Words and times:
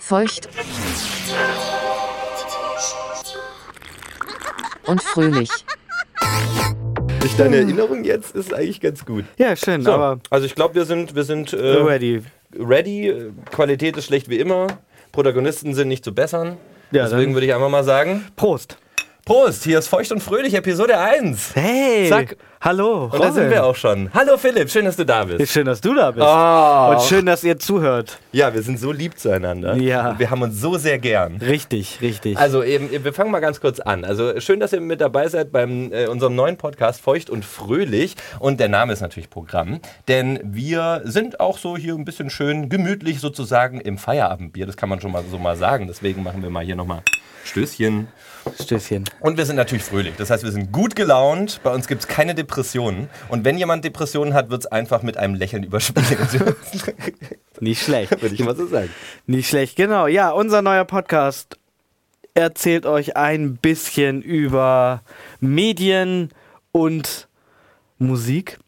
feucht 0.00 0.48
und 4.86 5.02
fröhlich. 5.02 5.50
Durch 7.20 7.36
deine 7.36 7.56
Erinnerung 7.56 8.04
jetzt 8.04 8.34
ist 8.34 8.52
eigentlich 8.54 8.80
ganz 8.80 9.04
gut. 9.04 9.24
Ja, 9.36 9.54
schön, 9.54 9.82
So, 9.82 9.92
aber 9.92 10.20
also 10.30 10.46
ich 10.46 10.54
glaube, 10.54 10.74
wir 10.74 10.84
sind, 10.84 11.14
wir 11.14 11.24
sind 11.24 11.52
äh, 11.52 11.56
ready. 11.76 12.22
ready. 12.58 13.30
Qualität 13.52 13.96
ist 13.96 14.06
schlecht 14.06 14.28
wie 14.30 14.38
immer. 14.38 14.66
Protagonisten 15.12 15.74
sind 15.74 15.88
nicht 15.88 16.04
zu 16.04 16.14
bessern. 16.14 16.56
Ja, 16.92 17.04
Deswegen 17.04 17.34
würde 17.34 17.46
ich 17.46 17.54
einfach 17.54 17.68
mal 17.68 17.84
sagen: 17.84 18.26
Prost. 18.36 18.78
Prost, 19.30 19.62
hier 19.62 19.78
ist 19.78 19.86
Feucht 19.86 20.10
und 20.10 20.20
Fröhlich, 20.20 20.54
Episode 20.54 20.98
1. 20.98 21.54
Hey. 21.54 22.08
Zack. 22.08 22.36
Hallo. 22.60 23.04
Und 23.12 23.22
da 23.22 23.30
sind 23.30 23.48
wir 23.48 23.64
auch 23.64 23.76
schon. 23.76 24.12
Hallo 24.12 24.36
Philipp, 24.36 24.68
schön, 24.68 24.84
dass 24.84 24.96
du 24.96 25.06
da 25.06 25.24
bist. 25.24 25.52
Schön, 25.52 25.66
dass 25.66 25.80
du 25.80 25.94
da 25.94 26.10
bist. 26.10 26.26
Oh. 26.26 26.96
Und 26.96 27.08
schön, 27.08 27.26
dass 27.26 27.44
ihr 27.44 27.56
zuhört. 27.56 28.18
Ja, 28.32 28.52
wir 28.52 28.62
sind 28.62 28.80
so 28.80 28.90
lieb 28.90 29.16
zueinander. 29.16 29.76
Ja. 29.76 30.10
Und 30.10 30.18
wir 30.18 30.30
haben 30.30 30.42
uns 30.42 30.60
so 30.60 30.78
sehr 30.78 30.98
gern. 30.98 31.36
Richtig, 31.36 32.00
richtig. 32.00 32.38
Also 32.38 32.64
eben, 32.64 32.90
wir 33.04 33.12
fangen 33.12 33.30
mal 33.30 33.38
ganz 33.38 33.60
kurz 33.60 33.78
an. 33.78 34.04
Also 34.04 34.40
schön, 34.40 34.58
dass 34.58 34.72
ihr 34.72 34.80
mit 34.80 35.00
dabei 35.00 35.28
seid 35.28 35.52
beim 35.52 35.92
äh, 35.92 36.08
unserem 36.08 36.34
neuen 36.34 36.56
Podcast 36.56 37.00
Feucht 37.00 37.30
und 37.30 37.44
Fröhlich. 37.44 38.16
Und 38.40 38.58
der 38.58 38.68
Name 38.68 38.92
ist 38.92 39.00
natürlich 39.00 39.30
Programm, 39.30 39.78
denn 40.08 40.40
wir 40.42 41.02
sind 41.04 41.38
auch 41.38 41.56
so 41.56 41.76
hier 41.76 41.94
ein 41.94 42.04
bisschen 42.04 42.30
schön 42.30 42.68
gemütlich 42.68 43.20
sozusagen 43.20 43.80
im 43.80 43.96
Feierabendbier. 43.96 44.66
Das 44.66 44.76
kann 44.76 44.88
man 44.88 45.00
schon 45.00 45.12
mal 45.12 45.22
so 45.30 45.38
mal 45.38 45.56
sagen. 45.56 45.86
Deswegen 45.86 46.24
machen 46.24 46.42
wir 46.42 46.50
mal 46.50 46.64
hier 46.64 46.74
nochmal 46.74 47.02
Stößchen. 47.44 48.08
Stößchen. 48.60 49.04
Und 49.20 49.38
wir 49.38 49.46
sind 49.46 49.56
natürlich 49.56 49.84
fröhlich. 49.84 50.14
Das 50.16 50.30
heißt, 50.30 50.44
wir 50.44 50.52
sind 50.52 50.72
gut 50.72 50.96
gelaunt. 50.96 51.60
Bei 51.62 51.72
uns 51.72 51.86
gibt 51.86 52.02
es 52.02 52.08
keine 52.08 52.34
Depressionen. 52.34 53.08
Und 53.28 53.44
wenn 53.44 53.58
jemand 53.58 53.84
Depressionen 53.84 54.34
hat, 54.34 54.50
wird 54.50 54.62
es 54.62 54.66
einfach 54.66 55.02
mit 55.02 55.16
einem 55.16 55.34
Lächeln 55.34 55.62
überspielt. 55.62 56.06
Nicht 57.60 57.82
schlecht. 57.82 58.20
Würde 58.22 58.34
ich 58.34 58.42
mal 58.42 58.56
so 58.56 58.66
sagen. 58.66 58.90
Nicht 59.26 59.48
schlecht, 59.48 59.76
genau. 59.76 60.06
Ja, 60.06 60.30
unser 60.30 60.62
neuer 60.62 60.84
Podcast 60.84 61.58
erzählt 62.34 62.86
euch 62.86 63.16
ein 63.16 63.56
bisschen 63.56 64.22
über 64.22 65.02
Medien 65.40 66.30
und 66.72 67.28
Musik. 67.98 68.58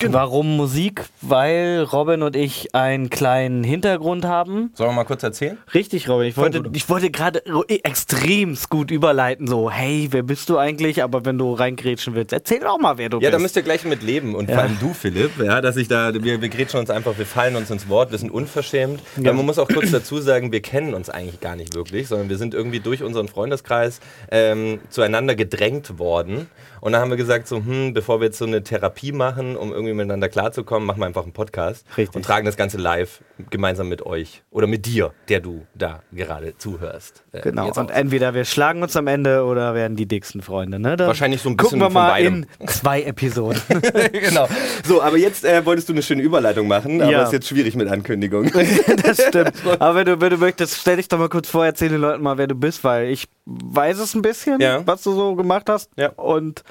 Genau. 0.00 0.14
Warum 0.18 0.56
Musik? 0.56 1.04
Weil 1.20 1.82
Robin 1.92 2.22
und 2.22 2.34
ich 2.34 2.74
einen 2.74 3.10
kleinen 3.10 3.62
Hintergrund 3.62 4.24
haben. 4.24 4.70
Sollen 4.72 4.88
wir 4.90 4.94
mal 4.94 5.04
kurz 5.04 5.22
erzählen? 5.22 5.58
Richtig, 5.74 6.08
Robin. 6.08 6.26
Ich 6.28 6.38
wollte, 6.38 6.62
ich 6.72 6.88
wollte 6.88 7.10
gerade 7.10 7.42
extremst 7.68 8.70
gut 8.70 8.90
überleiten. 8.90 9.46
So, 9.46 9.70
hey, 9.70 10.08
wer 10.10 10.22
bist 10.22 10.48
du 10.48 10.56
eigentlich? 10.56 11.02
Aber 11.02 11.26
wenn 11.26 11.36
du 11.36 11.52
reingrätschen 11.52 12.14
willst, 12.14 12.32
erzähl 12.32 12.60
doch 12.60 12.78
mal, 12.78 12.96
wer 12.96 13.10
du 13.10 13.18
Ja, 13.20 13.30
da 13.30 13.36
bist. 13.36 13.42
müsst 13.42 13.56
ihr 13.56 13.62
gleich 13.62 13.84
mit 13.84 14.02
leben. 14.02 14.34
Und 14.34 14.48
Ja. 14.48 14.54
vor 14.54 14.64
allem 14.64 14.78
du, 14.80 14.94
Philipp, 14.94 15.32
ja, 15.38 15.60
dass 15.60 15.76
ich 15.76 15.88
da, 15.88 16.14
wir, 16.14 16.40
wir 16.40 16.48
grätschen 16.48 16.80
uns 16.80 16.88
einfach, 16.88 17.18
wir 17.18 17.26
fallen 17.26 17.54
uns 17.56 17.70
ins 17.70 17.88
Wort, 17.90 18.10
wir 18.10 18.16
sind 18.18 18.30
unverschämt. 18.30 19.02
Weil 19.16 19.34
man 19.34 19.44
muss 19.44 19.58
auch 19.58 19.68
kurz 19.68 19.90
dazu 19.90 20.18
sagen, 20.18 20.50
wir 20.50 20.62
kennen 20.62 20.94
uns 20.94 21.10
eigentlich 21.10 21.40
gar 21.40 21.56
nicht 21.56 21.74
wirklich, 21.74 22.08
sondern 22.08 22.30
wir 22.30 22.38
sind 22.38 22.54
irgendwie 22.54 22.80
durch 22.80 23.02
unseren 23.02 23.28
Freundeskreis 23.28 24.00
ähm, 24.30 24.80
zueinander 24.88 25.34
gedrängt 25.34 25.98
worden. 25.98 26.48
Und 26.80 26.92
dann 26.92 27.02
haben 27.02 27.10
wir 27.10 27.18
gesagt, 27.18 27.46
so, 27.46 27.56
hm, 27.56 27.92
bevor 27.92 28.20
wir 28.20 28.28
jetzt 28.28 28.38
so 28.38 28.46
eine 28.46 28.62
Therapie 28.62 29.12
machen, 29.12 29.54
um 29.56 29.70
irgendwie 29.70 29.89
miteinander 29.94 30.28
klarzukommen, 30.28 30.86
machen 30.86 31.00
wir 31.00 31.06
einfach 31.06 31.22
einen 31.24 31.32
Podcast 31.32 31.84
Richtig. 31.96 32.14
und 32.16 32.24
tragen 32.24 32.46
das 32.46 32.56
Ganze 32.56 32.78
live 32.78 33.22
gemeinsam 33.50 33.88
mit 33.88 34.04
euch 34.04 34.42
oder 34.50 34.66
mit 34.66 34.86
dir, 34.86 35.12
der 35.28 35.40
du 35.40 35.66
da 35.74 36.02
gerade 36.12 36.56
zuhörst. 36.58 37.24
Äh, 37.32 37.40
Genau, 37.40 37.70
und 37.72 37.90
entweder 37.90 38.34
wir 38.34 38.44
schlagen 38.44 38.82
uns 38.82 38.96
am 38.96 39.06
Ende 39.06 39.44
oder 39.44 39.74
werden 39.74 39.96
die 39.96 40.06
dicksten 40.06 40.42
Freunde. 40.42 40.78
Ne? 40.78 40.96
Dann 40.96 41.06
Wahrscheinlich 41.08 41.42
so 41.42 41.48
ein 41.50 41.56
bisschen 41.56 41.78
Gucken 41.80 41.94
wir 41.94 42.00
von 42.00 42.10
mal 42.10 42.18
in 42.20 42.46
zwei 42.66 43.02
Episoden. 43.02 43.60
genau. 44.12 44.48
So, 44.84 45.02
aber 45.02 45.16
jetzt 45.16 45.44
äh, 45.44 45.64
wolltest 45.64 45.88
du 45.88 45.92
eine 45.92 46.02
schöne 46.02 46.22
Überleitung 46.22 46.68
machen, 46.68 47.00
aber 47.00 47.10
Ja. 47.10 47.22
ist 47.22 47.32
jetzt 47.32 47.48
schwierig 47.48 47.74
mit 47.76 47.88
Ankündigung. 47.88 48.50
das 49.04 49.22
stimmt. 49.26 49.52
Aber 49.80 49.94
wenn 49.96 50.06
du, 50.06 50.20
wenn 50.20 50.30
du 50.30 50.36
möchtest, 50.36 50.76
stell 50.78 50.96
dich 50.96 51.08
doch 51.08 51.18
mal 51.18 51.28
kurz 51.28 51.48
vor, 51.48 51.64
erzähl 51.64 51.88
den 51.88 52.00
Leuten 52.00 52.22
mal, 52.22 52.38
wer 52.38 52.46
du 52.46 52.54
bist, 52.54 52.84
weil 52.84 53.08
ich 53.08 53.26
weiß 53.46 53.98
es 53.98 54.14
ein 54.14 54.22
bisschen, 54.22 54.60
Ja. 54.60 54.86
was 54.86 55.02
du 55.02 55.12
so 55.12 55.34
gemacht 55.34 55.68
hast. 55.68 55.90
Ja. 55.96 56.10
Und 56.10 56.62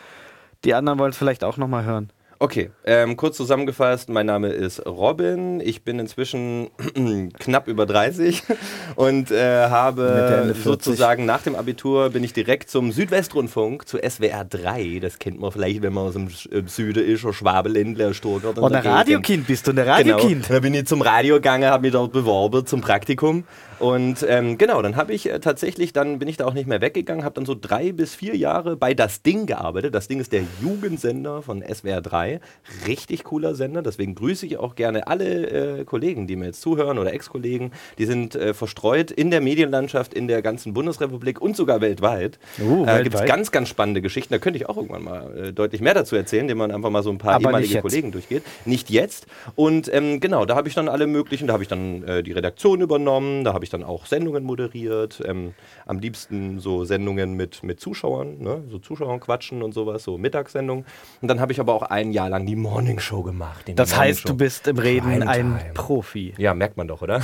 die 0.65 0.73
anderen 0.73 0.99
wollen 0.99 1.11
es 1.11 1.17
vielleicht 1.17 1.43
auch 1.43 1.57
nochmal 1.57 1.85
hören. 1.85 2.09
Okay, 2.41 2.71
ähm, 2.85 3.17
kurz 3.17 3.35
zusammengefasst, 3.35 4.07
mein 4.07 4.25
Name 4.25 4.47
ist 4.47 4.85
Robin, 4.85 5.59
ich 5.59 5.83
bin 5.83 5.99
inzwischen 5.99 6.69
knapp 7.37 7.67
über 7.67 7.85
30 7.85 8.43
und 8.95 9.29
äh, 9.29 9.67
habe 9.67 10.37
Ende 10.43 10.55
40. 10.55 10.63
sozusagen 10.63 11.25
nach 11.25 11.41
dem 11.41 11.57
Abitur 11.57 12.11
bin 12.11 12.23
ich 12.23 12.31
direkt 12.31 12.69
zum 12.69 12.93
Südwestrundfunk, 12.93 13.85
zu 13.89 13.97
SWR 13.97 14.45
3, 14.45 14.99
das 15.01 15.19
kennt 15.19 15.37
man 15.37 15.51
vielleicht, 15.51 15.81
wenn 15.81 15.91
man 15.91 16.05
aus 16.05 16.13
dem 16.13 16.27
äh, 16.27 16.65
Süden 16.65 17.05
ist, 17.05 17.25
oder 17.25 17.33
Schwabeländler, 17.33 18.13
Stuttgart. 18.13 18.57
Und 18.57 18.73
ein 18.73 18.87
Radiokind 18.87 19.45
bist 19.45 19.67
du, 19.67 19.71
ein 19.71 19.79
Radiokind. 19.79 20.47
Genau. 20.47 20.53
Dann 20.53 20.61
bin 20.61 20.73
ich 20.75 20.85
zum 20.85 21.01
Radio 21.01 21.35
gegangen, 21.35 21.69
habe 21.69 21.81
mich 21.81 21.91
dort 21.91 22.13
beworben 22.13 22.65
zum 22.65 22.79
Praktikum. 22.79 23.43
Und 23.79 24.25
ähm, 24.27 24.57
genau, 24.57 24.81
dann 24.81 24.95
habe 24.95 25.13
ich 25.13 25.29
äh, 25.29 25.39
tatsächlich, 25.39 25.93
dann 25.93 26.19
bin 26.19 26.27
ich 26.27 26.37
da 26.37 26.45
auch 26.45 26.53
nicht 26.53 26.67
mehr 26.67 26.81
weggegangen, 26.81 27.23
habe 27.23 27.35
dann 27.35 27.45
so 27.45 27.55
drei 27.59 27.91
bis 27.91 28.13
vier 28.13 28.35
Jahre 28.35 28.75
bei 28.75 28.93
Das 28.93 29.21
Ding 29.21 29.45
gearbeitet. 29.45 29.95
Das 29.95 30.07
Ding 30.07 30.19
ist 30.19 30.33
der 30.33 30.43
Jugendsender 30.61 31.41
von 31.41 31.63
SWR 31.63 32.01
3. 32.01 32.41
Richtig 32.87 33.23
cooler 33.23 33.55
Sender, 33.55 33.81
deswegen 33.81 34.15
grüße 34.15 34.45
ich 34.45 34.57
auch 34.57 34.75
gerne 34.75 35.07
alle 35.07 35.79
äh, 35.79 35.85
Kollegen, 35.85 36.27
die 36.27 36.35
mir 36.35 36.47
jetzt 36.47 36.61
zuhören 36.61 36.97
oder 36.97 37.13
Ex-Kollegen. 37.13 37.71
Die 37.97 38.05
sind 38.05 38.35
äh, 38.35 38.53
verstreut 38.53 39.11
in 39.11 39.31
der 39.31 39.41
Medienlandschaft 39.41 40.13
in 40.13 40.27
der 40.27 40.41
ganzen 40.41 40.73
Bundesrepublik 40.73 41.41
und 41.41 41.55
sogar 41.55 41.81
weltweit. 41.81 42.37
Äh, 42.59 43.03
Gibt 43.03 43.15
es 43.15 43.25
ganz, 43.25 43.51
ganz 43.51 43.69
spannende 43.69 44.01
Geschichten. 44.01 44.33
Da 44.33 44.39
könnte 44.39 44.57
ich 44.57 44.67
auch 44.67 44.75
irgendwann 44.77 45.03
mal 45.03 45.37
äh, 45.37 45.53
deutlich 45.53 45.81
mehr 45.81 45.93
dazu 45.93 46.15
erzählen, 46.15 46.41
indem 46.41 46.57
man 46.57 46.71
einfach 46.71 46.89
mal 46.89 47.03
so 47.03 47.11
ein 47.11 47.17
paar 47.17 47.35
Aber 47.35 47.45
ehemalige. 47.45 47.81
Kollegen 47.81 48.11
durchgeht. 48.11 48.43
Nicht 48.65 48.89
jetzt. 48.89 49.27
Und 49.55 49.93
ähm, 49.93 50.19
genau, 50.19 50.45
da 50.45 50.55
habe 50.55 50.67
ich 50.67 50.75
dann 50.75 50.89
alle 50.89 51.07
möglichen, 51.07 51.47
da 51.47 51.53
habe 51.53 51.63
ich 51.63 51.69
dann 51.69 52.03
äh, 52.03 52.23
die 52.23 52.33
Redaktion 52.33 52.81
übernommen, 52.81 53.43
da 53.43 53.53
habe 53.53 53.63
ich 53.63 53.68
dann 53.69 53.83
auch 53.83 54.05
Sendungen 54.05 54.43
moderiert. 54.43 55.21
Ähm, 55.25 55.53
am 55.85 55.99
liebsten 55.99 56.59
so 56.59 56.83
Sendungen 56.85 57.33
mit, 57.33 57.63
mit 57.63 57.79
Zuschauern, 57.79 58.37
ne? 58.39 58.63
so 58.69 58.79
Zuschauern 58.79 59.19
quatschen 59.19 59.61
und 59.63 59.73
sowas, 59.73 60.03
so 60.03 60.17
Mittagssendungen. 60.17 60.85
Und 61.21 61.27
dann 61.27 61.39
habe 61.39 61.51
ich 61.51 61.59
aber 61.59 61.73
auch 61.73 61.83
ein 61.83 62.11
Jahr 62.11 62.29
lang 62.29 62.45
die 62.45 62.55
Morning 62.55 62.99
Show 62.99 63.23
gemacht. 63.23 63.65
Das 63.75 63.97
heißt, 63.97 64.27
du 64.27 64.35
bist 64.35 64.67
im 64.67 64.77
Reden 64.77 65.07
Primetime. 65.19 65.59
ein 65.59 65.73
Profi. 65.73 66.33
Ja, 66.37 66.53
merkt 66.53 66.77
man 66.77 66.87
doch, 66.87 67.01
oder? 67.01 67.21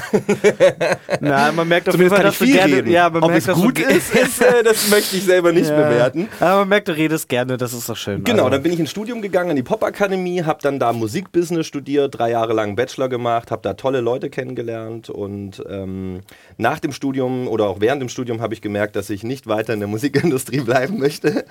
Na, 1.19 1.51
man 1.51 1.67
merkt 1.67 1.89
auf 1.89 1.95
jeden 1.95 2.09
Fall, 2.09 2.19
ich 2.19 2.25
dass 2.25 2.39
du 2.39 2.45
gerne, 2.45 2.75
reden. 2.77 2.89
Ja, 2.91 3.09
man 3.09 3.23
Ob 3.23 3.29
merkt, 3.31 3.47
es 3.47 3.53
gut 3.55 3.79
ist, 3.79 4.13
ist 4.15 4.41
äh, 4.41 4.63
das 4.63 4.89
möchte 4.89 5.15
ich 5.17 5.23
selber 5.23 5.51
nicht 5.51 5.69
Ja. 5.69 5.75
bewerten. 5.75 6.27
Aber 6.39 6.59
man 6.59 6.69
merkt, 6.69 6.87
du 6.87 6.95
redest 6.95 7.29
gerne, 7.29 7.57
das 7.57 7.73
ist 7.73 7.89
doch 7.89 7.95
schön. 7.97 8.23
Genau, 8.23 8.43
Also, 8.43 8.49
dann 8.51 8.63
bin 8.63 8.73
ich 8.73 8.79
ins 8.79 8.91
Studium 8.91 9.21
gegangen, 9.21 9.51
in 9.51 9.55
die 9.55 9.63
Popakademie, 9.63 10.43
habe 10.43 10.59
dann 10.61 10.79
da 10.79 10.93
Musikbusiness 10.93 11.65
studiert, 11.67 12.17
drei 12.17 12.31
Jahre 12.31 12.53
lang 12.53 12.75
Bachelor 12.75 13.09
gemacht, 13.09 13.51
habe 13.51 13.61
da 13.61 13.73
tolle 13.73 14.01
Leute 14.01 14.29
kennengelernt 14.29 15.09
und 15.09 15.63
ähm, 15.69 16.21
nach 16.57 16.79
dem 16.79 16.91
Studium 16.91 17.47
oder 17.47 17.67
auch 17.67 17.81
während 17.81 18.01
dem 18.01 18.09
Studium 18.09 18.41
habe 18.41 18.53
ich 18.53 18.61
gemerkt, 18.61 18.95
dass 18.95 19.09
ich 19.09 19.23
nicht 19.23 19.47
weiter 19.47 19.73
in 19.73 19.79
der 19.79 19.87
Musikindustrie 19.95 20.61
bleiben 20.61 20.99
möchte. 20.99 21.45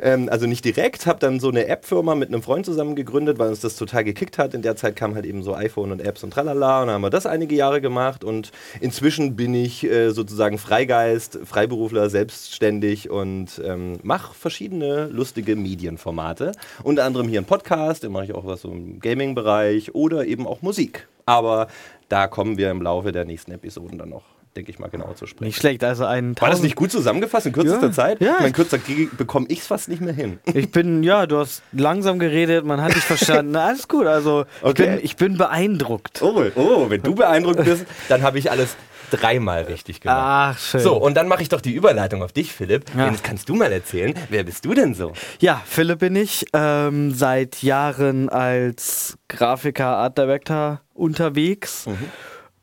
Ähm, 0.00 0.28
also 0.30 0.46
nicht 0.46 0.64
direkt, 0.64 1.06
habe 1.06 1.18
dann 1.18 1.40
so 1.40 1.48
eine 1.48 1.66
App-Firma 1.66 2.14
mit 2.14 2.28
einem 2.28 2.42
Freund 2.42 2.66
zusammen 2.66 2.96
gegründet, 2.96 3.38
weil 3.38 3.48
uns 3.48 3.60
das 3.60 3.76
total 3.76 4.04
gekickt 4.04 4.38
hat. 4.38 4.54
In 4.54 4.62
der 4.62 4.76
Zeit 4.76 4.96
kam 4.96 5.14
halt 5.14 5.26
eben 5.26 5.42
so 5.42 5.54
iPhone 5.54 5.92
und 5.92 6.00
Apps 6.00 6.24
und 6.24 6.32
tralala 6.32 6.82
und 6.82 6.88
dann 6.88 6.94
haben 6.94 7.02
wir 7.02 7.10
das 7.10 7.26
einige 7.26 7.54
Jahre 7.54 7.80
gemacht 7.80 8.24
und 8.24 8.50
inzwischen 8.80 9.36
bin 9.36 9.54
ich 9.54 9.84
äh, 9.84 10.10
sozusagen 10.10 10.58
Freigeist, 10.58 11.38
Freiberufler, 11.44 12.10
selbstständig 12.10 13.10
und 13.10 13.60
ähm, 13.64 13.98
mache 14.02 14.34
verschiedene 14.34 15.06
lustige 15.06 15.56
Medienformate. 15.56 16.52
Unter 16.82 17.04
anderem 17.04 17.28
hier 17.28 17.38
einen 17.38 17.46
Podcast, 17.46 18.02
den 18.02 18.12
mache 18.12 18.24
ich 18.24 18.34
auch 18.34 18.46
was 18.46 18.62
so 18.62 18.70
im 18.70 19.00
Gaming-Bereich 19.00 19.94
oder 19.94 20.26
eben 20.26 20.46
auch 20.46 20.62
Musik. 20.62 21.08
Aber 21.26 21.68
da 22.08 22.26
kommen 22.26 22.56
wir 22.58 22.70
im 22.70 22.82
Laufe 22.82 23.12
der 23.12 23.24
nächsten 23.24 23.52
Episoden 23.52 23.98
dann 23.98 24.08
noch, 24.08 24.22
denke 24.56 24.70
ich 24.70 24.78
mal, 24.78 24.88
genauer 24.88 25.14
zu 25.14 25.26
sprechen. 25.26 25.44
Nicht 25.48 25.58
schlecht, 25.60 25.84
also 25.84 26.04
ein 26.06 26.34
War 26.40 26.48
das 26.50 26.62
nicht 26.62 26.74
gut 26.76 26.90
zusammengefasst 26.90 27.46
in 27.46 27.52
kürzester 27.52 27.86
Ja, 27.88 27.92
Zeit? 27.92 28.20
ja. 28.20 28.34
Ich 28.34 28.40
meine, 28.40 28.52
kürzer 28.52 28.78
bekomme 29.16 29.46
ich 29.48 29.60
es 29.60 29.66
fast 29.66 29.88
nicht 29.88 30.00
mehr 30.00 30.14
hin. 30.14 30.38
Ich 30.54 30.70
bin, 30.70 31.02
ja, 31.02 31.26
du 31.26 31.38
hast 31.38 31.62
langsam 31.72 32.18
geredet, 32.18 32.64
man 32.64 32.80
hat 32.82 32.94
dich 32.94 33.02
verstanden. 33.04 33.52
Na, 33.52 33.66
alles 33.66 33.88
gut, 33.88 34.06
also 34.06 34.44
ich, 34.60 34.64
Okay. 34.64 34.86
bin, 34.96 35.04
ich 35.04 35.16
bin 35.16 35.36
beeindruckt. 35.36 36.22
Oh, 36.22 36.42
oh, 36.56 36.86
wenn 36.88 37.02
du 37.02 37.14
beeindruckt 37.14 37.62
bist, 37.64 37.84
dann 38.08 38.22
habe 38.22 38.38
ich 38.38 38.50
alles 38.50 38.76
dreimal 39.10 39.62
richtig 39.62 40.00
gemacht. 40.00 40.18
Ach, 40.20 40.58
schön. 40.58 40.80
So, 40.80 40.96
und 40.96 41.14
dann 41.16 41.28
mache 41.28 41.42
ich 41.42 41.48
doch 41.48 41.60
die 41.60 41.72
Überleitung 41.72 42.22
auf 42.22 42.32
dich, 42.32 42.52
Philipp. 42.52 42.84
Ja. 42.90 43.04
Denn 43.04 43.14
jetzt 43.14 43.24
kannst 43.24 43.48
du 43.48 43.54
mal 43.54 43.72
erzählen, 43.72 44.14
wer 44.28 44.44
bist 44.44 44.64
du 44.64 44.74
denn 44.74 44.94
so? 44.94 45.12
Ja, 45.40 45.62
Philipp 45.64 46.00
bin 46.00 46.16
ich, 46.16 46.46
ähm, 46.52 47.12
seit 47.12 47.62
Jahren 47.62 48.28
als 48.28 49.18
Grafiker, 49.28 49.86
Art 49.86 50.18
Director 50.18 50.80
unterwegs. 50.94 51.86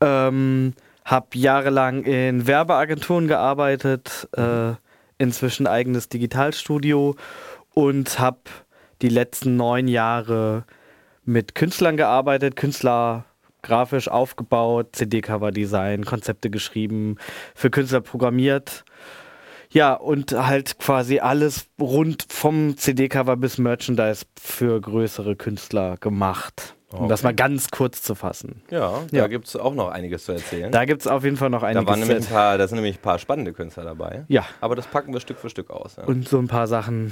Ähm, 0.01 0.74
hab 1.06 1.36
jahrelang 1.36 2.03
in 2.03 2.48
Werbeagenturen 2.48 3.27
gearbeitet, 3.27 4.27
äh, 4.36 4.74
inzwischen 5.18 5.68
eigenes 5.68 6.09
Digitalstudio 6.09 7.15
und 7.74 8.19
hab 8.19 8.50
die 9.01 9.09
letzten 9.09 9.56
neun 9.56 9.88
Jahre 9.88 10.65
mit 11.24 11.56
Künstlern 11.56 11.98
gearbeitet, 11.98 12.56
Künstler 12.56 13.25
grafisch 13.65 14.07
aufgebaut, 14.07 14.89
CD-Cover-Design, 14.94 16.06
Konzepte 16.06 16.50
geschrieben, 16.50 17.17
für 17.53 17.69
Künstler 17.69 18.01
programmiert. 18.01 18.85
Ja, 19.71 19.94
und 19.94 20.31
halt 20.31 20.79
quasi 20.79 21.19
alles 21.19 21.67
rund 21.81 22.25
vom 22.29 22.77
CD-Cover 22.77 23.35
bis 23.35 23.57
Merchandise 23.57 24.25
für 24.39 24.79
größere 24.79 25.35
Künstler 25.35 25.97
gemacht. 25.97 26.75
Um 26.91 27.09
das 27.09 27.23
mal 27.23 27.33
ganz 27.33 27.71
kurz 27.71 28.01
zu 28.03 28.15
fassen. 28.15 28.62
Ja, 28.69 29.01
da 29.12 29.17
Ja. 29.17 29.27
gibt 29.27 29.47
es 29.47 29.57
auch 29.57 29.73
noch 29.73 29.89
einiges 29.89 30.23
zu 30.23 30.31
erzählen. 30.31 30.71
Da 30.71 30.85
gibt 30.85 31.01
es 31.01 31.07
auf 31.07 31.25
jeden 31.25 31.35
Fall 31.35 31.50
noch 31.50 31.59
Da, 31.62 31.67
einiges. 31.67 31.88
waren 31.88 31.95
zu 31.95 32.00
nämlich 32.07 32.15
ein 32.15 32.21
erzählen. 32.21 32.35
paar, 32.38 32.57
da 32.57 32.67
sind 32.69 32.75
nämlich 32.77 32.95
ein 32.97 33.01
paar 33.01 33.19
spannende 33.19 33.51
Künstler 33.51 33.83
dabei. 33.83 34.23
Ja. 34.29 34.45
Aber 34.62 34.75
das 34.75 34.88
packen 34.88 35.12
wir 35.12 35.19
Stück 35.19 35.38
für 35.39 35.50
Stück 35.50 35.71
aus. 35.71 35.97
Ja. 35.97 36.03
Und 36.06 36.29
so 36.29 36.38
ein 36.39 36.47
paar 36.47 36.67
Sachen. 36.67 37.12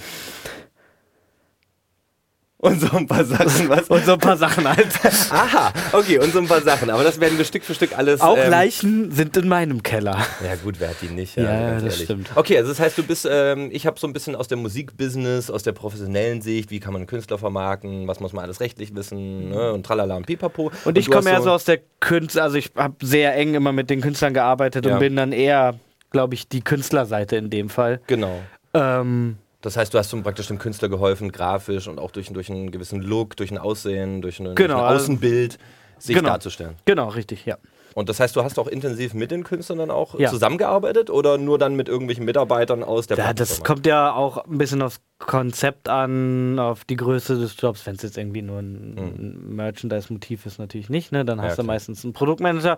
Und 2.63 2.79
so 2.79 2.95
ein 2.95 3.07
paar 3.07 3.25
Sachen, 3.25 3.67
was? 3.69 3.89
Und 3.89 4.05
so 4.05 4.13
ein 4.13 4.19
paar 4.19 4.37
Sachen 4.37 4.65
halt. 4.65 4.87
Aha, 5.31 5.73
okay, 5.91 6.17
und 6.19 6.31
so 6.31 6.39
ein 6.39 6.47
paar 6.47 6.61
Sachen. 6.61 6.89
Aber 6.89 7.03
das 7.03 7.19
werden 7.19 7.37
wir 7.37 7.43
Stück 7.43 7.65
für 7.65 7.73
Stück 7.73 7.97
alles. 7.97 8.21
Auch 8.21 8.37
ähm, 8.37 8.49
Leichen 8.49 9.11
sind 9.11 9.35
in 9.35 9.49
meinem 9.49 9.83
Keller. 9.83 10.17
Ja 10.41 10.55
gut, 10.63 10.75
wer 10.79 10.91
hat 10.91 10.95
die 11.01 11.09
nicht? 11.09 11.35
Ja, 11.35 11.43
ganz 11.43 11.83
das 11.83 11.93
ehrlich. 11.95 12.05
stimmt. 12.05 12.29
Okay, 12.35 12.57
also 12.57 12.69
das 12.69 12.79
heißt, 12.79 12.97
du 12.97 13.03
bist, 13.03 13.27
ähm, 13.29 13.67
ich 13.73 13.85
habe 13.85 13.99
so 13.99 14.07
ein 14.07 14.13
bisschen 14.13 14.37
aus 14.37 14.47
der 14.47 14.57
Musikbusiness, 14.57 15.49
aus 15.51 15.63
der 15.63 15.73
professionellen 15.73 16.41
Sicht, 16.41 16.71
wie 16.71 16.79
kann 16.79 16.93
man 16.93 17.01
einen 17.01 17.07
Künstler 17.07 17.37
vermarkten, 17.37 18.07
was 18.07 18.21
muss 18.21 18.31
man 18.31 18.45
alles 18.45 18.61
rechtlich 18.61 18.95
wissen 18.95 19.49
ne? 19.49 19.73
und 19.73 19.85
tralala 19.85 20.15
und 20.15 20.25
pipapo. 20.25 20.71
Und 20.85 20.97
ich 20.97 21.07
du 21.07 21.11
komme 21.11 21.31
eher 21.31 21.41
so 21.41 21.51
aus 21.51 21.65
der 21.65 21.79
Künstler, 21.99 22.43
also 22.43 22.55
ich 22.55 22.71
habe 22.77 22.95
sehr 23.05 23.35
eng 23.35 23.55
immer 23.55 23.73
mit 23.73 23.89
den 23.89 23.99
Künstlern 23.99 24.33
gearbeitet 24.33 24.85
Ja. 24.85 24.93
und 24.93 24.99
bin 24.99 25.17
dann 25.17 25.33
eher, 25.33 25.75
glaube 26.11 26.35
ich, 26.35 26.47
die 26.47 26.61
Künstlerseite 26.61 27.35
in 27.35 27.49
dem 27.49 27.67
Fall. 27.67 27.99
Genau. 28.07 28.39
Ähm, 28.73 29.35
Das 29.63 29.77
heißt, 29.77 29.93
du 29.93 29.97
hast 29.97 30.09
so 30.09 30.21
praktisch 30.21 30.47
dem 30.47 30.59
Künstler 30.59 30.89
geholfen, 30.89 31.31
grafisch 31.31 31.87
und 31.87 31.97
auch 31.97 32.11
durch, 32.11 32.27
durch 32.31 32.49
einen 32.51 32.69
gewissen 32.69 33.01
Look, 33.01 33.37
durch 33.37 33.49
ein 33.49 33.57
Aussehen, 33.57 34.21
durch, 34.21 34.39
einen, 34.39 34.55
Genau, 34.55 34.73
durch 34.75 34.81
ein 34.83 34.87
also- 34.91 35.03
Außenbild 35.05 35.57
sich 35.99 36.15
Genau. 36.15 36.29
darzustellen. 36.29 36.75
genau, 36.85 37.07
richtig, 37.07 37.45
ja. 37.45 37.57
Und 37.93 38.09
das 38.09 38.19
heißt, 38.19 38.35
du 38.35 38.43
hast 38.43 38.57
auch 38.59 38.67
intensiv 38.67 39.13
mit 39.13 39.31
den 39.31 39.43
Künstlern 39.43 39.77
dann 39.79 39.91
auch 39.91 40.17
Ja. 40.19 40.29
zusammengearbeitet 40.29 41.09
oder 41.09 41.37
nur 41.37 41.57
dann 41.57 41.75
mit 41.75 41.87
irgendwelchen 41.89 42.25
Mitarbeitern 42.25 42.83
aus 42.83 43.07
der 43.07 43.17
ja. 43.17 43.33
Das 43.33 43.63
kommt 43.63 43.85
ja 43.85 44.13
auch 44.13 44.45
ein 44.45 44.57
bisschen 44.57 44.81
aufs 44.81 44.99
Konzept 45.19 45.87
an, 45.87 46.59
auf 46.59 46.83
die 46.83 46.97
Größe 46.97 47.39
des 47.39 47.55
Jobs. 47.57 47.85
Wenn 47.85 47.95
es 47.95 48.01
jetzt 48.01 48.17
irgendwie 48.17 48.41
nur 48.41 48.59
ein, 48.59 48.97
ein 48.97 49.55
Merchandise-Motiv 49.55 50.45
ist, 50.45 50.59
natürlich 50.59 50.89
nicht. 50.89 51.13
Ne? 51.13 51.23
Dann 51.23 51.41
hast 51.41 51.51
du 51.57 51.63
klar. 51.63 51.67
meistens 51.67 52.03
einen 52.03 52.11
Produktmanager. 52.11 52.77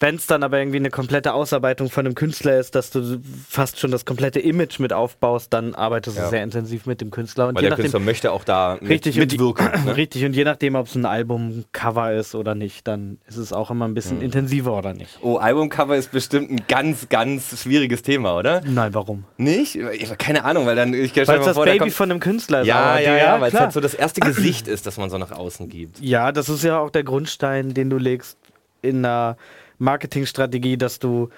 Wenn 0.00 0.16
es 0.16 0.26
dann 0.26 0.42
aber 0.42 0.58
irgendwie 0.58 0.78
eine 0.78 0.90
komplette 0.90 1.34
Ausarbeitung 1.34 1.90
von 1.90 2.04
einem 2.04 2.16
Künstler 2.16 2.58
ist, 2.58 2.74
dass 2.74 2.90
du 2.90 3.20
fast 3.48 3.78
schon 3.78 3.92
das 3.92 4.04
komplette 4.04 4.40
Image 4.40 4.80
mit 4.80 4.92
aufbaust, 4.92 5.52
dann 5.52 5.74
arbeitest 5.76 6.16
Ja. 6.16 6.24
du 6.24 6.30
sehr 6.30 6.42
intensiv 6.42 6.86
mit 6.86 7.00
dem 7.00 7.12
Künstler. 7.12 7.48
Und 7.48 7.54
Weil 7.56 7.62
je 7.62 7.68
der 7.68 7.70
nachdem, 7.70 7.82
Künstler 7.84 8.00
möchte 8.00 8.32
auch 8.32 8.42
da 8.44 8.76
mit, 8.80 8.90
Richtig, 8.90 9.20
und 9.20 9.30
mitwirken. 9.30 9.68
ne? 9.84 9.96
Richtig, 9.96 10.24
und 10.24 10.34
je 10.34 10.42
nachdem, 10.44 10.74
ob 10.74 10.86
es 10.88 10.96
ein 10.96 11.06
Albumcover 11.06 12.12
ist 12.14 12.34
oder 12.34 12.54
nicht, 12.56 12.88
dann 12.88 13.18
ist 13.28 13.36
es 13.36 13.52
auch 13.52 13.70
immer 13.70 13.86
ein 13.86 13.94
bisschen 13.94 14.18
Mhm. 14.18 14.24
Intensiver 14.54 14.76
oder 14.78 14.92
nicht. 14.94 15.18
Oh, 15.22 15.36
Albumcover 15.36 15.96
ist 15.96 16.10
bestimmt 16.12 16.50
ein 16.50 16.60
ganz, 16.68 17.08
ganz 17.08 17.60
schwieriges 17.62 18.02
Thema, 18.02 18.36
oder? 18.36 18.60
Nein, 18.64 18.94
warum? 18.94 19.24
Nicht? 19.36 19.76
Ich, 19.76 20.16
keine 20.18 20.44
Ahnung, 20.44 20.66
weil 20.66 20.76
dann, 20.76 20.94
ich 20.94 21.14
Weil 21.16 21.38
es 21.38 21.44
das 21.46 21.54
vor, 21.56 21.64
Baby 21.64 21.90
von 21.90 22.10
einem 22.10 22.20
Künstler 22.20 22.62
ist. 22.62 22.66
Ja, 22.68 22.98
ja, 22.98 23.12
die- 23.14 23.18
ja, 23.22 23.40
weil 23.40 23.52
es 23.52 23.58
halt 23.58 23.72
so 23.72 23.80
das 23.80 23.94
erste 23.94 24.20
Gesicht 24.26 24.68
ist, 24.68 24.86
das 24.86 24.96
man 24.96 25.10
so 25.10 25.18
nach 25.18 25.32
außen 25.32 25.68
gibt. 25.68 26.00
Ja, 26.00 26.32
das 26.32 26.48
ist 26.48 26.64
ja 26.64 26.78
auch 26.78 26.90
der 26.90 27.04
Grundstein, 27.04 27.74
den 27.74 27.90
du 27.90 27.98
legst 27.98 28.38
in 28.82 29.04
einer 29.04 29.36
Marketingstrategie, 29.78 30.76
dass 30.76 30.98
du, 30.98 31.30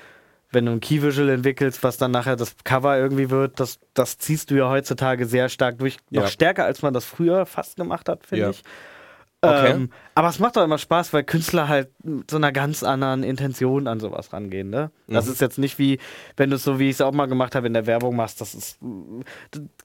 wenn 0.50 0.66
du 0.66 0.72
ein 0.72 0.80
Key 0.80 1.02
Visual 1.02 1.28
entwickelst, 1.28 1.82
was 1.82 1.96
dann 1.96 2.10
nachher 2.10 2.36
das 2.36 2.54
Cover 2.64 2.96
irgendwie 2.98 3.30
wird, 3.30 3.60
das, 3.60 3.78
das 3.94 4.18
ziehst 4.18 4.50
du 4.50 4.54
ja 4.56 4.68
heutzutage 4.68 5.26
sehr 5.26 5.48
stark 5.48 5.78
durch. 5.78 5.96
Noch 6.10 6.22
Ja. 6.22 6.28
stärker, 6.28 6.64
als 6.64 6.82
man 6.82 6.92
das 6.94 7.04
früher 7.04 7.46
fast 7.46 7.76
gemacht 7.76 8.08
hat, 8.08 8.26
finde 8.26 8.44
Ja. 8.44 8.50
ich. 8.50 8.62
Okay. 9.42 9.70
Ähm, 9.72 9.90
aber 10.14 10.28
es 10.28 10.38
macht 10.38 10.56
doch 10.56 10.64
immer 10.64 10.78
Spaß, 10.78 11.12
weil 11.12 11.22
Künstler 11.22 11.68
halt 11.68 11.88
mit 12.02 12.30
so 12.30 12.36
einer 12.38 12.52
ganz 12.52 12.82
anderen 12.82 13.22
Intention 13.22 13.86
an 13.86 14.00
sowas 14.00 14.32
rangehen. 14.32 14.70
Ne? 14.70 14.90
Das 15.08 15.26
Mhm. 15.26 15.32
ist 15.32 15.40
jetzt 15.40 15.58
nicht 15.58 15.78
wie, 15.78 15.98
wenn 16.36 16.50
du 16.50 16.56
es 16.56 16.64
so, 16.64 16.78
wie 16.78 16.88
ich 16.88 16.96
es 16.96 17.00
auch 17.02 17.12
mal 17.12 17.26
gemacht 17.26 17.54
habe, 17.54 17.66
in 17.66 17.74
der 17.74 17.86
Werbung 17.86 18.16
machst. 18.16 18.40
Das 18.40 18.54
ist 18.54 18.78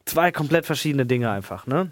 zwei 0.06 0.32
komplett 0.32 0.66
verschiedene 0.66 1.06
Dinge 1.06 1.30
einfach. 1.30 1.68
Ne? 1.68 1.92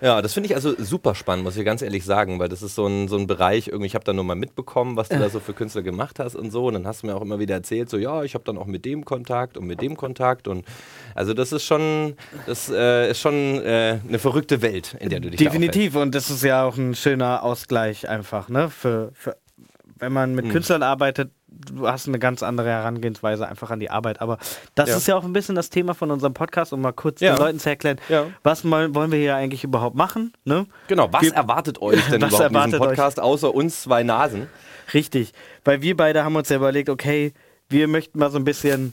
Ja, 0.00 0.22
das 0.22 0.34
finde 0.34 0.48
ich 0.48 0.54
also 0.54 0.74
super 0.78 1.14
spannend, 1.16 1.44
muss 1.44 1.56
ich 1.56 1.64
ganz 1.64 1.82
ehrlich 1.82 2.04
sagen, 2.04 2.38
weil 2.38 2.48
das 2.48 2.62
ist 2.62 2.74
so 2.76 2.86
ein, 2.86 3.08
so 3.08 3.16
ein 3.16 3.26
Bereich, 3.26 3.66
irgendwie, 3.68 3.86
ich 3.86 3.94
habe 3.96 4.04
da 4.04 4.12
nur 4.12 4.22
mal 4.24 4.36
mitbekommen, 4.36 4.96
was 4.96 5.08
du 5.08 5.18
da 5.18 5.28
so 5.28 5.40
für 5.40 5.52
Künstler 5.54 5.82
gemacht 5.82 6.18
hast 6.20 6.36
und 6.36 6.52
so. 6.52 6.66
Und 6.66 6.74
dann 6.74 6.86
hast 6.86 7.02
du 7.02 7.08
mir 7.08 7.16
auch 7.16 7.22
immer 7.22 7.38
wieder 7.40 7.54
erzählt, 7.56 7.90
so 7.90 7.96
ja, 7.98 8.22
ich 8.22 8.34
habe 8.34 8.44
dann 8.44 8.56
auch 8.56 8.66
mit 8.66 8.84
dem 8.84 9.04
Kontakt 9.04 9.56
und 9.56 9.66
mit 9.66 9.80
dem 9.82 9.96
Kontakt. 9.96 10.46
Und 10.46 10.64
also 11.16 11.34
das 11.34 11.50
ist 11.52 11.64
schon, 11.64 12.16
das 12.46 12.68
äh, 12.68 13.10
ist 13.10 13.20
schon 13.20 13.34
äh, 13.62 13.98
eine 14.08 14.18
verrückte 14.18 14.62
Welt, 14.62 14.96
in 15.00 15.08
der 15.10 15.20
du 15.20 15.30
dich 15.30 15.38
Definitiv. 15.38 15.96
Und 15.96 16.14
das 16.14 16.30
ist 16.30 16.42
ja 16.44 16.64
auch 16.64 16.76
ein 16.76 16.94
schöner 16.94 17.42
Ausgleich 17.42 18.08
einfach. 18.08 18.48
Ne? 18.48 18.70
Für, 18.70 19.10
für, 19.14 19.36
wenn 19.98 20.12
man 20.12 20.30
Mhm. 20.30 20.36
mit 20.36 20.50
Künstlern 20.50 20.82
arbeitet, 20.82 21.30
du 21.48 21.88
hast 21.88 22.06
eine 22.06 22.18
ganz 22.18 22.42
andere 22.42 22.68
Herangehensweise 22.68 23.48
einfach 23.48 23.70
an 23.70 23.80
die 23.80 23.88
Arbeit. 23.90 24.20
Aber 24.20 24.36
das 24.74 24.90
Ja. 24.90 24.96
ist 24.98 25.08
ja 25.08 25.16
auch 25.16 25.24
ein 25.24 25.32
bisschen 25.32 25.54
das 25.54 25.70
Thema 25.70 25.94
von 25.94 26.10
unserem 26.10 26.34
Podcast, 26.34 26.72
um 26.74 26.82
mal 26.82 26.92
kurz 26.92 27.20
Ja. 27.20 27.34
den 27.34 27.38
Leuten 27.38 27.58
zu 27.58 27.70
erklären, 27.70 27.98
Ja. 28.10 28.26
was 28.42 28.62
mal, 28.62 28.94
wollen 28.94 29.10
wir 29.10 29.18
hier 29.18 29.36
eigentlich 29.36 29.64
überhaupt 29.64 29.96
machen. 29.96 30.34
Ne? 30.44 30.66
Genau, 30.88 31.08
was 31.10 31.22
Wir- 31.22 31.32
erwartet 31.34 31.80
euch 31.80 32.00
denn 32.10 32.20
Was 32.22 32.34
überhaupt 32.34 32.54
in 32.54 32.62
diesem 32.64 32.80
euch? 32.82 32.88
Podcast, 32.88 33.18
außer 33.20 33.54
uns 33.54 33.82
zwei 33.82 34.02
Nasen? 34.02 34.48
Richtig. 34.92 35.32
Weil 35.64 35.80
wir 35.80 35.96
beide 35.96 36.24
haben 36.24 36.36
uns 36.36 36.50
ja 36.50 36.56
überlegt, 36.56 36.90
okay, 36.90 37.32
wir 37.70 37.88
möchten 37.88 38.18
mal 38.18 38.30
so 38.30 38.36
ein 38.38 38.44
bisschen, 38.44 38.92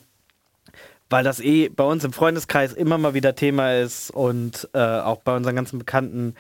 weil 1.10 1.24
das 1.24 1.40
eh 1.40 1.70
bei 1.70 1.84
uns 1.84 2.04
im 2.04 2.14
Freundeskreis 2.14 2.74
immer 2.74 2.98
mal 2.98 3.14
wieder 3.14 3.36
Thema 3.36 3.74
ist 3.74 4.10
und 4.12 4.70
äh, 4.74 4.80
auch 4.80 5.18
bei 5.22 5.36
unseren 5.36 5.56
ganzen 5.56 5.80
Bekannten 5.80 6.36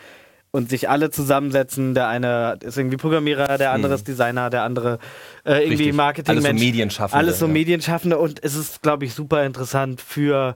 und 0.52 0.70
sich 0.70 0.88
alle 0.90 1.10
zusammensetzen. 1.10 1.96
Der 1.96 2.08
eine 2.08 2.58
ist 2.64 2.78
irgendwie 2.78 2.98
Programmierer, 2.98 3.58
der 3.58 3.72
andere 3.72 3.96
ist 3.96 4.08
Designer, 4.08 4.50
der 4.50 4.64
andere 4.64 5.00
äh, 5.46 5.64
irgendwie 5.64 5.64
Mhm. 5.64 5.70
Richtig. 5.80 5.94
Marketing. 5.96 6.30
Alles 6.38 6.44
so 6.46 6.54
Medienschaffende, 6.54 7.18
Alles 7.18 7.40
so 7.40 7.48
ja. 7.48 7.52
Medienschaffende 7.54 8.18
und 8.20 8.44
es 8.44 8.56
ist, 8.56 8.82
glaube 8.82 9.06
ich, 9.06 9.14
super 9.14 9.44
interessant 9.46 10.00
für 10.02 10.56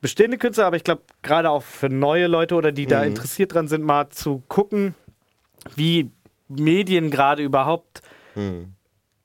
bestehende 0.00 0.38
Künstler, 0.38 0.66
aber 0.66 0.76
ich 0.76 0.82
glaube 0.82 1.02
gerade 1.22 1.50
auch 1.50 1.62
für 1.62 1.88
neue 1.88 2.26
Leute 2.26 2.56
oder 2.56 2.72
die 2.72 2.86
Mhm. 2.86 2.90
da 2.90 3.04
interessiert 3.04 3.54
dran 3.54 3.68
sind, 3.68 3.84
mal 3.84 4.08
zu 4.10 4.42
gucken, 4.48 4.94
wie 5.76 6.10
Medien 6.48 7.10
gerade 7.12 7.42
überhaupt 7.44 8.02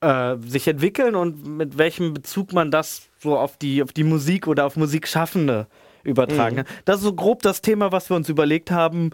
äh, 0.00 0.36
sich 0.46 0.68
entwickeln 0.68 1.16
und 1.16 1.44
mit 1.46 1.76
welchem 1.78 2.14
Bezug 2.14 2.52
man 2.52 2.70
das 2.70 3.07
so 3.22 3.36
auf 3.38 3.56
die, 3.56 3.82
auf 3.82 3.92
die 3.92 4.04
Musik 4.04 4.46
oder 4.46 4.64
auf 4.66 4.76
Musikschaffende 4.76 5.66
übertragen 6.04 6.56
Mhm. 6.56 6.60
kann. 6.64 6.66
Das 6.84 6.96
ist 6.98 7.02
so 7.02 7.12
grob 7.12 7.42
das 7.42 7.60
Thema, 7.60 7.92
was 7.92 8.08
wir 8.10 8.16
uns 8.16 8.28
überlegt 8.28 8.70
haben. 8.70 9.10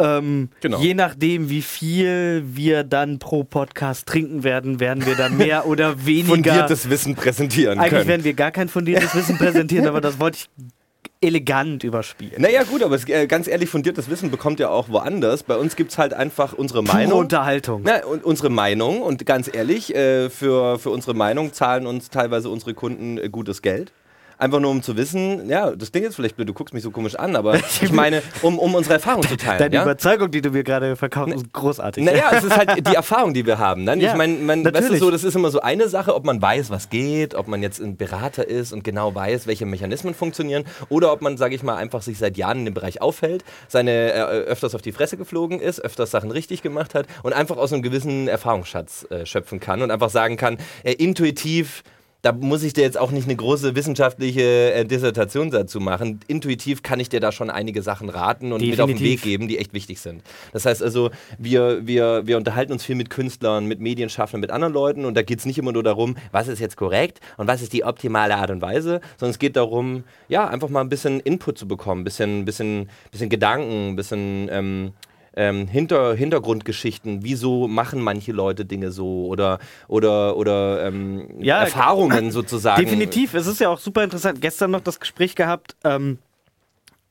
Ähm, 0.00 0.48
Genau. 0.60 0.80
Je 0.80 0.94
nachdem, 0.94 1.50
wie 1.50 1.62
viel 1.62 2.42
wir 2.46 2.82
dann 2.82 3.20
pro 3.20 3.44
Podcast 3.44 4.06
trinken 4.06 4.42
werden, 4.42 4.80
werden 4.80 5.06
wir 5.06 5.14
dann 5.14 5.36
mehr 5.36 5.66
oder 5.66 5.94
weniger. 6.06 6.34
Fundiertes 6.34 6.90
Wissen 6.90 7.14
präsentieren 7.14 7.78
Eigentlich 7.78 7.90
können. 7.92 8.08
werden 8.08 8.24
wir 8.24 8.34
gar 8.34 8.50
kein 8.50 8.68
fundiertes 8.68 9.14
Wissen 9.14 9.38
präsentieren, 9.38 9.86
aber 9.88 10.00
das 10.00 10.18
wollte 10.18 10.38
ich 10.38 10.48
elegant 11.24 11.84
überspielen. 11.84 12.40
Naja, 12.40 12.62
gut, 12.64 12.82
aber 12.82 12.94
es, 12.94 13.08
äh, 13.08 13.26
ganz 13.26 13.48
ehrlich, 13.48 13.68
fundiertes 13.68 14.08
Wissen 14.10 14.30
bekommt 14.30 14.60
ihr 14.60 14.70
auch 14.70 14.88
woanders. 14.88 15.42
Bei 15.42 15.56
uns 15.56 15.76
gibt 15.76 15.92
es 15.92 15.98
halt 15.98 16.14
einfach 16.14 16.52
unsere 16.52 16.82
Pure 16.82 16.96
Meinung. 16.96 17.20
Unterhaltung. 17.20 17.82
Na, 17.84 18.04
und 18.04 18.24
unsere 18.24 18.50
Meinung 18.50 19.02
und 19.02 19.26
ganz 19.26 19.50
ehrlich, 19.52 19.94
äh, 19.94 20.30
für, 20.30 20.78
für 20.78 20.90
unsere 20.90 21.14
Meinung 21.14 21.52
zahlen 21.52 21.86
uns 21.86 22.10
teilweise 22.10 22.48
unsere 22.48 22.74
Kunden 22.74 23.18
äh, 23.18 23.28
gutes 23.28 23.62
Geld. 23.62 23.92
Einfach 24.38 24.60
nur 24.60 24.70
um 24.70 24.82
zu 24.82 24.96
wissen, 24.96 25.48
ja, 25.48 25.70
das 25.70 25.92
Ding 25.92 26.04
ist 26.04 26.16
vielleicht 26.16 26.36
blöd, 26.36 26.48
du 26.48 26.54
guckst 26.54 26.74
mich 26.74 26.82
so 26.82 26.90
komisch 26.90 27.14
an, 27.14 27.36
aber 27.36 27.54
ich 27.82 27.92
meine, 27.92 28.22
um, 28.42 28.58
um 28.58 28.74
unsere 28.74 28.94
Erfahrung 28.94 29.22
zu 29.22 29.36
teilen. 29.36 29.58
Deine 29.58 29.74
ja? 29.74 29.82
Überzeugung, 29.82 30.30
die 30.30 30.42
du 30.42 30.50
mir 30.50 30.64
gerade 30.64 30.96
verkaufst, 30.96 31.34
ist 31.34 31.52
großartig. 31.52 32.04
Naja, 32.04 32.30
es 32.32 32.44
ist 32.44 32.56
halt 32.56 32.86
die 32.86 32.94
Erfahrung, 32.94 33.34
die 33.34 33.46
wir 33.46 33.58
haben. 33.58 33.84
Ne? 33.84 33.96
Ja, 33.98 34.10
ich 34.10 34.16
meine, 34.16 34.34
man, 34.34 34.64
weißt 34.64 34.90
du 34.90 34.96
so, 34.96 35.10
das 35.10 35.24
ist 35.24 35.36
immer 35.36 35.50
so 35.50 35.60
eine 35.60 35.88
Sache, 35.88 36.14
ob 36.14 36.24
man 36.24 36.42
weiß, 36.42 36.70
was 36.70 36.90
geht, 36.90 37.34
ob 37.34 37.48
man 37.48 37.62
jetzt 37.62 37.80
ein 37.80 37.96
Berater 37.96 38.46
ist 38.46 38.72
und 38.72 38.82
genau 38.84 39.14
weiß, 39.14 39.46
welche 39.46 39.66
Mechanismen 39.66 40.14
funktionieren, 40.14 40.64
oder 40.88 41.12
ob 41.12 41.22
man, 41.22 41.36
sage 41.36 41.54
ich 41.54 41.62
mal, 41.62 41.76
einfach 41.76 42.02
sich 42.02 42.18
seit 42.18 42.36
Jahren 42.36 42.60
in 42.60 42.64
dem 42.66 42.74
Bereich 42.74 43.00
aufhält, 43.00 43.44
seine 43.68 44.12
äh, 44.12 44.20
öfters 44.20 44.74
auf 44.74 44.82
die 44.82 44.92
Fresse 44.92 45.16
geflogen 45.16 45.60
ist, 45.60 45.80
öfters 45.80 46.10
Sachen 46.10 46.30
richtig 46.30 46.62
gemacht 46.62 46.94
hat 46.94 47.06
und 47.22 47.32
einfach 47.32 47.56
aus 47.56 47.72
einem 47.72 47.82
gewissen 47.82 48.28
Erfahrungsschatz 48.28 49.06
äh, 49.10 49.26
schöpfen 49.26 49.60
kann 49.60 49.82
und 49.82 49.90
einfach 49.90 50.10
sagen 50.10 50.36
kann, 50.36 50.58
äh, 50.82 50.92
intuitiv 50.92 51.82
da 52.24 52.32
muss 52.32 52.62
ich 52.62 52.72
dir 52.72 52.80
jetzt 52.80 52.98
auch 52.98 53.10
nicht 53.10 53.26
eine 53.26 53.36
große 53.36 53.76
wissenschaftliche 53.76 54.72
äh, 54.72 54.84
Dissertation 54.86 55.50
dazu 55.50 55.78
machen. 55.78 56.20
Intuitiv 56.26 56.82
kann 56.82 56.98
ich 56.98 57.10
dir 57.10 57.20
da 57.20 57.32
schon 57.32 57.50
einige 57.50 57.82
Sachen 57.82 58.08
raten 58.08 58.54
und 58.54 58.62
mit 58.62 58.80
auf 58.80 58.86
den 58.86 58.96
Definitiv. 58.96 59.24
Weg 59.24 59.30
geben, 59.30 59.46
die 59.46 59.58
echt 59.58 59.74
wichtig 59.74 60.00
sind. 60.00 60.22
Das 60.54 60.64
heißt 60.64 60.82
also, 60.82 61.10
wir, 61.36 61.86
wir, 61.86 62.26
wir 62.26 62.38
unterhalten 62.38 62.72
uns 62.72 62.82
viel 62.82 62.94
mit 62.94 63.10
Künstlern, 63.10 63.66
mit 63.66 63.80
Medienschaffenden, 63.80 64.40
mit 64.40 64.50
anderen 64.50 64.72
Leuten 64.72 65.04
und 65.04 65.18
da 65.18 65.22
geht 65.22 65.40
es 65.40 65.44
nicht 65.44 65.58
immer 65.58 65.72
nur 65.72 65.82
darum, 65.82 66.16
was 66.32 66.48
ist 66.48 66.60
jetzt 66.60 66.78
korrekt 66.78 67.20
und 67.36 67.46
was 67.46 67.60
ist 67.60 67.74
die 67.74 67.84
optimale 67.84 68.36
Art 68.36 68.50
und 68.50 68.62
Weise, 68.62 69.02
sondern 69.18 69.32
es 69.32 69.38
geht 69.38 69.56
darum, 69.56 70.04
ja, 70.26 70.48
einfach 70.48 70.70
mal 70.70 70.80
ein 70.80 70.88
bisschen 70.88 71.20
Input 71.20 71.58
zu 71.58 71.68
bekommen, 71.68 72.00
ein 72.00 72.04
bisschen, 72.04 72.46
bisschen, 72.46 72.88
bisschen 73.10 73.28
Gedanken, 73.28 73.90
ein 73.90 73.96
bisschen 73.96 74.48
ähm, 74.50 74.92
ähm, 75.36 75.66
Hinter, 75.66 76.14
Hintergrundgeschichten, 76.14 77.24
wieso 77.24 77.68
machen 77.68 78.00
manche 78.00 78.32
Leute 78.32 78.64
Dinge 78.64 78.90
so 78.92 79.26
oder, 79.26 79.58
oder, 79.88 80.36
oder 80.36 80.86
ähm, 80.86 81.28
Ja, 81.40 81.58
Erfahrungen 81.60 82.30
sozusagen. 82.30 82.82
Definitiv, 82.84 83.34
es 83.34 83.46
ist 83.46 83.60
ja 83.60 83.68
auch 83.68 83.78
super 83.78 84.04
interessant. 84.04 84.40
Gestern 84.40 84.70
noch 84.70 84.80
das 84.80 85.00
Gespräch 85.00 85.34
gehabt, 85.34 85.76
ähm, 85.84 86.18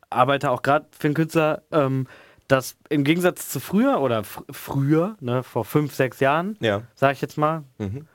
arbeite 0.10 0.52
auch 0.52 0.62
gerade 0.62 0.86
für 0.98 1.08
einen 1.08 1.16
Künstler, 1.16 1.64
ähm, 1.72 2.08
dass 2.48 2.76
im 2.90 3.04
Gegensatz 3.04 3.50
zu 3.50 3.60
früher 3.60 4.00
oder 4.02 4.24
fr 4.24 4.44
früher, 4.52 5.16
ne, 5.22 5.44
vor 5.44 5.66
fünf, 5.66 5.96
sechs 5.96 6.20
Jahren, 6.20 6.58
Ja. 6.60 6.84
sag 6.96 7.14
ich 7.14 7.22
jetzt 7.22 7.38
mal, 7.38 7.64
Mhm. 7.78 8.08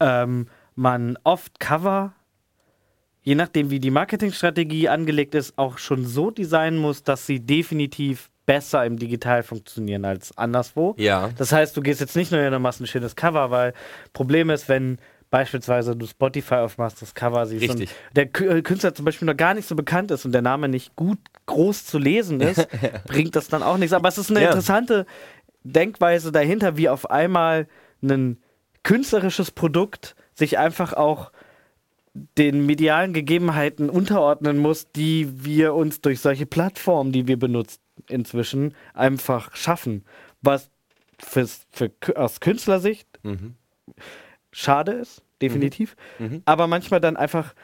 ähm, 0.00 0.46
man 0.74 1.16
oft 1.24 1.58
Cover, 1.58 2.12
je 3.22 3.34
nachdem 3.34 3.70
wie 3.70 3.80
die 3.80 3.90
Marketingstrategie 3.90 4.88
angelegt 4.88 5.34
ist, 5.34 5.58
auch 5.58 5.78
schon 5.78 6.04
so 6.06 6.30
designen 6.30 6.78
muss, 6.78 7.02
dass 7.02 7.26
sie 7.26 7.40
definitiv 7.40 8.30
besser 8.48 8.86
im 8.86 8.96
Digital 8.98 9.42
funktionieren 9.42 10.06
als 10.06 10.36
anderswo. 10.38 10.94
Ja. 10.96 11.28
Das 11.36 11.52
heißt, 11.52 11.76
du 11.76 11.82
gehst 11.82 12.00
jetzt 12.00 12.16
nicht 12.16 12.32
nur 12.32 12.40
hin 12.40 12.54
und 12.54 12.62
machst 12.62 12.80
ein 12.80 12.86
schönes 12.86 13.14
Cover, 13.14 13.50
weil 13.50 13.74
Problem 14.14 14.48
ist, 14.48 14.70
wenn 14.70 14.96
beispielsweise 15.28 15.94
du 15.94 16.06
Spotify 16.06 16.54
aufmachst, 16.54 17.02
das 17.02 17.14
Cover 17.14 17.44
siehst 17.44 17.68
Richtig. 17.68 17.90
und 18.08 18.16
der 18.16 18.56
äh, 18.56 18.62
Künstler 18.62 18.94
zum 18.94 19.04
Beispiel 19.04 19.26
noch 19.26 19.36
gar 19.36 19.52
nicht 19.52 19.68
so 19.68 19.76
bekannt 19.76 20.10
ist 20.10 20.24
und 20.24 20.32
der 20.32 20.40
Name 20.40 20.70
nicht 20.70 20.96
gut 20.96 21.18
groß 21.44 21.84
zu 21.84 21.98
lesen 21.98 22.40
ist, 22.40 22.66
bringt 23.06 23.36
das 23.36 23.48
dann 23.48 23.62
auch 23.62 23.76
nichts. 23.76 23.92
Aber 23.92 24.08
es 24.08 24.16
ist 24.16 24.30
eine 24.30 24.40
Ja. 24.40 24.46
interessante 24.46 25.04
Denkweise 25.62 26.32
dahinter, 26.32 26.78
wie 26.78 26.88
auf 26.88 27.10
einmal 27.10 27.68
ein 28.02 28.38
künstlerisches 28.82 29.50
Produkt 29.50 30.16
sich 30.32 30.56
einfach 30.56 30.94
auch 30.94 31.32
den 32.38 32.64
medialen 32.64 33.12
Gegebenheiten 33.12 33.90
unterordnen 33.90 34.56
muss, 34.56 34.90
die 34.90 35.44
wir 35.44 35.74
uns 35.74 36.00
durch 36.00 36.20
solche 36.20 36.46
Plattformen, 36.46 37.12
die 37.12 37.28
wir 37.28 37.38
benutzen, 37.38 37.78
inzwischen 38.08 38.74
einfach 38.94 39.54
schaffen. 39.56 40.04
Was 40.42 40.70
fürs, 41.18 41.66
für, 41.72 41.90
aus 42.14 42.40
Künstlersicht 42.40 43.08
Mhm. 43.22 43.56
schade 44.52 44.92
ist, 44.92 45.22
definitiv. 45.42 45.96
Mhm. 46.18 46.42
Aber 46.44 46.66
manchmal 46.66 47.00
dann 47.00 47.16
einfach, 47.16 47.54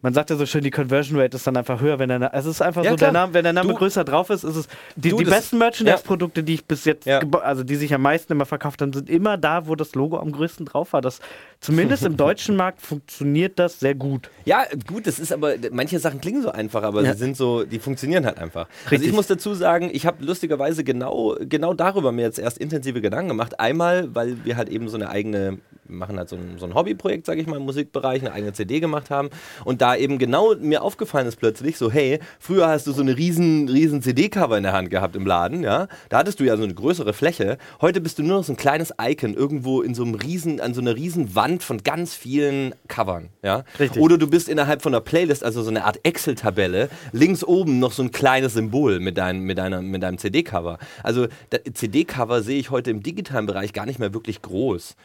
man 0.00 0.14
sagt 0.14 0.30
ja 0.30 0.36
so 0.36 0.46
schön, 0.46 0.62
die 0.62 0.70
Conversion 0.70 1.18
Rate 1.18 1.36
ist 1.36 1.44
dann 1.46 1.56
einfach 1.56 1.80
höher, 1.80 1.98
wenn 1.98 2.08
der 2.08 2.20
Name, 2.20 2.32
es 2.32 2.46
ist 2.46 2.62
einfach 2.62 2.84
Ja, 2.84 2.90
so, 2.90 2.96
der. 2.96 3.10
Name, 3.10 3.34
wenn 3.34 3.42
der 3.42 3.52
Name 3.52 3.70
Du- 3.72 3.78
größer 3.78 4.04
drauf 4.04 4.30
ist, 4.30 4.44
ist 4.44 4.54
es, 4.54 4.68
die, 4.94 5.10
die 5.12 5.24
besten 5.24 5.58
Merchandise-Produkte, 5.58 6.44
die 6.44 6.54
ich 6.54 6.64
bis 6.64 6.84
jetzt, 6.84 7.04
Ja. 7.06 7.20
also 7.42 7.64
die 7.64 7.74
sich 7.74 7.92
am 7.92 8.02
meisten 8.02 8.32
immer 8.32 8.46
verkauft 8.46 8.80
haben, 8.80 8.92
sind 8.92 9.10
immer 9.10 9.36
da, 9.36 9.66
wo 9.66 9.74
das 9.74 9.96
Logo 9.96 10.18
am 10.18 10.30
größten 10.30 10.66
drauf 10.66 10.92
war. 10.92 11.00
Das, 11.00 11.18
zumindest 11.60 12.04
im 12.04 12.16
deutschen 12.16 12.54
Markt 12.54 12.80
funktioniert 12.80 13.58
das 13.58 13.80
sehr 13.80 13.96
gut. 13.96 14.30
Ja, 14.44 14.62
gut, 14.86 15.08
das 15.08 15.18
ist 15.18 15.32
aber, 15.32 15.54
manche 15.72 15.98
Sachen 15.98 16.20
klingen 16.20 16.42
so 16.42 16.50
einfach, 16.52 16.84
aber 16.84 17.02
Ja. 17.02 17.12
sie 17.14 17.18
sind 17.18 17.36
so, 17.36 17.64
die 17.64 17.80
funktionieren 17.80 18.24
halt 18.24 18.38
einfach. 18.38 18.68
Also 18.84 18.90
Richtig. 18.90 19.08
ich 19.08 19.14
muss 19.16 19.26
dazu 19.26 19.52
sagen, 19.54 19.90
ich 19.92 20.06
habe 20.06 20.24
lustigerweise 20.24 20.84
genau, 20.84 21.34
genau 21.40 21.74
darüber 21.74 22.12
mir 22.12 22.22
jetzt 22.22 22.38
erst 22.38 22.58
intensive 22.58 23.00
Gedanken 23.00 23.28
gemacht. 23.30 23.58
Einmal, 23.58 24.14
weil 24.14 24.44
wir 24.44 24.56
halt 24.56 24.68
eben 24.68 24.88
so 24.88 24.96
eine 24.96 25.08
eigene, 25.10 25.58
machen 25.88 26.18
halt 26.18 26.28
so 26.28 26.36
ein, 26.36 26.58
so 26.58 26.66
ein 26.66 26.74
Hobbyprojekt, 26.74 27.26
sage 27.26 27.40
ich 27.40 27.46
mal, 27.48 27.56
im 27.56 27.64
Musikbereich, 27.64 28.20
eine 28.20 28.32
eigene 28.32 28.52
CD 28.52 28.78
gemacht 28.78 29.10
haben 29.10 29.30
und 29.64 29.80
da 29.80 29.87
eben 29.96 30.18
genau 30.18 30.54
mir 30.56 30.82
aufgefallen 30.82 31.26
ist 31.26 31.36
plötzlich 31.36 31.78
so, 31.78 31.90
hey, 31.90 32.20
früher 32.38 32.68
hast 32.68 32.86
du 32.86 32.92
so 32.92 33.02
eine 33.02 33.16
riesen, 33.16 33.68
riesen 33.68 34.02
CD-Cover 34.02 34.56
in 34.56 34.62
der 34.62 34.72
Hand 34.72 34.90
gehabt 34.90 35.16
im 35.16 35.26
Laden, 35.26 35.62
ja, 35.62 35.88
da 36.08 36.18
hattest 36.18 36.40
du 36.40 36.44
ja 36.44 36.56
so 36.56 36.64
eine 36.64 36.74
größere 36.74 37.12
Fläche. 37.12 37.58
Heute 37.80 38.00
bist 38.00 38.18
du 38.18 38.22
nur 38.22 38.38
noch 38.38 38.44
so 38.44 38.52
ein 38.52 38.56
kleines 38.56 38.92
Icon 39.00 39.34
irgendwo 39.34 39.82
in 39.82 39.94
so 39.94 40.02
einem 40.02 40.14
riesen, 40.14 40.60
an 40.60 40.74
so 40.74 40.80
einer 40.80 40.96
riesen 40.96 41.34
Wand 41.34 41.62
von 41.62 41.82
ganz 41.82 42.14
vielen 42.14 42.74
Covern, 42.88 43.30
ja. 43.42 43.64
Richtig. 43.78 44.02
Oder 44.02 44.18
du 44.18 44.26
bist 44.26 44.48
innerhalb 44.48 44.82
von 44.82 44.94
einer 44.94 45.00
Playlist, 45.00 45.44
also 45.44 45.62
so 45.62 45.70
eine 45.70 45.84
Art 45.84 46.00
Excel-Tabelle, 46.02 46.88
links 47.12 47.44
oben 47.44 47.78
noch 47.78 47.92
so 47.92 48.02
ein 48.02 48.10
kleines 48.10 48.54
Symbol 48.54 49.00
mit, 49.00 49.18
dein, 49.18 49.40
mit, 49.40 49.58
deiner, 49.58 49.82
mit 49.82 50.02
deinem 50.02 50.18
CD-Cover. 50.18 50.78
Also 51.02 51.28
CD-Cover 51.72 52.42
sehe 52.42 52.58
ich 52.58 52.70
heute 52.70 52.90
im 52.90 53.02
digitalen 53.02 53.46
Bereich 53.46 53.72
gar 53.72 53.86
nicht 53.86 53.98
mehr 53.98 54.12
wirklich 54.14 54.42
groß. 54.42 54.96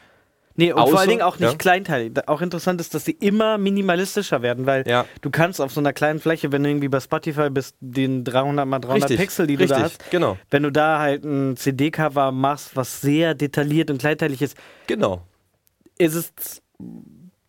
Nee, 0.56 0.72
und 0.72 0.80
Außer- 0.80 0.90
vor 0.90 1.00
allen 1.00 1.08
Dingen 1.08 1.22
auch 1.22 1.38
nicht 1.40 1.50
ja. 1.50 1.56
kleinteilig. 1.58 2.12
Auch 2.28 2.40
interessant 2.40 2.80
ist, 2.80 2.94
dass 2.94 3.04
sie 3.04 3.12
immer 3.12 3.58
minimalistischer 3.58 4.40
werden, 4.42 4.66
weil 4.66 4.86
Ja. 4.86 5.04
du 5.20 5.30
kannst 5.30 5.60
auf 5.60 5.72
so 5.72 5.80
einer 5.80 5.92
kleinen 5.92 6.20
Fläche, 6.20 6.52
wenn 6.52 6.62
du 6.62 6.68
irgendwie 6.70 6.88
bei 6.88 7.00
Spotify 7.00 7.50
bist, 7.50 7.74
den 7.80 8.22
300 8.22 8.66
mal 8.66 8.78
300 8.78 9.10
Richtig, 9.10 9.18
Pixel, 9.18 9.46
die 9.48 9.56
du 9.56 9.66
da 9.66 9.76
richtig, 9.78 9.98
hast, 10.00 10.10
genau. 10.12 10.38
wenn 10.50 10.62
du 10.62 10.70
da 10.70 11.00
halt 11.00 11.24
ein 11.24 11.56
CD-Cover 11.56 12.30
machst, 12.30 12.76
was 12.76 13.00
sehr 13.00 13.34
detailliert 13.34 13.90
und 13.90 13.98
kleinteilig 13.98 14.42
ist, 14.42 14.56
Genau. 14.86 15.22
ist 15.98 16.14
es 16.14 16.62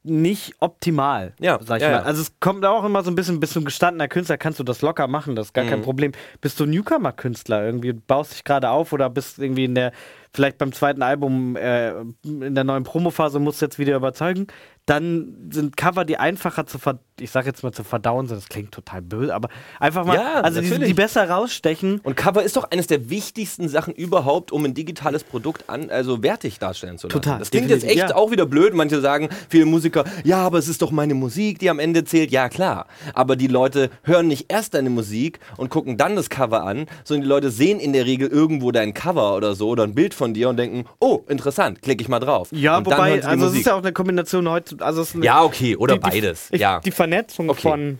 nicht 0.07 0.53
optimal, 0.59 1.33
Ja, 1.39 1.57
sag 1.63 1.77
ich 1.77 1.83
ja, 1.83 1.89
mal. 1.91 2.03
Also 2.03 2.21
es 2.21 2.31
kommt 2.39 2.63
auch 2.63 2.83
immer 2.83 3.03
so 3.03 3.09
ein 3.09 3.15
bisschen, 3.15 3.39
bist 3.39 3.55
du 3.55 3.59
ein 3.61 3.65
gestandener 3.65 4.07
Künstler, 4.07 4.37
kannst 4.37 4.59
du 4.59 4.63
das 4.63 4.83
locker 4.83 5.07
machen, 5.07 5.35
das 5.35 5.47
ist 5.47 5.53
gar 5.53 5.65
kein 5.65 5.79
Mhm. 5.79 5.83
Problem. 5.83 6.11
Bist 6.41 6.59
du 6.59 6.65
ein 6.65 6.69
Newcomer-Künstler, 6.69 7.65
irgendwie 7.65 7.91
baust 7.93 8.33
dich 8.33 8.43
gerade 8.43 8.69
auf 8.69 8.93
oder 8.93 9.09
bist 9.09 9.39
irgendwie 9.39 9.65
in 9.65 9.73
der, 9.73 9.91
vielleicht 10.35 10.57
beim 10.57 10.71
zweiten 10.71 11.01
Album 11.01 11.55
äh, 11.55 11.91
in 12.23 12.55
der 12.55 12.63
neuen 12.63 12.83
Promophase 12.83 13.39
musst 13.39 13.61
du 13.61 13.65
jetzt 13.65 13.79
wieder 13.79 13.95
überzeugen, 13.95 14.47
dann 14.85 15.49
sind 15.51 15.77
Cover, 15.77 16.05
die 16.05 16.17
einfacher 16.17 16.65
zu 16.67 16.77
ver 16.77 16.99
ich 17.19 17.31
sag 17.31 17.45
jetzt 17.45 17.63
mal 17.63 17.71
zu 17.71 17.83
verdauen 17.83 18.27
sind, 18.27 18.37
das 18.37 18.49
klingt 18.49 18.73
total 18.73 19.01
böse, 19.01 19.33
aber 19.33 19.47
einfach 19.79 20.05
mal, 20.05 20.15
Ja, 20.15 20.41
also 20.41 20.59
die, 20.59 20.79
die 20.79 20.93
besser 20.93 21.29
rausstechen. 21.29 22.01
Und 22.03 22.17
Cover 22.17 22.43
ist 22.43 22.57
doch 22.57 22.69
eines 22.71 22.87
der 22.87 23.09
wichtigsten 23.09 23.69
Sachen 23.69 23.93
überhaupt, 23.93 24.51
um 24.51 24.65
ein 24.65 24.73
digitales 24.73 25.23
Produkt 25.23 25.69
an, 25.69 25.89
also 25.89 26.23
wertig 26.23 26.59
darstellen 26.59 26.97
zu 26.97 27.07
lassen. 27.07 27.21
Total, 27.21 27.39
Das 27.39 27.51
klingt 27.51 27.69
jetzt 27.69 27.85
echt 27.85 27.95
ja. 28.09 28.15
auch 28.15 28.31
wieder 28.31 28.45
blöd. 28.45 28.73
Manche 28.73 28.99
sagen, 28.99 29.29
viele 29.49 29.65
Musiker, 29.65 30.03
ja, 30.23 30.39
aber 30.39 30.57
es 30.57 30.67
ist 30.67 30.81
doch 30.81 30.91
meine 30.91 31.13
Musik, 31.13 31.59
die 31.59 31.69
am 31.69 31.79
Ende 31.79 32.03
zählt. 32.03 32.31
Ja, 32.31 32.49
klar. 32.49 32.87
Aber 33.13 33.35
die 33.37 33.47
Leute 33.47 33.89
hören 34.03 34.27
nicht 34.27 34.51
erst 34.51 34.73
deine 34.73 34.89
Musik 34.89 35.39
und 35.55 35.69
gucken 35.69 35.97
dann 35.97 36.17
das 36.17 36.29
Cover 36.29 36.63
an, 36.63 36.87
sondern 37.05 37.23
die 37.23 37.29
Leute 37.29 37.49
sehen 37.49 37.79
in 37.79 37.93
der 37.93 38.05
Regel 38.05 38.27
irgendwo 38.27 38.71
dein 38.71 38.93
Cover 38.93 39.37
oder 39.37 39.55
so 39.55 39.69
oder 39.69 39.83
ein 39.83 39.95
Bild 39.95 40.13
von 40.13 40.33
dir 40.33 40.49
und 40.49 40.57
denken, 40.57 40.85
oh, 40.99 41.23
interessant, 41.29 41.81
klicke 41.81 42.01
ich 42.01 42.09
mal 42.09 42.19
drauf. 42.19 42.49
Ja, 42.51 42.77
und 42.77 42.85
wobei, 42.85 43.23
also 43.23 43.47
es 43.47 43.55
ist 43.55 43.65
ja 43.67 43.75
auch 43.75 43.81
eine 43.81 43.93
Kombination 43.93 44.49
heute, 44.49 44.74
also 44.79 45.01
es 45.01 45.09
ist 45.09 45.15
eine, 45.15 45.25
ja, 45.25 45.43
okay, 45.43 45.75
oder 45.75 45.95
die, 45.95 45.99
die, 46.01 46.09
beides. 46.09 46.49
Ich, 46.51 46.61
ja. 46.61 46.79
Die 46.79 46.91
Vernetzung 46.91 47.49
Okay. 47.49 47.61
von, 47.61 47.97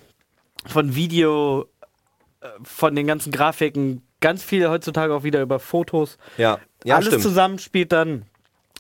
von 0.68 0.96
Video, 0.96 1.66
äh, 2.42 2.48
von 2.64 2.96
den 2.96 3.08
ganzen 3.08 3.32
Grafiken, 3.32 4.02
ganz 4.22 4.44
viel 4.44 4.68
heutzutage 4.70 5.14
auch 5.14 5.24
wieder 5.24 5.42
über 5.42 5.60
Fotos. 5.60 6.18
ja, 6.38 6.60
ja, 6.84 6.96
Alles 6.96 7.08
stimmt. 7.08 7.24
zusammen 7.24 7.60
spielt 7.60 7.92
dann 7.92 8.26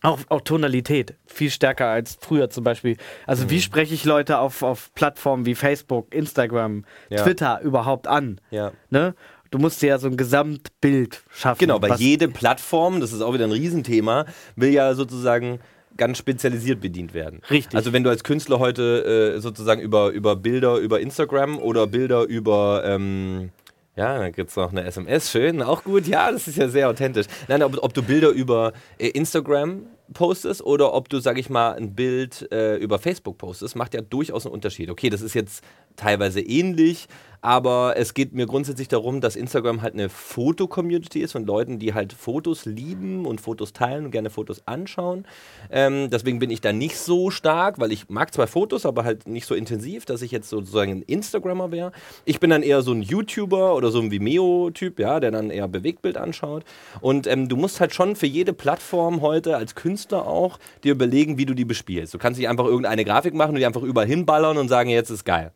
auch, 0.04 0.20
auch 0.30 0.42
Tonalität 0.42 1.16
viel 1.26 1.50
stärker 1.50 1.88
als 1.88 2.18
früher 2.22 2.50
zum 2.52 2.64
Beispiel. 2.64 2.98
Also 3.26 3.46
Mhm. 3.46 3.50
wie 3.50 3.62
spreche 3.62 3.94
ich 3.96 4.06
Leute 4.06 4.38
auf, 4.40 4.62
auf 4.62 4.94
Plattformen 4.94 5.46
wie 5.48 5.56
Facebook, 5.56 6.14
Instagram, 6.14 6.86
Ja. 7.10 7.24
Twitter 7.24 7.62
überhaupt 7.62 8.08
an? 8.08 8.40
Ja. 8.52 8.72
Ne? 8.92 9.16
Du 9.50 9.58
musst 9.58 9.82
dir 9.82 9.88
ja 9.88 9.98
so 10.00 10.08
ein 10.08 10.18
Gesamtbild 10.18 11.24
schaffen. 11.32 11.60
Genau, 11.60 11.82
weil 11.82 11.94
jede 11.96 12.28
Plattform, 12.28 13.00
das 13.00 13.14
ist 13.14 13.22
auch 13.22 13.34
wieder 13.34 13.46
ein 13.46 13.52
Riesenthema, 13.52 14.26
will 14.56 14.70
ja 14.72 14.94
sozusagen 14.96 15.60
ganz 15.98 16.18
spezialisiert 16.18 16.82
bedient 16.82 17.14
werden. 17.14 17.42
Richtig. 17.50 17.76
Also 17.76 17.94
wenn 17.94 18.04
du 18.04 18.10
als 18.10 18.24
Künstler 18.24 18.60
heute 18.60 19.36
äh, 19.36 19.40
sozusagen 19.40 19.82
über, 19.82 20.10
über 20.10 20.36
Bilder 20.36 20.78
über 20.78 21.00
Instagram 21.00 21.60
oder 21.60 21.88
Bilder 21.88 22.24
über 22.24 22.84
ähm, 22.86 23.52
ja, 23.96 24.18
dann 24.20 24.34
gibt 24.34 24.50
es 24.50 24.56
noch 24.58 24.72
eine 24.72 24.84
SMS, 24.84 25.32
schön, 25.32 25.62
auch 25.62 25.84
gut. 25.84 26.06
Ja, 26.06 26.30
das 26.30 26.50
ist 26.50 26.58
ja 26.58 26.68
sehr 26.68 26.90
authentisch. 26.90 27.28
Nein, 27.48 27.64
ob, 27.64 27.82
ob 27.82 27.94
du 27.94 28.04
Bilder 28.04 28.30
über 28.30 28.74
äh, 28.98 29.08
Instagram 29.08 29.84
postest 30.14 30.62
oder 30.62 30.94
ob 30.94 31.08
du, 31.08 31.20
sag 31.20 31.38
ich 31.38 31.50
mal, 31.50 31.74
ein 31.74 31.96
Bild 31.96 32.52
äh, 32.52 32.76
über 32.76 33.00
Facebook 33.00 33.38
postest, 33.38 33.76
macht 33.76 33.94
ja 33.94 34.02
durchaus 34.02 34.46
einen 34.46 34.54
Unterschied. 34.54 34.90
Okay, 34.90 35.10
das 35.10 35.22
ist 35.22 35.34
jetzt 35.34 35.64
teilweise 35.96 36.42
ähnlich, 36.42 37.08
aber 37.46 37.94
es 37.96 38.16
geht 38.16 38.34
mir 38.34 38.48
grundsätzlich 38.48 38.88
darum, 38.88 39.22
dass 39.22 39.36
Instagram 39.36 39.84
halt 39.84 39.94
eine 39.94 40.10
Foto-Community 40.10 41.20
ist 41.20 41.34
von 41.34 41.46
Leuten, 41.46 41.78
die 41.78 41.94
halt 41.94 42.12
Fotos 42.12 42.66
lieben 42.66 43.28
und 43.28 43.40
Fotos 43.40 43.72
teilen 43.72 44.06
und 44.06 44.10
gerne 44.10 44.32
Fotos 44.32 44.64
anschauen. 44.66 45.28
Ähm, 45.70 46.10
deswegen 46.10 46.40
bin 46.40 46.50
ich 46.50 46.62
da 46.62 46.74
nicht 46.74 46.98
so 46.98 47.30
stark, 47.30 47.80
weil 47.80 47.92
ich 47.92 48.10
mag 48.10 48.34
zwar 48.34 48.48
Fotos, 48.48 48.88
aber 48.88 49.04
halt 49.04 49.28
nicht 49.28 49.46
so 49.46 49.54
intensiv, 49.54 50.06
dass 50.06 50.24
ich 50.24 50.32
jetzt 50.32 50.50
sozusagen 50.50 50.92
ein 50.92 51.02
Instagrammer 51.04 51.72
wäre. 51.72 51.92
Ich 52.26 52.40
bin 52.40 52.50
dann 52.50 52.64
eher 52.64 52.82
so 52.82 52.94
ein 52.94 53.04
YouTuber 53.04 53.76
oder 53.76 53.92
so 53.92 54.00
ein 54.00 54.10
Vimeo-Typ, 54.10 54.98
ja, 54.98 55.20
der 55.20 55.30
dann 55.30 55.52
eher 55.52 55.68
Bewegtbild 55.68 56.18
anschaut. 56.18 56.64
Und 57.00 57.28
ähm, 57.28 57.48
du 57.48 57.58
musst 57.58 57.80
halt 57.80 57.94
schon 57.94 58.16
für 58.16 58.26
jede 58.26 58.54
Plattform 58.54 59.22
heute 59.22 59.56
als 59.56 59.76
Künstler 59.76 60.26
auch 60.26 60.58
dir 60.84 60.94
überlegen, 60.94 61.38
wie 61.38 61.46
du 61.46 61.54
die 61.54 61.66
bespielst. 61.66 62.12
Du 62.12 62.18
kannst 62.18 62.40
nicht 62.40 62.50
einfach 62.50 62.66
irgendeine 62.66 63.06
Grafik 63.06 63.36
machen 63.36 63.52
und 63.52 63.60
die 63.60 63.68
einfach 63.68 63.84
überall 63.84 64.08
hinballern 64.08 64.58
und 64.58 64.68
sagen, 64.68 64.90
jetzt 64.90 65.12
ist 65.12 65.26
geil. 65.26 65.52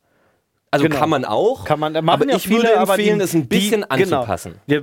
Also 0.71 0.85
Genau. 0.85 0.99
kann 0.99 1.09
man 1.09 1.25
auch. 1.25 1.65
Kann 1.65 1.79
man, 1.79 1.95
aber 1.95 2.27
ja 2.29 2.35
ich 2.35 2.43
viele, 2.47 2.63
würde 2.63 2.73
empfehlen, 2.73 3.17
die, 3.19 3.23
es 3.25 3.33
ein 3.33 3.47
bisschen 3.47 3.85
die, 3.91 4.03
genau. 4.03 4.17
anzupassen. 4.17 4.55
Die, 4.67 4.81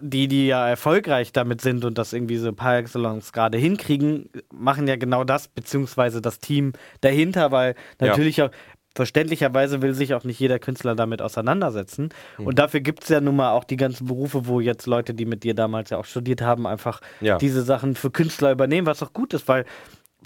die, 0.00 0.28
die 0.28 0.46
ja 0.48 0.68
erfolgreich 0.68 1.32
damit 1.32 1.60
sind 1.62 1.84
und 1.84 1.96
das 1.96 2.12
irgendwie 2.12 2.36
so 2.36 2.52
par 2.52 2.76
excellence 2.78 3.32
gerade 3.32 3.56
hinkriegen, 3.56 4.28
machen 4.52 4.86
ja 4.88 4.96
genau 4.96 5.24
das, 5.24 5.48
beziehungsweise 5.48 6.20
das 6.20 6.38
Team 6.38 6.74
dahinter, 7.00 7.50
weil 7.50 7.74
Ja. 8.00 8.08
natürlich 8.08 8.42
auch 8.42 8.50
verständlicherweise 8.94 9.82
will 9.82 9.92
sich 9.94 10.14
auch 10.14 10.24
nicht 10.24 10.40
jeder 10.40 10.58
Künstler 10.58 10.94
damit 10.94 11.20
auseinandersetzen. 11.22 12.08
Hm. 12.36 12.46
Und 12.46 12.58
dafür 12.58 12.80
gibt 12.80 13.02
es 13.02 13.10
ja 13.10 13.20
nun 13.20 13.36
mal 13.36 13.52
auch 13.52 13.64
die 13.64 13.76
ganzen 13.76 14.06
Berufe, 14.06 14.46
wo 14.46 14.58
jetzt 14.60 14.86
Leute, 14.86 15.12
die 15.14 15.26
mit 15.26 15.44
dir 15.44 15.54
damals 15.54 15.90
ja 15.90 15.98
auch 15.98 16.06
studiert 16.06 16.40
haben, 16.42 16.66
einfach 16.66 17.00
Ja. 17.20 17.36
diese 17.38 17.62
Sachen 17.62 17.94
für 17.94 18.10
Künstler 18.10 18.52
übernehmen, 18.52 18.86
was 18.86 19.02
auch 19.02 19.12
gut 19.12 19.34
ist, 19.34 19.48
weil 19.48 19.64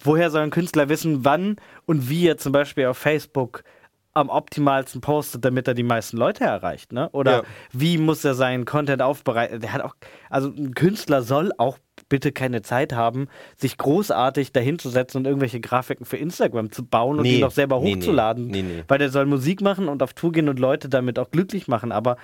woher 0.02 0.30
soll 0.30 0.42
ein 0.42 0.50
Künstler 0.50 0.88
wissen, 0.88 1.24
wann 1.24 1.56
und 1.84 2.08
wie 2.08 2.26
er 2.26 2.38
zum 2.38 2.52
Beispiel 2.52 2.86
auf 2.86 2.96
Facebook 2.96 3.64
am 4.12 4.28
optimalsten 4.28 5.00
postet, 5.00 5.44
damit 5.44 5.68
er 5.68 5.74
die 5.74 5.84
meisten 5.84 6.16
Leute 6.16 6.42
erreicht, 6.44 6.92
ne? 6.92 7.08
Oder 7.10 7.30
Ja. 7.38 7.42
wie 7.72 7.96
muss 7.96 8.24
er 8.24 8.34
seinen 8.34 8.64
Content 8.64 9.02
aufbereiten? 9.02 9.60
Der 9.60 9.72
hat 9.72 9.82
auch, 9.82 9.94
also 10.28 10.48
ein 10.48 10.74
Künstler 10.74 11.22
soll 11.22 11.52
auch 11.58 11.78
bitte 12.08 12.32
keine 12.32 12.62
Zeit 12.62 12.92
haben, 12.92 13.28
sich 13.56 13.78
großartig 13.78 14.52
dahinzusetzen 14.52 15.18
und 15.18 15.26
irgendwelche 15.26 15.60
Grafiken 15.60 16.04
für 16.06 16.16
Instagram 16.16 16.72
zu 16.72 16.84
bauen 16.84 17.18
und 17.18 17.22
Nee. 17.22 17.36
die 17.36 17.40
noch 17.40 17.52
selber 17.52 17.78
Nee, 17.80 17.94
hochzuladen. 17.94 18.48
Nee. 18.48 18.84
Weil 18.88 18.98
der 18.98 19.10
soll 19.10 19.26
Musik 19.26 19.60
machen 19.60 19.86
und 19.88 20.02
auf 20.02 20.12
Tour 20.12 20.32
gehen 20.32 20.48
und 20.48 20.58
Leute 20.58 20.88
damit 20.88 21.18
auch 21.20 21.30
glücklich 21.30 21.68
machen. 21.68 21.92
Aber 21.92 22.16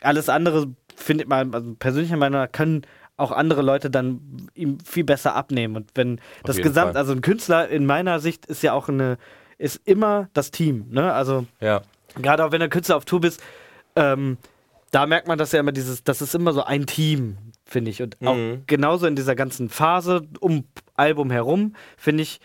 alles 0.00 0.28
andere 0.28 0.66
findet 0.96 1.28
man, 1.28 1.54
also 1.54 1.72
persönlicher 1.78 2.16
Meinung 2.16 2.40
nach, 2.40 2.50
können 2.50 2.82
auch 3.16 3.30
andere 3.32 3.62
Leute 3.62 3.90
dann 3.90 4.48
ihm 4.54 4.78
viel 4.80 5.04
besser 5.04 5.36
abnehmen. 5.36 5.76
Und 5.76 5.90
wenn 5.94 6.20
das 6.44 6.56
jeden 6.56 6.68
Gesamt, 6.68 6.92
Fall. 6.92 6.96
also 7.00 7.12
ein 7.12 7.20
Künstler 7.20 7.68
in 7.68 7.86
meiner 7.86 8.18
Sicht 8.18 8.46
ist 8.46 8.62
ja 8.62 8.72
auch 8.72 8.88
eine, 8.88 9.18
ist 9.58 9.80
immer 9.84 10.28
das 10.32 10.50
Team. 10.50 10.86
Ne? 10.90 11.12
Also 11.12 11.46
Ja. 11.60 11.82
gerade 12.20 12.44
auch 12.44 12.52
wenn 12.52 12.60
du 12.60 12.68
Künstler 12.68 12.96
auf 12.96 13.04
Tour 13.04 13.20
bist, 13.20 13.42
ähm, 13.96 14.38
da 14.90 15.04
merkt 15.06 15.28
man, 15.28 15.36
dass 15.38 15.52
ja 15.52 15.60
immer 15.60 15.72
dieses, 15.72 16.02
das 16.04 16.22
ist 16.22 16.34
immer 16.34 16.52
so 16.52 16.62
ein 16.64 16.86
Team, 16.86 17.36
finde 17.66 17.90
ich. 17.90 18.00
Und 18.02 18.16
auch 18.24 18.34
Mhm. 18.36 18.62
genauso 18.66 19.06
in 19.06 19.16
dieser 19.16 19.34
ganzen 19.34 19.68
Phase 19.68 20.22
um 20.40 20.64
Album 20.94 21.30
herum, 21.30 21.74
finde 21.96 22.22
ich, 22.22 22.40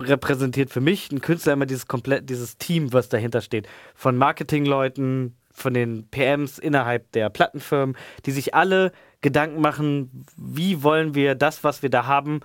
repräsentiert 0.00 0.70
für 0.70 0.80
mich 0.80 1.10
ein 1.10 1.20
Künstler 1.20 1.52
immer 1.54 1.66
dieses 1.66 1.86
komplett, 1.86 2.28
dieses 2.30 2.56
Team, 2.56 2.92
was 2.92 3.08
dahinter 3.08 3.40
steht. 3.40 3.68
Von 3.94 4.16
Marketingleuten, 4.16 5.36
von 5.52 5.74
den 5.74 6.06
PMs 6.08 6.58
innerhalb 6.58 7.10
der 7.12 7.30
Plattenfirmen, 7.30 7.96
die 8.24 8.30
sich 8.30 8.54
alle 8.54 8.92
Gedanken 9.20 9.60
machen, 9.60 10.24
wie 10.36 10.82
wollen 10.84 11.14
wir 11.14 11.34
das, 11.34 11.64
was 11.64 11.82
wir 11.82 11.90
da 11.90 12.06
haben, 12.06 12.40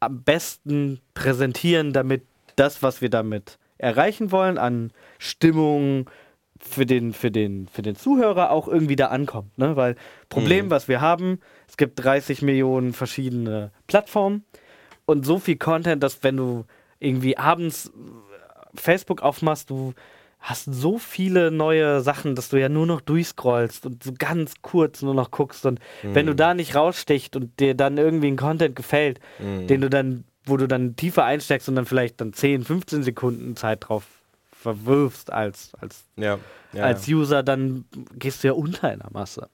am 0.00 0.22
besten 0.22 1.00
präsentieren, 1.14 1.92
damit 1.94 2.24
das, 2.58 2.82
was 2.82 3.00
wir 3.00 3.10
damit 3.10 3.58
erreichen 3.78 4.32
wollen, 4.32 4.58
an 4.58 4.92
Stimmung 5.18 6.08
für 6.60 6.86
den, 6.86 7.12
für 7.12 7.30
den, 7.30 7.68
für 7.68 7.82
den 7.82 7.94
Zuhörer 7.94 8.50
auch 8.50 8.66
irgendwie 8.66 8.96
da 8.96 9.06
ankommt. 9.06 9.56
Ne? 9.58 9.76
Weil 9.76 9.94
Problem, 10.28 10.66
Mhm. 10.66 10.70
was 10.70 10.88
wir 10.88 11.00
haben, 11.00 11.38
es 11.68 11.76
gibt 11.76 12.02
30 12.04 12.42
Millionen 12.42 12.92
verschiedene 12.92 13.70
Plattformen 13.86 14.44
und 15.06 15.24
so 15.24 15.38
viel 15.38 15.56
Content, 15.56 16.02
dass 16.02 16.24
wenn 16.24 16.36
du 16.36 16.64
irgendwie 16.98 17.38
abends 17.38 17.86
äh, 17.86 17.90
Facebook 18.74 19.22
aufmachst, 19.22 19.70
du 19.70 19.94
hast 20.40 20.64
so 20.66 20.98
viele 20.98 21.50
neue 21.52 22.00
Sachen, 22.00 22.34
dass 22.34 22.48
du 22.48 22.56
ja 22.60 22.68
nur 22.68 22.86
noch 22.86 23.00
durchscrollst 23.00 23.86
und 23.86 24.02
so 24.02 24.12
ganz 24.18 24.54
kurz 24.62 25.02
nur 25.02 25.14
noch 25.14 25.30
guckst. 25.30 25.64
Und 25.66 25.78
wenn 26.02 26.26
Mhm. 26.26 26.30
du 26.30 26.34
da 26.34 26.54
nicht 26.54 26.74
rausstichst 26.74 27.36
und 27.36 27.58
dir 27.60 27.74
dann 27.74 27.98
irgendwie 27.98 28.28
ein 28.28 28.36
Content 28.36 28.74
gefällt, 28.74 29.20
Mhm. 29.40 29.66
den 29.68 29.80
du 29.80 29.90
dann, 29.90 30.24
wo 30.48 30.56
du 30.56 30.66
dann 30.68 30.96
tiefer 30.96 31.24
einsteckst 31.24 31.68
und 31.68 31.76
dann 31.76 31.86
vielleicht 31.86 32.20
dann 32.20 32.32
10, 32.32 32.64
15 32.64 33.02
Sekunden 33.02 33.56
Zeit 33.56 33.88
drauf 33.88 34.04
verwirfst 34.52 35.32
als, 35.32 35.70
als, 35.80 36.04
Ja, 36.16 36.38
ja, 36.72 36.82
als 36.84 37.06
User, 37.08 37.42
dann 37.42 37.84
gehst 38.18 38.42
du 38.42 38.48
ja 38.48 38.54
unter 38.54 38.92
in 38.92 38.98
der 38.98 39.10
Masse. 39.12 39.48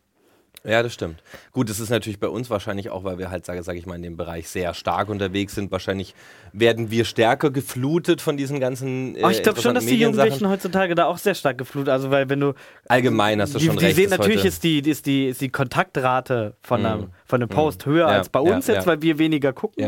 ja, 0.65 0.83
das 0.83 0.95
stimmt. 0.95 1.23
Gut, 1.53 1.69
das 1.69 1.79
ist 1.79 1.91
natürlich 1.91 2.19
bei 2.19 2.29
uns 2.29 2.49
wahrscheinlich 2.49 2.89
auch, 2.89 3.05
weil 3.05 3.19
wir 3.19 3.31
halt, 3.31 3.45
sage 3.45 3.63
sag 3.63 3.77
ich 3.77 3.85
mal, 3.85 3.97
in 3.97 4.03
dem 4.03 4.17
Bereich 4.17 4.49
sehr 4.49 4.73
stark 4.73 5.11
unterwegs 5.11 5.55
sind. 5.55 5.71
Wahrscheinlich 5.71 6.15
werden 6.55 6.91
wir 6.91 7.05
stärker 7.05 7.51
geflutet 7.51 8.23
von 8.23 8.39
diesen 8.39 8.61
ganzen. 8.61 9.15
Äh, 9.15 9.23
Aber 9.25 9.33
ich 9.33 9.43
glaube 9.43 9.61
schon, 9.61 9.75
dass 9.75 9.85
die 9.85 10.01
Jugendlichen 10.01 10.49
heutzutage 10.49 10.95
da 10.95 11.05
auch 11.05 11.19
sehr 11.19 11.35
stark 11.35 11.59
geflutet. 11.59 11.91
Also 11.91 12.11
weil 12.11 12.31
wenn 12.31 12.41
du 12.41 12.55
Allgemein 12.89 13.43
hast 13.43 13.55
du 13.55 13.59
die, 13.59 13.67
schon 13.67 13.77
die 13.77 13.85
recht. 13.85 13.97
sehen 13.97 14.09
natürlich 14.09 14.39
heute- 14.39 14.49
ist 14.49 14.65
die 14.65 14.79
ist 14.79 15.05
die 15.05 15.29
ist 15.29 15.43
die 15.43 15.51
Kontaktrate 15.51 16.57
von 16.63 16.81
Mhm. 16.81 16.87
einem 16.87 17.11
von 17.27 17.43
einem 17.43 17.51
Post 17.51 17.85
höher 17.85 18.09
Ja, 18.09 18.17
als 18.17 18.31
bei 18.31 18.43
ja, 18.43 18.55
uns 18.55 18.67
jetzt, 18.67 18.77
ja. 18.79 18.87
weil 18.87 19.03
wir 19.03 19.19
weniger 19.19 19.53
gucken. 19.53 19.85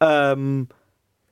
Ähm, 0.00 0.68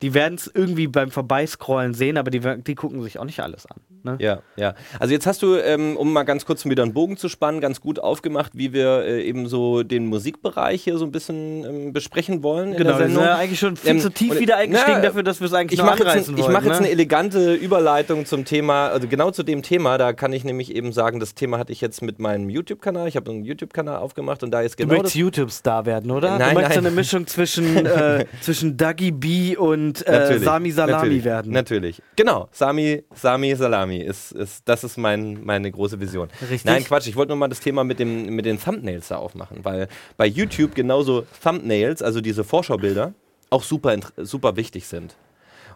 die 0.03 0.15
werden 0.15 0.35
es 0.35 0.47
irgendwie 0.47 0.87
beim 0.87 1.11
Vorbeiscrollen 1.11 1.95
sehen, 1.95 2.19
aber 2.19 2.31
die, 2.31 2.41
die 2.63 2.75
gucken 2.75 3.03
sich 3.03 3.19
auch 3.19 3.25
nicht 3.25 3.41
alles 3.41 3.67
an. 3.67 3.81
Ne? 4.13 4.17
Ja, 4.21 4.41
ja. 4.57 4.75
Also 5.01 5.13
jetzt 5.15 5.27
hast 5.27 5.43
du, 5.43 5.57
ähm, 5.57 5.97
um 5.97 6.13
mal 6.13 6.25
ganz 6.25 6.45
kurz 6.45 6.65
wieder 6.65 6.83
einen 6.83 6.93
Bogen 6.93 7.17
zu 7.17 7.29
spannen, 7.29 7.61
ganz 7.61 7.81
gut 7.81 7.99
aufgemacht, 7.99 8.53
wie 8.55 8.73
wir 8.73 9.05
äh, 9.05 9.23
eben 9.23 9.47
so 9.49 9.83
den 9.83 10.07
Musikbereich 10.07 10.83
hier 10.85 10.99
so 10.99 11.05
ein 11.05 11.13
bisschen 11.13 11.65
ähm, 11.65 11.93
besprechen 11.93 12.43
wollen 12.43 12.73
in 12.73 12.79
Genau, 12.79 12.91
der 12.91 12.99
wir 12.99 13.05
sind 13.07 13.15
Sendung. 13.15 13.25
ja 13.25 13.37
eigentlich 13.39 13.59
schon 13.59 13.77
viel 13.77 13.91
Ähm, 13.91 14.01
zu 14.01 14.11
tief 14.11 14.39
wieder 14.39 14.57
eingestiegen 14.57 14.99
na, 14.99 15.03
dafür, 15.03 15.23
dass 15.23 15.41
wir 15.41 15.47
es 15.47 15.53
eigentlich 15.53 15.79
Ich 15.79 15.85
mache 15.85 15.99
jetzt, 15.99 16.07
anreißen 16.09 16.35
ein, 16.35 16.39
ich 16.39 16.45
wollen. 16.45 16.53
mach 16.53 16.63
jetzt 16.65 16.73
ne? 16.81 16.87
eine 16.87 16.91
elegante 16.91 17.55
Überleitung 17.55 18.27
zum 18.27 18.45
Thema, 18.45 18.89
also 18.89 19.09
genau 19.09 19.31
zu 19.31 19.43
dem 19.43 19.63
Thema, 19.63 19.99
da 19.99 20.13
kann 20.13 20.33
ich 20.33 20.45
nämlich 20.45 20.75
eben 20.75 20.93
sagen, 20.93 21.21
das 21.21 21.35
Thema 21.35 21.59
hatte 21.59 21.73
ich 21.73 21.81
jetzt 21.81 22.03
mit 22.03 22.19
meinem 22.19 22.49
YouTube-Kanal, 22.51 23.09
ich 23.09 23.17
habe 23.17 23.31
einen 23.31 23.45
YouTube-Kanal 23.45 23.97
aufgemacht 23.99 24.43
und 24.43 24.51
da 24.51 24.61
ist 24.63 24.79
Du 24.79 24.85
genau 24.85 24.95
möchtest 24.95 25.15
das... 25.15 25.21
YouTube-Star 25.21 25.87
werden, 25.87 26.11
oder? 26.11 26.39
Nein, 26.39 26.49
du 26.51 26.55
möchtest 26.61 26.77
nein. 26.77 26.87
eine 26.87 26.95
Mischung 26.95 27.27
zwischen, 27.27 27.87
äh, 27.87 28.25
zwischen 28.41 28.77
Dougie 28.77 29.11
B 29.11 29.57
und 29.57 30.07
äh, 30.07 30.39
Sami 30.39 30.71
Salami 30.71 30.93
natürlich, 30.93 31.25
werden. 31.25 31.53
Natürlich. 31.53 32.03
Genau, 32.17 32.49
Sami, 32.53 33.03
Sami 33.15 33.55
Salami 33.55 33.98
ist, 34.03 34.33
ist 34.33 34.63
das 34.67 34.85
ist 34.85 34.97
mein, 34.97 35.45
meine 35.45 35.71
große 35.71 36.01
Vision. 36.01 36.29
Richtig. 36.43 36.65
Nein, 36.65 36.85
Quatsch, 36.85 37.07
ich 37.07 37.17
wollte 37.17 37.31
nur 37.31 37.39
mal 37.39 37.49
das 37.49 37.61
Thema 37.61 37.85
mit, 37.85 37.99
dem, 37.99 38.35
mit 38.35 38.47
den 38.47 38.61
Thumbnails 38.61 39.09
da 39.09 39.17
aufmachen, 39.17 39.65
weil 39.65 39.89
bei 40.17 40.27
YouTube 40.27 40.75
genauso 40.75 41.27
Thumbnails, 41.43 42.03
also 42.03 42.21
diese 42.21 42.45
Vorschaubilder, 42.45 43.15
auch 43.51 43.63
super, 43.63 43.97
super 44.17 44.57
wichtig 44.57 44.87
sind. 44.87 45.17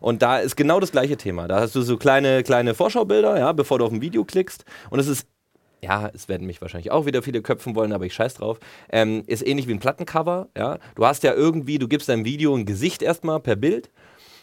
Und 0.01 0.21
da 0.23 0.39
ist 0.39 0.57
genau 0.57 0.81
das 0.81 0.91
gleiche 0.91 1.17
Thema. 1.17 1.47
Da 1.47 1.61
hast 1.61 1.75
du 1.75 1.83
so 1.83 1.97
kleine, 1.97 2.43
kleine 2.43 2.75
Vorschaubilder, 2.75 3.39
ja, 3.39 3.53
bevor 3.53 3.79
du 3.79 3.85
auf 3.85 3.93
ein 3.93 4.01
Video 4.01 4.25
klickst. 4.25 4.65
Und 4.91 4.99
es 4.99 5.07
ist 5.07 5.27
ja, 5.83 6.11
es 6.15 6.29
werden 6.29 6.47
mich 6.47 6.63
wahrscheinlich 6.63 6.93
auch 6.93 7.07
wieder 7.07 7.23
viele 7.23 7.43
köpfen 7.43 7.75
wollen, 7.75 7.93
aber 7.93 8.07
ich 8.07 8.15
scheiß 8.15 8.35
drauf. 8.35 8.61
Ähm, 8.91 9.25
ist 9.27 9.45
ähnlich 9.45 9.67
wie 9.67 9.73
ein 9.73 9.81
Plattencover, 9.81 10.49
ja. 10.57 10.79
Du 10.95 11.05
hast 11.05 11.25
ja 11.25 11.35
irgendwie, 11.35 11.79
du 11.79 11.89
gibst 11.89 12.09
deinem 12.09 12.25
Video 12.25 12.55
ein 12.55 12.67
Gesicht 12.67 13.03
erstmal 13.03 13.41
per 13.41 13.57
Bild 13.57 13.91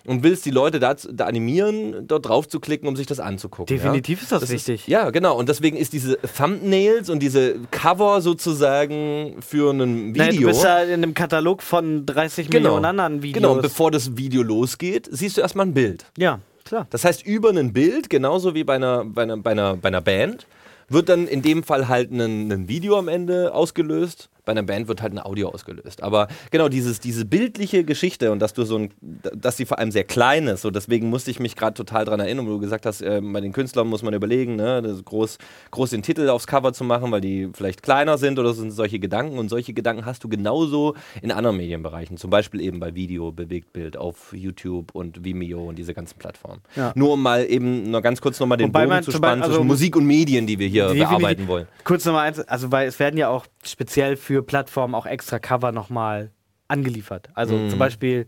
und 0.09 0.23
willst 0.23 0.43
die 0.45 0.49
Leute 0.49 0.79
da, 0.79 0.95
da 0.95 1.25
animieren, 1.25 2.07
dort 2.07 2.25
drauf 2.27 2.47
zu 2.47 2.59
klicken, 2.59 2.87
um 2.87 2.95
sich 2.95 3.05
das 3.05 3.19
anzugucken. 3.19 3.75
Definitiv 3.77 4.19
ja? 4.19 4.23
ist 4.23 4.31
das, 4.31 4.41
Das 4.41 4.49
wichtig. 4.49 4.87
Ja, 4.87 5.11
genau. 5.11 5.37
Und 5.37 5.49
deswegen 5.49 5.77
ist 5.77 5.93
diese 5.93 6.17
Thumbnails 6.35 7.11
und 7.11 7.19
diese 7.19 7.59
Cover 7.69 8.19
sozusagen 8.21 9.35
für 9.39 9.71
ein 9.71 10.11
Nein, 10.13 10.31
du 10.31 10.35
Video. 10.37 10.47
bist 10.47 10.63
ja 10.63 10.79
in 10.79 10.93
einem 10.93 11.13
Katalog 11.13 11.61
von 11.61 12.07
30 12.07 12.49
Millionen 12.49 12.85
anderen 12.85 13.21
Videos. 13.21 13.35
Genau, 13.35 13.53
und 13.53 13.61
bevor 13.61 13.91
das 13.91 14.17
Video 14.17 14.41
losgeht, 14.41 15.07
siehst 15.11 15.37
du 15.37 15.41
erstmal 15.41 15.67
ein 15.67 15.75
Bild. 15.75 16.05
ja, 16.17 16.39
klar. 16.65 16.87
Das 16.89 17.05
heißt, 17.05 17.23
über 17.25 17.49
ein 17.51 17.71
Bild, 17.71 18.09
genauso 18.09 18.55
wie 18.55 18.63
bei 18.63 18.75
einer, 18.75 19.05
bei 19.05 19.23
einer, 19.23 19.37
bei 19.37 19.51
einer, 19.51 19.77
bei 19.77 19.89
einer 19.89 20.01
Band, 20.01 20.47
wird 20.87 21.07
dann 21.09 21.27
in 21.27 21.43
dem 21.43 21.61
Fall 21.61 21.87
halt 21.87 22.11
ein, 22.11 22.51
ein 22.51 22.67
Video 22.67 22.97
am 22.97 23.07
Ende 23.07 23.53
ausgelöst. 23.53 24.29
Bei 24.49 24.53
einer 24.53 24.63
Band 24.63 24.87
wird 24.87 25.03
halt 25.03 25.13
ein 25.13 25.19
Audio 25.19 25.49
ausgelöst. 25.49 26.01
Aber 26.01 26.27
genau, 26.49 26.69
dieses, 26.69 26.99
diese 26.99 27.23
bildliche 27.23 27.83
Geschichte 27.83 28.31
und 28.31 28.39
dass 28.39 28.55
du 28.55 28.63
so 28.63 28.79
ein, 28.79 28.89
dass 28.99 29.57
sie 29.57 29.65
vor 29.65 29.77
allem 29.77 29.91
sehr 29.91 30.05
klein 30.05 30.47
ist, 30.47 30.63
so 30.63 30.71
deswegen 30.71 31.07
musste 31.11 31.29
ich 31.29 31.39
mich 31.39 31.55
gerade 31.55 31.75
total 31.75 32.03
dran 32.03 32.19
erinnern, 32.19 32.47
wo 32.47 32.53
du 32.53 32.59
gesagt 32.59 32.87
hast, 32.87 33.03
äh, 33.03 33.21
bei 33.21 33.41
den 33.41 33.53
Künstlern 33.53 33.85
muss 33.85 34.01
man 34.01 34.15
überlegen, 34.15 34.55
ne, 34.55 34.81
groß, 35.05 35.37
groß 35.69 35.91
den 35.91 36.01
Titel 36.01 36.29
aufs 36.29 36.47
Cover 36.47 36.73
zu 36.73 36.83
machen, 36.83 37.11
weil 37.11 37.21
die 37.21 37.51
vielleicht 37.53 37.83
kleiner 37.83 38.17
sind 38.17 38.39
oder 38.39 38.53
so 38.53 38.61
sind 38.61 38.71
solche 38.71 38.97
Gedanken. 38.97 39.37
Und 39.37 39.49
solche 39.49 39.73
Gedanken 39.73 40.03
hast 40.07 40.23
du 40.23 40.29
genauso 40.29 40.95
in 41.21 41.31
anderen 41.31 41.57
Medienbereichen. 41.57 42.17
Zum 42.17 42.31
Beispiel 42.31 42.59
eben 42.61 42.79
bei 42.79 42.95
Video, 42.95 43.31
Bewegtbild 43.31 43.97
auf 43.97 44.33
YouTube 44.33 44.95
und 44.95 45.23
Vimeo 45.23 45.69
und 45.69 45.77
diese 45.77 45.93
ganzen 45.93 46.17
Plattformen. 46.17 46.61
Ja. 46.75 46.91
Nur 46.95 47.13
um 47.13 47.21
mal 47.21 47.45
eben 47.45 47.91
noch 47.91 48.01
ganz 48.01 48.19
kurz 48.19 48.39
nochmal 48.39 48.57
den 48.57 48.69
Wobei 48.69 48.85
Bogen 48.85 48.95
man 48.95 49.03
zu 49.03 49.11
spannen 49.11 49.43
also 49.43 49.57
zwischen 49.57 49.67
Musik 49.67 49.95
und 49.95 50.07
Medien, 50.07 50.47
die 50.47 50.57
wir 50.57 50.67
hier 50.67 50.91
bearbeiten 50.95 51.47
wollen. 51.47 51.67
Kurz 51.83 52.03
nochmal 52.05 52.27
eins, 52.27 52.39
also 52.39 52.71
weil 52.71 52.87
es 52.87 52.97
werden 52.97 53.17
ja 53.17 53.29
auch 53.29 53.45
speziell 53.63 54.15
für 54.15 54.38
Plattformen 54.43 54.95
auch 54.95 55.05
extra 55.05 55.39
Cover 55.39 55.71
nochmal 55.71 56.31
angeliefert. 56.67 57.29
Also 57.33 57.55
Mhm. 57.57 57.69
zum 57.69 57.79
Beispiel 57.79 58.27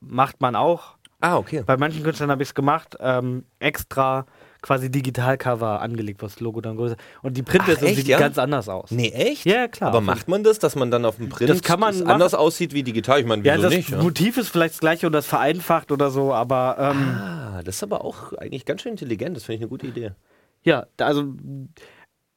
macht 0.00 0.40
man 0.40 0.56
auch, 0.56 0.96
Ah, 1.20 1.36
okay. 1.38 1.62
bei 1.64 1.76
manchen 1.76 2.02
Künstlern 2.02 2.30
habe 2.30 2.42
ich 2.42 2.50
es 2.50 2.54
gemacht, 2.54 2.96
ähm, 3.00 3.44
extra 3.58 4.26
quasi 4.62 4.90
Digitalcover 4.90 5.80
angelegt, 5.80 6.22
was 6.22 6.34
das 6.34 6.40
Logo 6.40 6.60
dann 6.60 6.76
größer 6.76 6.96
Und 7.22 7.36
die 7.36 7.42
Printversion 7.42 7.94
sieht 7.94 8.08
ja? 8.08 8.18
ganz 8.18 8.36
anders 8.36 8.68
aus. 8.68 8.90
Nee, 8.90 9.10
echt? 9.10 9.44
Ja, 9.46 9.68
klar. 9.68 9.90
Aber 9.90 10.00
macht 10.00 10.28
man 10.28 10.42
das, 10.44 10.58
dass 10.58 10.74
man 10.76 10.90
dann 10.90 11.04
auf 11.04 11.16
dem 11.16 11.28
Print 11.28 11.48
Das 11.50 11.62
kann 11.62 11.78
man 11.80 11.96
machen. 11.96 12.08
anders 12.10 12.34
aussieht 12.34 12.72
wie 12.74 12.82
digital? 12.82 13.20
Ich 13.20 13.26
meine, 13.26 13.42
wieso 13.44 13.54
Ja, 13.54 13.60
das 13.62 13.72
nicht? 13.74 13.90
Ja? 13.90 14.02
Motiv 14.02 14.36
ist 14.38 14.48
vielleicht 14.48 14.74
das 14.74 14.80
gleiche 14.80 15.06
oder 15.06 15.18
das 15.18 15.26
vereinfacht 15.26 15.92
oder 15.92 16.10
so, 16.10 16.34
aber 16.34 16.76
ähm, 16.78 17.16
Ah, 17.20 17.62
das 17.64 17.76
ist 17.76 17.82
aber 17.84 18.04
auch 18.04 18.32
eigentlich 18.34 18.64
ganz 18.64 18.82
schön 18.82 18.92
intelligent. 18.92 19.36
Das 19.36 19.44
finde 19.44 19.56
ich 19.56 19.62
eine 19.62 19.68
gute 19.68 19.86
Idee. 19.86 20.12
Ja, 20.64 20.86
also 20.98 21.22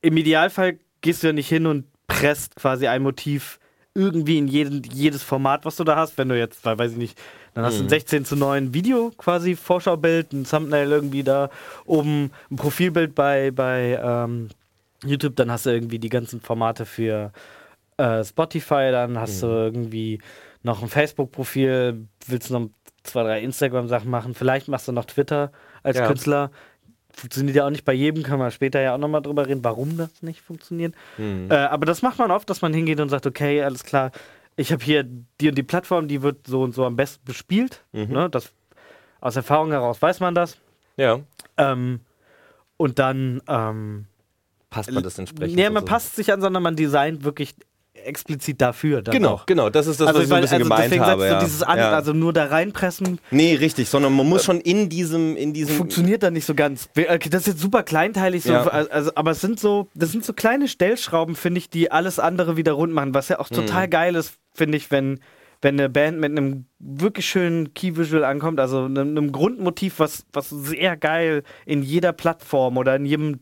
im 0.01 0.17
Idealfall 0.17 0.77
gehst 1.01 1.23
du 1.23 1.27
ja 1.27 1.33
nicht 1.33 1.49
hin 1.49 1.65
und 1.65 1.85
presst 2.09 2.57
quasi 2.57 2.87
ein 2.87 3.01
Motiv 3.01 3.59
irgendwie 3.95 4.37
in 4.37 4.47
jeden, 4.47 4.83
jedes 4.83 5.23
Format, 5.23 5.65
was 5.65 5.77
du 5.77 5.83
da 5.85 5.95
hast. 5.95 6.17
Wenn 6.17 6.29
du 6.29 6.37
jetzt, 6.37 6.65
weil, 6.65 6.77
weiß 6.77 6.91
ich 6.91 6.97
nicht, 6.97 7.17
dann 7.53 7.65
hast 7.65 7.79
du 7.79 7.83
ein 7.83 7.89
16 7.89 8.25
zu 8.25 8.35
9 8.35 8.73
Video 8.73 9.11
quasi, 9.17 9.55
Vorschaubild, 9.55 10.33
ein 10.33 10.43
Thumbnail 10.43 10.91
irgendwie 10.91 11.23
da 11.23 11.49
oben, 11.85 12.31
ein 12.51 12.55
Profilbild 12.55 13.15
bei, 13.15 13.51
bei 13.51 13.99
ähm, 14.01 14.49
YouTube, 15.03 15.35
dann 15.37 15.51
hast 15.51 15.65
du 15.65 15.71
irgendwie 15.71 15.99
die 15.99 16.09
ganzen 16.09 16.41
Formate 16.41 16.85
für 16.85 17.31
äh, 17.97 18.23
Spotify, 18.23 18.89
dann 18.91 19.17
hast 19.19 19.41
du 19.41 19.47
irgendwie 19.47 20.21
noch 20.61 20.81
ein 20.81 20.89
Facebook-Profil, 20.89 22.07
willst 22.27 22.51
noch 22.51 22.69
zwei, 23.03 23.23
drei 23.23 23.41
Instagram-Sachen 23.41 24.09
machen, 24.09 24.33
vielleicht 24.35 24.67
machst 24.67 24.87
du 24.87 24.91
noch 24.91 25.05
Twitter 25.05 25.51
als 25.83 25.97
Ja. 25.97 26.07
Künstler. 26.07 26.51
Funktioniert 27.13 27.55
ja 27.55 27.65
auch 27.65 27.69
nicht 27.69 27.85
bei 27.85 27.93
jedem, 27.93 28.23
kann 28.23 28.39
man 28.39 28.51
später 28.51 28.79
ja 28.81 28.93
auch 28.93 28.99
nochmal 28.99 29.21
drüber 29.21 29.47
reden, 29.47 29.63
warum 29.63 29.97
das 29.97 30.21
nicht 30.21 30.41
funktioniert. 30.41 30.93
Mhm. 31.17 31.47
Äh, 31.49 31.55
aber 31.55 31.85
das 31.85 32.01
macht 32.01 32.19
man 32.19 32.31
oft, 32.31 32.49
dass 32.49 32.61
man 32.61 32.73
hingeht 32.73 32.99
und 32.99 33.09
sagt, 33.09 33.25
okay, 33.25 33.61
alles 33.63 33.83
klar, 33.83 34.11
ich 34.55 34.71
habe 34.71 34.83
hier 34.83 35.03
die 35.03 35.49
und 35.49 35.55
die 35.55 35.63
Plattform, 35.63 36.07
die 36.07 36.21
wird 36.21 36.47
so 36.47 36.61
und 36.61 36.73
so 36.73 36.85
am 36.85 36.95
besten 36.95 37.23
bespielt. 37.25 37.83
Mhm. 37.91 38.07
Ne? 38.09 38.29
Das, 38.29 38.51
aus 39.21 39.35
Erfahrung 39.35 39.71
heraus 39.71 40.01
weiß 40.01 40.19
man 40.19 40.35
das. 40.35 40.57
Ja. 40.97 41.19
Ähm, 41.57 42.01
und 42.77 42.99
dann 42.99 43.41
ähm, 43.47 44.05
Passt 44.69 44.91
man 44.91 45.03
das 45.03 45.17
entsprechend? 45.17 45.55
Nee, 45.55 45.69
man 45.69 45.81
so? 45.81 45.87
passt 45.87 46.15
sich 46.15 46.31
an, 46.31 46.41
sondern 46.41 46.61
man 46.61 46.75
designt 46.75 47.23
wirklich 47.23 47.55
explizit 48.05 48.61
dafür. 48.61 49.01
Genau, 49.01 49.29
auch. 49.33 49.45
genau. 49.45 49.69
Das 49.69 49.87
ist 49.87 49.99
das, 49.99 50.07
also, 50.07 50.19
was 50.19 50.23
ich 50.23 50.29
so 50.29 50.35
ein 50.35 50.37
weil- 50.37 50.41
bisschen 50.43 50.57
also 50.57 50.69
gemeint 50.69 50.83
deswegen 50.85 51.05
habe. 51.05 51.25
Ja. 51.27 51.39
dieses 51.39 51.63
an, 51.63 51.77
ja. 51.77 51.91
also 51.91 52.13
nur 52.13 52.33
da 52.33 52.45
reinpressen, 52.45 53.19
nee, 53.31 53.55
richtig, 53.55 53.89
sondern 53.89 54.15
man 54.15 54.27
muss 54.27 54.43
schon 54.45 54.59
in 54.61 54.89
diesem, 54.89 55.35
in 55.35 55.53
diesem. 55.53 55.75
funktioniert 55.75 56.23
dann 56.23 56.33
nicht 56.33 56.45
so 56.45 56.55
ganz. 56.55 56.89
Das 56.93 57.41
ist 57.41 57.47
jetzt 57.47 57.59
super 57.59 57.83
kleinteilig, 57.83 58.43
so, 58.43 58.53
Ja. 58.53 58.63
also, 58.67 59.11
aber 59.15 59.31
es 59.31 59.41
sind 59.41 59.59
so, 59.59 59.87
das 59.93 60.11
sind 60.11 60.25
so 60.25 60.33
kleine 60.33 60.67
Stellschrauben, 60.67 61.35
finde 61.35 61.59
ich, 61.59 61.69
die 61.69 61.91
alles 61.91 62.19
andere 62.19 62.57
wieder 62.57 62.73
rund 62.73 62.93
machen, 62.93 63.13
was 63.13 63.29
ja 63.29 63.39
auch 63.39 63.49
total 63.49 63.87
Mhm. 63.87 63.91
geil 63.91 64.15
ist, 64.15 64.33
finde 64.53 64.77
ich, 64.77 64.91
wenn, 64.91 65.19
wenn 65.61 65.77
eine 65.79 65.89
Band 65.89 66.19
mit 66.19 66.31
einem 66.31 66.65
wirklich 66.79 67.27
schönen 67.27 67.73
Key-Visual 67.73 68.23
ankommt, 68.23 68.59
also 68.61 68.85
einem, 68.85 69.09
einem 69.09 69.31
Grundmotiv, 69.33 69.99
was, 69.99 70.25
was 70.31 70.49
sehr 70.49 70.95
geil 70.95 71.43
in 71.65 71.83
jeder 71.83 72.13
Plattform 72.13 72.77
oder 72.77 72.95
in 72.95 73.05
jedem 73.05 73.39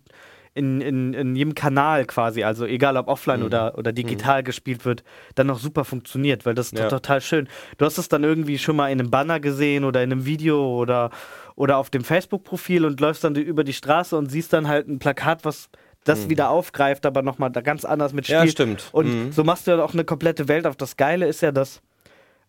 in, 0.58 0.82
in, 0.82 1.13
in 1.13 1.36
jedem 1.36 1.54
Kanal 1.56 2.06
quasi, 2.06 2.43
also 2.43 2.65
egal 2.65 2.98
ob 2.98 3.08
offline 3.08 3.39
Mhm. 3.41 3.46
oder, 3.46 3.78
oder 3.78 3.93
digital 3.93 4.43
gespielt 4.43 4.84
wird, 4.86 5.04
dann 5.36 5.48
noch 5.48 5.60
super 5.60 5.86
funktioniert, 5.86 6.46
weil 6.46 6.56
das 6.56 6.67
ist 6.67 6.78
Ja. 6.80 6.86
doch 6.86 6.98
total 6.98 7.22
schön. 7.22 7.48
Du 7.78 7.86
hast 7.86 7.98
es 7.98 8.10
dann 8.10 8.24
irgendwie 8.24 8.58
schon 8.58 8.76
mal 8.76 8.89
in 8.91 9.00
einem 9.00 9.10
Banner 9.12 9.39
gesehen 9.39 9.84
oder 9.86 10.04
in 10.04 10.12
einem 10.12 10.26
Video 10.26 10.76
oder, 10.78 11.12
oder 11.56 11.78
auf 11.78 11.89
dem 11.89 12.04
Facebook-Profil 12.04 12.86
und 12.86 13.00
läufst 13.00 13.24
dann 13.24 13.36
über 13.36 13.63
die 13.63 13.74
Straße 13.74 14.17
und 14.17 14.32
siehst 14.32 14.52
dann 14.52 14.67
halt 14.67 14.88
ein 14.88 15.00
Plakat, 15.00 15.46
was 15.46 15.70
das 16.04 16.30
wieder 16.30 16.50
aufgreift, 16.50 17.06
aber 17.06 17.22
nochmal 17.22 17.52
da 17.52 17.60
ganz 17.62 17.84
anders 17.86 18.13
mitspielt. 18.13 18.39
Mhm. 18.39 18.46
Ja, 18.46 18.52
stimmt. 18.52 18.89
Und 18.93 19.08
Mhm. 19.08 19.32
so 19.32 19.43
machst 19.43 19.67
du 19.67 19.72
ja 19.72 19.84
auch 19.84 19.93
eine 19.93 20.06
komplette 20.06 20.48
Welt 20.48 20.65
auf. 20.65 20.76
Das 20.78 20.96
Geile 20.98 21.28
ist 21.28 21.41
ja, 21.41 21.52
dass, 21.52 21.82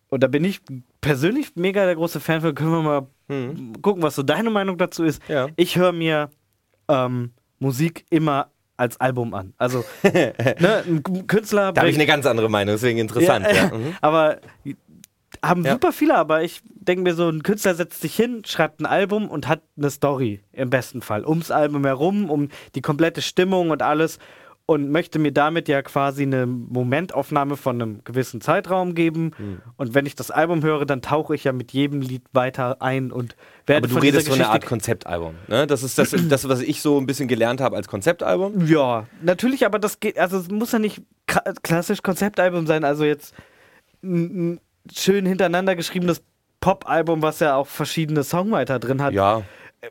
und 0.09 0.23
da 0.23 0.27
bin 0.27 0.45
ich 0.45 0.61
persönlich 1.01 1.51
mega 1.55 1.85
der 1.85 1.95
große 1.95 2.19
Fan 2.21 2.41
von, 2.41 2.55
können 2.55 2.71
wir 2.71 2.81
mal 2.81 3.07
gucken, 3.81 4.01
was 4.01 4.15
so 4.15 4.23
deine 4.23 4.49
Meinung 4.49 4.77
dazu 4.77 5.03
ist. 5.03 5.21
Mhm. 5.29 5.33
Ja. 5.35 5.47
Ich 5.57 5.75
höre 5.77 5.91
mir 5.91 6.29
ähm, 6.87 7.31
Musik 7.59 8.05
immer 8.09 8.51
als 8.77 8.99
Album 8.99 9.33
an. 9.33 9.53
Also, 9.57 9.83
ne, 10.03 10.83
ein 10.87 11.03
Künstler. 11.27 11.73
Da 11.73 11.81
habe 11.81 11.89
ich 11.89 11.97
eine 11.97 12.05
ganz 12.05 12.25
andere 12.25 12.49
Meinung, 12.49 12.75
deswegen 12.75 12.97
interessant. 12.99 13.45
ja, 13.47 13.53
Ja, 13.53 13.77
Mhm. 13.77 13.95
Aber 14.01 14.39
haben 15.43 15.63
Ja. 15.63 15.73
super 15.73 15.91
viele, 15.93 16.15
aber 16.15 16.43
ich 16.43 16.61
denke 16.65 17.03
mir 17.03 17.13
so, 17.13 17.29
ein 17.29 17.43
Künstler 17.43 17.75
setzt 17.75 18.01
sich 18.01 18.15
hin, 18.15 18.41
schreibt 18.45 18.81
ein 18.81 18.85
Album 18.85 19.29
und 19.29 19.47
hat 19.47 19.61
eine 19.77 19.89
Story 19.89 20.41
im 20.53 20.69
besten 20.69 21.01
Fall. 21.01 21.25
Ums 21.25 21.51
Album 21.51 21.85
herum, 21.85 22.29
um 22.29 22.49
die 22.75 22.81
komplette 22.81 23.21
Stimmung 23.21 23.69
und 23.69 23.81
alles 23.81 24.17
und 24.69 24.91
möchte 24.91 25.17
mir 25.17 25.31
damit 25.31 25.67
ja 25.67 25.81
quasi 25.81 26.21
eine 26.21 26.45
Momentaufnahme 26.45 27.57
von 27.57 27.81
einem 27.81 28.03
gewissen 28.03 28.39
Zeitraum 28.39 28.93
geben. 28.93 29.31
Hm. 29.37 29.61
Und 29.77 29.95
wenn 29.95 30.05
ich 30.05 30.13
das 30.13 30.29
Album 30.29 30.61
höre, 30.61 30.85
dann 30.85 31.01
tauche 31.01 31.33
ich 31.33 31.43
ja 31.43 31.53
mit 31.53 31.71
jedem 31.71 32.01
Lied 32.01 32.21
weiter 32.33 32.79
ein 32.79 33.11
und 33.11 33.35
werde 33.65 33.85
Aber 33.85 33.87
du 33.87 33.93
von 33.93 34.03
redest 34.03 34.27
von 34.27 34.39
einer 34.39 34.51
Art 34.51 34.67
Konzeptalbum. 34.67 35.33
Ne? 35.47 35.65
Das 35.65 35.81
ist 35.81 35.97
das, 35.97 36.13
das, 36.29 36.47
was 36.47 36.61
ich 36.61 36.83
so 36.83 36.99
ein 36.99 37.07
bisschen 37.07 37.27
gelernt 37.27 37.61
habe 37.61 37.77
als 37.77 37.87
Konzeptalbum. 37.87 38.67
Ja, 38.67 39.07
natürlich, 39.23 39.65
aber 39.65 39.79
das 39.79 39.99
geht, 39.99 40.19
also 40.19 40.37
es 40.37 40.51
muss 40.51 40.71
ja 40.71 40.77
nicht 40.77 41.01
klassisch 41.63 42.03
Konzeptalbum 42.03 42.67
sein, 42.67 42.83
also 42.83 43.05
jetzt 43.05 43.33
ein, 44.03 44.51
ein 44.51 44.59
schön 44.93 45.25
hintereinander 45.25 45.75
geschriebenes 45.75 46.21
Pop-Album, 46.61 47.23
was 47.23 47.39
ja 47.39 47.55
auch 47.55 47.65
verschiedene 47.65 48.23
Songwriter 48.23 48.77
drin 48.77 49.01
hat. 49.01 49.13
Ja, 49.13 49.41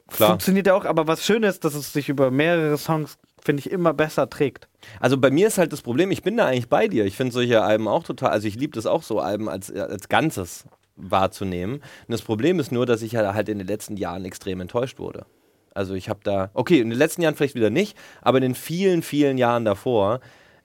klar. 0.06 0.30
Funktioniert 0.30 0.68
ja 0.68 0.74
auch, 0.74 0.84
aber 0.84 1.08
was 1.08 1.24
schön 1.24 1.42
ist, 1.42 1.64
dass 1.64 1.74
es 1.74 1.92
sich 1.92 2.08
über 2.08 2.30
mehrere 2.30 2.78
Songs, 2.78 3.18
finde 3.48 3.60
ich, 3.60 3.70
immer 3.70 3.94
besser 3.94 4.28
trägt. 4.28 4.68
Also 5.00 5.16
bei 5.16 5.30
mir 5.30 5.46
ist 5.46 5.56
halt 5.56 5.72
das 5.72 5.80
Problem, 5.80 6.10
ich 6.10 6.22
bin 6.22 6.36
da 6.36 6.44
eigentlich 6.44 6.68
bei 6.68 6.86
dir. 6.86 7.06
Ich 7.06 7.16
finde 7.16 7.32
solche 7.32 7.62
Alben 7.62 7.88
auch 7.88 8.04
total, 8.04 8.28
also 8.28 8.46
ich 8.46 8.56
liebe 8.56 8.74
das 8.74 8.84
auch 8.84 9.02
so, 9.02 9.20
Alben 9.20 9.48
als, 9.48 9.72
als 9.72 10.10
Ganzes 10.10 10.66
wahrzunehmen. 10.96 11.76
Und 11.76 11.82
das 12.08 12.20
Problem 12.20 12.60
ist 12.60 12.72
nur, 12.72 12.84
dass 12.84 13.00
ich 13.00 13.16
halt 13.16 13.32
halt 13.32 13.48
in 13.48 13.56
den 13.56 13.66
letzten 13.66 13.96
Jahren 13.96 14.26
extrem 14.26 14.60
enttäuscht 14.60 14.98
wurde. 14.98 15.24
Also 15.72 15.94
ich 15.94 16.10
habe 16.10 16.20
da, 16.22 16.50
okay, 16.52 16.78
in 16.80 16.90
den 16.90 16.98
letzten 16.98 17.22
Jahren 17.22 17.36
vielleicht 17.36 17.54
wieder 17.54 17.70
nicht, 17.70 17.96
aber 18.20 18.36
in 18.36 18.42
den 18.42 18.54
vielen, 18.54 19.00
vielen 19.00 19.38
Jahren 19.38 19.64
davor, 19.64 20.20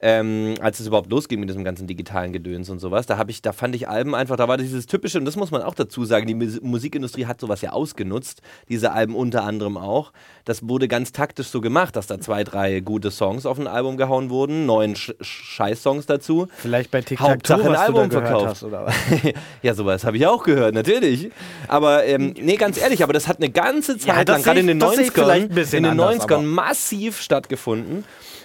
ähm, 0.05 0.55
als 0.59 0.81
es 0.81 0.87
überhaupt 0.87 1.09
losging 1.09 1.39
mit 1.39 1.47
diesem 1.47 1.63
ganzen 1.63 1.87
digitalen 1.87 2.33
Gedöns 2.33 2.69
und 2.69 2.79
sowas, 2.79 3.05
da 3.05 3.17
habe 3.17 3.31
ich, 3.31 3.41
da 3.41 3.53
fand 3.53 3.73
ich 3.73 3.87
Alben 3.87 4.13
einfach, 4.15 4.35
da 4.35 4.49
war 4.49 4.57
dieses 4.57 4.85
typische, 4.85 5.17
und 5.17 5.23
das 5.23 5.37
muss 5.37 5.49
man 5.49 5.61
auch 5.61 5.75
dazu 5.75 6.03
sagen, 6.03 6.27
die 6.27 6.35
Mus 6.35 6.59
Musikindustrie 6.61 7.25
hat 7.25 7.39
sowas 7.39 7.61
ja 7.61 7.71
ausgenutzt, 7.71 8.41
diese 8.67 8.91
Alben 8.91 9.15
unter 9.15 9.45
anderem 9.45 9.77
auch. 9.77 10.11
Das 10.43 10.67
wurde 10.67 10.89
ganz 10.89 11.13
taktisch 11.13 11.47
so 11.47 11.61
gemacht, 11.61 11.95
dass 11.95 12.07
da 12.07 12.19
zwei, 12.19 12.43
drei 12.43 12.81
gute 12.81 13.11
Songs 13.11 13.45
auf 13.45 13.57
ein 13.57 13.65
Album 13.67 13.95
gehauen 13.95 14.29
wurden, 14.29 14.65
neun 14.65 14.97
Sch 14.97 15.13
Scheiß-Songs 15.21 16.05
dazu. 16.05 16.47
Vielleicht 16.57 16.91
bei 16.91 16.99
TikTok 17.01 17.29
Hauptsache 17.29 17.69
ein 17.69 17.75
Album 17.77 18.11
verkauft. 18.11 18.45
hast, 18.47 18.63
oder 18.63 18.85
was? 18.87 18.95
ja, 19.61 19.73
sowas 19.73 20.03
habe 20.03 20.17
ich 20.17 20.27
auch 20.27 20.43
gehört, 20.43 20.73
natürlich. 20.75 21.31
Aber 21.69 22.03
ähm, 22.05 22.33
nee, 22.41 22.57
ganz 22.57 22.77
ehrlich, 22.77 23.03
aber 23.03 23.13
das 23.13 23.29
hat 23.29 23.37
eine 23.37 23.49
ganze 23.49 23.97
Zeit 23.97 24.27
das 24.27 24.35
lang, 24.35 24.43
gerade 24.43 24.59
in 24.59 24.67
den 24.67 24.77
ich- 24.77 24.83
das 24.83 24.95
sehe 24.95 25.03
ich 25.05 25.09
90ern, 25.11 25.13
vielleicht 25.13 25.49
ein 25.49 25.55
bisschen 25.55 25.77
in 25.77 25.83
den 25.85 25.99
anders, 25.99 26.25
90ern 26.27 26.33
aber- 26.33 26.41
massiv 26.43 27.21
stattgefunden. 27.21 28.03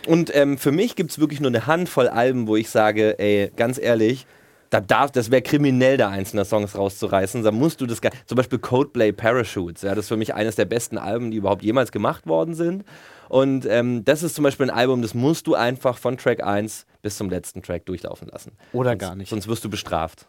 Und 0.09 0.35
ähm, 0.35 0.57
für 0.57 0.73
mich 0.73 0.97
gibt 0.97 1.11
es 1.11 1.19
wirklich 1.19 1.39
nur 1.39 1.51
eine 1.51 1.67
Handvoll 1.67 2.09
Alben, 2.09 2.47
wo 2.47 2.57
ich 2.57 2.71
sage, 2.71 3.19
ey, 3.19 3.53
ganz 3.57 3.79
ehrlich, 3.79 4.27
da 4.71 4.81
darf, 4.81 5.11
das 5.11 5.31
wäre 5.31 5.43
kriminell, 5.43 5.99
da 5.99 6.09
einzelne 6.09 6.47
Songs 6.47 6.79
rauszureißen. 6.79 7.43
Da 7.43 7.53
musst 7.53 7.83
du 7.83 7.87
das, 7.87 8.01
zum 8.25 8.37
Beispiel 8.37 8.59
Codeplay 8.59 9.13
Parachutes, 9.13 9.83
ja, 9.83 9.91
das 9.91 10.07
ist 10.07 10.09
für 10.09 10.17
mich 10.17 10.33
eines 10.33 10.57
der 10.57 10.65
besten 10.65 10.97
Alben, 10.97 11.31
die 11.31 11.37
überhaupt 11.37 11.63
jemals 11.63 11.93
gemacht 11.93 12.27
worden 12.27 12.55
sind. 12.55 12.87
Und 13.29 13.67
ähm, 13.67 14.03
das 14.07 14.23
ist 14.23 14.35
zum 14.35 14.45
Beispiel 14.45 14.71
ein 14.71 14.77
Album, 14.77 15.03
das 15.03 15.13
musst 15.13 15.47
du 15.47 15.55
einfach 15.55 15.99
von 15.99 16.17
Track 16.17 16.43
1 16.43 16.87
bis 17.09 17.17
zum 17.17 17.31
letzten 17.31 17.63
Track 17.63 17.87
durchlaufen 17.87 18.29
lassen. 18.29 18.53
Oder 18.75 18.91
sonst, 18.91 19.01
gar 19.01 19.15
nicht. 19.15 19.31
Sonst 19.31 19.49
wirst 19.49 19.65
du 19.65 19.71
bestraft. 19.71 20.27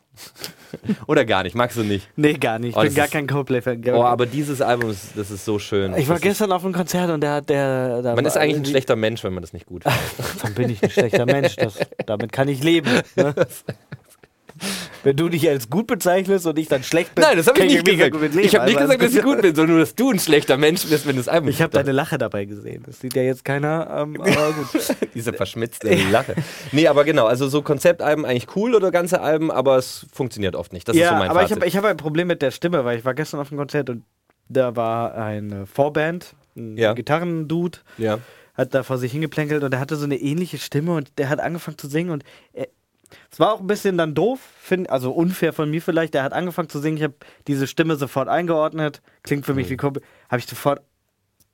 Oder 1.07 1.25
gar 1.25 1.43
nicht, 1.43 1.55
magst 1.55 1.75
du 1.77 1.83
nicht. 1.83 2.07
Nee, 2.15 2.33
gar 2.33 2.57
nicht. 2.57 2.69
Ich 2.71 2.77
Oh, 2.77 2.81
bin 2.81 2.95
gar 2.95 3.05
ist- 3.05 3.11
kein 3.11 3.27
Coldplay-Fan. 3.27 3.83
Oh, 3.93 4.03
aber 4.03 4.25
dieses 4.25 4.61
Album, 4.61 4.89
ist, 4.91 5.09
das 5.17 5.29
ist 5.29 5.43
so 5.43 5.59
schön. 5.59 5.93
ich 5.97 6.07
war 6.07 6.15
das 6.15 6.21
gestern 6.23 6.51
auf 6.53 6.63
einem 6.63 6.73
Konzert 6.73 7.09
und 7.09 7.19
der 7.21 7.33
hat 7.33 7.49
der. 7.49 8.01
der 8.01 8.15
man 8.15 8.25
ist 8.25 8.37
eigentlich 8.37 8.57
ein 8.57 8.65
schlechter 8.65 8.95
Mensch, 8.95 9.23
wenn 9.25 9.33
man 9.33 9.41
das 9.41 9.51
nicht 9.51 9.65
gut 9.65 9.83
findet. 10.17 10.43
Dann 10.43 10.53
bin 10.53 10.69
ich 10.69 10.81
ein 10.81 10.89
schlechter 10.89 11.25
Mensch. 11.25 11.57
Das, 11.57 11.77
damit 12.05 12.31
kann 12.31 12.47
ich 12.47 12.63
leben. 12.63 12.89
Ne? 13.17 13.35
Wenn 15.03 15.15
du 15.15 15.29
dich 15.29 15.47
als 15.49 15.69
gut 15.69 15.87
bezeichnest 15.87 16.45
und 16.45 16.59
ich 16.59 16.67
dann 16.67 16.83
schlecht 16.83 17.15
bin, 17.15 17.23
Nein, 17.23 17.37
das 17.37 17.47
habe 17.47 17.59
ich 17.59 17.73
nicht 17.73 17.85
gesagt. 17.85 18.15
leben. 18.19 18.39
Ich 18.39 18.55
habe 18.55 18.65
nicht 18.65 18.77
Also, 18.77 18.87
gesagt, 18.93 19.01
dass 19.03 19.13
ich 19.15 19.23
gut 19.23 19.41
bin, 19.41 19.55
sondern 19.55 19.75
nur, 19.77 19.79
dass 19.79 19.95
du 19.95 20.11
ein 20.11 20.19
schlechter 20.19 20.57
Mensch 20.57 20.85
bist, 20.85 21.07
wenn 21.07 21.15
das 21.15 21.27
Album 21.27 21.49
Ich 21.49 21.61
habe 21.61 21.71
deine 21.71 21.91
Lache 21.91 22.17
dabei 22.17 22.45
gesehen. 22.45 22.83
Das 22.85 22.99
sieht 22.99 23.15
ja 23.15 23.21
jetzt 23.21 23.45
keiner, 23.45 23.87
ähm, 24.01 24.19
aber 24.21 24.53
gut. 24.53 24.95
Diese 25.13 25.33
verschmitzte 25.33 25.93
Lache. 26.11 26.35
Nee, 26.71 26.87
aber 26.87 27.03
genau, 27.05 27.25
also 27.27 27.47
so 27.47 27.61
Konzeptalben 27.61 28.25
eigentlich 28.25 28.55
cool 28.55 28.75
oder 28.75 28.91
ganze 28.91 29.21
Alben, 29.21 29.51
aber 29.51 29.77
es 29.77 30.05
funktioniert 30.11 30.55
oft 30.55 30.73
nicht. 30.73 30.87
Das 30.87 30.95
ist 30.95 31.01
ja, 31.01 31.09
so 31.09 31.15
mein 31.15 31.29
aber 31.29 31.41
ich 31.43 31.49
Fazit. 31.49 31.57
habe 31.57 31.67
ich 31.67 31.77
hab 31.77 31.85
ein 31.85 31.97
Problem 31.97 32.27
mit 32.27 32.41
der 32.41 32.51
Stimme, 32.51 32.83
weil 32.85 32.97
ich 32.99 33.05
war 33.05 33.13
gestern 33.13 33.39
auf 33.39 33.51
einem 33.51 33.59
Konzert 33.59 33.89
und 33.89 34.03
da 34.49 34.75
war 34.75 35.13
eine 35.15 35.65
Vorband, 35.65 36.33
ein 36.57 36.75
Ja. 36.77 36.93
Gitarrendude, 36.93 37.77
ja. 37.97 38.17
hat 38.55 38.73
da 38.73 38.83
vor 38.83 38.97
sich 38.97 39.11
hingeplänkelt 39.11 39.63
und 39.63 39.71
der 39.71 39.79
hatte 39.79 39.95
so 39.95 40.05
eine 40.05 40.17
ähnliche 40.17 40.57
Stimme 40.57 40.93
und 40.93 41.17
der 41.19 41.29
hat 41.29 41.39
angefangen 41.39 41.77
zu 41.77 41.87
singen 41.87 42.09
und 42.09 42.23
er, 42.53 42.67
es 43.31 43.39
war 43.39 43.53
auch 43.53 43.59
ein 43.59 43.67
bisschen 43.67 43.97
dann 43.97 44.13
doof, 44.13 44.39
find, 44.61 44.89
also 44.89 45.11
unfair 45.11 45.53
von 45.53 45.69
mir 45.69 45.81
vielleicht. 45.81 46.13
Der 46.13 46.23
hat 46.23 46.33
angefangen 46.33 46.69
zu 46.69 46.79
singen, 46.79 46.97
ich 46.97 47.03
habe 47.03 47.15
diese 47.47 47.67
Stimme 47.67 47.95
sofort 47.95 48.27
eingeordnet, 48.27 49.01
klingt 49.23 49.45
für 49.45 49.53
mich 49.53 49.67
Mhm. 49.67 49.71
wie 49.71 49.77
Kumpel, 49.77 50.03
habe 50.29 50.39
ich 50.39 50.45
sofort 50.47 50.81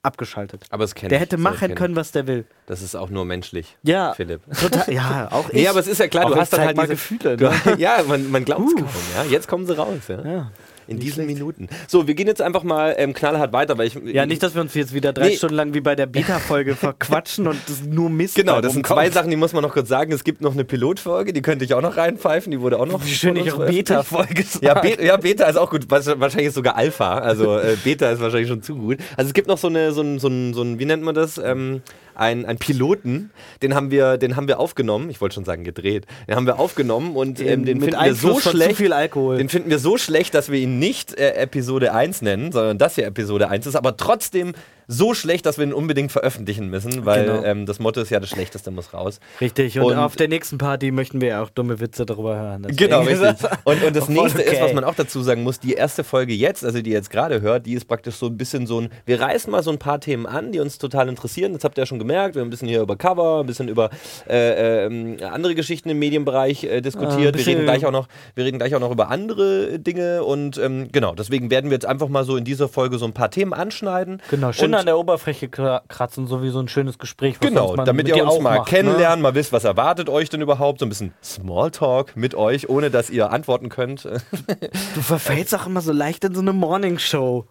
abgeschaltet. 0.04 0.66
Aber 0.70 0.84
es 0.84 0.94
kennt 0.94 1.12
Der 1.12 1.20
hätte 1.20 1.38
machen 1.38 1.74
können, 1.74 1.96
was 1.96 2.12
der 2.12 2.28
will. 2.28 2.46
Das 2.68 2.82
ist 2.84 2.96
auch 2.96 3.10
nur 3.10 3.26
menschlich. 3.26 3.76
Ja, 3.82 4.14
Philipp. 4.14 4.42
total, 4.62 4.94
ja, 4.94 5.28
auch 5.32 5.48
ich. 5.50 5.56
Nee, 5.56 5.68
aber 5.68 5.80
es 5.80 5.88
ist 5.88 5.98
ja 6.00 6.08
klar, 6.08 6.26
Auch 6.26 6.30
du 6.32 6.36
hast 6.36 6.54
dann 6.54 6.62
halt 6.62 6.78
mal 6.78 6.84
diese 6.84 6.94
Gefühle. 6.94 7.38
Du, 7.38 7.46
Ne? 7.66 7.76
ja, 7.80 8.04
man, 8.08 8.30
man 8.30 8.46
glaubt 8.46 8.68
es 8.68 8.76
kaum. 8.76 8.88
Ja? 9.16 9.24
Jetzt 9.24 9.48
kommen 9.48 9.66
sie 9.66 9.76
raus. 9.76 10.08
Ja? 10.08 10.22
Ja. 10.24 10.52
In 10.88 10.96
Nicht 10.98 11.08
diesen 11.08 11.24
schlecht. 11.24 11.40
Minuten. 11.40 11.68
So, 11.88 12.08
wir 12.08 12.14
gehen 12.14 12.28
jetzt 12.28 12.42
einfach 12.42 12.64
mal 12.64 12.96
ähm, 12.98 13.14
knallhart 13.14 13.54
weiter, 13.54 13.78
weil 13.78 13.88
ich. 13.88 13.96
Ja, 14.06 14.26
nicht, 14.26 14.44
dass 14.44 14.54
wir 14.54 14.62
uns 14.62 14.74
jetzt 14.74 14.94
wieder 14.94 15.14
drei 15.14 15.30
Nee. 15.30 15.36
Stunden 15.38 15.56
lang 15.56 15.74
wie 15.74 15.82
bei 15.82 15.96
der 15.96 16.06
Beta-Folge 16.06 16.76
verquatschen 16.76 17.48
und 17.48 17.58
das 17.68 17.82
nur 17.84 18.10
Mist 18.10 18.36
Genau, 18.36 18.62
das 18.62 18.74
sind 18.74 18.86
zwei 18.86 19.10
Sachen, 19.10 19.30
die 19.30 19.36
muss 19.36 19.54
man 19.54 19.64
noch 19.64 19.74
kurz 19.74 19.90
sagen. 19.90 20.12
Es 20.12 20.24
gibt 20.24 20.42
noch 20.42 20.54
eine 20.54 20.64
Pilotfolge, 20.64 21.34
die 21.34 21.42
könnte 21.42 21.66
ich 21.66 21.74
auch 21.74 21.82
noch 21.82 21.98
reinpfeifen, 21.98 22.52
die 22.52 22.62
wurde 22.62 22.80
auch 22.80 22.86
noch. 22.86 23.04
Wie 23.04 23.10
schön 23.10 23.36
ich 23.36 23.52
auch. 23.52 23.66
Beta-Folge. 23.66 24.44
Ja, 24.62 24.80
Be 24.80 24.98
ja, 25.04 25.18
Beta 25.18 25.46
ist 25.46 25.58
auch 25.58 25.70
gut. 25.70 25.90
Wahrscheinlich 25.90 26.48
ist 26.48 26.56
sogar 26.56 26.76
Alpha. 26.76 27.18
Also 27.18 27.58
äh, 27.58 27.76
Beta 27.84 28.10
ist 28.12 28.22
wahrscheinlich 28.22 28.48
schon 28.48 28.62
zu 28.62 28.76
gut. 28.76 28.98
Also 29.18 29.28
es 29.30 29.34
gibt 29.34 29.48
noch 29.48 29.58
so 29.58 29.68
eine, 29.68 29.92
so 29.92 30.02
ein, 30.02 30.20
so 30.20 30.28
ein, 30.28 30.54
so 30.54 30.62
ein 30.62 30.80
wie 30.80 30.86
nennt 30.86 31.04
man 31.04 31.14
das? 31.16 31.38
Ähm, 31.38 31.82
ein, 32.16 32.46
ein 32.46 32.58
Piloten, 32.58 33.32
den 33.62 33.76
haben 33.76 33.92
wir, 33.92 34.18
den 34.18 34.36
haben 34.36 34.48
wir 34.48 34.60
aufgenommen. 34.60 35.10
Ich 35.10 35.22
wollte 35.22 35.36
schon 35.36 35.46
sagen 35.46 35.64
gedreht. 35.64 36.06
Den 36.28 36.36
haben 36.36 36.46
wir 36.46 36.60
aufgenommen 36.60 37.16
und 37.16 37.40
ähm, 37.40 37.66
den 37.66 37.82
finden 37.82 38.04
wir 38.04 38.16
so 38.16 38.40
schlecht. 38.40 38.78
viel 38.78 38.94
Alkohol. 38.94 39.38
Den 39.38 39.50
finden 39.50 39.70
wir 39.70 39.80
so 39.80 39.98
schlecht, 39.98 40.34
dass 40.34 40.52
wir 40.52 40.60
ihn 40.60 40.80
nicht 40.80 41.18
äh, 41.18 41.32
Episode 41.36 41.94
1 41.94 42.22
nennen, 42.22 42.52
sondern 42.52 42.78
das 42.78 42.96
hier 42.96 43.06
Episode 43.06 43.50
1 43.50 43.68
ist, 43.68 43.76
aber 43.76 43.98
trotzdem 43.98 44.54
so 44.88 45.14
schlecht, 45.14 45.46
dass 45.46 45.58
wir 45.58 45.66
ihn 45.66 45.74
unbedingt 45.74 46.12
veröffentlichen 46.12 46.70
müssen, 46.70 47.06
weil 47.06 47.26
Genau. 47.26 47.44
ähm, 47.44 47.66
das 47.66 47.80
Motto 47.80 48.02
ist 48.02 48.10
ja, 48.10 48.20
das 48.20 48.30
Schlechteste 48.30 48.72
muss 48.72 48.94
raus. 48.94 49.20
Richtig, 49.42 49.80
und, 49.80 49.86
Und- 49.86 49.98
auf 49.98 50.16
der 50.16 50.28
nächsten 50.28 50.58
Party 50.58 50.92
möchten 50.92 51.22
wir 51.22 51.30
ja 51.30 51.42
auch 51.44 51.50
dumme 51.50 51.80
Witze 51.80 52.06
darüber 52.06 52.36
hören. 52.36 52.64
Deswegen 52.70 52.78
Genau, 52.78 53.02
ist 53.02 53.22
richtig. 53.22 53.50
Und, 53.66 53.84
und 53.84 53.96
das 53.96 54.10
nächste 54.10 54.42
ist, 54.42 54.54
okay. 54.54 54.62
was 54.64 54.74
man 54.74 54.84
auch 54.84 54.96
dazu 54.96 55.22
sagen 55.24 55.44
muss, 55.44 55.60
die 55.60 55.74
erste 55.74 56.04
Folge 56.04 56.34
jetzt, 56.34 56.64
also 56.64 56.82
die 56.82 56.92
ihr 56.92 56.96
jetzt 56.98 57.10
gerade 57.10 57.42
hört, 57.42 57.66
die 57.66 57.74
ist 57.74 57.86
praktisch 57.88 58.16
so 58.16 58.28
ein 58.28 58.38
bisschen 58.38 58.68
so 58.68 58.80
ein, 58.82 58.90
wir 59.06 59.20
reißen 59.20 59.50
mal 59.52 59.64
so 59.64 59.72
ein 59.72 59.80
paar 59.80 60.00
Themen 60.00 60.26
an, 60.26 60.52
die 60.52 60.60
uns 60.60 60.78
total 60.78 61.10
interessieren. 61.10 61.54
Das 61.54 61.64
habt 61.64 61.78
ihr 61.78 61.82
ja 61.82 61.86
schon 61.86 62.00
gemerkt. 62.00 62.36
Wir 62.36 62.42
haben 62.42 62.48
ein 62.48 62.52
bisschen 62.52 62.68
hier 62.68 62.82
über 62.82 62.96
Cover, 62.96 63.40
ein 63.42 63.46
bisschen 63.48 63.68
über 63.70 63.90
äh, 64.30 64.86
ähm, 64.86 65.18
andere 65.32 65.56
Geschichten 65.56 65.90
im 65.90 66.00
Medienbereich 66.00 66.64
äh, 66.64 66.78
Ah, 66.78 66.82
diskutiert. 66.82 67.20
wir, 67.22 67.32
bisschen- 67.32 67.54
reden 67.56 67.64
gleich 67.66 67.86
auch 67.86 67.92
noch, 67.92 68.08
wir 68.36 68.46
reden 68.46 68.58
gleich 68.60 68.76
auch 68.76 68.80
noch 68.80 68.92
über 68.92 69.10
andere 69.10 69.80
Dinge 69.80 70.24
und 70.24 70.58
ähm, 70.58 70.90
genau, 70.92 71.16
deswegen 71.16 71.50
werden 71.50 71.70
wir 71.70 71.76
jetzt 71.76 71.86
einfach 71.86 72.08
mal 72.10 72.24
so 72.24 72.38
in 72.38 72.44
dieser 72.44 72.68
Folge 72.70 72.98
so 72.98 73.06
ein 73.06 73.14
paar 73.14 73.32
Themen 73.32 73.54
anschneiden. 73.54 74.22
Genau, 74.30 74.52
schön 74.52 74.75
Und- 74.76 74.80
an 74.82 74.86
der 74.86 74.98
Oberfläche 74.98 75.48
kra- 75.48 75.82
kratzen, 75.88 76.28
so 76.28 76.42
wie 76.44 76.50
so 76.50 76.60
ein 76.60 76.68
schönes 76.68 76.98
Gespräch. 77.00 77.36
was 77.40 77.48
Genau, 77.48 77.76
man 77.76 77.86
damit 77.86 78.08
mit 78.08 78.16
ihr 78.16 78.24
uns 78.24 78.34
auch 78.34 78.40
mal 78.42 78.60
macht, 78.60 78.72
ne? 78.72 78.78
kennenlernen, 78.78 79.22
mal 79.22 79.34
wisst, 79.36 79.52
was 79.52 79.64
erwartet 79.64 80.10
euch 80.10 80.30
denn 80.30 80.42
überhaupt, 80.42 80.80
so 80.80 80.86
ein 80.86 80.90
bisschen 80.90 81.14
Smalltalk 81.24 82.16
mit 82.16 82.36
euch, 82.36 82.70
ohne 82.70 82.90
dass 82.92 83.10
ihr 83.10 83.32
antworten 83.32 83.70
könnt. 83.70 84.08
Du 84.96 85.02
verfällst 85.02 85.54
auch 85.56 85.66
immer 85.68 85.82
so 85.82 85.92
leicht 85.92 86.24
in 86.24 86.34
so 86.36 86.42
eine 86.42 86.54
Morningshow. 86.54 87.46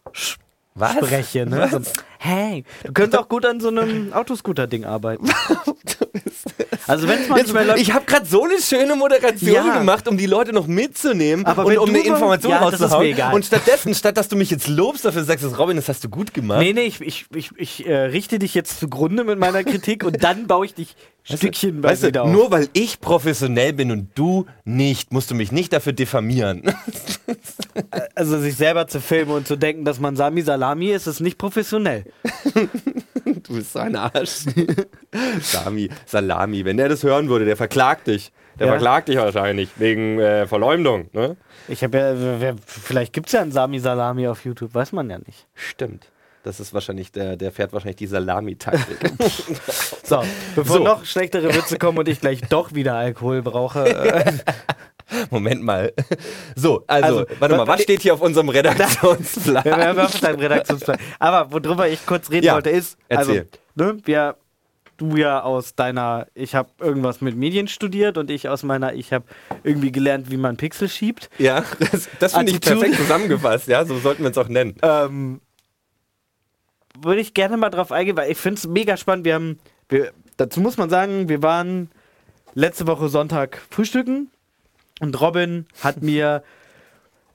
Was? 0.77 0.95
Spreche, 0.97 1.47
ne? 1.47 1.69
So, 1.71 1.81
hey, 2.19 2.65
du 2.85 2.93
könntest 2.93 3.23
auch 3.23 3.29
gut 3.29 3.47
an 3.47 3.61
so 3.61 3.69
einem 3.69 4.13
Autoscooter-Ding 4.13 4.85
arbeiten. 4.85 5.29
Also 6.87 7.09
wenn 7.09 7.27
manchmal 7.29 7.79
ich 7.79 7.93
habe 7.93 8.05
gerade 8.05 8.27
so 8.27 8.45
eine 8.45 8.61
schöne 8.61 8.97
Moderation 8.97 9.55
Ja. 9.55 9.79
gemacht, 9.79 10.07
um 10.09 10.17
die 10.17 10.27
Leute 10.27 10.53
noch 10.53 10.67
mitzunehmen 10.67 11.47
Aber 11.47 11.65
und 11.65 11.79
um 11.79 11.87
du 11.87 11.93
eine 11.95 12.07
Information 12.07 12.53
Ja, 12.53 12.59
rauszuhauen. 12.59 13.15
Und 13.33 13.45
stattdessen, 13.45 13.95
statt 13.95 14.17
dass 14.17 14.29
du 14.29 14.37
mich 14.37 14.51
jetzt 14.51 14.69
lobst 14.69 15.05
dafür, 15.05 15.25
sagst 15.25 15.45
du, 15.45 15.49
Robin, 15.49 15.77
das 15.77 15.89
hast 15.89 16.05
du 16.05 16.09
gut 16.09 16.35
gemacht. 16.35 16.61
Nee, 16.61 16.73
nee, 16.73 16.83
ich, 16.83 17.01
ich, 17.01 17.27
ich, 17.35 17.51
ich 17.57 17.87
äh, 17.87 17.95
richte 17.97 18.39
dich 18.39 18.55
jetzt 18.55 18.81
zugrunde 18.81 19.25
mit 19.25 19.39
meiner 19.39 19.65
Kritik 19.65 20.05
und 20.05 20.23
dann 20.23 20.47
baue 20.47 20.67
ich 20.67 20.75
dich 20.75 20.95
Stückchen 21.27 21.83
Weißt 21.83 22.03
du, 22.03 22.09
wieder 22.09 22.25
auf. 22.25 22.31
nur 22.31 22.51
weil 22.51 22.69
ich 22.75 23.01
professionell 23.01 23.73
bin 23.73 23.91
und 23.91 24.11
du 24.15 24.45
nicht, 24.65 25.11
musst 25.11 25.31
du 25.31 25.35
mich 25.35 25.53
nicht 25.53 25.73
dafür 25.73 25.95
diffamieren. 25.95 26.63
also 28.15 28.39
sich 28.39 28.57
selber 28.57 28.87
zu 28.89 29.01
filmen 29.01 29.31
und 29.33 29.47
zu 29.47 29.57
denken, 29.57 29.87
dass 29.87 29.99
man 29.99 30.17
Sami 30.17 30.43
Salami 30.43 30.91
ist, 30.91 31.07
ist 31.07 31.21
nicht 31.21 31.39
professionell. 31.39 32.05
Du 33.43 33.55
bist 33.55 33.73
so 33.73 33.79
ein 33.79 33.97
Arsch. 33.97 34.45
Sami, 35.41 35.89
Salami, 36.07 36.65
wenn 36.65 36.77
der 36.77 36.89
das 36.89 37.03
hören 37.03 37.29
würde, 37.29 37.45
der 37.45 37.57
verklagt 37.57 38.07
dich. 38.07 38.33
Der 38.59 38.67
Ja. 38.69 38.73
verklagt 38.75 39.09
dich 39.09 39.17
wahrscheinlich 39.17 39.71
wegen 39.77 40.21
äh, 40.21 40.47
Verleumdung. 40.47 41.09
Ne? 41.13 41.37
Ich 41.69 41.83
habe 41.83 41.99
ja, 41.99 42.55
vielleicht 42.67 43.13
gibt 43.13 43.27
es 43.27 43.33
ja 43.33 43.41
einen 43.43 43.51
Sami 43.53 43.81
Salami 43.81 44.29
auf 44.29 44.45
YouTube, 44.45 44.75
weiß 44.75 44.93
man 44.93 45.11
ja 45.11 45.19
nicht. 45.19 45.47
Stimmt. 45.55 46.11
Das 46.45 46.61
ist 46.61 46.75
wahrscheinlich, 46.75 47.11
der, 47.11 47.37
der 47.37 47.51
fährt 47.53 47.73
wahrscheinlich 47.73 47.97
die 47.97 48.07
Salami-Taktik. 48.07 48.99
So, 50.05 50.23
bevor 50.55 50.77
So. 50.77 50.85
noch 50.85 51.05
schlechtere 51.07 51.55
Witze 51.55 51.79
kommen 51.79 51.97
und 51.97 52.07
ich 52.09 52.21
gleich 52.21 52.43
doch 52.51 52.75
wieder 52.75 52.95
Alkohol 52.97 53.41
brauche. 53.41 53.87
Äh, 53.89 54.33
Moment 55.31 55.63
mal. 55.63 55.93
So, 56.57 56.85
also, 56.87 57.07
Also, 57.21 57.27
warte 57.41 57.57
mal, 57.57 57.67
wa- 57.67 57.73
was 57.73 57.83
steht 57.83 58.03
hier 58.03 58.15
auf 58.15 58.21
unserem 58.21 58.49
Redaktionsplan? 58.49 59.65
wir 59.65 59.77
haben 59.77 59.99
auf 59.99 60.21
deinem 60.21 60.39
Redaktionsplan. 60.41 60.99
Aber 61.19 61.51
worüber 61.53 61.89
ich 61.89 62.05
kurz 62.07 62.31
reden 62.31 62.47
Ja, 62.47 62.55
wollte, 62.55 62.71
ist, 62.71 62.97
also, 63.09 63.33
erzähl. 63.33 63.49
ne, 63.75 63.97
wir, 64.05 64.37
du 64.97 65.17
ja 65.17 65.43
aus 65.43 65.75
deiner, 65.75 66.29
ich 66.35 66.55
habe 66.55 66.71
irgendwas 66.81 67.21
mit 67.21 67.37
Medien 67.37 67.67
studiert 67.69 68.17
und 68.19 68.31
ich 68.31 68.49
aus 68.49 68.63
meiner, 68.63 68.95
ich 68.95 69.13
habe 69.13 69.25
irgendwie 69.65 69.91
gelernt, 69.91 70.31
wie 70.31 70.37
man 70.37 70.57
Pixel 70.57 70.89
schiebt. 70.89 71.29
Ja, 71.39 71.65
das, 71.91 72.09
das 72.21 72.35
finde 72.35 72.53
ich 72.53 72.61
perfekt 72.61 72.95
zusammengefasst. 72.97 73.67
Ja, 73.69 73.85
so 73.85 73.99
sollten 73.99 74.23
wir 74.23 74.31
es 74.31 74.39
auch 74.39 74.49
nennen. 74.49 74.77
Ähm, 74.83 75.41
würde 77.01 77.21
ich 77.21 77.35
gerne 77.35 77.57
mal 77.57 77.71
drauf 77.71 77.91
eingehen, 77.93 78.17
weil 78.17 78.31
ich 78.31 78.39
finde 78.39 78.59
es 78.59 78.67
mega 78.69 78.97
spannend. 78.97 79.25
Wir 79.25 79.35
haben, 79.35 79.59
wir, 79.89 80.13
dazu 80.37 80.61
muss 80.61 80.77
man 80.77 80.89
sagen, 80.91 81.29
wir 81.29 81.43
waren 81.43 81.91
letzte 82.55 82.87
Woche 82.87 83.09
Sonntag 83.09 83.61
frühstücken 83.71 84.31
und 85.01 85.21
Robin 85.21 85.67
hat 85.83 86.03
mir 86.03 86.43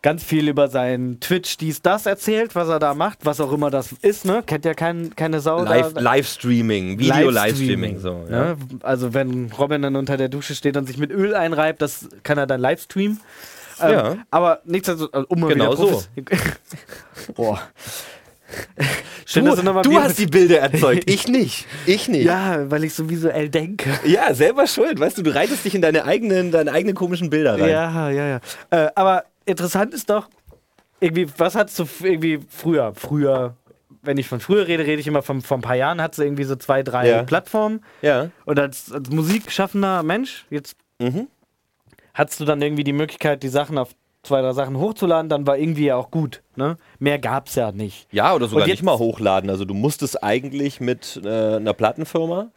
ganz 0.02 0.24
viel 0.24 0.48
über 0.48 0.70
sein 0.70 1.18
Twitch 1.20 1.58
dies, 1.58 1.82
das 1.82 2.06
erzählt, 2.06 2.56
was 2.56 2.70
er 2.70 2.80
da 2.80 2.94
macht, 2.94 3.26
was 3.26 3.42
auch 3.42 3.52
immer 3.52 3.70
das 3.70 3.92
ist, 4.02 4.26
ne? 4.26 4.44
Kennt 4.46 4.64
ja 4.66 4.74
kein, 4.74 5.16
keine 5.16 5.42
Sau. 5.42 5.64
Live, 5.64 5.94
da. 5.94 6.00
Livestreaming, 6.00 7.00
Video-Livestreaming. 7.00 8.00
So, 8.00 8.26
ja. 8.30 8.54
ne? 8.54 8.58
Also 8.82 9.14
wenn 9.14 9.52
Robin 9.52 9.82
dann 9.82 9.96
unter 9.96 10.16
der 10.16 10.30
Dusche 10.30 10.56
steht 10.56 10.78
und 10.78 10.86
sich 10.86 10.98
mit 10.98 11.12
Öl 11.12 11.36
einreibt, 11.36 11.82
das 11.82 12.08
kann 12.24 12.38
er 12.38 12.48
dann 12.48 12.62
livestreamen. 12.62 13.20
Ähm, 13.82 13.92
Ja. 13.92 14.18
Aber 14.32 14.62
nichtsdestotrotz, 14.66 15.26
um 15.30 15.40
mal 15.42 15.48
Genau 15.54 15.76
so. 15.76 16.04
Boah. 17.36 17.60
Schön, 19.26 19.46
Du, 19.46 19.56
dass 19.56 19.84
du 19.84 20.00
hast 20.00 20.18
die 20.18 20.26
Bilder 20.26 20.60
erzeugt, 20.60 21.10
ich 21.10 21.28
nicht. 21.30 21.68
Ich 21.86 22.08
nicht. 22.08 22.26
Ja, 22.26 22.70
weil 22.72 22.84
ich 22.84 22.94
so 22.96 23.10
visuell 23.10 23.50
denke. 23.50 23.90
Ja, 24.06 24.34
selber 24.34 24.66
schuld. 24.66 25.00
Weißt 25.00 25.18
du, 25.18 25.22
du 25.22 25.34
reitest 25.34 25.66
dich 25.66 25.76
in 25.76 25.82
deine 25.82 26.06
eigenen, 26.06 26.52
deine 26.52 26.72
eigenen 26.72 26.96
komischen 26.96 27.30
Bilder 27.30 27.54
rein. 27.60 27.70
Ja, 27.70 28.10
ja, 28.10 28.28
ja. 28.28 28.40
Äh, 28.72 28.90
aber 28.96 29.26
interessant 29.46 29.94
ist 29.94 30.10
doch, 30.10 30.30
irgendwie, 31.00 31.28
was 31.38 31.56
hattest 31.56 31.78
du 31.80 31.88
irgendwie 32.04 32.40
früher? 32.50 32.94
Früher, 32.96 33.56
wenn 34.02 34.18
ich 34.18 34.28
von 34.28 34.40
früher 34.40 34.68
rede, 34.68 34.86
rede 34.86 35.00
ich 35.00 35.08
immer 35.08 35.22
von, 35.22 35.42
von 35.42 35.60
ein 35.60 35.62
paar 35.64 35.76
Jahren, 35.76 36.02
hattest 36.02 36.20
du 36.20 36.24
irgendwie 36.24 36.44
so 36.46 36.56
zwei, 36.56 36.82
drei 36.84 37.08
Ja. 37.10 37.24
Plattformen. 37.24 37.82
Ja. 38.02 38.30
Und 38.46 38.60
als, 38.60 38.92
als 38.92 39.10
musikschaffender 39.10 40.02
Mensch, 40.04 40.46
jetzt 40.50 40.76
Mhm. 41.02 41.28
hattest 42.14 42.40
du 42.42 42.46
dann 42.46 42.62
irgendwie 42.62 42.84
die 42.84 42.92
Möglichkeit, 42.94 43.42
die 43.44 43.48
Sachen 43.48 43.78
auf 43.78 43.90
zwei, 44.24 44.42
drei 44.42 44.54
Sachen 44.54 44.78
hochzuladen, 44.78 45.30
dann 45.30 45.48
war 45.48 45.58
irgendwie 45.58 45.86
ja 45.86 45.96
auch 45.96 46.12
gut. 46.12 46.44
Ne? 46.56 46.78
Mehr 47.00 47.20
gab's 47.20 47.56
ja 47.56 47.72
nicht. 47.72 48.08
Ja, 48.12 48.34
oder 48.34 48.48
sogar 48.48 48.68
nicht 48.68 48.84
mal 48.84 48.98
hochladen. 48.98 49.50
Also 49.50 49.66
du 49.66 49.74
musstest 49.74 50.24
eigentlich 50.24 50.80
mit 50.80 51.20
äh, 51.24 51.56
einer 51.56 51.74
Plattenfirma 51.74 52.52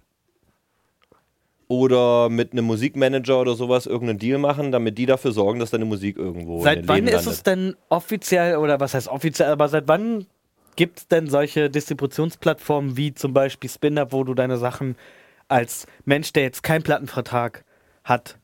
oder 1.68 2.28
mit 2.28 2.52
einem 2.52 2.66
Musikmanager 2.66 3.40
oder 3.40 3.54
sowas 3.54 3.86
irgendeinen 3.86 4.18
Deal 4.18 4.38
machen, 4.38 4.72
damit 4.72 4.98
die 4.98 5.06
dafür 5.06 5.32
sorgen, 5.32 5.58
dass 5.58 5.70
deine 5.70 5.86
Musik 5.86 6.18
irgendwo 6.18 6.62
Seit 6.62 6.86
wann 6.86 7.06
ist 7.06 7.26
es 7.26 7.42
denn 7.42 7.76
offiziell, 7.88 8.56
oder 8.56 8.78
was 8.78 8.92
heißt 8.92 9.08
offiziell, 9.08 9.50
aber 9.50 9.68
seit 9.68 9.88
wann 9.88 10.26
gibt 10.76 10.98
es 10.98 11.08
denn 11.08 11.28
solche 11.28 11.70
Distributionsplattformen 11.70 12.96
wie 12.96 13.14
zum 13.14 13.32
Beispiel 13.32 13.70
SpinUp, 13.70 14.12
wo 14.12 14.24
du 14.24 14.34
deine 14.34 14.58
Sachen 14.58 14.96
als 15.48 15.86
Mensch, 16.04 16.32
der 16.32 16.42
jetzt 16.42 16.62
keinen 16.62 16.82
Plattenvertrag 16.82 17.64
hat, 18.04 18.38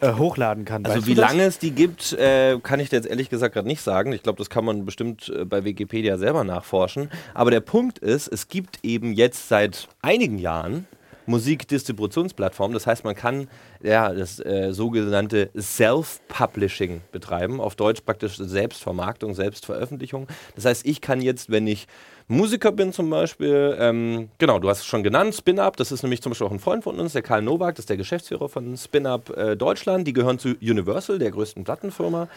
äh, 0.00 0.12
hochladen 0.14 0.64
kann? 0.64 0.84
Also 0.84 0.98
Weißt 0.98 1.06
wie 1.06 1.14
lange 1.14 1.44
es 1.44 1.58
die 1.58 1.72
gibt, 1.72 2.12
äh, 2.12 2.58
kann 2.62 2.80
ich 2.80 2.88
dir 2.88 2.96
jetzt 2.96 3.08
ehrlich 3.08 3.30
gesagt 3.30 3.54
gerade 3.54 3.68
nicht 3.68 3.82
sagen. 3.82 4.12
Ich 4.12 4.22
glaube, 4.22 4.38
das 4.38 4.50
kann 4.50 4.64
man 4.64 4.84
bestimmt 4.84 5.28
äh, 5.28 5.44
bei 5.44 5.64
Wikipedia 5.64 6.18
selber 6.18 6.44
nachforschen. 6.44 7.10
Aber 7.34 7.50
der 7.50 7.60
Punkt 7.60 7.98
ist, 7.98 8.28
es 8.28 8.48
gibt 8.48 8.78
eben 8.82 9.12
jetzt 9.12 9.48
seit 9.48 9.88
einigen 10.02 10.38
Jahren 10.38 10.86
Musikdistributionsplattformen. 11.26 12.74
Das 12.74 12.86
heißt, 12.86 13.04
man 13.04 13.14
kann 13.14 13.48
ja, 13.82 14.12
das 14.12 14.40
äh, 14.40 14.72
sogenannte 14.72 15.50
Self-Publishing 15.58 17.00
betreiben. 17.12 17.60
Auf 17.60 17.76
Deutsch 17.76 18.02
praktisch 18.02 18.36
Selbstvermarktung, 18.36 19.34
Selbstveröffentlichung. 19.34 20.26
Das 20.56 20.64
heißt, 20.64 20.86
ich 20.86 21.00
kann 21.00 21.22
jetzt, 21.22 21.50
wenn 21.50 21.66
ich 21.66 21.86
Musiker 22.30 22.70
bin 22.70 22.92
zum 22.92 23.10
Beispiel, 23.10 23.76
ähm, 23.80 24.28
genau, 24.38 24.60
du 24.60 24.68
hast 24.68 24.78
es 24.78 24.86
schon 24.86 25.02
genannt, 25.02 25.34
Spin-Up, 25.34 25.76
das 25.76 25.90
ist 25.90 26.04
nämlich 26.04 26.22
zum 26.22 26.30
Beispiel 26.30 26.46
auch 26.46 26.52
ein 26.52 26.60
Freund 26.60 26.84
von 26.84 27.00
uns, 27.00 27.12
der 27.12 27.22
Karl 27.22 27.42
Nowak, 27.42 27.74
das 27.74 27.80
ist 27.80 27.90
der 27.90 27.96
Geschäftsführer 27.96 28.48
von 28.48 28.76
Spin-Up 28.76 29.36
äh, 29.36 29.56
Deutschland. 29.56 30.06
Die 30.06 30.12
gehören 30.12 30.38
zu 30.38 30.50
Universal, 30.62 31.18
der 31.18 31.32
größten 31.32 31.64
Plattenfirma 31.64 32.28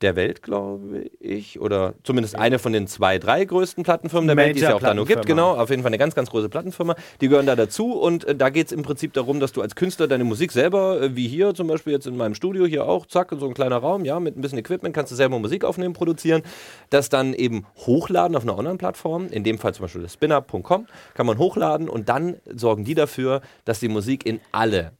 der 0.00 0.16
Welt, 0.16 0.42
glaube 0.42 1.10
ich. 1.20 1.60
Oder 1.60 1.94
zumindest 2.02 2.36
eine 2.36 2.58
von 2.58 2.72
den 2.72 2.86
zwei, 2.86 3.18
drei 3.18 3.44
größten 3.44 3.84
Plattenfirmen 3.84 4.26
der 4.26 4.36
Welt, 4.36 4.56
die 4.56 4.60
es 4.60 4.68
ja 4.68 4.74
auch 4.74 4.80
da 4.80 4.94
nur 4.94 5.06
gibt. 5.06 5.26
Genau, 5.26 5.54
auf 5.54 5.70
jeden 5.70 5.82
Fall 5.82 5.90
eine 5.90 5.98
ganz, 5.98 6.14
ganz 6.14 6.30
große 6.30 6.48
Plattenfirma. 6.48 6.94
Die 7.20 7.28
gehören 7.28 7.46
da 7.46 7.56
dazu 7.56 7.92
und 7.92 8.24
äh, 8.24 8.34
da 8.34 8.50
geht 8.50 8.66
es 8.66 8.72
im 8.72 8.82
Prinzip 8.82 9.12
darum, 9.12 9.40
dass 9.40 9.52
du 9.52 9.62
als 9.62 9.74
Künstler 9.74 10.06
deine 10.06 10.24
Musik 10.24 10.52
selber, 10.52 11.00
äh, 11.00 11.16
wie 11.16 11.28
hier 11.28 11.54
zum 11.54 11.66
Beispiel 11.66 11.92
jetzt 11.92 12.06
in 12.06 12.16
meinem 12.16 12.34
Studio, 12.34 12.66
hier 12.66 12.86
auch, 12.86 13.06
zack, 13.06 13.32
so 13.38 13.46
ein 13.46 13.54
kleiner 13.54 13.76
Raum, 13.76 14.04
ja, 14.04 14.20
mit 14.20 14.36
ein 14.36 14.40
bisschen 14.40 14.58
Equipment 14.58 14.94
kannst 14.94 15.12
du 15.12 15.16
selber 15.16 15.38
Musik 15.38 15.64
aufnehmen, 15.64 15.94
produzieren, 15.94 16.42
das 16.90 17.08
dann 17.08 17.34
eben 17.34 17.66
hochladen 17.86 18.36
auf 18.36 18.42
einer 18.42 18.58
Online-Plattform, 18.58 19.28
in 19.28 19.44
dem 19.44 19.58
Fall 19.58 19.74
zum 19.74 19.84
Beispiel 19.84 20.02
das 20.02 20.12
spinup.com, 20.14 20.86
kann 21.14 21.26
man 21.26 21.38
hochladen 21.38 21.88
und 21.88 22.08
dann 22.08 22.36
sorgen 22.52 22.84
die 22.84 22.94
dafür, 22.94 23.40
dass 23.64 23.80
die 23.80 23.88
Musik 23.88 24.26
in 24.26 24.40
alle 24.52 24.92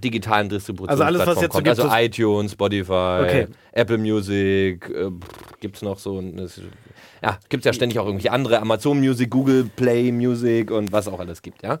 digitalen 0.00 0.48
Distributionsplattformen 0.48 1.16
Also 1.20 1.30
alles, 1.30 1.36
was 1.36 1.42
jetzt 1.42 1.52
so 1.52 1.58
kommt. 1.58 1.68
also 1.68 1.82
so- 1.82 1.94
iTunes, 1.94 2.52
Spotify, 2.52 3.20
Okay. 3.22 3.46
Apple 3.72 3.98
Music, 3.98 4.88
äh, 4.90 5.10
gibt 5.60 5.76
es 5.76 5.82
noch 5.82 5.98
so 5.98 6.18
ein. 6.18 6.36
Ja, 7.22 7.38
gibt 7.48 7.62
es 7.62 7.64
ja 7.66 7.72
ständig 7.72 7.98
auch 7.98 8.06
irgendwelche 8.06 8.32
andere, 8.32 8.60
Amazon 8.60 9.00
Music, 9.00 9.28
Google 9.30 9.64
Play 9.76 10.12
Music 10.12 10.70
und 10.70 10.92
was 10.92 11.08
auch 11.08 11.18
alles 11.18 11.42
gibt, 11.42 11.62
ja. 11.62 11.78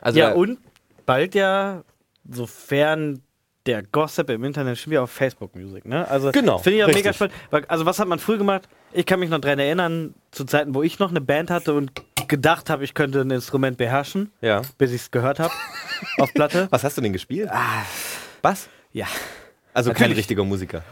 Also 0.00 0.18
Ja, 0.18 0.32
und 0.32 0.58
bald 1.06 1.34
ja, 1.34 1.84
sofern 2.30 3.20
der 3.66 3.82
Gossip 3.82 4.30
im 4.30 4.44
Internet 4.44 4.78
schon 4.78 4.92
wieder 4.92 5.02
auf 5.02 5.10
Facebook 5.10 5.54
Music, 5.54 5.84
ne? 5.84 6.08
Also 6.08 6.30
Genau, 6.32 6.56
finde 6.58 6.78
ich 6.78 6.84
auch 6.84 6.88
mega 6.88 7.12
spannend. 7.12 7.34
Also 7.68 7.84
was 7.84 7.98
hat 7.98 8.08
man 8.08 8.18
früher 8.18 8.38
gemacht? 8.38 8.66
Ich 8.92 9.04
kann 9.04 9.20
mich 9.20 9.28
noch 9.28 9.40
daran 9.40 9.58
erinnern, 9.58 10.14
zu 10.30 10.44
Zeiten, 10.44 10.74
wo 10.74 10.82
ich 10.82 10.98
noch 10.98 11.10
eine 11.10 11.20
Band 11.20 11.50
hatte 11.50 11.74
und 11.74 11.92
gedacht 12.28 12.70
habe, 12.70 12.84
ich 12.84 12.94
könnte 12.94 13.20
ein 13.22 13.30
Instrument 13.30 13.76
beherrschen, 13.76 14.30
ja. 14.40 14.62
bis 14.78 14.92
ich 14.92 15.02
es 15.02 15.10
gehört 15.10 15.38
habe 15.38 15.52
auf 16.18 16.32
Platte. 16.34 16.68
Was 16.70 16.84
hast 16.84 16.96
du 16.96 17.00
denn 17.00 17.12
gespielt? 17.12 17.50
Was? 18.42 18.68
Ja. 18.92 19.06
Also 19.74 19.90
kein 19.90 20.02
Natürlich. 20.02 20.18
richtiger 20.18 20.44
Musiker. 20.44 20.82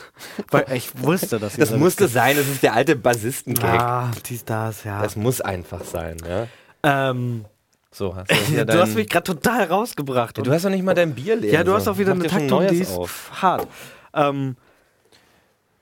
Weil 0.50 0.66
ich 0.74 0.90
wusste, 1.02 1.38
dass 1.38 1.56
Das 1.56 1.70
musste 1.72 2.08
sein, 2.08 2.36
das 2.36 2.46
ist 2.46 2.62
der 2.62 2.74
alte 2.74 2.96
Bassisten-Gag. 2.96 3.64
Ah, 3.80 4.10
dies, 4.28 4.44
das, 4.44 4.84
ja. 4.84 5.02
Das 5.02 5.16
muss 5.16 5.40
einfach 5.40 5.84
sein, 5.84 6.16
ja. 6.26 6.46
ähm, 6.82 7.44
So, 7.90 8.14
hast 8.14 8.30
du, 8.30 8.34
hier 8.34 8.64
du 8.66 8.78
hast 8.80 8.94
mich 8.94 9.08
gerade 9.08 9.24
total 9.24 9.64
rausgebracht. 9.64 10.38
Du 10.38 10.52
hast 10.52 10.64
doch 10.64 10.70
nicht 10.70 10.84
mal 10.84 10.94
dein 10.94 11.14
Bier 11.14 11.36
leer. 11.36 11.52
ja, 11.52 11.64
du 11.64 11.72
hast 11.74 11.88
auch 11.88 11.98
wieder 11.98 12.12
eine 12.12 12.26
Taktung, 12.26 12.66
die 12.68 12.76
ist 12.80 12.96
auf. 12.96 13.30
hart. 13.42 13.66
Ähm, 14.14 14.56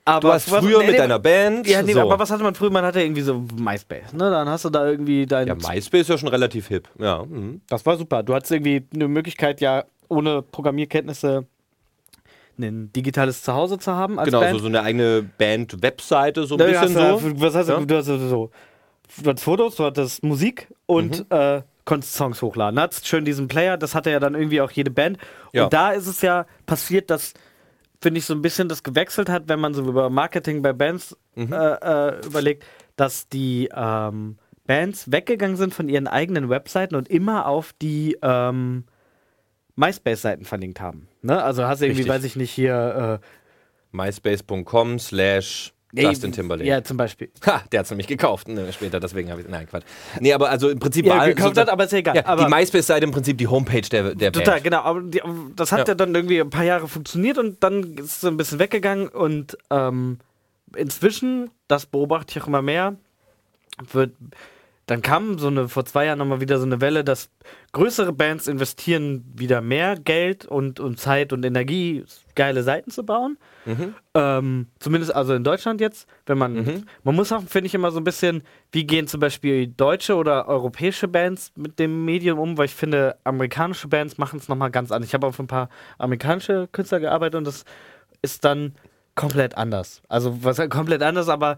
aber 0.05 0.19
Du 0.21 0.33
hast 0.33 0.51
was- 0.51 0.63
früher 0.63 0.77
nee, 0.79 0.85
mit 0.85 0.91
nee, 0.93 0.97
deiner 0.99 1.19
Band. 1.19 1.67
Ja, 1.67 1.81
nee, 1.81 1.93
so. 1.93 1.99
aber 2.01 2.17
was 2.19 2.29
hatte 2.31 2.43
man 2.43 2.55
früher? 2.55 2.69
Man 2.71 2.85
hatte 2.85 3.01
irgendwie 3.01 3.21
so 3.21 3.43
MySpace, 3.57 4.13
ne? 4.13 4.29
Dann 4.29 4.47
hast 4.47 4.63
du 4.65 4.69
da 4.69 4.87
irgendwie 4.87 5.25
dein. 5.25 5.47
Ja, 5.47 5.55
MySpace 5.55 6.01
ist 6.01 6.09
ja 6.09 6.17
schon 6.17 6.29
relativ 6.29 6.67
hip. 6.67 6.87
Ja. 6.99 7.23
Mhm. 7.25 7.61
das 7.67 7.85
war 7.85 7.97
super. 7.97 8.23
Du 8.23 8.33
hattest 8.35 8.51
irgendwie 8.51 8.85
eine 8.93 9.07
Möglichkeit, 9.07 9.59
ja, 9.61 9.83
ohne 10.07 10.41
Programmierkenntnisse 10.43 11.45
ein 12.57 12.91
digitales 12.93 13.41
Zuhause 13.43 13.77
zu 13.79 13.91
haben 13.93 14.15
Genau, 14.23 14.39
Band. 14.39 14.53
so, 14.53 14.59
so 14.59 14.67
eine 14.67 14.81
eigene 14.81 15.23
Band-Webseite, 15.37 16.45
so 16.45 16.55
ein 16.55 16.59
Da 16.59 16.65
bisschen 16.65 16.95
hast 16.95 17.23
du, 17.23 17.29
so. 17.29 17.41
Was 17.41 17.55
heißt 17.55 17.69
Ja. 17.69 17.79
du? 17.81 17.95
hast 17.97 18.05
so, 18.05 18.17
so. 18.17 18.51
Du 19.21 19.29
hattest 19.29 19.43
Fotos, 19.43 19.75
du 19.75 19.83
hattest 19.83 20.23
Musik 20.23 20.69
und 20.85 21.19
Mhm. 21.29 21.35
äh, 21.35 21.61
konntest 21.83 22.13
Songs 22.15 22.41
hochladen. 22.41 22.79
Hattest 22.79 23.07
schön 23.07 23.25
diesen 23.25 23.47
Player, 23.49 23.75
das 23.77 23.93
hatte 23.93 24.09
ja 24.09 24.19
dann 24.19 24.35
irgendwie 24.35 24.61
auch 24.61 24.71
jede 24.71 24.89
Band. 24.89 25.17
Ja. 25.51 25.65
Und 25.65 25.73
da 25.73 25.91
ist 25.91 26.07
es 26.07 26.21
ja 26.21 26.45
passiert, 26.65 27.09
dass, 27.09 27.33
finde 28.05 28.19
ich, 28.19 28.25
so 28.25 28.35
ein 28.35 28.41
bisschen 28.43 28.69
das 28.69 28.83
gewechselt 28.83 29.29
hat, 29.29 29.49
wenn 29.49 29.59
man 29.59 29.73
so 29.73 29.83
über 29.83 30.11
Marketing 30.11 30.61
bei 30.61 30.73
Bands 30.73 31.17
Mhm. 31.35 31.51
äh, 31.51 31.73
äh, 32.17 32.25
überlegt, 32.27 32.63
dass 32.97 33.27
die 33.27 33.67
ähm, 33.75 34.37
Bands 34.67 35.11
weggegangen 35.11 35.57
sind 35.57 35.73
von 35.73 35.89
ihren 35.89 36.07
eigenen 36.07 36.47
Webseiten 36.49 36.93
und 36.95 37.09
immer 37.09 37.47
auf 37.47 37.73
die 37.81 38.15
ähm, 38.21 38.83
MySpace-Seiten 39.75 40.45
verlinkt 40.45 40.79
haben. 40.81 41.07
Ne? 41.23 41.41
Also 41.43 41.65
hast 41.65 41.81
du 41.81 41.85
irgendwie, 41.87 42.01
Richtig. 42.03 42.15
weiß 42.15 42.23
ich 42.25 42.35
nicht, 42.35 42.51
hier. 42.51 43.19
MySpace.com 43.91 44.99
slash 44.99 45.69
Äh, 45.69 45.74
Justin 46.03 46.31
Timberlake. 46.31 46.69
Ja, 46.69 46.83
zum 46.83 46.97
Beispiel. 46.97 47.29
Ha, 47.45 47.63
der 47.71 47.79
hat 47.79 47.85
es 47.85 47.89
nämlich 47.91 48.07
gekauft 48.07 48.47
ne, 48.47 48.71
später, 48.73 48.99
deswegen 48.99 49.29
habe 49.31 49.41
ich. 49.41 49.47
Nein, 49.47 49.67
Quatsch. 49.67 49.83
Nee, 50.19 50.33
aber 50.33 50.49
also 50.49 50.69
im 50.69 50.79
Prinzip 50.79 51.05
Ja, 51.05 51.17
war 51.17 51.27
gekauft 51.27 51.55
so- 51.55 51.61
hat, 51.61 51.69
aber 51.69 51.85
ist 51.85 51.91
ja 51.91 51.99
egal. 51.99 52.15
Ja, 52.15 52.25
aber 52.25 52.45
die 52.45 52.49
MySpace-Seite 52.49 53.05
im 53.05 53.11
Prinzip 53.11 53.37
die 53.37 53.47
Homepage 53.47 53.81
der, 53.81 54.15
der 54.15 54.31
Total, 54.31 54.55
Band. 54.55 54.63
genau. 54.63 54.79
Aber 54.81 55.01
die, 55.01 55.21
das 55.55 55.71
hat 55.71 55.79
ja. 55.79 55.85
Ja. 55.89 55.95
dann 55.95 56.13
irgendwie 56.15 56.41
ein 56.41 56.49
paar 56.49 56.63
Jahre 56.63 56.87
funktioniert 56.87 57.37
und 57.37 57.63
dann 57.63 57.95
ist 57.97 58.05
es 58.05 58.21
so 58.21 58.27
ein 58.27 58.37
bisschen 58.37 58.59
weggegangen 58.59 59.07
und 59.07 59.57
ähm, 59.69 60.19
inzwischen, 60.75 61.49
das 61.67 61.85
beobachte 61.85 62.31
ich 62.37 62.43
auch 62.43 62.47
immer 62.47 62.61
mehr, 62.61 62.95
wird, 63.91 64.11
dann 64.87 65.01
kam 65.01 65.39
so 65.39 65.47
eine, 65.47 65.67
vor 65.67 65.85
zwei 65.85 66.05
Jahren 66.05 66.19
nochmal 66.19 66.41
wieder 66.41 66.57
so 66.59 66.65
eine 66.65 66.81
Welle, 66.81 67.03
dass 67.03 67.29
größere 67.71 68.13
Bands 68.13 68.47
investieren 68.47 69.23
wieder 69.35 69.61
mehr 69.61 69.95
Geld 69.97 70.45
und, 70.45 70.79
und 70.79 70.99
Zeit 70.99 71.33
und 71.33 71.43
Energie, 71.45 72.03
geile 72.35 72.63
Seiten 72.63 72.91
zu 72.91 73.05
bauen. 73.05 73.37
Ähm, 74.13 74.67
zumindest 74.79 75.15
also 75.15 75.33
in 75.33 75.43
Deutschland 75.43 75.81
jetzt, 75.81 76.07
wenn 76.25 76.37
man, 76.37 76.55
man 77.03 77.15
muss 77.15 77.31
auch, 77.31 77.41
finde 77.43 77.67
ich, 77.67 77.73
immer 77.73 77.91
so 77.91 77.99
ein 77.99 78.03
bisschen, 78.03 78.43
wie 78.71 78.85
gehen 78.85 79.07
zum 79.07 79.19
Beispiel 79.19 79.67
deutsche 79.67 80.15
oder 80.15 80.47
europäische 80.47 81.07
Bands 81.07 81.51
mit 81.55 81.79
dem 81.79 82.05
Medium 82.05 82.37
um, 82.39 82.57
weil 82.57 82.65
ich 82.65 82.75
finde, 82.75 83.17
amerikanische 83.23 83.87
Bands 83.87 84.17
machen 84.17 84.39
es 84.39 84.47
nochmal 84.47 84.71
ganz 84.71 84.91
anders. 84.91 85.07
Ich 85.09 85.13
habe 85.13 85.27
auf 85.27 85.39
ein 85.39 85.47
paar 85.47 85.69
amerikanische 85.97 86.67
Künstler 86.71 86.99
gearbeitet 86.99 87.35
und 87.35 87.45
das 87.45 87.65
ist 88.21 88.45
dann 88.45 88.75
komplett 89.15 89.57
anders. 89.57 90.01
Also 90.09 90.43
was 90.43 90.57
komplett 90.69 91.01
anders, 91.01 91.29
aber 91.29 91.57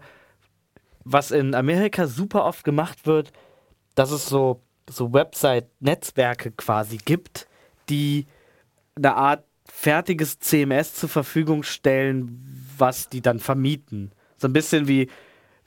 was 1.04 1.30
in 1.30 1.54
Amerika 1.54 2.06
super 2.06 2.44
oft 2.44 2.64
gemacht 2.64 3.06
wird, 3.06 3.32
dass 3.94 4.10
es 4.10 4.26
so, 4.26 4.62
so 4.88 5.12
Website-Netzwerke 5.12 6.52
quasi 6.52 6.98
gibt, 6.98 7.48
die 7.88 8.26
eine 8.94 9.16
Art 9.16 9.44
fertiges 9.80 10.40
CMS 10.40 10.94
zur 10.94 11.08
Verfügung 11.08 11.62
stellen, 11.62 12.66
was 12.76 13.08
die 13.08 13.20
dann 13.20 13.38
vermieten. 13.38 14.10
So 14.36 14.48
ein 14.48 14.52
bisschen 14.52 14.88
wie, 14.88 15.08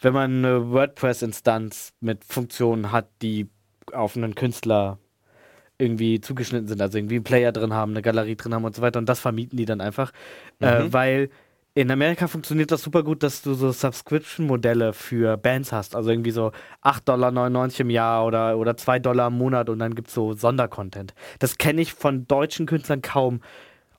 wenn 0.01 0.11
man 0.11 0.43
eine 0.43 0.69
WordPress-Instanz 0.69 1.93
mit 2.01 2.25
Funktionen 2.25 2.91
hat, 2.91 3.07
die 3.21 3.47
auf 3.93 4.17
einen 4.17 4.35
Künstler 4.35 4.99
irgendwie 5.77 6.19
zugeschnitten 6.19 6.67
sind, 6.67 6.81
also 6.81 6.97
irgendwie 6.97 7.15
einen 7.15 7.23
Player 7.23 7.53
drin 7.53 7.73
haben, 7.73 7.93
eine 7.93 8.01
Galerie 8.01 8.35
drin 8.35 8.53
haben 8.53 8.65
und 8.65 8.75
so 8.75 8.81
weiter 8.81 8.99
und 8.99 9.07
das 9.07 9.21
vermieten 9.21 9.55
die 9.55 9.63
dann 9.63 9.79
einfach, 9.79 10.11
äh, 10.59 10.83
weil 10.87 11.29
in 11.73 11.89
Amerika 11.89 12.27
funktioniert 12.27 12.69
das 12.69 12.83
super 12.83 13.03
gut, 13.03 13.23
dass 13.23 13.41
du 13.41 13.53
so 13.53 13.71
Subscription-Modelle 13.71 14.91
für 14.91 15.37
Bands 15.37 15.71
hast, 15.71 15.95
also 15.95 16.09
irgendwie 16.09 16.31
so 16.31 16.51
8,99 16.83 17.05
Dollar 17.05 17.79
im 17.79 17.89
Jahr 17.89 18.25
oder, 18.25 18.57
oder 18.57 18.75
2 18.75 18.99
Dollar 18.99 19.27
im 19.27 19.37
Monat 19.37 19.69
und 19.69 19.79
dann 19.79 19.95
gibt 19.95 20.09
es 20.09 20.13
so 20.13 20.33
Sondercontent. 20.33 21.13
Das 21.39 21.57
kenne 21.57 21.79
ich 21.81 21.93
von 21.93 22.27
deutschen 22.27 22.65
Künstlern 22.65 23.01
kaum. 23.01 23.39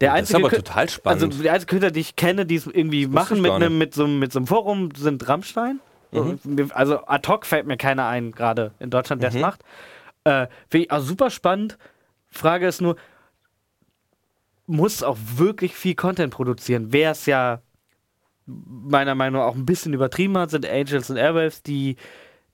Der 0.03 0.13
Oh, 0.13 0.17
das 0.19 0.29
ist 0.31 0.35
aber 0.35 0.51
total 0.51 0.89
spannend. 0.89 1.23
Also 1.23 1.43
die 1.43 1.49
einzigen 1.51 1.71
Künstler, 1.71 1.91
die 1.91 2.01
ich 2.01 2.17
kenne, 2.17 2.45
die 2.45 2.57
es 2.57 2.67
irgendwie 2.67 3.07
machen 3.07 3.37
ich 3.37 3.43
mit, 3.43 3.53
einem, 3.53 3.79
mit, 3.79 3.95
so, 3.95 4.05
einem- 4.05 4.19
mit 4.19 4.33
so 4.33 4.39
einem 4.39 4.47
Forum, 4.47 4.91
sind 4.97 5.27
Rammstein. 5.29 5.81
Mhm. 6.11 6.39
Also 6.75 7.07
ad 7.07 7.27
hoc 7.29 7.47
fällt 7.47 7.67
mir 7.67 7.77
keiner 7.79 8.07
ein, 8.07 8.33
gerade 8.33 8.73
in 8.79 8.91
Deutschland, 8.91 9.23
der 9.23 9.31
es 9.31 9.37
macht. 9.37 9.63
Äh, 10.25 10.47
Finde 10.69 10.85
ich 10.87 10.91
auch 10.91 11.01
super 11.01 11.31
spannend. 11.31 11.79
Frage 12.29 12.67
ist 12.67 12.81
nur, 12.83 12.97
muss 14.67 15.03
auch 15.03 15.17
wirklich 15.37 15.75
viel 15.75 15.95
Content 15.95 16.33
produzieren. 16.33 16.89
Wer 16.91 17.13
es 17.13 17.27
ja 17.27 17.61
meiner 18.47 19.15
Meinung 19.15 19.41
nach 19.41 19.49
auch 19.49 19.55
ein 19.55 19.67
bisschen 19.67 19.93
übertrieben 19.95 20.37
hat, 20.39 20.51
sind 20.51 20.67
Angels 20.69 21.11
and 21.11 21.19
Airwaves, 21.19 21.63
die 21.63 21.97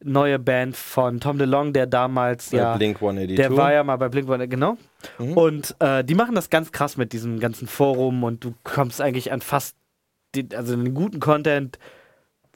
neue 0.05 0.39
Band 0.39 0.77
von 0.77 1.21
Tom 1.21 1.39
DeLong, 1.39 1.73
der 1.73 1.87
damals 1.87 2.51
Bei 2.51 2.59
ja 2.59 2.77
Blink 2.77 2.97
182. 2.97 3.37
der 3.37 3.57
war 3.57 3.73
ja 3.73 3.83
mal 3.83 3.97
bei 3.97 4.09
Blink, 4.09 4.29
genau. 4.51 4.77
Und 5.19 5.75
äh, 5.81 6.05
die 6.05 6.15
machen 6.15 6.35
das 6.35 6.51
ganz 6.51 6.73
krass 6.73 6.97
mit 6.97 7.13
diesem 7.13 7.41
ganzen 7.41 7.67
Forum 7.67 8.23
und 8.23 8.45
du 8.45 8.55
kommst 8.65 9.01
eigentlich 9.01 9.33
an 9.33 9.41
fast, 9.41 9.77
die, 10.35 10.49
also 10.55 10.77
den 10.77 10.95
guten 10.95 11.21
Content, 11.21 11.79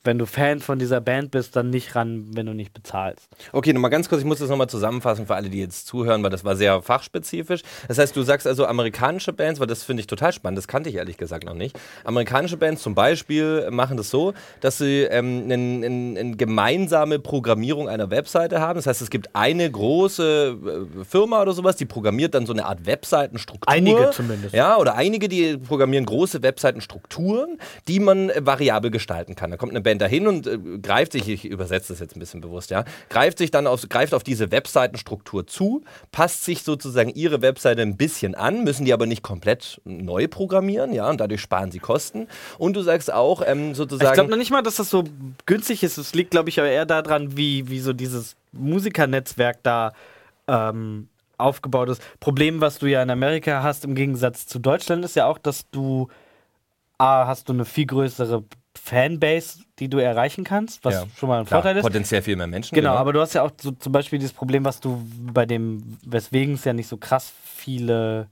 wenn 0.04 0.18
du 0.18 0.26
Fan 0.26 0.60
von 0.60 0.78
dieser 0.78 1.00
Band 1.00 1.30
bist, 1.30 1.54
dann 1.54 1.70
nicht 1.70 1.94
ran, 1.94 2.26
wenn 2.34 2.46
du 2.46 2.54
nicht 2.54 2.72
bezahlst. 2.72 3.28
Okay, 3.52 3.72
nochmal 3.72 3.90
ganz 3.90 4.08
kurz, 4.08 4.20
ich 4.20 4.26
muss 4.26 4.38
das 4.38 4.48
nochmal 4.48 4.68
zusammenfassen 4.68 5.26
für 5.26 5.34
alle, 5.34 5.48
die 5.48 5.60
jetzt 5.60 5.86
zuhören, 5.86 6.22
weil 6.22 6.30
das 6.30 6.44
war 6.44 6.56
sehr 6.56 6.82
fachspezifisch. 6.82 7.62
Das 7.86 7.98
heißt, 7.98 8.16
du 8.16 8.22
sagst 8.22 8.46
also 8.46 8.66
amerikanische 8.66 9.32
Bands, 9.32 9.60
weil 9.60 9.68
das 9.68 9.84
finde 9.84 10.00
ich 10.00 10.06
total 10.06 10.32
spannend, 10.32 10.58
das 10.58 10.66
kannte 10.66 10.90
ich 10.90 10.96
ehrlich 10.96 11.16
gesagt 11.16 11.44
noch 11.44 11.54
nicht. 11.54 11.78
Amerikanische 12.04 12.56
Bands 12.56 12.82
zum 12.82 12.94
Beispiel 12.94 13.70
machen 13.70 13.96
das 13.96 14.10
so, 14.10 14.34
dass 14.60 14.78
sie 14.78 15.02
ähm, 15.02 15.42
eine, 15.44 15.54
eine, 15.54 16.20
eine 16.20 16.36
gemeinsame 16.36 17.18
Programmierung 17.18 17.88
einer 17.88 18.10
Webseite 18.10 18.60
haben. 18.60 18.76
Das 18.76 18.86
heißt, 18.86 19.02
es 19.02 19.10
gibt 19.10 19.34
eine 19.34 19.70
große 19.70 20.56
äh, 21.00 21.04
Firma 21.04 21.42
oder 21.42 21.52
sowas, 21.52 21.76
die 21.76 21.86
programmiert 21.86 22.34
dann 22.34 22.46
so 22.46 22.52
eine 22.52 22.66
Art 22.66 22.86
Webseitenstruktur. 22.86 23.72
Einige 23.72 24.10
zumindest. 24.10 24.54
Ja, 24.54 24.76
oder 24.78 24.96
einige, 24.96 25.28
die 25.28 25.58
programmieren 25.58 26.06
große 26.06 26.42
Webseitenstrukturen, 26.42 27.58
die 27.86 28.00
man 28.00 28.30
äh, 28.30 28.44
variabel 28.44 28.90
gestalten 28.90 29.36
kann. 29.36 29.50
Da 29.50 29.56
kommt 29.56 29.72
eine 29.72 29.80
Band 29.80 29.91
dahin 29.98 30.26
und 30.26 30.46
äh, 30.46 30.58
greift 30.80 31.12
sich, 31.12 31.28
ich 31.28 31.44
übersetze 31.44 31.92
das 31.92 32.00
jetzt 32.00 32.16
ein 32.16 32.20
bisschen 32.20 32.40
bewusst, 32.40 32.70
ja, 32.70 32.84
greift 33.08 33.38
sich 33.38 33.50
dann 33.50 33.66
auf, 33.66 33.88
greift 33.88 34.14
auf 34.14 34.22
diese 34.22 34.50
Webseitenstruktur 34.50 35.46
zu, 35.46 35.82
passt 36.10 36.44
sich 36.44 36.62
sozusagen 36.62 37.10
ihre 37.10 37.42
Webseite 37.42 37.82
ein 37.82 37.96
bisschen 37.96 38.34
an, 38.34 38.64
müssen 38.64 38.84
die 38.84 38.92
aber 38.92 39.06
nicht 39.06 39.22
komplett 39.22 39.80
neu 39.84 40.28
programmieren, 40.28 40.92
ja, 40.92 41.08
und 41.08 41.20
dadurch 41.20 41.40
sparen 41.40 41.70
sie 41.70 41.78
Kosten. 41.78 42.28
Und 42.58 42.74
du 42.74 42.82
sagst 42.82 43.12
auch 43.12 43.42
ähm, 43.46 43.74
sozusagen. 43.74 44.10
Ich 44.10 44.14
glaube 44.14 44.30
noch 44.30 44.38
nicht 44.38 44.50
mal, 44.50 44.62
dass 44.62 44.76
das 44.76 44.90
so 44.90 45.04
günstig 45.46 45.82
ist. 45.82 45.98
Es 45.98 46.14
liegt, 46.14 46.30
glaube 46.30 46.48
ich, 46.48 46.58
aber 46.58 46.68
eher 46.68 46.86
daran, 46.86 47.36
wie, 47.36 47.68
wie 47.68 47.80
so 47.80 47.92
dieses 47.92 48.36
Musikernetzwerk 48.52 49.62
da 49.62 49.92
ähm, 50.48 51.08
aufgebaut 51.38 51.88
ist. 51.88 52.02
Problem, 52.20 52.60
was 52.60 52.78
du 52.78 52.86
ja 52.86 53.02
in 53.02 53.10
Amerika 53.10 53.62
hast, 53.62 53.84
im 53.84 53.94
Gegensatz 53.94 54.46
zu 54.46 54.58
Deutschland, 54.58 55.04
ist 55.04 55.16
ja 55.16 55.26
auch, 55.26 55.38
dass 55.38 55.68
du 55.70 56.08
A, 56.98 57.26
hast 57.26 57.48
du 57.48 57.52
eine 57.52 57.64
viel 57.64 57.86
größere 57.86 58.44
Fanbase, 58.78 59.60
die 59.78 59.88
du 59.88 59.98
erreichen 59.98 60.44
kannst, 60.44 60.84
was 60.84 60.94
ja, 60.94 61.04
schon 61.16 61.28
mal 61.28 61.40
ein 61.40 61.46
klar, 61.46 61.60
Vorteil 61.62 61.76
ist. 61.76 61.82
Potenziell 61.82 62.22
viel 62.22 62.36
mehr 62.36 62.46
Menschen. 62.46 62.74
Genau, 62.74 62.94
aber 62.94 63.12
du 63.12 63.20
hast 63.20 63.34
ja 63.34 63.42
auch 63.42 63.50
so 63.60 63.70
zum 63.72 63.92
Beispiel 63.92 64.18
dieses 64.18 64.32
Problem, 64.32 64.64
was 64.64 64.80
du 64.80 65.02
bei 65.32 65.46
dem, 65.46 65.98
weswegen 66.06 66.54
es 66.54 66.64
ja 66.64 66.72
nicht 66.72 66.88
so 66.88 66.96
krass 66.96 67.32
viele 67.44 68.28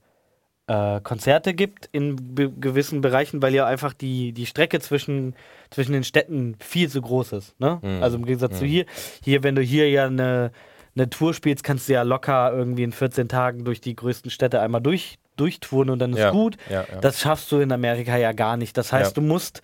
äh, 0.67 0.99
Konzerte 1.01 1.53
gibt 1.53 1.89
in 1.91 2.35
gewissen 2.59 3.01
Bereichen, 3.01 3.41
weil 3.41 3.53
ja 3.53 3.65
einfach 3.65 3.93
die, 3.93 4.33
die 4.33 4.45
Strecke 4.45 4.79
zwischen, 4.79 5.35
zwischen 5.69 5.93
den 5.93 6.03
Städten 6.03 6.55
viel 6.59 6.89
zu 6.89 7.01
groß 7.01 7.33
ist. 7.33 7.59
Ne? 7.59 7.79
Mhm. 7.81 8.01
Also 8.01 8.17
im 8.17 8.25
Gegensatz 8.25 8.57
zu 8.57 8.65
hier, 8.65 8.85
hier, 9.23 9.43
wenn 9.43 9.55
du 9.55 9.61
hier 9.61 9.89
ja 9.89 10.05
eine, 10.05 10.51
eine 10.95 11.09
Tour 11.09 11.33
spielst, 11.33 11.63
kannst 11.63 11.87
du 11.87 11.93
ja 11.93 12.01
locker 12.03 12.51
irgendwie 12.53 12.83
in 12.83 12.91
14 12.91 13.27
Tagen 13.27 13.63
durch 13.63 13.79
die 13.81 13.95
größten 13.95 14.31
Städte 14.31 14.61
einmal 14.61 14.81
durch, 14.81 15.19
durchtouren 15.35 15.89
und 15.89 15.99
dann 15.99 16.13
ist 16.13 16.19
Ja, 16.19 16.31
gut. 16.31 16.57
ja. 16.69 16.85
Das 17.01 17.19
schaffst 17.19 17.51
du 17.51 17.59
in 17.59 17.71
Amerika 17.71 18.17
ja 18.17 18.31
gar 18.31 18.57
nicht. 18.57 18.77
Das 18.77 18.91
heißt, 18.91 19.15
du 19.17 19.21
musst 19.21 19.61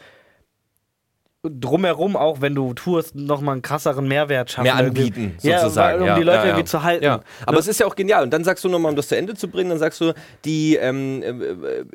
drumherum, 1.43 2.15
auch 2.15 2.41
wenn 2.41 2.56
du 2.56 2.73
tourst, 2.73 3.15
nochmal 3.15 3.54
einen 3.54 3.62
krasseren 3.62 4.08
Mehrwert 4.08 4.52
schaffen. 4.52 4.63
mehr 4.63 4.76
anbieten, 4.76 5.38
Ja, 5.41 5.60
sozusagen. 5.62 6.02
um 6.02 6.08
ja, 6.08 6.15
die 6.17 6.23
Leute 6.23 6.38
ja, 6.39 6.45
irgendwie 6.45 6.65
zu 6.65 6.84
halten. 6.84 7.06
Aber 7.06 7.21
Ne? 7.54 7.58
es 7.60 7.67
ist 7.67 7.80
ja 7.80 7.86
auch 7.86 7.95
genial. 7.95 8.23
Und 8.23 8.32
dann 8.34 8.43
sagst 8.43 8.63
du 8.63 8.69
nochmal, 8.69 8.89
um 8.89 8.95
das 8.95 9.08
zu 9.08 9.15
Ende 9.15 9.36
zu 9.36 9.47
bringen, 9.47 9.69
dann 9.69 9.80
sagst 9.80 10.02
du, 10.02 10.13
die 10.45 10.76
ähm, 10.76 11.21
äh, 11.23 11.30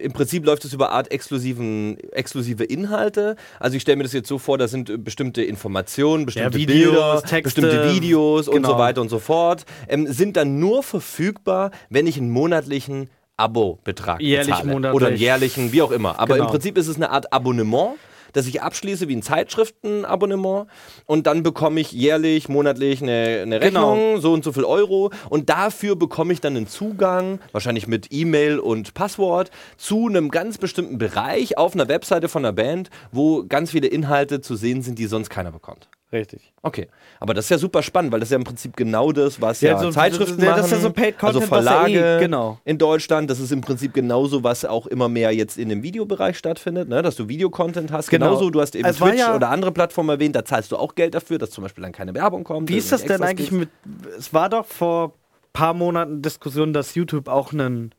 im 0.01 0.13
Prinzip 0.13 0.47
läuft 0.47 0.65
es 0.65 0.73
über 0.73 0.93
Art 0.93 1.11
exklusiven, 1.11 1.99
exklusive 2.13 2.65
Inhalte. 2.65 3.37
Also 3.59 3.77
ich 3.77 3.83
stelle 3.83 3.97
mir 3.97 4.05
das 4.05 4.13
jetzt 4.13 4.29
so 4.29 4.39
vor, 4.39 4.59
da 4.59 4.69
sind 4.69 4.89
äh, 4.89 4.97
bestimmte 4.97 5.43
Informationen, 5.43 6.25
bestimmte 6.25 6.57
Videos, 6.57 6.93
Bilder, 6.93 7.23
Texte, 7.23 7.61
bestimmte 7.63 7.93
Videos 7.95 8.49
und 8.49 8.57
genau. 8.57 8.71
so 8.71 8.79
weiter 8.79 9.01
und 9.01 9.09
so 9.09 9.19
fort, 9.19 9.65
ähm, 9.89 10.07
sind 10.07 10.37
dann 10.37 10.61
nur 10.61 10.83
verfügbar, 10.83 11.73
wenn 11.91 12.07
ich 12.07 12.17
einen 12.17 12.31
monatlichen 12.31 13.11
Abo-Betrag 13.37 14.21
Jährlich, 14.21 14.47
bezahle. 14.55 14.71
monatlich. 14.73 14.95
Oder 14.97 15.07
einen 15.09 15.17
jährlichen, 15.17 15.73
wie 15.73 15.83
auch 15.83 15.91
immer. 15.91 16.19
Aber 16.21 16.35
Genau. 16.35 16.47
im 16.47 16.51
Prinzip 16.51 16.79
ist 16.79 16.87
es 16.87 16.97
eine 16.97 17.11
Art 17.11 17.33
Abonnement 17.33 17.95
das 18.33 18.47
ich 18.47 18.63
abschließe 18.63 19.09
wie 19.09 19.17
ein 19.17 19.23
Zeitschriftenabonnement 19.23 20.67
und 21.07 21.27
dann 21.27 21.43
bekomme 21.43 21.81
ich 21.81 21.93
jährlich, 21.93 22.49
monatlich 22.49 23.03
eine, 23.03 23.41
eine 23.43 23.61
Genau. 23.61 23.93
Rechnung, 23.93 24.21
so 24.21 24.33
und 24.33 24.45
so 24.45 24.53
viel 24.53 24.65
Euro 24.65 25.11
und 25.29 25.51
dafür 25.51 25.97
bekomme 25.97 26.33
ich 26.33 26.41
dann 26.41 26.57
einen 26.57 26.67
Zugang, 26.67 27.41
wahrscheinlich 27.53 27.87
mit 27.87 28.09
E-Mail 28.11 28.59
und 28.59 28.95
Passwort, 28.95 29.51
zu 29.77 30.09
einem 30.09 30.31
ganz 30.31 30.59
bestimmten 30.59 30.99
Bereich 30.99 31.59
auf 31.59 31.75
einer 31.75 31.89
Webseite 31.89 32.29
von 32.29 32.45
einer 32.45 32.53
Band, 32.53 32.91
wo 33.11 33.45
ganz 33.45 33.71
viele 33.71 33.87
Inhalte 33.89 34.41
zu 34.41 34.57
sehen 34.57 34.83
sind, 34.83 34.99
die 34.99 35.07
sonst 35.07 35.31
keiner 35.31 35.53
bekommt. 35.53 35.89
Richtig. 36.13 36.53
Okay, 36.61 36.89
aber 37.21 37.33
das 37.33 37.47
ist 37.47 37.51
ja 37.51 37.57
super 37.59 37.83
spannend, 37.83 38.13
weil 38.13 38.21
das 38.21 38.27
ist 38.29 38.33
ja 38.33 38.37
im 38.37 38.45
Prinzip 38.45 38.77
genau 38.77 39.13
das, 39.13 39.41
was 39.41 39.63
Ja, 39.63 39.71
ja, 39.73 39.79
so- 39.79 39.91
Zeitschriften 39.91 40.43
das 40.43 40.67
ist 40.67 40.71
ja 40.71 40.77
machen, 40.77 40.83
so 40.83 40.91
Paid 40.93 41.19
Content, 41.19 41.43
also 41.43 41.51
was 41.51 41.65
ja 41.65 41.71
Verlage 41.73 42.17
eh- 42.17 42.21
genau. 42.21 42.59
in 42.65 42.77
Deutschland. 42.77 43.31
Das 43.31 43.41
ist 43.41 43.51
im 43.51 43.63
Prinzip 43.63 43.95
genauso, 43.95 44.45
was 44.45 44.65
auch 44.67 44.87
immer 44.87 45.09
mehr 45.09 45.33
jetzt 45.35 45.57
in 45.57 45.71
dem 45.71 45.83
Videobereich 45.83 46.37
stattfindet, 46.37 46.89
ne? 46.91 47.01
dass 47.01 47.17
du 47.17 47.29
Videocontent 47.29 47.91
hast. 47.93 48.11
Genau. 48.11 48.27
Genauso, 48.27 48.51
du 48.51 48.61
hast 48.61 48.75
eben 48.77 48.87
Es 48.87 48.99
Twitch 48.99 49.19
ja- 49.19 49.35
oder 49.35 49.49
andere 49.49 49.73
Plattformen 49.73 50.11
erwähnt, 50.11 50.37
da 50.37 50.45
zahlst 50.45 50.71
du 50.71 50.77
auch 50.77 50.95
Geld 50.95 51.15
dafür, 51.15 51.39
dass 51.39 51.51
zum 51.51 51.63
Beispiel 51.63 51.81
dann 51.83 51.93
keine 51.93 52.15
Werbung 52.15 52.45
kommt. 52.45 52.69
Wie 52.69 52.77
ist 52.77 52.93
das 52.93 53.05
denn 53.05 53.23
eigentlich 53.23 53.51
Extras 53.51 53.59
mit. 53.61 54.17
Es 54.19 54.35
war 54.35 54.51
doch 54.51 54.67
vor 54.67 55.15
paar 55.55 55.73
Monaten 55.73 56.21
Diskussion, 56.21 56.73
dass 56.75 56.95
YouTube 56.95 57.29
auch 57.29 57.53
ein 57.53 57.95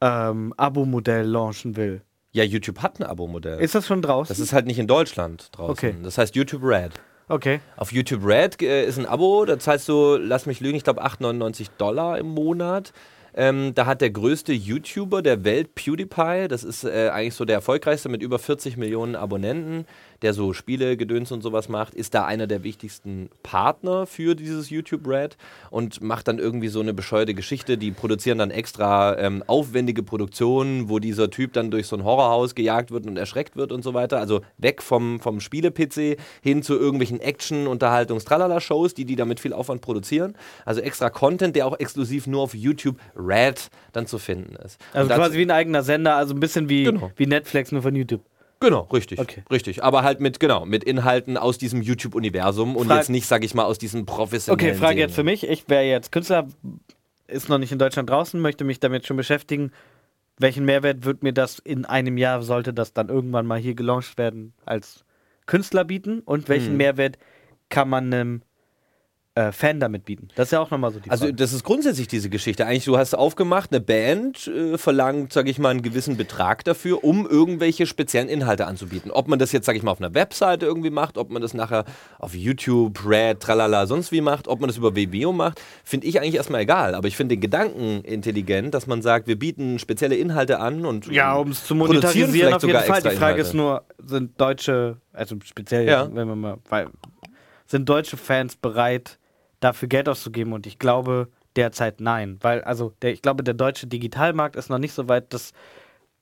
ähm, 0.00 0.52
Abo-Modell 0.56 1.26
launchen 1.26 1.76
will. 1.76 2.02
Ja, 2.32 2.44
YouTube 2.44 2.80
hat 2.82 3.00
ein 3.00 3.04
Abo-Modell. 3.04 3.58
Ist 3.60 3.74
das 3.74 3.86
schon 3.86 4.02
draußen? 4.02 4.28
Das 4.28 4.38
ist 4.38 4.52
halt 4.52 4.66
nicht 4.66 4.78
in 4.78 4.86
Deutschland 4.86 5.48
draußen. 5.52 5.70
Okay. 5.72 5.94
Das 6.02 6.18
heißt 6.18 6.36
YouTube 6.36 6.62
Red. 6.62 6.92
Okay. 7.28 7.60
Auf 7.76 7.92
YouTube 7.92 8.24
Red 8.24 8.60
äh, 8.62 8.84
ist 8.84 8.98
ein 8.98 9.06
Abo, 9.06 9.44
da 9.44 9.58
zahlst 9.58 9.88
du, 9.88 10.16
lass 10.16 10.46
mich 10.46 10.60
lügen, 10.60 10.76
ich 10.76 10.84
glaube 10.84 11.04
8,99 11.04 11.68
Dollar 11.78 12.18
im 12.18 12.28
Monat. 12.28 12.92
Ähm, 13.34 13.72
da 13.74 13.86
hat 13.86 14.00
der 14.00 14.10
größte 14.10 14.52
YouTuber 14.52 15.22
der 15.22 15.44
Welt, 15.44 15.74
PewDiePie, 15.74 16.48
das 16.48 16.64
ist 16.64 16.84
äh, 16.84 17.10
eigentlich 17.10 17.34
so 17.34 17.44
der 17.44 17.56
erfolgreichste 17.56 18.08
mit 18.08 18.22
über 18.22 18.38
40 18.38 18.76
Millionen 18.76 19.14
Abonnenten, 19.14 19.86
der 20.22 20.34
so 20.34 20.52
Spiele, 20.52 20.96
Gedöns 20.96 21.30
und 21.32 21.42
sowas 21.42 21.68
macht, 21.68 21.94
ist 21.94 22.14
da 22.14 22.24
einer 22.24 22.46
der 22.46 22.64
wichtigsten 22.64 23.30
Partner 23.42 24.06
für 24.06 24.34
dieses 24.34 24.70
YouTube 24.70 25.06
Red 25.06 25.36
und 25.70 26.02
macht 26.02 26.28
dann 26.28 26.38
irgendwie 26.38 26.68
so 26.68 26.80
eine 26.80 26.94
bescheuerte 26.94 27.34
Geschichte. 27.34 27.78
Die 27.78 27.90
produzieren 27.90 28.38
dann 28.38 28.50
extra 28.50 29.16
ähm, 29.18 29.44
aufwendige 29.46 30.02
Produktionen, 30.02 30.88
wo 30.88 30.98
dieser 30.98 31.30
Typ 31.30 31.52
dann 31.52 31.70
durch 31.70 31.86
so 31.86 31.96
ein 31.96 32.04
Horrorhaus 32.04 32.54
gejagt 32.54 32.90
wird 32.90 33.06
und 33.06 33.16
erschreckt 33.16 33.56
wird 33.56 33.72
und 33.72 33.82
so 33.82 33.94
weiter. 33.94 34.18
Also 34.18 34.40
weg 34.56 34.82
vom, 34.82 35.20
vom 35.20 35.40
Spiele-PC 35.40 36.18
hin 36.42 36.62
zu 36.62 36.74
irgendwelchen 36.74 37.20
Action-, 37.20 37.66
Unterhaltungs-, 37.66 38.24
Tralala-Shows, 38.24 38.94
die 38.94 39.04
die 39.04 39.16
damit 39.16 39.40
viel 39.40 39.52
Aufwand 39.52 39.80
produzieren. 39.82 40.34
Also 40.64 40.80
extra 40.80 41.10
Content, 41.10 41.54
der 41.54 41.66
auch 41.66 41.78
exklusiv 41.78 42.26
nur 42.26 42.42
auf 42.42 42.54
YouTube 42.54 42.96
Red 43.16 43.70
dann 43.92 44.06
zu 44.06 44.18
finden 44.18 44.56
ist. 44.56 44.80
Also 44.92 45.14
quasi 45.14 45.38
wie 45.38 45.42
ein 45.42 45.50
eigener 45.50 45.82
Sender, 45.82 46.16
also 46.16 46.34
ein 46.34 46.40
bisschen 46.40 46.68
wie, 46.68 46.84
genau. 46.84 47.12
wie 47.16 47.26
Netflix 47.26 47.72
nur 47.72 47.82
von 47.82 47.94
YouTube. 47.94 48.22
Genau, 48.60 48.82
richtig. 48.92 49.20
Okay. 49.20 49.44
Richtig. 49.50 49.84
Aber 49.84 50.02
halt 50.02 50.20
mit, 50.20 50.40
genau, 50.40 50.66
mit 50.66 50.82
Inhalten 50.82 51.36
aus 51.36 51.58
diesem 51.58 51.80
YouTube-Universum 51.80 52.76
und 52.76 52.90
jetzt 52.90 53.08
nicht, 53.08 53.26
sag 53.26 53.44
ich 53.44 53.54
mal, 53.54 53.64
aus 53.64 53.78
diesem 53.78 54.04
professionellen. 54.04 54.70
Okay, 54.70 54.78
Frage 54.78 54.94
Serien. 54.94 55.08
jetzt 55.08 55.14
für 55.14 55.24
mich. 55.24 55.48
Ich 55.48 55.68
wäre 55.68 55.84
jetzt 55.84 56.10
Künstler, 56.10 56.48
ist 57.28 57.48
noch 57.48 57.58
nicht 57.58 57.70
in 57.70 57.78
Deutschland 57.78 58.10
draußen, 58.10 58.40
möchte 58.40 58.64
mich 58.64 58.80
damit 58.80 59.06
schon 59.06 59.16
beschäftigen. 59.16 59.70
Welchen 60.38 60.64
Mehrwert 60.64 61.04
wird 61.04 61.22
mir 61.22 61.32
das 61.32 61.58
in 61.58 61.84
einem 61.84 62.16
Jahr, 62.16 62.42
sollte 62.42 62.72
das 62.72 62.92
dann 62.92 63.08
irgendwann 63.08 63.46
mal 63.46 63.58
hier 63.58 63.74
gelauncht 63.74 64.18
werden, 64.18 64.54
als 64.64 65.04
Künstler 65.46 65.84
bieten? 65.84 66.20
Und 66.20 66.48
welchen 66.48 66.70
hm. 66.70 66.76
Mehrwert 66.78 67.18
kann 67.68 67.88
man 67.88 68.12
einem 68.12 68.42
äh, 69.38 69.52
Fan 69.52 69.78
damit 69.78 70.04
bieten? 70.04 70.28
Das 70.34 70.48
ist 70.48 70.52
ja 70.52 70.60
auch 70.60 70.70
nochmal 70.70 70.92
so 70.92 70.98
die 70.98 71.10
also, 71.10 71.22
Frage. 71.22 71.34
Also 71.34 71.44
das 71.44 71.52
ist 71.52 71.62
grundsätzlich 71.62 72.08
diese 72.08 72.28
Geschichte. 72.28 72.66
Eigentlich, 72.66 72.86
du 72.86 72.98
hast 72.98 73.14
aufgemacht, 73.14 73.70
eine 73.70 73.80
Band 73.80 74.48
äh, 74.48 74.76
verlangt, 74.76 75.32
sage 75.32 75.50
ich 75.50 75.58
mal, 75.58 75.70
einen 75.70 75.82
gewissen 75.82 76.16
Betrag 76.16 76.64
dafür, 76.64 77.04
um 77.04 77.26
irgendwelche 77.28 77.86
speziellen 77.86 78.28
Inhalte 78.28 78.66
anzubieten. 78.66 79.10
Ob 79.12 79.28
man 79.28 79.38
das 79.38 79.52
jetzt, 79.52 79.66
sage 79.66 79.78
ich 79.78 79.84
mal, 79.84 79.92
auf 79.92 80.00
einer 80.00 80.14
Webseite 80.14 80.66
irgendwie 80.66 80.90
macht, 80.90 81.18
ob 81.18 81.30
man 81.30 81.40
das 81.40 81.54
nachher 81.54 81.84
auf 82.18 82.34
YouTube, 82.34 82.98
Red, 83.06 83.40
tralala, 83.40 83.86
sonst 83.86 84.10
wie 84.10 84.20
macht, 84.20 84.48
ob 84.48 84.60
man 84.60 84.68
das 84.68 84.76
über 84.76 84.96
Vimeo 84.96 85.32
macht, 85.32 85.60
finde 85.84 86.08
ich 86.08 86.20
eigentlich 86.20 86.34
erstmal 86.34 86.62
egal. 86.62 86.96
Aber 86.96 87.06
ich 87.06 87.16
finde 87.16 87.36
den 87.36 87.40
Gedanken 87.40 88.02
intelligent, 88.02 88.74
dass 88.74 88.88
man 88.88 89.02
sagt, 89.02 89.28
wir 89.28 89.38
bieten 89.38 89.78
spezielle 89.78 90.16
Inhalte 90.16 90.58
an 90.58 90.84
und 90.84 91.06
Ja, 91.06 91.36
um 91.36 91.50
es 91.52 91.64
zu 91.64 91.76
monetarisieren 91.76 92.54
auf 92.54 92.62
jeden 92.62 92.80
Fall. 92.80 93.02
Die 93.02 93.10
Frage 93.10 93.40
ist 93.40 93.54
nur, 93.54 93.84
sind 94.04 94.40
deutsche, 94.40 94.96
also 95.12 95.36
speziell, 95.44 95.86
ja. 95.86 96.08
wenn 96.12 96.26
wir 96.26 96.34
mal, 96.34 96.58
weil, 96.68 96.88
sind 97.68 97.88
deutsche 97.88 98.16
Fans 98.16 98.56
bereit, 98.56 99.18
dafür 99.60 99.88
Geld 99.88 100.08
auszugeben 100.08 100.52
und 100.52 100.66
ich 100.66 100.78
glaube 100.78 101.28
derzeit 101.56 102.00
nein, 102.00 102.38
weil 102.40 102.62
also 102.62 102.92
der, 103.02 103.12
ich 103.12 103.22
glaube 103.22 103.42
der 103.42 103.54
deutsche 103.54 103.86
Digitalmarkt 103.86 104.56
ist 104.56 104.70
noch 104.70 104.78
nicht 104.78 104.92
so 104.92 105.08
weit, 105.08 105.32
dass 105.32 105.52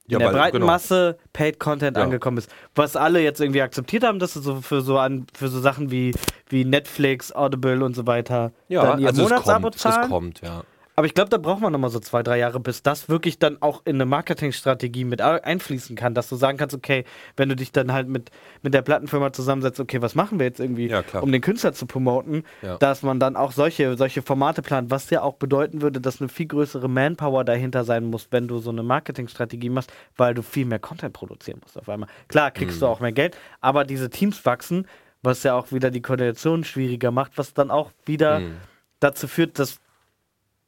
in 0.08 0.18
der 0.18 0.28
weil, 0.28 0.34
breiten 0.34 0.56
genau. 0.58 0.66
Masse 0.66 1.18
Paid 1.32 1.58
Content 1.58 1.96
ja. 1.96 2.04
angekommen 2.04 2.38
ist. 2.38 2.50
Was 2.74 2.96
alle 2.96 3.20
jetzt 3.20 3.40
irgendwie 3.40 3.62
akzeptiert 3.62 4.04
haben, 4.04 4.18
dass 4.18 4.34
sie 4.34 4.40
so 4.40 4.60
für 4.60 4.80
so 4.80 4.98
an 4.98 5.26
für 5.34 5.48
so 5.48 5.60
Sachen 5.60 5.90
wie, 5.90 6.14
wie 6.48 6.64
Netflix, 6.64 7.32
Audible 7.34 7.84
und 7.84 7.94
so 7.94 8.06
weiter 8.06 8.52
ja, 8.68 8.82
dann 8.84 9.00
ihr 9.00 9.08
also 9.08 9.22
Monatsabo 9.22 9.70
zahlen. 9.70 10.04
Es 10.04 10.08
kommt, 10.08 10.40
ja. 10.42 10.62
Aber 10.98 11.06
ich 11.06 11.12
glaube, 11.12 11.28
da 11.28 11.36
braucht 11.36 11.60
man 11.60 11.72
nochmal 11.72 11.90
so 11.90 12.00
zwei, 12.00 12.22
drei 12.22 12.38
Jahre, 12.38 12.58
bis 12.58 12.82
das 12.82 13.10
wirklich 13.10 13.38
dann 13.38 13.60
auch 13.60 13.82
in 13.84 13.96
eine 13.96 14.06
Marketingstrategie 14.06 15.04
mit 15.04 15.20
einfließen 15.20 15.94
kann, 15.94 16.14
dass 16.14 16.30
du 16.30 16.36
sagen 16.36 16.56
kannst, 16.56 16.74
okay, 16.74 17.04
wenn 17.36 17.50
du 17.50 17.54
dich 17.54 17.70
dann 17.70 17.92
halt 17.92 18.08
mit, 18.08 18.30
mit 18.62 18.72
der 18.72 18.80
Plattenfirma 18.80 19.30
zusammensetzt, 19.30 19.78
okay, 19.78 20.00
was 20.00 20.14
machen 20.14 20.38
wir 20.38 20.46
jetzt 20.46 20.58
irgendwie, 20.58 20.88
ja, 20.88 21.04
um 21.20 21.30
den 21.30 21.42
Künstler 21.42 21.74
zu 21.74 21.84
promoten, 21.84 22.44
ja. 22.62 22.78
dass 22.78 23.02
man 23.02 23.20
dann 23.20 23.36
auch 23.36 23.52
solche, 23.52 23.94
solche 23.98 24.22
Formate 24.22 24.62
plant, 24.62 24.90
was 24.90 25.10
ja 25.10 25.20
auch 25.20 25.34
bedeuten 25.34 25.82
würde, 25.82 26.00
dass 26.00 26.22
eine 26.22 26.30
viel 26.30 26.46
größere 26.46 26.88
Manpower 26.88 27.44
dahinter 27.44 27.84
sein 27.84 28.06
muss, 28.06 28.28
wenn 28.30 28.48
du 28.48 28.58
so 28.58 28.70
eine 28.70 28.82
Marketingstrategie 28.82 29.68
machst, 29.68 29.92
weil 30.16 30.32
du 30.32 30.40
viel 30.40 30.64
mehr 30.64 30.78
Content 30.78 31.12
produzieren 31.12 31.58
musst 31.62 31.78
auf 31.78 31.90
einmal. 31.90 32.08
Klar, 32.28 32.50
kriegst 32.52 32.76
mhm. 32.76 32.80
du 32.80 32.86
auch 32.86 33.00
mehr 33.00 33.12
Geld, 33.12 33.36
aber 33.60 33.84
diese 33.84 34.08
Teams 34.08 34.46
wachsen, 34.46 34.86
was 35.20 35.42
ja 35.42 35.56
auch 35.56 35.72
wieder 35.72 35.90
die 35.90 36.00
Koordination 36.00 36.64
schwieriger 36.64 37.10
macht, 37.10 37.36
was 37.36 37.52
dann 37.52 37.70
auch 37.70 37.90
wieder 38.06 38.40
mhm. 38.40 38.56
dazu 38.98 39.28
führt, 39.28 39.58
dass 39.58 39.78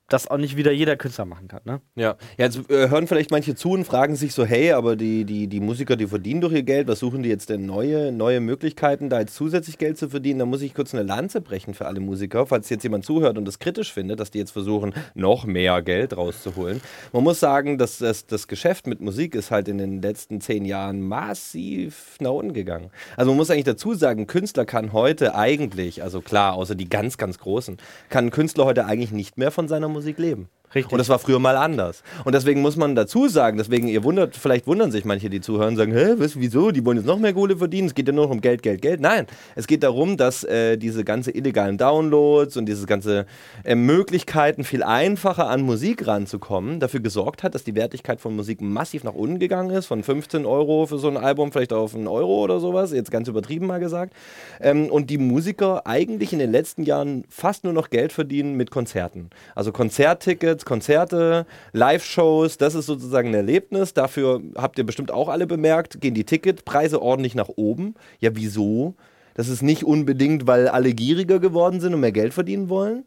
das 0.09 0.27
auch 0.27 0.39
nicht 0.39 0.57
wieder 0.57 0.73
jeder 0.73 0.97
Künstler 0.97 1.27
machen 1.27 1.49
kann. 1.49 1.61
Ne? 1.65 1.81
Ja, 1.95 2.17
ja 2.39 2.47
jetzt 2.47 2.71
äh, 2.71 2.89
hören 2.89 3.07
vielleicht 3.07 3.31
manche 3.31 3.55
zu 3.55 3.73
und 3.73 3.85
fragen 3.85 4.17
sich 4.17 4.33
so, 4.33 4.45
hey, 4.45 4.73
aber 4.73 4.97
die, 4.97 5.25
die, 5.25 5.49
die 5.49 5.61
Musiker, 5.61 5.97
die 5.97 6.07
verdienen 6.07 6.41
doch 6.41 6.51
ihr 6.51 6.63
Geld, 6.63 6.89
was 6.89 7.01
suchen 7.01 7.23
die 7.23 7.29
jetzt 7.29 7.51
denn 7.51 7.67
neue, 7.67 8.11
neue 8.11 8.41
Möglichkeiten, 8.41 9.11
da 9.11 9.21
jetzt 9.21 9.35
zusätzlich 9.35 9.77
Geld 9.77 9.99
zu 9.99 10.09
verdienen? 10.09 10.39
Da 10.39 10.47
muss 10.47 10.63
ich 10.63 10.75
kurz 10.75 10.95
eine 10.95 11.03
Lanze 11.03 11.43
brechen 11.43 11.75
für 11.75 11.87
alle 11.87 12.01
Musiker, 12.01 12.47
falls 12.47 12.71
jetzt 12.71 12.85
jemand 12.85 13.05
zuhört 13.05 13.37
und 13.37 13.45
das 13.45 13.59
kritisch 13.59 13.93
findet, 13.93 14.19
dass 14.19 14.31
die 14.31 14.39
jetzt 14.39 14.53
versuchen, 14.53 14.95
noch 15.15 15.45
mehr 15.45 15.83
Geld 15.83 16.17
rauszuholen. 16.17 16.81
Man 17.13 17.23
muss 17.23 17.39
sagen, 17.39 17.77
dass 17.77 17.99
das, 17.99 18.27
das 18.27 18.49
Geschäft 18.49 18.87
mit 18.87 19.01
Musik 19.01 19.35
ist 19.35 19.51
halt 19.51 19.69
in 19.69 19.77
den 19.77 20.01
letzten 20.01 20.41
zehn 20.41 20.65
Jahren 20.65 21.03
massiv 21.03 22.17
nach 22.21 22.31
unten 22.31 22.55
gegangen. 22.55 22.91
Also 23.19 23.33
man 23.33 23.37
muss 23.37 23.51
eigentlich 23.51 23.65
dazu 23.65 23.93
sagen, 23.93 24.27
Künstler 24.27 24.65
kann 24.65 24.95
heute 24.95 25.35
eigentlich, 25.35 26.03
also 26.03 26.23
klar, 26.23 26.55
außer 26.55 26.75
die 26.75 26.89
ganz, 26.89 27.19
ganz 27.19 27.39
Großen, 27.39 27.77
kann 28.09 28.31
Künstler 28.31 28.65
heute 28.65 28.87
eigentlich 28.87 29.13
nicht 29.13 29.37
mehr 29.37 29.51
von 29.51 29.69
seiner 29.69 29.89
Musik 29.89 29.98
Musik 29.99 30.19
leben. 30.21 30.49
Richtig. 30.75 30.93
Und 30.93 30.99
das 30.99 31.09
war 31.09 31.19
früher 31.19 31.39
mal 31.39 31.57
anders. 31.57 32.03
Und 32.25 32.35
deswegen 32.35 32.61
muss 32.61 32.77
man 32.77 32.95
dazu 32.95 33.29
sagen, 33.29 33.57
deswegen, 33.59 33.89
ihr 33.89 34.05
wundert, 34.05 34.37
vielleicht 34.37 34.67
wundern 34.67 34.91
sich 34.91 35.05
manche, 35.05 35.31
die 35.31 35.41
zuhören, 35.41 35.77
sagen, 35.77 35.93
hä, 35.93 36.15
was, 36.17 36.39
wieso? 36.39 36.71
Die 36.71 36.85
wollen 36.85 36.99
jetzt 36.99 37.07
noch 37.07 37.19
mehr 37.19 37.33
Kohle 37.33 37.57
verdienen, 37.57 37.89
es 37.89 37.95
geht 37.95 38.07
ja 38.07 38.13
nur 38.13 38.27
noch 38.27 38.33
um 38.33 38.41
Geld, 38.41 38.63
Geld, 38.63 38.83
Geld. 38.83 39.01
Nein, 39.01 39.27
es 39.55 39.67
geht 39.67 39.83
darum, 39.83 40.17
dass 40.17 40.45
äh, 40.45 40.77
diese 40.77 41.05
ganze 41.05 41.31
illegalen 41.31 41.79
Downloads 41.79 42.57
und 42.57 42.67
diese 42.67 42.87
ganze 42.87 43.27
äh, 43.65 43.75
Möglichkeiten, 43.75 44.65
viel 44.65 44.83
einfacher 44.83 45.49
an 45.49 45.63
Musik 45.63 46.07
ranzukommen, 46.07 46.81
dafür 46.81 47.01
gesorgt 47.01 47.43
hat, 47.43 47.55
dass 47.55 47.65
die 47.65 47.75
Wertigkeit 47.75 48.21
von 48.21 48.37
Musik 48.37 48.61
massiv 48.61 49.05
nach 49.05 49.15
unten 49.15 49.39
gegangen 49.39 49.71
ist, 49.71 49.87
von 49.87 50.03
15 50.03 50.45
Euro 50.45 50.87
für 50.87 50.99
so 50.99 51.09
ein 51.09 51.17
Album 51.17 51.53
vielleicht 51.53 51.73
auf 51.73 51.95
einen 51.95 52.09
Euro 52.09 52.43
oder 52.45 52.61
sowas, 52.61 52.93
jetzt 52.93 53.11
ganz 53.11 53.29
übertrieben 53.29 53.67
mal 53.67 53.81
gesagt. 53.81 54.13
Ähm, 54.61 54.91
und 54.91 55.11
die 55.11 55.19
Musiker 55.19 55.87
eigentlich 55.87 56.33
in 56.33 56.39
den 56.39 56.53
letzten 56.53 56.83
Jahren 56.83 57.25
fast 57.29 57.65
nur 57.65 57.73
noch 57.73 57.91
Geld 57.91 58.13
verdienen 58.13 58.55
mit 58.55 58.71
Konzerten. 58.71 59.31
Also 59.55 59.73
Konzerttickets, 59.73 60.58
Festivals, 60.59 60.65
Konzerte, 60.65 61.47
Live-Shows, 61.73 62.59
das 62.59 62.75
ist 62.75 62.87
sozusagen 62.87 63.29
ein 63.29 63.35
Erlebnis. 63.35 63.95
Dafür 63.95 64.41
habt 64.57 64.79
ihr 64.79 64.85
bestimmt 64.85 65.11
auch 65.11 65.29
alle 65.29 65.47
bemerkt, 65.47 66.01
gehen 66.01 66.15
die 66.15 66.25
Ticketpreise 66.25 67.01
ordentlich 67.01 67.35
nach 67.35 67.49
oben. 67.49 67.95
Ja, 68.21 68.31
wieso? 68.35 68.95
Das 69.35 69.49
ist 69.49 69.63
nicht 69.63 69.85
unbedingt, 69.85 70.47
weil 70.47 70.69
alle 70.69 70.93
gieriger 70.93 71.39
geworden 71.39 71.81
sind 71.81 71.95
und 71.95 72.01
mehr 72.01 72.13
Geld 72.13 72.35
verdienen 72.35 72.69
wollen. 72.69 73.05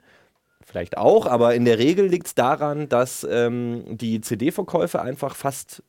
Vielleicht 0.66 0.98
auch, 0.98 1.26
aber 1.26 1.56
in 1.56 1.66
der 1.66 1.80
Regel 1.80 2.08
liegt 2.08 2.28
es 2.28 2.36
daran, 2.36 2.88
dass 2.88 3.28
ähm, 3.30 3.84
die 3.90 4.22
CD-Verkäufe 4.22 5.02
einfach 5.02 5.36
fast 5.36 5.84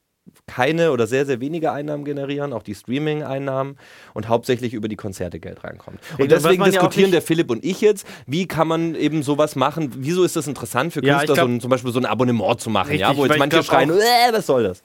keine 0.47 0.93
oder 0.93 1.07
sehr, 1.07 1.27
sehr 1.27 1.41
wenige 1.41 1.73
Einnahmen 1.73 2.05
generieren, 2.05 2.53
auch 2.53 2.63
die 2.63 2.75
Streaming-Einnahmen 2.75 3.77
und 4.15 4.29
hauptsächlich 4.29 4.75
über 4.75 4.89
die 4.89 4.97
Konzerte 4.97 5.41
Geld 5.41 5.65
reinkommt. 5.65 6.01
Und 6.19 6.31
deswegen 6.31 6.65
diskutieren 6.65 7.11
ja 7.11 7.13
der 7.13 7.23
Philipp 7.23 7.51
und 7.51 7.65
ich 7.65 7.81
jetzt, 7.81 8.07
wie 8.27 8.47
kann 8.47 8.69
man 8.69 8.95
eben 8.95 9.23
sowas 9.23 9.57
machen, 9.57 9.93
wieso 9.99 10.25
ist 10.25 10.37
das 10.37 10.47
interessant 10.47 10.93
für 10.93 11.01
Künstler, 11.01 11.21
ja, 11.21 11.25
glaub, 11.35 11.39
so 11.39 11.45
ein, 11.45 11.61
zum 11.61 11.71
Beispiel 11.71 11.93
so 11.93 11.99
ein 11.99 12.07
Abonnement 12.07 12.61
zu 12.61 12.71
machen, 12.71 12.91
richtig, 12.91 13.09
ja, 13.09 13.17
wo 13.17 13.27
jetzt 13.27 13.39
manche 13.39 13.63
schreien, 13.63 13.91
äh, 13.91 14.33
was 14.33 14.47
soll 14.47 14.65
das? 14.65 14.83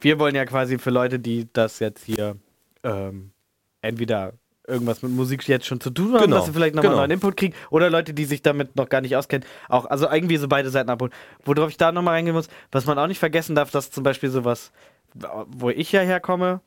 Wir 0.00 0.18
wollen 0.18 0.34
ja 0.34 0.44
quasi 0.44 0.78
für 0.78 0.90
Leute, 0.90 1.18
die 1.18 1.48
das 1.52 1.80
jetzt 1.80 2.04
hier 2.04 2.36
ähm, 2.84 3.32
entweder 3.82 4.34
irgendwas 4.68 5.02
mit 5.02 5.12
Musik 5.12 5.46
jetzt 5.48 5.66
schon 5.66 5.80
zu 5.80 5.90
tun 5.90 6.12
haben, 6.12 6.24
genau. 6.24 6.36
dass 6.36 6.46
sie 6.46 6.52
vielleicht 6.52 6.74
nochmal 6.74 6.90
genau. 6.90 7.00
neuen 7.00 7.10
Input 7.12 7.36
kriegen. 7.36 7.54
Oder 7.70 7.90
Leute, 7.90 8.14
die 8.14 8.24
sich 8.24 8.42
damit 8.42 8.76
noch 8.76 8.88
gar 8.88 9.00
nicht 9.00 9.16
auskennen. 9.16 9.46
Auch, 9.68 9.86
also 9.86 10.08
irgendwie 10.08 10.36
so 10.36 10.48
beide 10.48 10.70
Seiten 10.70 10.90
abholen. 10.90 11.12
Worauf 11.44 11.70
ich 11.70 11.76
da 11.76 11.92
nochmal 11.92 12.14
reingehen 12.14 12.36
muss, 12.36 12.48
was 12.70 12.86
man 12.86 12.98
auch 12.98 13.06
nicht 13.06 13.18
vergessen 13.18 13.54
darf, 13.54 13.70
dass 13.70 13.90
zum 13.90 14.04
Beispiel 14.04 14.30
sowas, 14.30 14.70
wo 15.48 15.70
ich 15.70 15.90
ja 15.92 16.00
herkomme, 16.00 16.60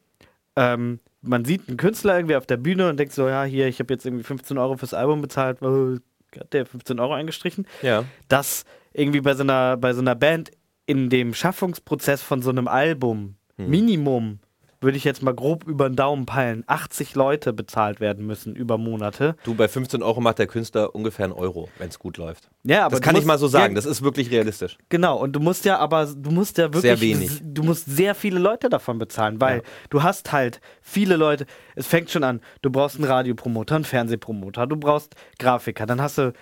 ähm, 0.56 1.00
man 1.22 1.46
sieht 1.46 1.68
einen 1.68 1.78
Künstler 1.78 2.18
irgendwie 2.18 2.36
auf 2.36 2.48
der 2.48 2.58
Bühne 2.58 2.90
und 2.90 2.98
denkt 2.98 3.14
so, 3.14 3.28
ja, 3.28 3.44
hier, 3.44 3.68
ich 3.68 3.80
habe 3.80 3.94
jetzt 3.94 4.06
irgendwie 4.06 4.24
15 4.24 4.58
Euro 4.58 4.76
fürs 4.78 4.94
Album 4.94 5.22
bezahlt, 5.22 5.62
oh, 5.62 5.98
hat 6.38 6.54
der 6.54 6.66
15 6.66 7.00
Euro 7.00 7.14
eingestrichen. 7.14 7.68
Ja. 7.82 8.06
Dass 8.28 8.66
irgendwie 8.94 9.22
bei 9.22 9.36
so 9.36 9.44
einer, 9.44 9.78
bei 9.78 9.94
so 9.94 10.02
einer 10.02 10.16
Band 10.16 10.52
in 10.86 11.10
dem 11.10 11.34
Schaffungsprozess 11.34 12.22
von 12.22 12.42
so 12.42 12.50
einem 12.50 12.68
Album 12.68 13.36
hm. 13.58 13.70
Minimum 13.70 14.40
würde 14.82 14.98
ich 14.98 15.04
jetzt 15.04 15.22
mal 15.22 15.34
grob 15.34 15.66
über 15.66 15.88
den 15.88 15.96
Daumen 15.96 16.26
peilen, 16.26 16.64
80 16.68 17.16
Leute 17.16 17.54
bezahlt 17.54 18.00
werden 18.00 18.26
müssen 18.26 18.56
über 18.56 18.78
Monate. 18.78 19.36
Du, 19.44 19.54
bei 19.54 19.68
15 19.68 20.02
Euro 20.04 20.20
macht 20.20 20.40
der 20.40 20.48
Künstler 20.48 20.94
ungefähr 20.96 21.26
einen 21.26 21.34
Euro, 21.34 21.70
wenn 21.78 21.90
es 21.90 22.00
gut 22.00 22.18
läuft. 22.18 22.50
Ja, 22.64 22.86
aber 22.86 22.92
das 22.92 23.02
kann 23.02 23.16
ich 23.16 23.26
mal 23.26 23.38
so 23.38 23.48
sagen, 23.48 23.74
ja, 23.74 23.76
das 23.76 23.86
ist 23.86 24.02
wirklich 24.02 24.32
realistisch. 24.32 24.78
Genau, 24.90 25.18
und 25.18 25.34
du 25.34 25.40
musst 25.40 25.66
ja 25.66 25.78
aber, 25.78 26.08
du 26.08 26.32
musst 26.32 26.58
ja 26.58 26.66
wirklich, 26.66 26.82
sehr 26.82 27.02
wenig. 27.02 27.42
du 27.44 27.64
musst 27.64 27.86
sehr 27.86 28.16
viele 28.16 28.40
Leute 28.40 28.70
davon 28.70 28.98
bezahlen, 28.98 29.40
weil 29.40 29.58
ja. 29.58 29.64
du 29.90 30.04
hast 30.04 30.32
halt 30.32 30.60
viele 30.82 31.16
Leute, 31.16 31.46
es 31.76 31.88
fängt 31.88 32.10
schon 32.10 32.24
an, 32.24 32.42
du 32.62 32.72
brauchst 32.72 32.96
einen 32.96 33.06
Radiopromoter, 33.06 33.76
einen 33.76 33.86
Fernsehpromoter, 33.86 34.68
du 34.68 34.78
brauchst 34.78 35.16
Grafiker, 35.38 35.86
dann 35.86 36.02
hast 36.02 36.18
du 36.18 36.34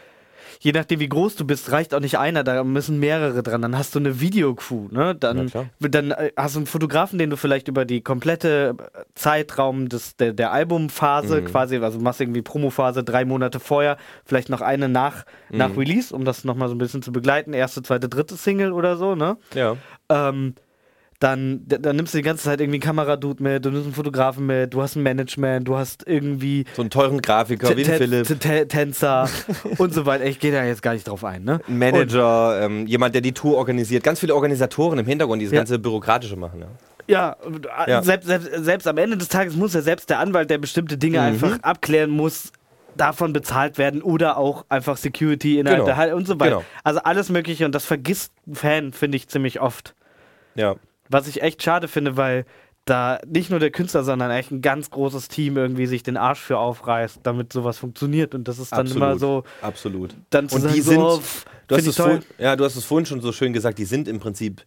je 0.60 0.72
nachdem, 0.72 1.00
wie 1.00 1.10
groß 1.10 1.36
du 1.36 1.45
bist, 1.45 1.72
reicht 1.72 1.93
auch 1.93 2.00
nicht 2.00 2.18
einer, 2.18 2.43
da 2.43 2.64
müssen 2.64 3.00
mehrere 3.00 3.43
dran. 3.43 3.62
Dann 3.62 3.78
hast 3.78 3.95
du 3.95 4.00
eine 4.00 4.20
Videocrew, 4.20 4.88
ne? 4.91 5.16
Dann, 5.16 5.52
dann 5.80 6.12
äh, 6.12 6.32
hast 6.36 6.56
du 6.56 6.60
einen 6.60 6.68
Fotografen, 6.68 7.20
den 7.20 7.30
du 7.30 7.38
vielleicht 7.38 7.68
über 7.68 7.86
die 7.86 8.02
komplette 8.02 8.76
äh, 8.78 9.04
Zeitraum 9.16 9.89
des, 9.89 10.16
der, 10.16 10.34
der 10.34 10.52
Albumphase 10.52 11.41
mhm. 11.41 11.45
quasi, 11.45 11.78
also 11.78 12.00
machst 12.00 12.22
irgendwie 12.22 12.41
Promophase 12.41 13.04
drei 13.04 13.26
Monate 13.26 13.60
vorher, 13.60 13.97
vielleicht 14.26 14.50
noch 14.50 14.62
eine 14.62 14.89
nach, 14.89 15.26
mhm. 15.50 15.58
nach 15.58 15.78
Release, 15.78 16.14
um 16.16 16.26
das 16.26 16.43
nochmal 16.43 16.70
so 16.70 16.76
ein 16.76 16.80
bisschen 16.80 17.02
zu 17.02 17.12
begleiten. 17.12 17.54
Erste, 17.54 17.82
zweite, 17.82 18.10
dritte 18.10 18.36
Single 18.36 18.72
oder 18.72 18.97
so, 18.97 19.16
ne? 19.16 19.38
Ja. 19.54 19.76
Ähm, 20.10 20.56
dann, 21.20 21.65
dann 21.67 21.97
nimmst 21.97 22.13
du 22.13 22.17
die 22.20 22.24
ganze 22.24 22.45
Zeit 22.45 22.61
irgendwie 22.61 22.78
einen 22.78 22.84
Kameradude 22.84 23.43
mit, 23.43 23.65
du 23.65 23.72
nimmst 23.72 23.88
einen 23.88 23.93
Fotografen 23.93 24.45
mit, 24.45 24.74
du 24.74 24.82
hast 24.82 24.95
ein 24.95 25.03
Management, 25.03 25.67
du 25.67 25.76
hast 25.76 26.07
irgendwie. 26.07 26.63
So 26.76 26.82
einen 26.82 26.89
teuren 26.89 27.22
Grafiker 27.22 27.76
wie 27.76 27.84
Philipp. 27.84 28.28
Tänzer 28.70 29.30
und 29.78 29.93
so 29.93 30.05
weiter. 30.05 30.26
Ich 30.26 30.39
gehe 30.39 30.53
da 30.53 30.63
jetzt 30.63 30.82
gar 30.82 30.93
nicht 30.93 31.05
drauf 31.05 31.26
ein, 31.26 31.43
ne? 31.43 31.59
Ein 31.67 31.78
Manager, 31.78 32.61
ähm, 32.61 32.88
jemand, 32.88 33.15
der 33.15 33.22
die 33.22 33.34
Tour 33.34 33.57
organisiert. 33.57 34.01
Ganz 34.01 34.22
viele 34.22 34.34
Organisatoren 34.34 34.97
im 34.97 35.05
Hintergrund, 35.05 35.41
die 35.41 35.45
das 35.45 35.53
ja. 35.53 35.59
ganze 35.59 35.78
Bürokratische 35.78 36.38
machen, 36.38 36.61
ja. 36.61 36.67
Ja, 37.07 37.36
ja. 37.88 38.03
Selbst, 38.03 38.28
selbst, 38.28 38.49
selbst 38.63 38.88
am 38.88 38.97
Ende 38.97 39.17
des 39.17 39.30
Tages 39.30 39.55
muss 39.55 39.74
ja 39.74 39.82
selbst 39.82 40.11
der 40.11 40.20
Anwalt, 40.20 40.51
der 40.51 40.59
bestimmte 40.59 40.95
Dinge 40.95 41.17
mhm. 41.17 41.26
einfach 41.26 41.59
abklären 41.63 42.11
muss, 42.11 42.51
davon 42.95 43.34
bezahlt 43.34 43.78
werden 43.78 44.03
oder 44.03 44.38
auch 44.38 44.65
einfach 44.70 44.95
Security 44.95 45.59
innerhalb 45.59 45.80
genau. 45.80 45.88
der 45.88 45.97
Halle 45.97 46.15
und 46.15 46.28
so 46.28 46.39
weiter. 46.39 46.57
Genau. 46.57 46.65
Also 46.84 46.99
alles 46.99 47.30
Mögliche 47.30 47.65
und 47.65 47.74
das 47.74 47.84
vergisst 47.86 48.32
ein 48.47 48.55
Fan, 48.55 48.93
finde 48.93 49.17
ich, 49.17 49.28
ziemlich 49.28 49.59
oft. 49.59 49.95
Ja. 50.55 50.76
Was 51.10 51.28
ich 51.28 51.41
echt 51.41 51.62
schade 51.64 51.88
finde, 51.88 52.18
weil 52.18 52.45
da 52.86 53.20
nicht 53.28 53.49
nur 53.49 53.60
der 53.60 53.72
Künstler, 53.72 54.03
sondern 54.03 54.32
echt 54.32 54.51
ein 54.51 54.62
ganz 54.62 54.89
großes 54.89 55.28
Team 55.28 55.57
irgendwie 55.57 55.86
sich 55.86 56.03
den 56.03 56.18
Arsch 56.18 56.39
für 56.39 56.57
aufreißt, 56.57 57.20
damit 57.24 57.53
sowas 57.53 57.78
funktioniert. 57.78 58.34
Und 58.34 58.47
das 58.47 58.60
ist 58.60 58.72
dann 58.72 58.82
absolut, 58.82 59.03
immer 59.03 59.20
so. 59.20 59.43
Absolut. 59.62 60.16
Dann 60.30 60.49
zu 60.49 60.55
und 60.55 60.62
sagen, 60.64 60.74
die 60.74 60.82
sind, 60.82 60.99
so, 60.99 61.22
du 61.68 61.76
hast 61.76 61.88
es 61.88 61.95
vorhin, 61.95 62.22
ja, 62.38 62.55
du 62.55 62.64
hast 62.64 62.76
es 62.76 62.86
vorhin 62.86 63.05
schon 63.05 63.22
so 63.22 63.32
schön 63.32 63.53
gesagt, 63.53 63.78
die 63.78 63.86
sind 63.86 64.07
im 64.07 64.20
Prinzip 64.20 64.64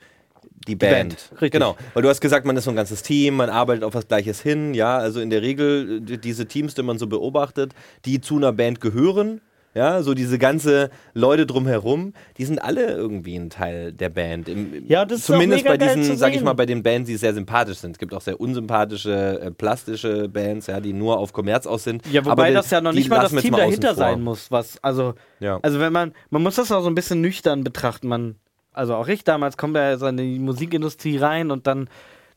die 0.69 0.77
Band. 0.77 1.31
Die 1.33 1.35
Band. 1.35 1.53
Genau. 1.53 1.77
Weil 1.95 2.03
du 2.03 2.09
hast 2.09 2.21
gesagt, 2.21 2.47
man 2.47 2.57
ist 2.57 2.65
so 2.65 2.71
ein 2.71 2.77
ganzes 2.77 3.03
Team, 3.03 3.37
man 3.37 3.51
arbeitet 3.51 3.83
auf 3.83 3.95
was 3.95 4.07
Gleiches 4.07 4.41
hin. 4.41 4.75
Ja, 4.75 4.99
also 4.99 5.21
in 5.21 5.31
der 5.31 5.43
Regel 5.43 6.01
diese 6.01 6.47
Teams, 6.47 6.75
die 6.75 6.83
man 6.83 6.99
so 6.99 7.07
beobachtet, 7.09 7.75
die 8.05 8.21
zu 8.21 8.37
einer 8.37 8.53
Band 8.53 8.81
gehören, 8.81 9.41
ja, 9.75 10.03
so 10.03 10.13
diese 10.13 10.39
ganze 10.39 10.91
Leute 11.15 11.47
drumherum, 11.47 12.13
die 12.37 12.45
sind 12.45 12.63
alle 12.63 12.93
irgendwie 12.93 13.37
ein 13.37 13.49
Teil 13.49 13.93
der 13.93 14.11
Band. 14.11 14.49
Im, 14.49 14.87
ja, 14.87 15.05
das 15.05 15.21
ist 15.21 15.27
Zumindest 15.27 15.65
bei 15.65 15.79
diesen, 15.79 16.17
sag 16.17 16.35
ich 16.35 16.43
mal, 16.43 16.53
bei 16.53 16.67
den 16.67 16.83
Bands, 16.83 17.09
die 17.09 17.17
sehr 17.17 17.33
sympathisch 17.33 17.79
sind. 17.79 17.93
Es 17.93 17.99
gibt 17.99 18.13
auch 18.13 18.21
sehr 18.21 18.39
unsympathische, 18.39 19.41
äh, 19.41 19.51
plastische 19.51 20.29
Bands, 20.29 20.67
ja, 20.67 20.81
die 20.81 20.93
nur 20.93 21.19
auf 21.19 21.33
Kommerz 21.33 21.67
aus 21.67 21.85
sind. 21.85 22.07
Ja, 22.13 22.25
wobei 22.25 22.49
Aber 22.49 22.51
das 22.51 22.71
ja 22.71 22.81
noch 22.83 22.93
nicht 22.93 23.09
mal 23.09 23.23
das 23.23 23.33
Team 23.33 23.53
mal 23.53 23.59
dahinter 23.59 23.95
sein 23.95 24.21
muss. 24.23 24.51
Was, 24.51 24.83
also, 24.83 25.15
ja. 25.41 25.59
also 25.63 25.81
wenn 25.81 25.93
man, 25.93 26.13
man 26.29 26.43
muss 26.43 26.57
das 26.57 26.71
auch 26.71 26.83
so 26.83 26.89
ein 26.89 26.95
bisschen 26.95 27.23
nüchtern 27.23 27.65
betrachten. 27.65 28.09
Man, 28.09 28.37
also 28.73 28.95
auch 28.95 29.09
ich 29.09 29.25
damals 29.25 29.57
komme 29.57 29.79
ja 29.79 29.97
so 29.97 30.07
in 30.07 30.19
die 30.19 30.39
Musikindustrie 30.39 31.17
rein 31.17 31.51
und 31.51 31.67
dann, 31.67 31.89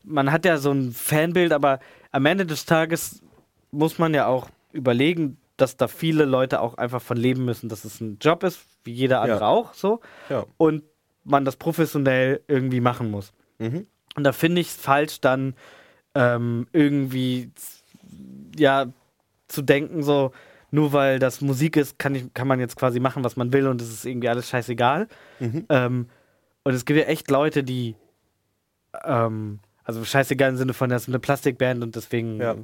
man 0.04 0.32
hat 0.32 0.46
ja 0.46 0.56
so 0.56 0.70
ein 0.70 0.92
Fanbild, 0.92 1.52
aber 1.52 1.80
am 2.12 2.24
Ende 2.24 2.46
des 2.46 2.64
Tages 2.64 3.20
muss 3.72 3.98
man 3.98 4.14
ja 4.14 4.26
auch 4.26 4.48
überlegen, 4.72 5.36
dass 5.56 5.76
da 5.76 5.88
viele 5.88 6.24
Leute 6.24 6.60
auch 6.60 6.74
einfach 6.74 7.00
von 7.00 7.16
leben 7.16 7.44
müssen, 7.44 7.68
dass 7.68 7.84
es 7.84 8.00
ein 8.00 8.18
Job 8.20 8.42
ist, 8.42 8.60
wie 8.84 8.92
jeder 8.92 9.22
andere 9.22 9.40
ja. 9.40 9.48
auch 9.48 9.74
so. 9.74 10.00
Ja. 10.28 10.44
Und 10.56 10.82
man 11.24 11.44
das 11.44 11.56
professionell 11.56 12.42
irgendwie 12.46 12.80
machen 12.80 13.10
muss. 13.10 13.32
Mhm. 13.58 13.86
Und 14.16 14.24
da 14.24 14.32
finde 14.32 14.60
ich 14.60 14.68
es 14.68 14.76
falsch, 14.76 15.20
dann 15.20 15.54
ähm, 16.14 16.66
irgendwie 16.72 17.50
ja 18.56 18.86
zu 19.48 19.62
denken, 19.62 20.02
so, 20.02 20.32
nur 20.70 20.92
weil 20.92 21.18
das 21.18 21.40
Musik 21.40 21.76
ist, 21.76 21.98
kann, 21.98 22.14
ich, 22.14 22.32
kann 22.34 22.48
man 22.48 22.60
jetzt 22.60 22.76
quasi 22.76 23.00
machen, 23.00 23.24
was 23.24 23.36
man 23.36 23.52
will 23.52 23.66
und 23.66 23.80
es 23.80 23.92
ist 23.92 24.04
irgendwie 24.04 24.28
alles 24.28 24.48
scheißegal. 24.48 25.08
Mhm. 25.40 25.66
Ähm, 25.68 26.06
und 26.64 26.74
es 26.74 26.84
gibt 26.84 26.98
ja 26.98 27.06
echt 27.06 27.30
Leute, 27.30 27.62
die 27.62 27.94
ähm, 29.04 29.60
also 29.84 30.04
scheißegal 30.04 30.50
im 30.50 30.56
Sinne 30.56 30.74
von, 30.74 30.90
das 30.90 31.02
ist 31.02 31.08
eine 31.08 31.18
Plastikband 31.18 31.82
und 31.82 31.94
deswegen 31.96 32.40
ja 32.40 32.56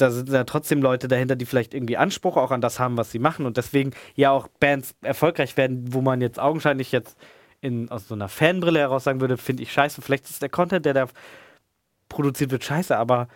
da 0.00 0.10
sind 0.10 0.30
ja 0.30 0.44
trotzdem 0.44 0.80
Leute 0.80 1.08
dahinter, 1.08 1.36
die 1.36 1.46
vielleicht 1.46 1.74
irgendwie 1.74 1.96
Anspruch 1.96 2.36
auch 2.36 2.50
an 2.50 2.60
das 2.60 2.78
haben, 2.78 2.96
was 2.96 3.10
sie 3.10 3.18
machen 3.18 3.46
und 3.46 3.56
deswegen 3.56 3.92
ja 4.14 4.30
auch 4.30 4.48
Bands 4.60 4.94
erfolgreich 5.02 5.56
werden, 5.56 5.92
wo 5.92 6.00
man 6.00 6.20
jetzt 6.20 6.40
augenscheinlich 6.40 6.92
jetzt 6.92 7.18
in, 7.60 7.90
aus 7.90 8.08
so 8.08 8.14
einer 8.14 8.28
Fanbrille 8.28 8.78
heraus 8.78 9.04
sagen 9.04 9.20
würde, 9.20 9.36
finde 9.36 9.62
ich 9.62 9.72
scheiße. 9.72 10.00
Vielleicht 10.00 10.30
ist 10.30 10.40
der 10.40 10.48
Content, 10.48 10.86
der 10.86 10.94
da 10.94 11.06
produziert 12.08 12.50
wird, 12.50 12.64
scheiße, 12.64 12.96
aber 12.96 13.28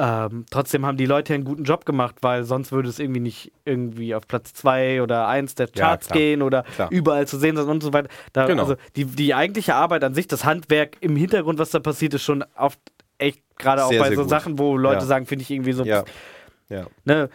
ähm, 0.00 0.46
trotzdem 0.48 0.86
haben 0.86 0.96
die 0.96 1.06
Leute 1.06 1.34
einen 1.34 1.44
guten 1.44 1.64
Job 1.64 1.84
gemacht, 1.84 2.16
weil 2.20 2.44
sonst 2.44 2.70
würde 2.70 2.88
es 2.88 3.00
irgendwie 3.00 3.20
nicht 3.20 3.50
irgendwie 3.64 4.14
auf 4.14 4.28
Platz 4.28 4.54
2 4.54 5.02
oder 5.02 5.26
1 5.26 5.56
der 5.56 5.66
Charts 5.66 6.10
ja, 6.10 6.14
gehen 6.14 6.42
oder 6.42 6.62
klar. 6.62 6.88
überall 6.92 7.26
zu 7.26 7.36
sehen 7.36 7.56
sein 7.56 7.66
und 7.66 7.82
so 7.82 7.92
weiter. 7.92 8.08
Da, 8.32 8.46
genau. 8.46 8.62
Also 8.62 8.76
die, 8.94 9.06
die 9.06 9.34
eigentliche 9.34 9.74
Arbeit 9.74 10.04
an 10.04 10.14
sich, 10.14 10.28
das 10.28 10.44
Handwerk 10.44 10.98
im 11.00 11.16
Hintergrund, 11.16 11.58
was 11.58 11.70
da 11.70 11.80
passiert, 11.80 12.14
ist 12.14 12.22
schon 12.22 12.44
oft 12.56 12.78
echt 13.18 13.42
gerade 13.58 13.84
auch 13.84 13.90
bei 13.90 14.14
so 14.14 14.22
gut. 14.22 14.30
Sachen, 14.30 14.58
wo 14.58 14.76
Leute 14.76 15.00
ja. 15.00 15.06
sagen, 15.06 15.26
finde 15.26 15.42
ich 15.42 15.50
irgendwie 15.50 15.72
so. 15.72 15.84
Ja. 15.84 16.04
ja. 16.68 16.86
Ne, 17.04 17.28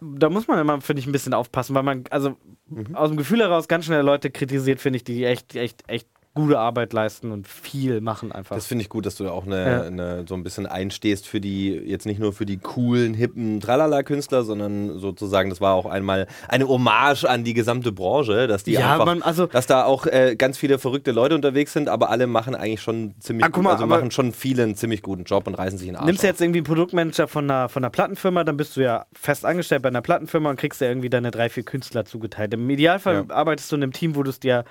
da 0.00 0.28
muss 0.28 0.48
man 0.48 0.58
immer, 0.58 0.80
finde 0.80 1.00
ich, 1.00 1.06
ein 1.06 1.12
bisschen 1.12 1.34
aufpassen, 1.34 1.74
weil 1.74 1.82
man, 1.82 2.04
also 2.10 2.36
mhm. 2.66 2.94
aus 2.94 3.08
dem 3.08 3.16
Gefühl 3.16 3.40
heraus 3.40 3.68
ganz 3.68 3.86
schnell 3.86 4.02
Leute 4.02 4.30
kritisiert, 4.30 4.80
finde 4.80 4.98
ich, 4.98 5.04
die 5.04 5.24
echt, 5.24 5.54
echt, 5.56 5.82
echt 5.88 6.08
gute 6.34 6.58
Arbeit 6.58 6.92
leisten 6.92 7.30
und 7.30 7.46
viel 7.46 8.00
machen 8.00 8.32
einfach. 8.32 8.56
Das 8.56 8.66
finde 8.66 8.82
ich 8.82 8.88
gut, 8.88 9.06
dass 9.06 9.14
du 9.14 9.24
da 9.24 9.30
auch 9.30 9.46
eine, 9.46 9.64
ja. 9.64 9.82
eine, 9.82 10.24
so 10.28 10.34
ein 10.34 10.42
bisschen 10.42 10.66
einstehst 10.66 11.28
für 11.28 11.40
die, 11.40 11.70
jetzt 11.70 12.06
nicht 12.06 12.18
nur 12.18 12.32
für 12.32 12.44
die 12.44 12.56
coolen, 12.56 13.14
hippen 13.14 13.60
Tralala-Künstler, 13.60 14.42
sondern 14.42 14.98
sozusagen, 14.98 15.48
das 15.48 15.60
war 15.60 15.74
auch 15.74 15.86
einmal 15.86 16.26
eine 16.48 16.66
Hommage 16.66 17.24
an 17.24 17.44
die 17.44 17.54
gesamte 17.54 17.92
Branche, 17.92 18.48
dass 18.48 18.64
die 18.64 18.72
ja, 18.72 18.94
einfach, 18.94 19.06
man, 19.06 19.22
also, 19.22 19.46
dass 19.46 19.68
da 19.68 19.84
auch 19.84 20.06
äh, 20.06 20.34
ganz 20.36 20.58
viele 20.58 20.80
verrückte 20.80 21.12
Leute 21.12 21.36
unterwegs 21.36 21.72
sind, 21.72 21.88
aber 21.88 22.10
alle 22.10 22.26
machen 22.26 22.56
eigentlich 22.56 22.82
schon 22.82 23.14
ziemlich 23.20 23.46
ah, 23.46 23.50
gut, 23.50 23.62
mal, 23.62 23.72
also 23.72 23.86
machen 23.86 24.10
schon 24.10 24.32
viele 24.32 24.64
einen 24.64 24.74
ziemlich 24.74 25.02
guten 25.02 25.22
Job 25.22 25.46
und 25.46 25.54
reißen 25.54 25.78
sich 25.78 25.88
in 25.88 25.94
Arsch. 25.94 26.06
Nimmst 26.06 26.24
du 26.24 26.26
jetzt 26.26 26.40
irgendwie 26.40 26.58
einen 26.58 26.66
Produktmanager 26.66 27.28
von 27.28 27.48
einer, 27.48 27.68
von 27.68 27.84
einer 27.84 27.90
Plattenfirma, 27.90 28.42
dann 28.42 28.56
bist 28.56 28.76
du 28.76 28.80
ja 28.80 29.06
fest 29.12 29.44
angestellt 29.44 29.82
bei 29.82 29.88
einer 29.88 30.02
Plattenfirma 30.02 30.50
und 30.50 30.56
kriegst 30.56 30.80
ja 30.80 30.88
irgendwie 30.88 31.10
deine 31.10 31.30
drei, 31.30 31.48
vier 31.48 31.62
Künstler 31.62 32.04
zugeteilt. 32.04 32.52
Im 32.54 32.68
Idealfall 32.68 33.26
ja. 33.28 33.34
arbeitest 33.34 33.70
du 33.70 33.76
in 33.76 33.84
einem 33.84 33.92
Team, 33.92 34.16
wo 34.16 34.24
du 34.24 34.30
es 34.30 34.40
dir 34.40 34.64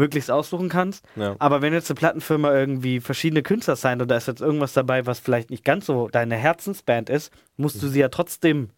möglichst 0.00 0.30
aussuchen 0.30 0.70
kannst. 0.70 1.04
Ja. 1.14 1.36
Aber 1.38 1.60
wenn 1.60 1.74
jetzt 1.74 1.90
eine 1.90 1.96
Plattenfirma 1.96 2.52
irgendwie 2.52 3.00
verschiedene 3.00 3.42
Künstler 3.42 3.76
sein 3.76 4.00
und 4.00 4.10
da 4.10 4.16
ist 4.16 4.26
jetzt 4.26 4.40
irgendwas 4.40 4.72
dabei, 4.72 5.04
was 5.06 5.20
vielleicht 5.20 5.50
nicht 5.50 5.62
ganz 5.62 5.86
so 5.86 6.08
deine 6.08 6.36
Herzensband 6.36 7.10
ist, 7.10 7.30
musst 7.56 7.82
du 7.82 7.86
sie 7.86 8.00
ja 8.00 8.08
trotzdem 8.08 8.70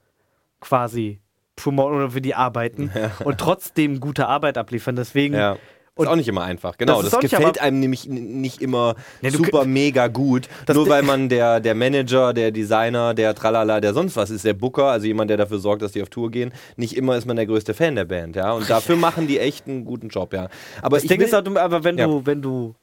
quasi 0.61 1.21
promoten 1.55 1.97
oder 1.97 2.11
für 2.11 2.21
die 2.21 2.35
arbeiten 2.35 2.91
ja. 2.95 3.13
und 3.25 3.39
trotzdem 3.39 4.01
gute 4.01 4.27
Arbeit 4.27 4.59
abliefern. 4.59 4.97
Deswegen 4.97 5.35
ja. 5.35 5.57
Und 5.95 6.07
ist 6.07 6.11
auch 6.11 6.17
nicht 6.17 6.29
immer 6.29 6.43
einfach, 6.43 6.79
genau. 6.79 7.03
Das, 7.03 7.11
das 7.11 7.21
gefällt 7.21 7.61
einem 7.61 7.79
nämlich 7.81 8.09
nicht 8.09 8.63
immer 8.63 8.95
ja, 9.21 9.31
super 9.31 9.67
mega 9.67 10.09
gut. 10.09 10.49
Nur 10.73 10.89
weil 10.89 11.03
man 11.03 11.29
der, 11.29 11.61
der 11.61 11.75
Manager, 11.75 12.33
der 12.33 12.51
Designer, 12.51 13.13
der 13.13 13.35
Tralala, 13.35 13.79
der 13.79 13.93
sonst 13.93 14.17
was 14.17 14.31
ist, 14.31 14.47
der 14.47 14.55
Booker, 14.55 14.87
also 14.87 15.07
jemand, 15.07 15.29
der 15.29 15.37
dafür 15.37 15.59
sorgt, 15.59 15.83
dass 15.83 15.93
die 15.93 16.01
auf 16.01 16.09
Tour 16.09 16.31
gehen, 16.31 16.55
nicht 16.77 16.97
immer 16.97 17.19
ist 17.19 17.27
man 17.27 17.37
der 17.37 17.45
größte 17.45 17.75
Fan 17.75 17.95
der 17.95 18.07
Band, 18.07 18.37
ja. 18.37 18.53
Und 18.53 18.71
dafür 18.71 18.97
machen 18.97 19.27
die 19.27 19.39
echt 19.39 19.67
einen 19.69 19.85
guten 19.85 20.09
Job, 20.09 20.33
ja. 20.33 20.49
Aber 20.81 20.97
das 20.97 21.07
Ding 21.07 21.19
will, 21.19 21.27
ist 21.27 21.35
halt, 21.35 21.47
aber 21.57 21.85
wenn 21.85 21.99
ja. 21.99 22.07
du, 22.07 22.25
wenn 22.25 22.41
du 22.41 22.75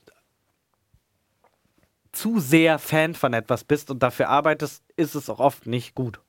zu 2.12 2.40
sehr 2.40 2.78
Fan 2.78 3.16
von 3.16 3.34
etwas 3.34 3.64
bist 3.64 3.90
und 3.90 4.04
dafür 4.04 4.30
arbeitest, 4.30 4.84
ist 4.98 5.16
es 5.16 5.32
auch 5.32 5.40
oft 5.40 5.66
nicht 5.66 5.96
gut. 5.96 6.20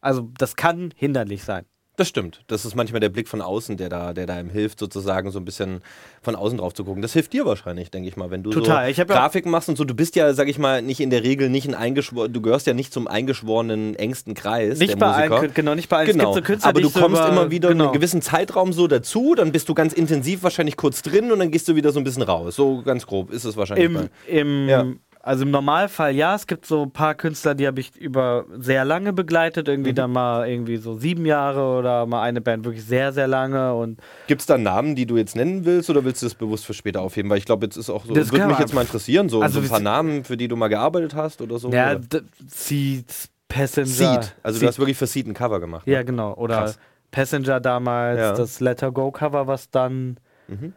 Also 0.00 0.30
das 0.36 0.56
kann 0.56 0.92
hinderlich 0.96 1.44
sein. 1.44 1.64
Das 1.96 2.08
stimmt. 2.08 2.42
Das 2.48 2.64
ist 2.64 2.74
manchmal 2.74 3.00
der 3.00 3.08
Blick 3.08 3.28
von 3.28 3.40
außen, 3.40 3.76
der 3.76 3.88
da, 3.88 4.12
der 4.12 4.26
da 4.26 4.40
ihm 4.40 4.50
hilft, 4.50 4.80
sozusagen 4.80 5.30
so 5.30 5.38
ein 5.38 5.44
bisschen 5.44 5.80
von 6.22 6.34
außen 6.34 6.58
drauf 6.58 6.74
zu 6.74 6.84
gucken. 6.84 7.02
Das 7.02 7.12
hilft 7.12 7.32
dir 7.32 7.46
wahrscheinlich, 7.46 7.90
denke 7.90 8.08
ich 8.08 8.16
mal, 8.16 8.32
wenn 8.32 8.42
du 8.42 8.50
Total. 8.50 8.92
so 8.92 9.04
Grafiken 9.04 9.50
machst 9.50 9.68
und 9.68 9.76
so. 9.76 9.84
Du 9.84 9.94
bist 9.94 10.16
ja, 10.16 10.34
sag 10.34 10.48
ich 10.48 10.58
mal, 10.58 10.82
nicht 10.82 10.98
in 10.98 11.10
der 11.10 11.22
Regel 11.22 11.50
nicht 11.50 11.68
ein 11.68 11.74
eingeschworen, 11.74 12.32
du 12.32 12.40
gehörst 12.40 12.66
ja 12.66 12.74
nicht 12.74 12.92
zum 12.92 13.06
eingeschworenen 13.06 13.94
engsten 13.94 14.34
Kreis 14.34 14.78
nicht 14.78 14.98
bei 14.98 15.06
Musiker. 15.06 15.36
Allen, 15.36 15.54
genau, 15.54 15.74
nicht 15.76 15.88
bei 15.88 15.98
allen. 15.98 16.06
Genau. 16.08 16.34
So 16.34 16.42
Künstler, 16.42 16.70
Aber 16.70 16.80
du 16.80 16.90
kommst 16.90 17.22
so 17.22 17.28
immer 17.28 17.50
wieder 17.52 17.68
genau. 17.68 17.84
in 17.84 17.88
einen 17.90 17.94
gewissen 17.94 18.22
Zeitraum 18.22 18.72
so 18.72 18.88
dazu, 18.88 19.34
dann 19.36 19.52
bist 19.52 19.68
du 19.68 19.74
ganz 19.74 19.92
intensiv 19.92 20.42
wahrscheinlich 20.42 20.76
kurz 20.76 21.02
drin 21.02 21.30
und 21.30 21.38
dann 21.38 21.52
gehst 21.52 21.68
du 21.68 21.76
wieder 21.76 21.92
so 21.92 22.00
ein 22.00 22.04
bisschen 22.04 22.22
raus. 22.22 22.56
So 22.56 22.82
ganz 22.82 23.06
grob 23.06 23.30
ist 23.30 23.44
es 23.44 23.56
wahrscheinlich. 23.56 23.86
Im, 23.86 24.08
im 24.26 24.68
ja. 24.68 24.86
Also 25.24 25.44
im 25.44 25.50
Normalfall 25.50 26.14
ja, 26.14 26.34
es 26.34 26.46
gibt 26.46 26.66
so 26.66 26.82
ein 26.82 26.90
paar 26.90 27.14
Künstler, 27.14 27.54
die 27.54 27.66
habe 27.66 27.80
ich 27.80 27.96
über 27.96 28.44
sehr 28.58 28.84
lange 28.84 29.14
begleitet, 29.14 29.68
irgendwie 29.68 29.92
mhm. 29.92 29.96
dann 29.96 30.12
mal 30.12 30.46
irgendwie 30.46 30.76
so 30.76 30.98
sieben 30.98 31.24
Jahre 31.24 31.78
oder 31.78 32.04
mal 32.04 32.22
eine 32.22 32.42
Band 32.42 32.66
wirklich 32.66 32.84
sehr, 32.84 33.10
sehr 33.14 33.26
lange. 33.26 33.74
Und 33.74 34.00
gibt 34.26 34.42
es 34.42 34.46
da 34.46 34.58
Namen, 34.58 34.94
die 34.94 35.06
du 35.06 35.16
jetzt 35.16 35.34
nennen 35.34 35.64
willst 35.64 35.88
oder 35.88 36.04
willst 36.04 36.20
du 36.20 36.26
das 36.26 36.34
bewusst 36.34 36.66
für 36.66 36.74
später 36.74 37.00
aufheben? 37.00 37.30
Weil 37.30 37.38
ich 37.38 37.46
glaube, 37.46 37.64
jetzt 37.64 37.76
ist 37.76 37.88
auch 37.88 38.04
so, 38.04 38.12
das 38.12 38.32
würde 38.32 38.46
mich 38.48 38.58
jetzt 38.58 38.74
mal 38.74 38.82
interessieren, 38.82 39.30
so, 39.30 39.40
also 39.40 39.60
so 39.60 39.66
ein 39.66 39.70
paar 39.70 39.80
Namen, 39.80 40.24
für 40.24 40.36
die 40.36 40.46
du 40.46 40.56
mal 40.56 40.68
gearbeitet 40.68 41.14
hast 41.14 41.40
oder 41.40 41.58
so. 41.58 41.70
Ja, 41.70 41.98
Seed, 42.46 43.06
Passenger. 43.48 43.86
Seed, 43.86 44.34
also 44.42 44.58
Seed. 44.58 44.62
du 44.62 44.68
hast 44.68 44.78
wirklich 44.78 44.98
für 44.98 45.06
Seed 45.06 45.26
ein 45.26 45.32
Cover 45.32 45.58
gemacht. 45.58 45.86
Ne? 45.86 45.94
Ja, 45.94 46.02
genau. 46.02 46.34
Oder 46.34 46.56
Krass. 46.56 46.78
Passenger 47.12 47.60
damals, 47.60 48.18
ja. 48.18 48.32
das 48.32 48.60
Let 48.60 48.82
Her 48.82 48.92
Go 48.92 49.10
Cover, 49.10 49.46
was 49.46 49.70
dann 49.70 50.18
mhm. 50.48 50.74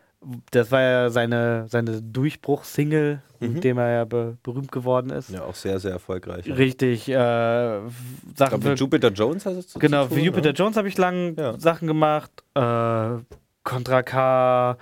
Das 0.52 0.72
war 0.72 0.82
ja 0.82 1.10
seine, 1.10 1.68
seine 1.68 2.02
Durchbruchssingle, 2.02 3.22
Mhm. 3.40 3.54
mit 3.54 3.64
dem 3.64 3.78
er 3.78 3.90
ja 3.92 4.06
be 4.06 4.38
berühmt 4.44 4.72
geworden 4.72 5.10
ist. 5.12 5.30
Ja, 5.30 5.44
auch 5.44 5.56
sehr, 5.56 5.80
sehr 5.80 5.92
erfolgreich. 5.92 6.46
Ja. 6.46 6.56
Richtig, 6.56 7.08
äh, 7.10 7.14
Sachen 7.14 7.88
glaub, 8.36 8.64
für, 8.64 8.74
Jupiter 8.74 9.10
Jones 9.12 9.46
hast 9.46 9.76
du 9.76 9.80
Genau, 9.80 10.06
tun, 10.08 10.18
für 10.18 10.24
Jupiter 10.24 10.50
ne? 10.50 10.56
Jones 10.56 10.78
habe 10.78 10.88
ich 10.88 10.98
lange 10.98 11.34
Ja. 11.38 11.58
Sachen 11.60 11.88
gemacht. 11.88 12.32
Äh, 12.56 13.18
Contra 13.64 14.02
K, 14.04 14.78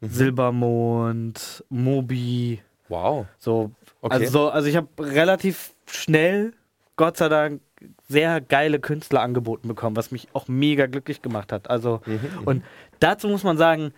Mhm. 0.00 0.08
Silbermond, 0.10 1.64
Mobi, 1.70 2.60
Wow. 2.88 3.26
so. 3.38 3.70
Okay. 4.02 4.14
Also, 4.14 4.30
so, 4.30 4.48
also 4.50 4.68
ich 4.68 4.76
habe 4.76 4.88
relativ 4.98 5.74
schnell, 5.86 6.52
Gott 6.96 7.16
sei 7.16 7.28
Dank, 7.28 7.60
sehr 8.08 8.40
geile 8.40 8.78
Künstler 8.80 9.22
angeboten 9.22 9.68
bekommen, 9.68 9.96
was 9.96 10.10
mich 10.10 10.28
auch 10.32 10.48
mega 10.48 10.86
glücklich 10.86 11.22
gemacht 11.22 11.52
hat. 11.52 11.68
Also, 11.70 12.00
Mhm, 12.06 12.42
und 12.44 12.64
dazu 13.00 13.28
muss 13.28 13.44
man 13.44 13.58
sagen, 13.58 13.92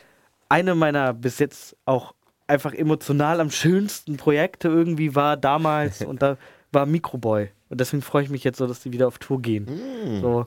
eine 0.48 0.74
meiner 0.74 1.12
bis 1.14 1.38
jetzt 1.38 1.76
auch 1.84 2.14
einfach 2.48 2.72
emotional 2.72 3.40
am 3.40 3.50
schönsten 3.50 4.16
Projekte 4.16 4.68
irgendwie 4.68 5.14
war 5.14 5.36
damals 5.36 6.02
und 6.02 6.22
da 6.22 6.36
war 6.72 6.86
Microboy. 6.86 7.48
Und 7.68 7.80
deswegen 7.80 8.02
freue 8.02 8.24
ich 8.24 8.30
mich 8.30 8.44
jetzt 8.44 8.58
so, 8.58 8.66
dass 8.66 8.80
die 8.80 8.92
wieder 8.92 9.06
auf 9.06 9.18
Tour 9.18 9.40
gehen. 9.42 9.66
So, 10.20 10.46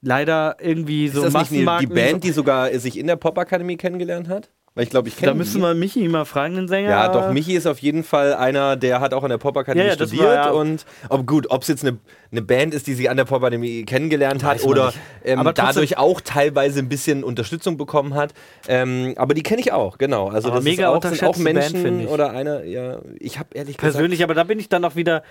leider 0.00 0.56
irgendwie 0.60 1.08
so 1.08 1.20
Mhm. 1.20 1.26
Ist 1.26 1.34
das 1.34 1.50
nicht 1.50 1.80
die, 1.80 1.86
Band, 1.86 2.24
die 2.24 2.30
sogar 2.30 2.72
sich 2.78 2.96
in 2.98 3.06
der 3.06 3.16
Popakademie 3.16 3.76
kennengelernt 3.76 4.28
hat? 4.28 4.50
Weil 4.78 4.84
ich 4.84 4.90
glaube, 4.90 5.08
ich 5.08 5.16
kenne 5.16 5.32
Da 5.32 5.34
müsste 5.34 5.58
man 5.58 5.76
Michi 5.76 6.06
mal 6.06 6.24
fragen, 6.24 6.54
den 6.54 6.68
Sänger. 6.68 6.88
Ja, 6.90 7.08
doch, 7.08 7.32
Michi 7.32 7.56
ist 7.56 7.66
auf 7.66 7.80
jeden 7.80 8.04
Fall 8.04 8.32
einer, 8.34 8.76
der 8.76 9.00
hat 9.00 9.12
auch 9.12 9.24
an 9.24 9.30
der 9.30 9.38
Popakademie 9.38 9.84
Ja, 9.84 9.88
ja, 9.88 9.94
studiert. 9.96 10.22
ja- 10.22 10.50
und 10.52 10.86
ob 11.08 11.26
gut, 11.26 11.50
ob 11.50 11.62
es 11.62 11.68
jetzt 11.68 11.84
eine, 11.84 11.98
eine 12.30 12.42
Band 12.42 12.74
ist, 12.74 12.86
die 12.86 12.94
sie 12.94 13.08
an 13.08 13.16
der 13.16 13.24
Popakademie 13.24 13.84
kennengelernt 13.84 14.44
hat 14.44 14.62
oder 14.62 14.92
ähm, 15.24 15.50
dadurch 15.56 15.98
auch 15.98 16.20
teilweise 16.20 16.78
ein 16.78 16.88
bisschen 16.88 17.24
Unterstützung 17.24 17.76
bekommen 17.76 18.14
hat. 18.14 18.34
Ähm, 18.68 19.14
aber 19.16 19.34
die 19.34 19.42
kenne 19.42 19.60
ich 19.60 19.72
auch, 19.72 19.98
genau. 19.98 20.28
Also 20.28 20.46
Aber 20.46 20.58
das 20.58 20.64
mega 20.64 20.94
ist 20.96 21.04
auch, 21.04 21.10
sind 21.10 21.24
auch 21.24 21.32
Band, 21.34 21.54
Menschen 21.54 21.82
finde 21.82 22.04
ich. 22.04 22.10
oder 22.10 22.30
eine, 22.30 22.64
ja, 22.64 23.00
ich 23.18 23.40
habe 23.40 23.48
ehrlich 23.54 23.78
gesagt 23.78 23.94
Persönlich, 23.94 24.22
aber 24.22 24.34
da 24.34 24.44
bin 24.44 24.60
ich 24.60 24.68
dann 24.68 24.84
auch 24.84 24.94
wieder. 24.94 25.24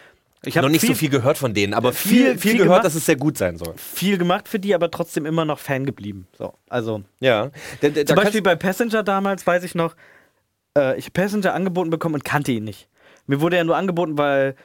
Ich 0.43 0.55
habe 0.57 0.67
noch 0.67 0.71
nicht 0.71 0.85
so 0.85 0.93
viel 0.93 1.09
gehört 1.09 1.37
von 1.37 1.53
denen, 1.53 1.73
aber 1.73 1.93
viel- 1.93 2.11
viel, 2.11 2.25
viel, 2.27 2.37
viel 2.37 2.51
gehört, 2.53 2.67
gemacht. 2.69 2.85
dass 2.85 2.95
es 2.95 3.05
sehr 3.05 3.15
gut 3.15 3.37
sein 3.37 3.57
soll. 3.57 3.73
viel 3.75 4.17
gemacht 4.17 4.47
für 4.47 4.59
die, 4.59 4.75
aber 4.75 4.91
trotzdem 4.91 5.25
immer 5.25 5.45
noch 5.45 5.59
Fan 5.59 5.85
geblieben. 5.85 6.27
So, 6.37 6.53
also 6.69 7.03
Ja. 7.19 7.49
Da, 7.81 7.89
da, 7.89 8.05
zum 8.05 8.15
Beispiel 8.15 8.41
bei 8.41 8.55
Passenger 8.55 9.03
damals 9.03 9.45
weiß 9.47 9.63
ich 9.63 9.73
noch, 9.75 9.95
äh, 10.77 10.97
ich 10.97 11.05
habe 11.05 11.13
Passenger 11.13 11.53
angeboten 11.53 11.89
bekommen 11.89 12.15
und 12.15 12.23
kannte 12.23 12.51
ihn 12.51 12.63
nicht. 12.65 12.87
Mir 13.25 13.41
wurde 13.41 13.57
ja 13.57 13.63
nur 13.63 13.75
angeboten, 13.75 14.17
weil 14.17 14.55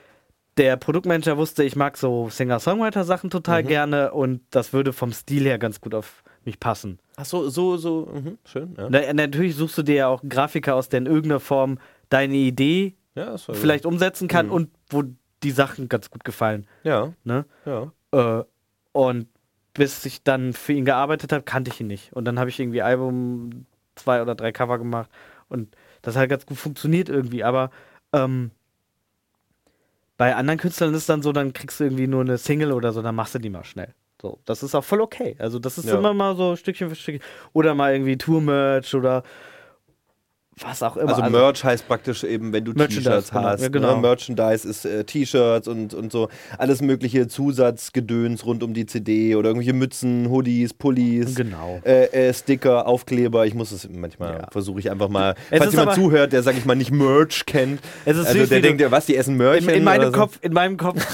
der 0.58 0.76
Produktmanager 0.76 1.38
wusste, 1.38 1.64
ich 1.64 1.74
mag 1.76 1.96
so 1.96 2.28
Singer-Songwriter-Sachen 2.28 3.30
total 3.30 3.64
gerne 3.64 4.12
und 4.12 4.42
das 4.50 4.74
würde 4.74 4.92
vom 4.92 5.12
Stil 5.12 5.44
her 5.44 5.58
ganz 5.58 5.80
gut 5.80 5.94
auf 5.94 6.22
mich 6.44 6.60
passen. 6.60 6.98
Ach 7.16 7.24
so, 7.24 7.48
so, 7.48 7.78
so, 7.78 8.10
mhm, 8.12 8.38
schön. 8.44 8.74
Ja, 8.76 8.88
Na, 8.90 9.12
natürlich 9.14 9.56
suchst 9.56 9.78
du 9.78 9.82
dir 9.82 9.94
ja 9.94 10.08
auch 10.08 10.20
einen 10.20 10.28
Grafiker 10.28 10.74
aus, 10.74 10.90
der 10.90 10.98
in 10.98 11.06
irgendeiner 11.06 11.40
Form 11.40 11.78
deine 12.10 12.34
Idee 12.34 12.94
ja 13.14 13.36
vielleicht 13.38 13.86
umsetzen 13.86 14.28
kann 14.28 14.50
und 14.50 14.70
wo 14.90 15.02
die 15.42 15.50
Sachen 15.50 15.88
ganz 15.88 16.10
gut 16.10 16.24
gefallen. 16.24 16.66
Ja, 16.82 17.12
Ne? 17.24 17.44
ja. 17.64 17.92
Äh, 18.12 18.44
und 18.92 19.28
bis 19.74 20.04
ich 20.04 20.22
dann 20.22 20.52
für 20.52 20.72
ihn 20.74 20.84
gearbeitet 20.84 21.32
habe, 21.32 21.42
kannte 21.44 21.70
ich 21.70 21.80
ihn 21.80 21.86
nicht. 21.86 22.12
Und 22.12 22.26
dann 22.26 22.38
habe 22.38 22.50
ich 22.50 22.60
irgendwie 22.60 22.82
Album, 22.82 23.66
zwei 23.94 24.20
oder 24.22 24.34
drei 24.34 24.52
Cover 24.52 24.78
gemacht 24.78 25.10
und 25.48 25.74
das 26.02 26.16
hat 26.16 26.28
ganz 26.28 26.44
gut 26.46 26.58
funktioniert 26.58 27.08
irgendwie. 27.08 27.42
Aber 27.44 27.70
ähm, 28.12 28.50
bei 30.16 30.34
anderen 30.36 30.58
Künstlern 30.58 30.90
ist 30.92 30.98
es 30.98 31.06
dann 31.06 31.22
so, 31.22 31.32
dann 31.32 31.52
kriegst 31.52 31.80
du 31.80 31.84
irgendwie 31.84 32.06
nur 32.06 32.20
eine 32.20 32.38
Single 32.38 32.72
oder 32.72 32.92
so, 32.92 33.02
dann 33.02 33.14
machst 33.14 33.34
du 33.34 33.38
die 33.38 33.50
mal 33.50 33.64
schnell. 33.64 33.94
So, 34.20 34.38
das 34.44 34.62
ist 34.62 34.74
auch 34.74 34.84
voll 34.84 35.00
okay. 35.00 35.34
Also 35.38 35.58
das 35.58 35.78
ist 35.78 35.86
Ja. 35.86 35.98
immer 35.98 36.14
mal 36.14 36.36
so 36.36 36.54
Stückchen 36.54 36.88
für 36.88 36.94
Stückchen. 36.94 37.24
Oder 37.54 37.74
mal 37.74 37.92
irgendwie 37.92 38.16
Tour-Merch 38.16 38.94
oder 38.94 39.24
was 40.64 40.82
auch 40.82 40.96
immer. 40.96 41.16
Also 41.16 41.28
Merch 41.30 41.64
heißt 41.64 41.86
praktisch 41.88 42.24
eben, 42.24 42.52
wenn 42.52 42.64
du 42.64 42.72
T-Shirts 42.72 43.30
genau. 43.30 43.42
hast. 43.44 43.62
Ja, 43.62 43.68
genau. 43.68 43.96
Ne? 43.96 44.00
Merchandise 44.02 44.68
ist 44.68 44.84
äh, 44.84 45.04
T-Shirts 45.04 45.68
und, 45.68 45.94
und 45.94 46.12
so 46.12 46.28
alles 46.58 46.80
mögliche 46.82 47.28
Zusatzgedöns 47.28 48.44
rund 48.46 48.62
um 48.62 48.74
die 48.74 48.86
CD 48.86 49.34
oder 49.36 49.48
irgendwelche 49.50 49.72
Mützen, 49.72 50.28
Hoodies, 50.30 50.74
Pullis. 50.74 51.34
Genau. 51.34 51.80
Äh, 51.84 52.04
äh, 52.28 52.34
Sticker, 52.34 52.86
Aufkleber, 52.86 53.46
ich 53.46 53.54
muss 53.54 53.72
es 53.72 53.88
manchmal, 53.90 54.40
Ja. 54.40 54.48
versuche 54.50 54.80
ich 54.80 54.90
einfach 54.90 55.08
mal, 55.08 55.34
Es 55.50 55.58
falls 55.58 55.72
jemand 55.72 55.94
zuhört, 55.94 56.32
der, 56.32 56.42
sag 56.42 56.56
ich 56.56 56.64
mal, 56.64 56.74
nicht 56.74 56.90
Merch 56.90 57.46
kennt, 57.46 57.80
Es 58.04 58.16
ist 58.16 58.26
also 58.26 58.40
süß, 58.40 58.48
der 58.50 58.60
denkt, 58.60 58.80
ja, 58.80 58.90
was, 58.90 59.06
die 59.06 59.16
essen 59.16 59.36
Merch? 59.36 59.62
In, 59.62 59.68
in 59.70 59.84
meinem 59.84 60.12
Kopf, 60.12 60.38
in 60.42 60.52
meinem 60.52 60.76
Kopf, 60.76 61.04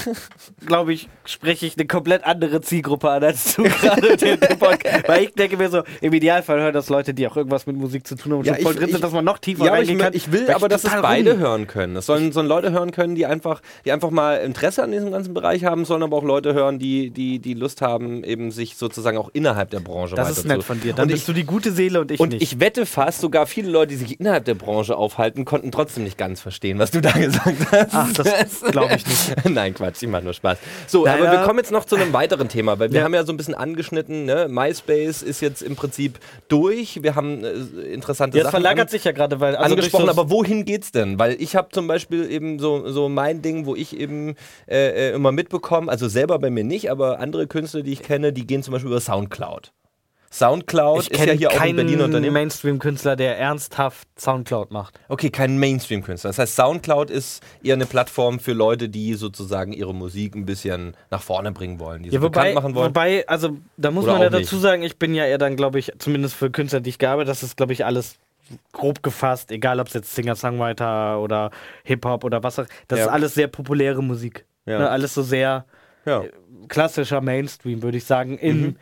glaube 0.65 0.93
ich, 0.93 1.09
spreche 1.25 1.65
ich 1.65 1.77
eine 1.77 1.87
komplett 1.87 2.23
andere 2.25 2.61
Zielgruppe 2.61 3.09
an 3.09 3.23
als 3.23 3.55
du 3.55 3.63
gerade 3.81 4.17
den 4.17 4.39
Podcast. 4.39 5.07
Weil 5.07 5.23
ich 5.23 5.33
denke 5.33 5.57
mir 5.57 5.69
so, 5.69 5.83
im 6.01 6.13
Idealfall 6.13 6.59
hören 6.59 6.73
das 6.73 6.89
Leute, 6.89 7.13
die 7.13 7.27
auch 7.27 7.37
irgendwas 7.37 7.65
mit 7.67 7.75
Musik 7.77 8.05
zu 8.05 8.15
tun 8.15 8.31
haben 8.33 8.39
und 8.39 8.45
Ja, 8.47 8.55
schon 8.55 8.63
voll 8.63 8.73
ich- 8.73 8.77
drin 8.79 8.87
ich- 8.89 8.93
sind, 8.95 9.03
dass 9.03 9.11
man 9.11 9.25
noch 9.25 9.38
tiefer 9.41 9.65
Ja, 9.65 9.73
ich, 9.73 9.79
reingehen 9.79 9.99
mö- 9.99 10.03
kann. 10.03 10.13
ich 10.13 10.31
will 10.31 10.47
Weil 10.47 10.55
aber, 10.55 10.69
dass 10.69 10.83
es 10.83 10.91
beide 11.01 11.31
rum- 11.33 11.39
hören 11.39 11.67
können. 11.67 11.95
Es 11.95 12.05
sollen, 12.05 12.31
sollen 12.31 12.47
Leute 12.47 12.71
hören 12.71 12.91
können, 12.91 13.15
die 13.15 13.25
einfach, 13.25 13.61
die 13.85 13.91
einfach 13.91 14.09
mal 14.09 14.35
Interesse 14.37 14.83
an 14.83 14.91
diesem 14.91 15.11
ganzen 15.11 15.33
Bereich 15.33 15.63
haben, 15.65 15.85
sollen 15.85 16.03
aber 16.03 16.17
auch 16.17 16.23
Leute 16.23 16.53
hören, 16.53 16.79
die, 16.79 17.09
die, 17.09 17.39
die 17.39 17.53
Lust 17.53 17.81
haben, 17.81 18.23
eben 18.23 18.51
sich 18.51 18.75
sozusagen 18.75 19.17
auch 19.17 19.29
innerhalb 19.33 19.69
der 19.69 19.79
Branche 19.79 20.15
Das 20.15 20.29
ist 20.31 20.45
nett 20.45 20.57
zu- 20.57 20.63
von 20.63 20.81
dir. 20.81 20.93
Dann 20.93 21.03
und 21.03 21.11
bist 21.11 21.21
ich, 21.23 21.25
du 21.27 21.33
die 21.33 21.45
gute 21.45 21.71
Seele 21.71 22.01
und 22.01 22.11
ich 22.11 22.19
und 22.19 22.29
nicht. 22.33 22.41
ich 22.41 22.59
wette 22.59 22.85
fast, 22.85 23.21
sogar 23.21 23.45
viele 23.47 23.69
Leute, 23.69 23.89
die 23.91 23.95
sich 23.97 24.19
innerhalb 24.19 24.45
der 24.45 24.55
Branche 24.55 24.95
aufhalten, 24.97 25.45
konnten 25.45 25.71
trotzdem 25.71 26.03
nicht 26.03 26.17
ganz 26.17 26.41
verstehen, 26.41 26.79
was 26.79 26.91
du 26.91 27.01
da 27.01 27.11
gesagt 27.17 27.57
hast. 27.71 27.89
Ach, 27.93 28.13
das 28.13 28.61
glaube 28.71 28.95
ich 28.95 29.05
nicht. 29.07 29.45
Nein, 29.49 29.73
Quatsch, 29.73 30.01
ich 30.03 30.09
mache 30.09 30.23
nur 30.23 30.33
Spaß. 30.33 30.57
So, 30.87 31.05
Naja. 31.05 31.23
aber 31.23 31.31
wir 31.31 31.39
kommen 31.45 31.59
jetzt 31.59 31.71
noch 31.71 31.85
zu 31.85 31.95
einem 31.95 32.13
weiteren 32.13 32.49
Thema, 32.49 32.77
weil 32.79 32.91
wir 32.91 32.99
Ja. 32.99 33.03
haben 33.05 33.13
ja 33.13 33.23
so 33.25 33.31
ein 33.33 33.37
bisschen 33.37 33.55
angeschnitten, 33.55 34.25
ne? 34.25 34.47
MySpace 34.49 35.21
ist 35.21 35.41
jetzt 35.41 35.61
im 35.61 35.75
Prinzip 35.75 36.19
durch. 36.47 37.01
Wir 37.03 37.15
haben 37.15 37.43
äh, 37.43 37.51
interessante 37.93 38.37
Jetzt 38.37 38.45
Sachen 38.45 38.51
verlagert 38.61 38.87
an- 38.87 38.91
sich 38.91 39.03
ja 39.03 39.11
gerade, 39.19 39.39
weil 39.39 39.55
also 39.55 39.75
angesprochen, 39.75 40.05
so- 40.05 40.11
aber 40.11 40.29
wohin 40.31 40.65
geht's 40.65 40.91
denn? 40.91 41.19
Weil 41.19 41.35
ich 41.41 41.55
habe 41.55 41.69
zum 41.71 41.87
Beispiel 41.87 42.31
eben 42.31 42.57
so, 42.59 42.89
so 42.89 43.09
mein 43.09 43.41
Ding, 43.41 43.65
wo 43.65 43.75
ich 43.75 43.95
eben 43.99 44.35
äh, 44.67 45.09
äh, 45.11 45.13
immer 45.13 45.31
mitbekomme, 45.31 45.91
also 45.91 46.07
selber 46.07 46.39
bei 46.39 46.49
mir 46.49 46.63
nicht, 46.63 46.89
aber 46.89 47.19
andere 47.19 47.45
Künstler, 47.47 47.81
die 47.83 47.93
ich 47.93 48.01
kenne, 48.01 48.33
die 48.33 48.47
gehen 48.47 48.63
zum 48.63 48.71
Beispiel 48.71 48.89
über 48.91 49.01
Soundcloud. 49.01 49.71
Soundcloud 50.31 51.01
ich 51.01 51.09
ist 51.11 51.17
ja 51.19 51.25
kenne 51.25 51.37
hier 51.39 51.49
auch 51.49 51.53
ein 51.53 51.57
keinen 51.59 51.75
Berliner 51.77 52.03
Unternehmen. 52.05 52.33
Mainstream-Künstler, 52.33 53.15
der 53.15 53.39
ernsthaft 53.39 54.07
Soundcloud 54.19 54.69
macht. 54.69 54.99
Okay, 55.07 55.31
kein 55.31 55.57
Mainstream-Künstler. 55.57 56.29
Das 56.29 56.37
heißt, 56.37 56.55
Soundcloud 56.55 57.09
ist 57.09 57.41
eher 57.63 57.73
eine 57.73 57.87
Plattform 57.87 58.39
für 58.39 58.53
Leute, 58.53 58.89
die 58.89 59.15
sozusagen 59.15 59.73
ihre 59.73 59.95
Musik 59.95 60.35
ein 60.35 60.45
bisschen 60.45 60.95
nach 61.09 61.23
vorne 61.23 61.51
bringen 61.51 61.79
wollen, 61.79 62.03
die 62.03 62.09
sie 62.11 62.15
Ja, 62.17 62.21
wobei, 62.21 62.29
bekannt 62.51 62.55
machen 62.55 62.75
wollen. 62.75 62.89
wobei, 62.89 63.27
also 63.27 63.57
da 63.77 63.89
muss 63.89 64.03
Oder 64.03 64.13
man 64.13 64.21
ja 64.21 64.29
dazu 64.29 64.55
nicht. 64.55 64.61
sagen, 64.61 64.83
ich 64.83 64.97
bin 64.99 65.15
ja 65.15 65.25
eher 65.25 65.39
dann, 65.39 65.55
glaube 65.55 65.79
ich, 65.79 65.91
zumindest 65.97 66.35
für 66.35 66.51
Künstler, 66.51 66.79
die 66.81 66.91
ich 66.91 66.99
gearbeitet 66.99 67.29
das 67.31 67.41
ist, 67.41 67.57
glaube 67.57 67.73
ich, 67.73 67.83
alles 67.85 68.17
grob 68.71 69.03
gefasst, 69.03 69.51
egal 69.51 69.79
ob 69.79 69.87
es 69.87 69.93
jetzt 69.93 70.13
Singer-Songwriter 70.15 71.19
oder 71.21 71.51
Hip-Hop 71.83 72.23
oder 72.23 72.43
was 72.43 72.59
auch 72.59 72.65
Das 72.87 72.99
Ja. 72.99 73.05
ist 73.05 73.11
alles 73.11 73.33
sehr 73.33 73.47
populäre 73.47 74.01
Musik. 74.03 74.45
Ja. 74.65 74.79
Ne, 74.79 74.89
alles 74.89 75.13
so 75.13 75.21
sehr 75.23 75.65
ja. 76.05 76.23
klassischer 76.67 77.21
Mainstream, 77.21 77.81
würde 77.81 77.97
ich 77.97 78.05
sagen, 78.05 78.37
in 78.37 78.61
Mhm. 78.61 78.75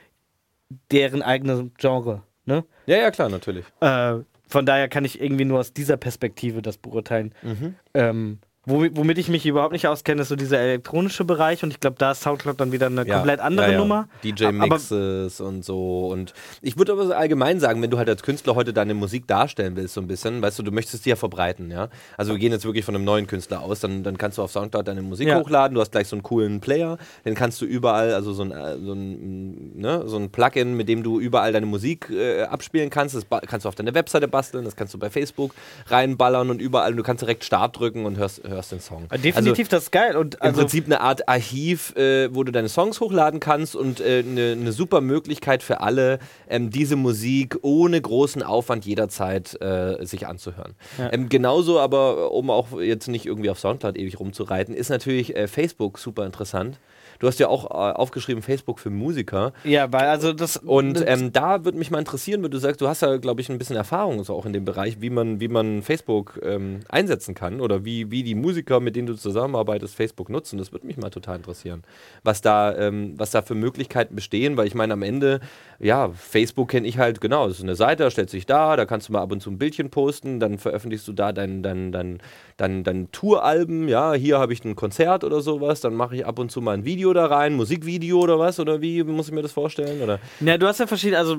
deren 0.91 1.22
eigenem 1.22 1.72
Genre. 1.78 2.24
Ne? 2.45 2.63
ja, 2.86 2.97
ja, 2.97 3.11
klar, 3.11 3.30
natürlich. 3.30 3.65
Äh, 3.82 4.15
von 4.47 4.65
daher 4.65 4.88
kann 4.88 5.03
ich 5.03 5.20
irgendwie 5.22 5.43
nur 5.45 5.59
aus 5.59 5.74
dieser 5.74 5.97
Perspektive 5.97 6.61
das 6.61 6.78
beurteilen. 6.78 7.34
Mhm. 7.41 7.76
Ähm, 7.93 8.39
womit, 8.68 9.18
ich 9.18 9.30
mich 9.30 9.45
überhaupt 9.45 9.72
nicht 9.72 9.88
auskenne, 9.88 10.22
ist 10.22 10.28
so 10.28 10.36
dieser 10.36 10.59
elektronische 10.59 11.24
Bereich 11.24 11.63
und 11.63 11.72
ich 11.72 11.80
glaube, 11.80 11.95
da 11.97 12.11
ist 12.11 12.22
Soundcloud 12.22 12.59
dann 12.59 12.72
wieder 12.72 12.88
eine 12.88 13.07
Ja, 13.07 13.15
komplett 13.15 13.39
andere 13.39 13.68
ja, 13.68 13.72
ja. 13.74 13.78
Nummer. 13.78 14.07
DJ-Mixes 14.24 15.39
und 15.39 15.63
so. 15.63 16.07
Und 16.07 16.34
ich 16.61 16.78
würde 16.78 16.91
aber 16.91 17.05
so 17.05 17.13
allgemein 17.13 17.59
sagen, 17.59 17.82
wenn 17.82 17.89
du 17.89 17.97
halt 17.97 18.09
als 18.09 18.24
Künstler 18.24 18.55
heute 18.55 18.74
deine 18.74 18.93
Musik 18.93 19.26
darstellen 19.28 19.76
willst, 19.76 19.93
so 19.93 20.01
ein 20.01 20.07
bisschen, 20.07 20.41
weißt 20.41 20.59
du, 20.59 20.63
du 20.63 20.72
möchtest 20.72 21.05
die 21.05 21.09
ja 21.09 21.15
verbreiten, 21.15 21.72
ja. 21.72 21.88
Also 22.18 22.34
wir 22.34 22.39
gehen 22.39 22.51
jetzt 22.51 22.65
wirklich 22.65 22.84
von 22.84 22.95
einem 22.95 23.05
neuen 23.05 23.26
Künstler 23.26 23.61
aus, 23.61 23.80
dann, 23.80 24.03
dann 24.03 24.18
kannst 24.18 24.38
du 24.38 24.43
auf 24.43 24.51
Soundcloud 24.51 24.88
deine 24.88 25.01
Musik 25.01 25.34
hochladen, 25.34 25.76
du 25.76 25.82
hast 25.82 25.91
gleich 25.91 26.07
so 26.07 26.15
einen 26.15 26.24
coolen 26.24 26.59
Player, 26.59 26.97
den 27.26 27.36
kannst 27.36 27.61
du 27.61 27.65
überall, 27.65 28.13
also 28.13 28.34
so 28.34 28.43
ein, 28.43 28.51
äh, 28.51 28.78
so 28.80 28.93
ein, 28.93 29.80
ne, 29.80 30.03
so 30.05 30.18
ein 30.18 30.30
Plugin, 30.30 30.76
mit 30.76 30.89
dem 30.89 31.03
du 31.03 31.20
überall 31.20 31.53
deine 31.53 31.65
Musik 31.65 32.09
äh, 32.09 32.43
abspielen 32.43 32.89
kannst. 32.89 33.15
Das 33.15 33.26
kannst 33.47 33.65
du 33.65 33.70
auf 33.70 33.76
deine 33.76 33.93
Webseite 33.93 34.28
basteln, 34.28 34.65
das 34.65 34.76
kannst 34.76 34.93
du 34.93 34.97
bei 34.97 35.09
Facebook 35.09 35.53
reinballern 35.88 36.49
und 36.49 36.61
überall, 36.61 36.93
du 36.93 37.03
kannst 37.03 37.22
direkt 37.22 37.45
Start 37.45 37.80
drücken 37.80 38.05
und 38.05 38.18
hörst, 38.18 38.43
hörst 38.43 38.57
den 38.70 38.80
Song. 38.80 39.08
Definitiv, 39.24 39.70
das 39.70 39.84
ist 39.84 39.91
geil. 39.91 40.18
Und 40.18 40.36
Im 40.36 40.41
also, 40.41 40.62
Prinzip 40.62 40.86
eine 40.86 41.01
Art 41.01 41.28
Archiv, 41.30 41.95
äh, 41.95 42.34
wo 42.34 42.43
du 42.43 42.51
deine 42.51 42.70
Songs 42.70 42.99
hochladen 42.99 43.39
kannst 43.39 43.76
und 43.76 43.99
äh, 43.99 44.24
eine 44.28 44.51
eine 44.51 44.72
super 44.72 45.01
Möglichkeit 45.01 45.64
für 45.64 45.82
alle, 45.82 46.20
ähm, 46.49 46.70
diese 46.70 46.95
Musik 46.95 47.58
ohne 47.62 48.01
großen 48.01 48.43
Aufwand 48.43 48.86
jederzeit 48.86 49.60
äh, 49.62 50.05
sich 50.05 50.28
anzuhören. 50.28 50.76
Ja. 50.97 51.12
Ähm, 51.14 51.30
genauso 51.30 51.80
aber, 51.80 52.32
um 52.32 52.49
auch 52.49 52.80
jetzt 52.80 53.08
nicht 53.08 53.26
irgendwie 53.26 53.49
auf 53.49 53.60
Soundcloud 53.60 53.97
ewig 53.97 54.20
rumzureiten, 54.20 54.74
ist 54.74 54.89
natürlich 54.89 55.36
äh, 55.36 55.47
Facebook 55.47 55.99
super 55.99 56.26
interessant. 56.26 56.80
Du 57.20 57.28
hast 57.28 57.39
ja 57.39 57.47
auch 57.47 57.65
äh, 57.65 57.93
aufgeschrieben 57.93 58.41
Facebook 58.41 58.80
für 58.80 58.89
Musiker. 58.89 59.53
Ja, 59.63 59.91
weil 59.91 60.07
also 60.07 60.34
das. 60.34 60.57
Und 60.57 61.03
ähm, 61.05 61.32
da 61.32 61.65
würde 61.65 61.78
mich 61.78 61.91
mal 61.91 61.99
interessieren, 61.99 62.43
wenn 62.43 62.51
du 62.51 62.57
sagst, 62.57 62.82
du 62.82 62.88
hast 62.88 63.01
ja, 63.01 63.18
glaube 63.18 63.41
ich, 63.41 63.49
ein 63.49 63.57
bisschen 63.57 63.76
Erfahrung 63.76 64.24
so 64.24 64.36
auch 64.36 64.45
in 64.45 64.53
dem 64.53 64.65
Bereich, 64.65 65.01
wie 65.01 65.09
man, 65.09 65.39
wie 65.39 65.47
man 65.47 65.82
Facebook 65.82 66.39
ähm, 66.43 66.82
einsetzen 66.89 67.36
kann 67.36 67.61
oder 67.61 67.86
wie, 67.86 68.11
wie 68.11 68.24
die 68.24 68.36
Musiker, 68.36 68.80
mit 68.80 68.95
denen 68.95 69.07
du 69.07 69.15
zusammenarbeitest, 69.15 69.95
Facebook 69.95 70.30
nutzen. 70.30 70.57
Das 70.57 70.72
würde 70.72 70.88
mich 70.88 70.97
mal 70.97 71.09
total 71.09 71.38
interessieren, 71.38 71.84
was 72.24 72.41
da, 72.41 72.76
ähm, 72.76 73.13
was 73.18 73.32
da 73.32 73.41
für 73.41 73.55
Möglichkeiten 73.55 74.15
bestehen, 74.15 74.57
weil 74.57 74.68
ich 74.68 74.76
meine, 74.76 74.93
am 74.93 75.03
Ende, 75.03 75.39
ja, 75.80 76.09
Facebook 76.09 76.70
kenne 76.70 76.88
ich 76.88 76.97
halt, 76.97 77.22
genau, 77.22 77.47
das 77.47 77.57
ist 77.57 77.63
eine 77.63 77.76
Seite, 77.76 78.03
da 78.03 78.11
stellt 78.11 78.30
sich 78.30 78.45
da, 78.45 78.76
da 78.76 78.86
kannst 78.86 79.09
du 79.09 79.13
mal 79.13 79.22
ab 79.22 79.32
und 79.32 79.41
zu 79.41 79.51
ein 79.51 79.57
Bildchen 79.57 79.89
posten, 79.89 80.39
dann 80.39 80.57
veröffentlichst 80.57 81.07
du 81.07 81.13
da 81.13 81.32
dein, 81.32 81.63
dein, 81.63 81.91
dein, 81.91 82.20
dein, 82.57 82.84
dein 82.84 83.11
Touralben, 83.11 83.88
ja, 83.88 84.13
hier 84.13 84.39
habe 84.39 84.53
ich 84.53 84.63
ein 84.63 84.76
Konzert 84.76 85.24
oder 85.24 85.41
sowas, 85.41 85.82
dann 85.82 85.95
mache 85.95 86.15
ich 86.15 86.26
ab 86.26 86.39
und 86.39 86.51
zu 86.51 86.61
mal 86.61 86.74
ein 86.74 86.86
Video 86.86 87.07
da 87.14 87.26
rein, 87.28 87.53
Musikvideo 87.55 88.20
oder 88.20 88.39
was, 88.39 88.60
oder 88.60 88.82
wie 88.82 89.03
muss 89.03 89.28
ich 89.28 89.34
mir 89.34 89.41
das 89.41 89.51
vorstellen? 89.51 90.01
Oder? 90.01 90.20
Ja, 90.39 90.58
du 90.58 90.68
hast 90.68 90.80
ja 90.80 90.88
verschiedene, 90.88 91.18
also 91.20 91.38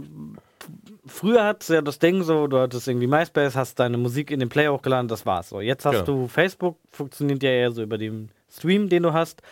früher 1.06 1.44
hat 1.44 1.68
ja 1.68 1.80
das 1.82 1.98
Ding 1.98 2.22
so, 2.22 2.46
du 2.46 2.58
hattest 2.58 2.88
irgendwie 2.88 3.06
MySpace, 3.06 3.56
hast 3.56 3.78
deine 3.78 3.96
Musik 3.98 4.30
in 4.30 4.40
den 4.40 4.48
Player 4.48 4.72
hochgeladen, 4.72 5.08
das 5.08 5.26
war's 5.26 5.48
so. 5.48 5.60
Jetzt 5.60 5.84
hast 5.86 5.94
Ja. 5.94 6.02
du 6.02 6.28
Facebook, 6.28 6.76
funktioniert 6.90 7.42
ja 7.42 7.50
eher 7.50 7.72
so 7.72 7.82
über 7.82 7.98
den 7.98 8.30
Stream, 8.50 8.88
den 8.88 9.02
du 9.02 9.12
hast 9.12 9.42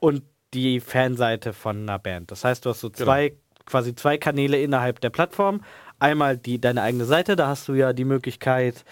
und 0.00 0.22
die 0.54 0.80
Fanseite 0.80 1.52
von 1.52 1.82
einer 1.82 1.98
Band. 1.98 2.30
Das 2.30 2.44
heißt, 2.44 2.64
du 2.64 2.70
hast 2.70 2.80
so 2.80 2.88
zwei, 2.88 3.34
quasi 3.66 3.94
zwei 3.94 4.16
Kanäle 4.18 4.60
innerhalb 4.60 5.00
der 5.00 5.10
Plattform. 5.10 5.60
Einmal 5.98 6.36
die, 6.36 6.60
deine 6.60 6.82
eigene 6.82 7.04
Seite, 7.04 7.36
da 7.36 7.48
hast 7.48 7.68
du 7.68 7.74
ja 7.74 7.92
die 7.92 8.04
Möglichkeit, 8.04 8.84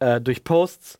äh, 0.00 0.20
durch 0.20 0.44
Posts 0.44 0.98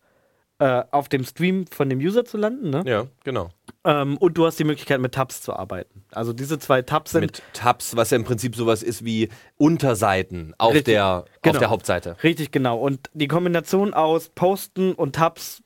äh, 0.59 0.83
auf 0.91 1.09
dem 1.09 1.25
Stream 1.25 1.67
von 1.67 1.89
dem 1.91 1.99
User 1.99 2.25
zu 2.25 2.37
landen, 2.37 2.71
ne? 2.71 2.83
Ja, 2.87 3.07
genau. 3.25 3.51
Ähm, 3.85 4.17
und 4.19 4.39
du 4.39 4.47
hast 4.47 4.59
die 4.59 4.65
Möglichkeit, 4.65 5.01
mit 5.01 5.13
Tabs 5.13 5.43
zu 5.43 5.53
arbeiten. 5.53 6.05
Also 6.13 6.33
diese 6.33 6.59
zwei 6.59 6.81
Tabs 6.83 7.11
sind 7.11 7.21
Mit 7.23 7.43
Tabs, 7.53 7.97
was 7.97 8.11
ja 8.11 8.17
im 8.17 8.25
Prinzip 8.25 8.55
sowas 8.57 8.83
ist 8.83 9.05
wie 9.05 9.29
Unterseiten 9.57 10.55
auf, 10.59 10.71
Richtig. 10.73 10.95
der, 10.95 11.07
auf 11.07 11.25
Genau. 11.43 11.59
der 11.59 11.71
Hauptseite. 11.71 12.17
Richtig, 12.23 12.51
genau. 12.53 12.79
Und 12.79 13.11
die 13.15 13.29
Kombination 13.29 13.93
aus 13.95 14.29
Posten 14.29 14.93
und 14.93 15.17
Tabs, 15.17 15.63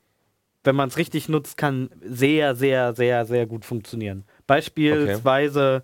wenn 0.63 0.75
man 0.75 0.89
es 0.89 0.97
richtig 0.97 1.29
nutzt, 1.29 1.55
kann 1.55 1.89
sehr, 2.01 2.55
sehr, 2.55 2.93
sehr, 2.95 3.25
sehr 3.25 3.45
gut 3.45 3.65
funktionieren. 3.65 4.25
Beispielsweise 4.47 5.83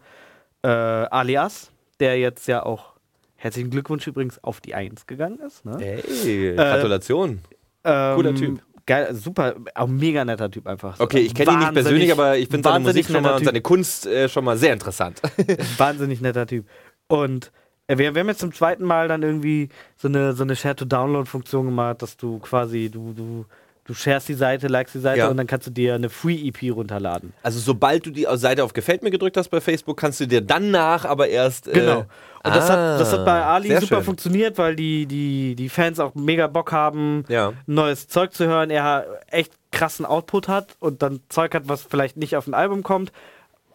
äh, 0.63 0.67
Alias, 0.67 1.71
der 1.99 2.17
jetzt 2.19 2.47
ja 2.47 2.63
auch, 2.65 2.95
herzlichen 3.35 3.69
Glückwunsch 3.69 4.07
übrigens, 4.07 4.43
auf 4.43 4.61
die 4.61 4.73
1 4.75 5.05
gegangen 5.05 5.39
ist. 5.39 5.63
Ne? 5.63 5.77
Hey, 5.79 6.55
Gratulation. 6.55 7.39
Ähm, 7.83 8.15
cooler 8.15 8.33
Typ. 8.35 8.61
Geil, 8.87 9.15
super, 9.15 9.55
auch 9.73 9.87
mega 9.87 10.23
netter 10.23 10.51
Typ 10.51 10.67
einfach. 10.67 10.99
Okay, 10.99 11.19
ich 11.19 11.33
kenne 11.33 11.53
ihn 11.53 11.59
nicht 11.59 11.73
persönlich, 11.73 12.11
aber 12.11 12.37
ich 12.37 12.49
finde 12.49 12.69
seine 12.69 12.83
Musik 12.85 13.07
schon 13.07 13.23
mal 13.23 13.35
und 13.35 13.45
seine 13.45 13.61
Kunst 13.61 14.05
äh, 14.05 14.29
schon 14.29 14.45
mal 14.45 14.57
sehr 14.57 14.73
interessant. 14.73 15.21
wahnsinnig 15.77 16.21
netter 16.21 16.45
Typ. 16.45 16.67
Und 17.07 17.51
äh, 17.87 17.97
wir, 17.97 18.13
wir 18.13 18.19
haben 18.19 18.27
jetzt 18.27 18.41
zum 18.41 18.53
zweiten 18.53 18.83
Mal 18.83 19.07
dann 19.07 19.23
irgendwie 19.23 19.69
so 19.97 20.07
eine, 20.07 20.33
so 20.33 20.43
eine 20.43 20.55
Share-to-Download-Funktion 20.55 21.65
gemacht, 21.65 22.03
dass 22.03 22.15
du 22.15 22.37
quasi, 22.39 22.89
du, 22.91 23.13
du, 23.13 23.45
du 23.85 23.93
sharest 23.93 24.27
die 24.29 24.33
Seite, 24.33 24.67
likest 24.67 24.95
die 24.95 24.99
Seite 24.99 25.19
Ja. 25.19 25.27
und 25.29 25.37
dann 25.37 25.47
kannst 25.47 25.67
du 25.67 25.71
dir 25.71 25.95
eine 25.95 26.09
Free-EP 26.09 26.71
runterladen. 26.75 27.33
Also 27.43 27.59
sobald 27.59 28.05
du 28.05 28.09
die 28.11 28.27
Seite 28.33 28.63
auf 28.63 28.73
Gefällt 28.73 29.03
mir 29.03 29.11
gedrückt 29.11 29.37
hast 29.37 29.49
bei 29.49 29.61
Facebook, 29.61 29.97
kannst 29.97 30.19
du 30.19 30.25
dir 30.27 30.41
danach 30.41 31.05
aber 31.05 31.27
erst... 31.27 31.67
Äh, 31.67 31.73
Genau. 31.73 31.99
Und 32.43 32.55
das, 32.55 32.69
hat, 32.69 32.99
das 32.99 33.11
hat 33.11 33.25
bei 33.25 33.43
Ali 33.43 33.69
sehr 33.69 33.81
super 33.81 33.95
schön. 33.97 34.03
funktioniert, 34.03 34.57
weil 34.59 34.75
die, 34.75 35.07
die, 35.07 35.55
die 35.55 35.67
Fans 35.69 35.99
auch 35.99 36.13
mega 36.13 36.45
Bock 36.45 36.71
haben, 36.71 37.23
Ja. 37.27 37.53
neues 37.65 38.07
Zeug 38.07 38.33
zu 38.33 38.45
hören. 38.45 38.69
Er 38.69 39.05
echt 39.31 39.51
krassen 39.71 40.05
Output 40.05 40.47
hat 40.47 40.75
und 40.79 41.01
dann 41.01 41.21
Zeug 41.29 41.55
hat, 41.55 41.67
was 41.67 41.81
vielleicht 41.81 42.17
nicht 42.17 42.35
auf 42.35 42.45
ein 42.45 42.53
Album 42.53 42.83
kommt, 42.83 43.11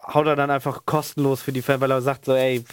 haut 0.07 0.25
er 0.25 0.35
dann 0.37 0.49
einfach 0.49 0.85
kostenlos 0.85 1.41
für 1.41 1.51
die 1.51 1.61
Fans, 1.61 1.81
weil 1.81 1.91
er 1.91 2.01
sagt 2.01 2.23
so, 2.25 2.33
ey, 2.33 2.63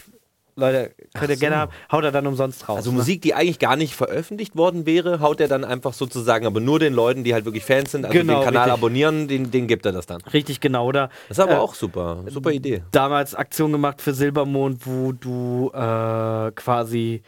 Leute, 0.58 0.92
könnt 1.14 1.30
ihr 1.30 1.36
so. 1.36 1.40
gerne 1.40 1.56
haben, 1.56 1.72
haut 1.90 2.04
er 2.04 2.12
dann 2.12 2.26
umsonst 2.26 2.68
raus. 2.68 2.76
Also 2.78 2.90
ne? 2.90 2.98
Musik, 2.98 3.22
die 3.22 3.34
eigentlich 3.34 3.58
gar 3.58 3.76
nicht 3.76 3.94
veröffentlicht 3.94 4.56
worden 4.56 4.86
wäre, 4.86 5.20
haut 5.20 5.40
er 5.40 5.48
dann 5.48 5.64
einfach 5.64 5.92
sozusagen, 5.92 6.46
aber 6.46 6.60
nur 6.60 6.78
den 6.78 6.92
Leuten, 6.94 7.24
die 7.24 7.32
halt 7.34 7.44
wirklich 7.44 7.64
Fans 7.64 7.92
sind, 7.92 8.04
also 8.04 8.18
Genau, 8.18 8.40
den 8.40 8.44
Kanal 8.44 8.62
richtig. 8.64 8.72
abonnieren, 8.74 9.28
den, 9.28 9.50
den 9.50 9.66
gibt 9.66 9.86
er 9.86 9.92
das 9.92 10.06
dann. 10.06 10.20
Richtig 10.32 10.60
genau, 10.60 10.86
oder? 10.86 11.08
Das 11.28 11.38
ist 11.38 11.42
aber 11.44 11.52
Äh, 11.54 11.58
auch 11.58 11.74
super, 11.74 12.24
super 12.28 12.50
Idee. 12.50 12.82
damals 12.90 13.34
Aktion 13.34 13.72
gemacht 13.72 14.02
für 14.02 14.12
Silbermond, 14.14 14.86
wo 14.86 15.12
du 15.12 15.70
äh, 15.72 16.50
quasi 16.52 17.22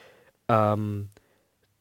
ähm, 0.48 1.08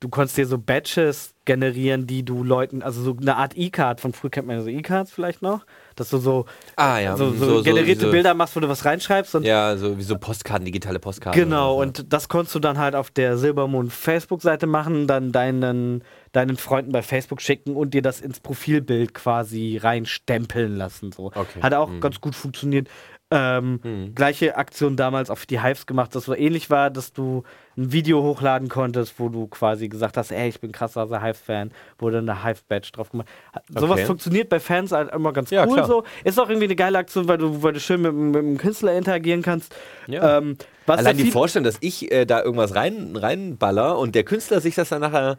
du 0.02 0.08
konntest 0.08 0.38
dir 0.38 0.46
so 0.48 0.58
Badges 0.58 1.34
generieren, 1.46 2.08
die 2.08 2.24
du 2.24 2.44
Leuten, 2.44 2.82
also 2.82 3.02
so 3.02 3.18
eine 3.20 3.36
Art 3.36 3.58
E-Card, 3.58 4.00
von 4.00 4.14
früher 4.14 4.30
kennt 4.30 4.48
man 4.48 4.56
ja 4.58 4.62
so 4.62 4.70
E-Cards 4.70 5.12
vielleicht 5.12 5.42
noch, 5.42 5.66
dass 6.00 6.10
du 6.10 6.18
so, 6.18 6.46
Ah 6.76 7.00
ja, 7.00 7.16
so, 7.18 7.32
so, 7.32 7.36
so- 7.38 7.58
so 7.58 7.64
generierte 7.64 8.00
diese- 8.02 8.12
Bilder 8.12 8.34
machst, 8.34 8.56
wo 8.56 8.60
du 8.60 8.70
was 8.70 8.86
reinschreibst 8.86 9.36
und 9.36 9.44
Ja, 9.44 9.76
so 9.78 9.98
wie 9.98 10.04
so 10.04 10.18
Postkarten, 10.18 10.66
digitale 10.66 11.00
Postkarten. 11.00 11.40
Genau, 11.42 11.76
so. 11.76 11.82
und 11.82 12.12
das 12.14 12.30
konntest 12.30 12.56
du 12.56 12.60
dann 12.60 12.78
halt 12.78 12.96
auf 12.96 13.12
der 13.12 13.38
Silbermond 13.38 13.92
Facebook-Seite 13.94 14.68
machen, 14.68 15.08
dann 15.08 15.32
deinen, 15.32 16.04
deinen 16.32 16.58
Freunden 16.58 16.92
bei 16.92 17.02
Facebook 17.02 17.42
schicken 17.42 17.76
und 17.76 17.94
dir 17.94 18.02
das 18.02 18.22
ins 18.22 18.40
Profilbild 18.40 19.14
quasi 19.14 19.78
reinstempeln 19.82 20.76
lassen. 20.78 21.12
So. 21.12 21.28
Okay, 21.28 21.62
Hat 21.62 21.74
auch 21.74 21.90
mhm. 21.90 22.00
ganz 22.02 22.22
gut 22.22 22.36
funktioniert. 22.36 22.88
Ähm, 23.32 24.12
Gleiche 24.16 24.58
Aktion 24.58 24.96
damals 24.96 25.30
auf 25.30 25.46
die 25.46 25.62
Hives 25.62 25.86
gemacht, 25.86 26.16
das 26.16 26.24
so 26.26 26.34
ähnlich 26.34 26.72
war, 26.72 26.90
dass 26.90 27.14
du 27.14 27.44
ein 27.80 27.92
Video 27.94 28.22
hochladen 28.22 28.68
konntest, 28.68 29.14
wo 29.20 29.30
du 29.30 29.48
quasi 29.48 29.88
gesagt 29.88 30.18
hast, 30.18 30.32
ey, 30.32 30.50
ich 30.50 30.60
bin 30.60 30.72
krasser 30.72 31.08
Hives-Fan, 31.22 31.72
wurde 31.98 32.18
eine 32.18 32.44
Hive-Badge 32.44 32.92
drauf 32.92 33.10
gemacht. 33.12 33.28
Hat- 33.54 33.64
Sowas 33.70 33.98
Okay. 34.00 34.06
funktioniert 34.06 34.50
bei 34.50 34.60
Fans 34.60 34.92
halt 34.92 35.14
immer 35.14 35.32
ganz 35.32 35.50
Ja, 35.50 35.66
cool 35.66 35.76
klar. 35.76 35.88
so. 35.88 36.04
Ist 36.24 36.40
auch 36.40 36.50
irgendwie 36.50 36.66
eine 36.66 36.76
geile 36.76 36.98
Aktion, 36.98 37.28
weil 37.28 37.38
du, 37.38 37.64
weil 37.64 37.74
du 37.74 37.80
schön 37.80 38.02
mit, 38.02 38.14
mit 38.14 38.36
dem 38.36 38.58
Künstler 38.58 38.98
interagieren 38.98 39.42
kannst. 39.42 39.74
Ja. 40.08 40.38
Ähm, 40.40 40.58
was 40.86 41.00
Allein 41.00 41.18
die 41.18 41.32
Vorstellung, 41.32 41.64
dass 41.64 41.78
ich 41.80 42.12
äh, 42.12 42.26
da 42.26 42.44
irgendwas 42.44 42.76
rein, 42.76 43.16
reinballer 43.16 43.98
und 43.98 44.14
der 44.16 44.24
Künstler 44.24 44.60
sich 44.60 44.76
das 44.76 44.90
dann 44.90 45.02
nachher 45.02 45.38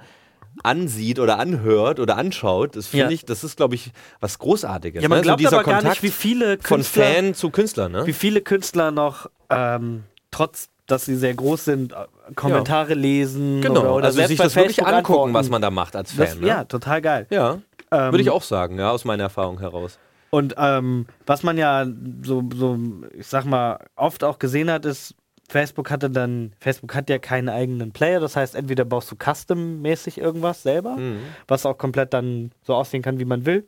ansieht 0.62 1.18
oder 1.20 1.38
anhört 1.38 2.00
oder 2.00 2.16
anschaut, 2.16 2.74
das 2.74 2.86
finde 2.88 3.06
Ja. 3.06 3.10
ich, 3.10 3.24
das 3.24 3.44
ist, 3.44 3.56
glaube 3.56 3.74
ich, 3.74 3.92
was 4.18 4.38
Großartiges. 4.38 5.02
Ja, 5.02 5.08
man 5.08 5.18
ne? 5.18 5.22
glaubt 5.22 5.40
so 5.40 5.44
dieser 5.46 5.56
aber 5.58 5.64
gar 5.64 5.74
Kontakt 5.80 6.02
nicht, 6.02 6.12
wie 6.14 6.16
viele 6.16 6.58
von 6.58 6.78
Künstler, 6.78 7.04
Fan 7.04 7.34
zu 7.34 7.50
Künstler, 7.50 7.88
ne? 7.88 8.06
wie 8.06 8.12
viele 8.12 8.40
Künstler 8.40 8.90
noch, 8.90 9.30
ähm, 9.50 10.04
trotz 10.30 10.69
dass 10.90 11.04
sie 11.04 11.16
sehr 11.16 11.34
groß 11.34 11.64
sind, 11.64 11.92
äh, 11.92 11.96
Kommentare 12.34 12.94
lesen 12.94 13.60
Genau, 13.60 13.80
oder, 13.80 13.94
oder 13.96 14.04
also 14.06 14.22
sich 14.26 14.38
das 14.38 14.56
wirklich 14.56 14.78
angucken, 14.84 14.94
antworten. 14.98 15.34
was 15.34 15.48
man 15.50 15.62
da 15.62 15.70
macht 15.70 15.96
als 15.96 16.12
Fan. 16.12 16.26
das, 16.26 16.36
ne? 16.40 16.46
Ja, 16.46 16.64
total 16.64 17.00
geil. 17.02 17.26
ja. 17.30 17.58
Ähm, 17.92 18.12
würde 18.12 18.20
ich 18.22 18.30
auch 18.30 18.42
sagen, 18.44 18.78
ja, 18.78 18.90
aus 18.92 19.04
meiner 19.04 19.24
Erfahrung 19.24 19.58
heraus. 19.58 19.98
Und 20.30 20.54
ähm, 20.58 21.06
was 21.26 21.42
man 21.42 21.58
ja 21.58 21.84
so, 22.22 22.44
so, 22.54 22.78
ich 23.18 23.26
sag 23.26 23.44
mal, 23.44 23.78
oft 23.96 24.22
auch 24.22 24.38
gesehen 24.38 24.70
hat, 24.70 24.84
ist, 24.84 25.16
Facebook 25.48 25.90
hatte 25.90 26.08
dann, 26.08 26.52
Facebook 26.60 26.94
hat 26.94 27.10
ja 27.10 27.18
keinen 27.18 27.48
eigenen 27.48 27.90
Player, 27.90 28.20
das 28.20 28.36
heißt, 28.36 28.54
entweder 28.54 28.84
baust 28.84 29.10
du 29.10 29.16
custom-mäßig 29.16 30.18
irgendwas 30.18 30.62
selber, 30.62 30.96
Mhm. 30.98 31.18
was 31.48 31.66
auch 31.66 31.76
komplett 31.78 32.14
dann 32.14 32.52
so 32.62 32.74
aussehen 32.76 33.02
kann, 33.02 33.18
wie 33.18 33.24
man 33.24 33.44
will. 33.44 33.66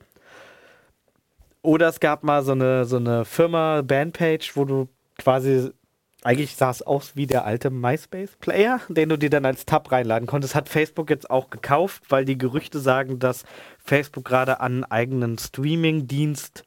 Oder 1.62 1.88
es 1.88 1.98
gab 1.98 2.22
mal 2.24 2.42
so 2.44 2.52
eine, 2.52 2.84
so 2.84 2.96
eine 2.98 3.24
Firma, 3.24 3.82
Bandpage, 3.82 4.56
wo 4.56 4.64
du 4.64 4.88
quasi, 5.18 5.70
eigentlich 6.24 6.54
sah 6.56 6.70
es 6.70 6.82
aus 6.82 7.16
wie 7.16 7.26
der 7.26 7.44
alte 7.44 7.70
MySpace-Player, 7.70 8.80
den 8.88 9.08
du 9.08 9.16
dir 9.18 9.30
dann 9.30 9.44
als 9.44 9.66
Tab 9.66 9.90
reinladen 9.90 10.26
konntest. 10.28 10.54
Hat 10.54 10.68
Facebook 10.68 11.10
jetzt 11.10 11.30
auch 11.30 11.50
gekauft, 11.50 12.04
weil 12.08 12.24
die 12.24 12.38
Gerüchte 12.38 12.78
sagen, 12.78 13.18
dass 13.18 13.44
Facebook 13.84 14.24
gerade 14.24 14.60
an 14.60 14.84
eigenen 14.84 15.38
Streaming-Dienst 15.38 16.64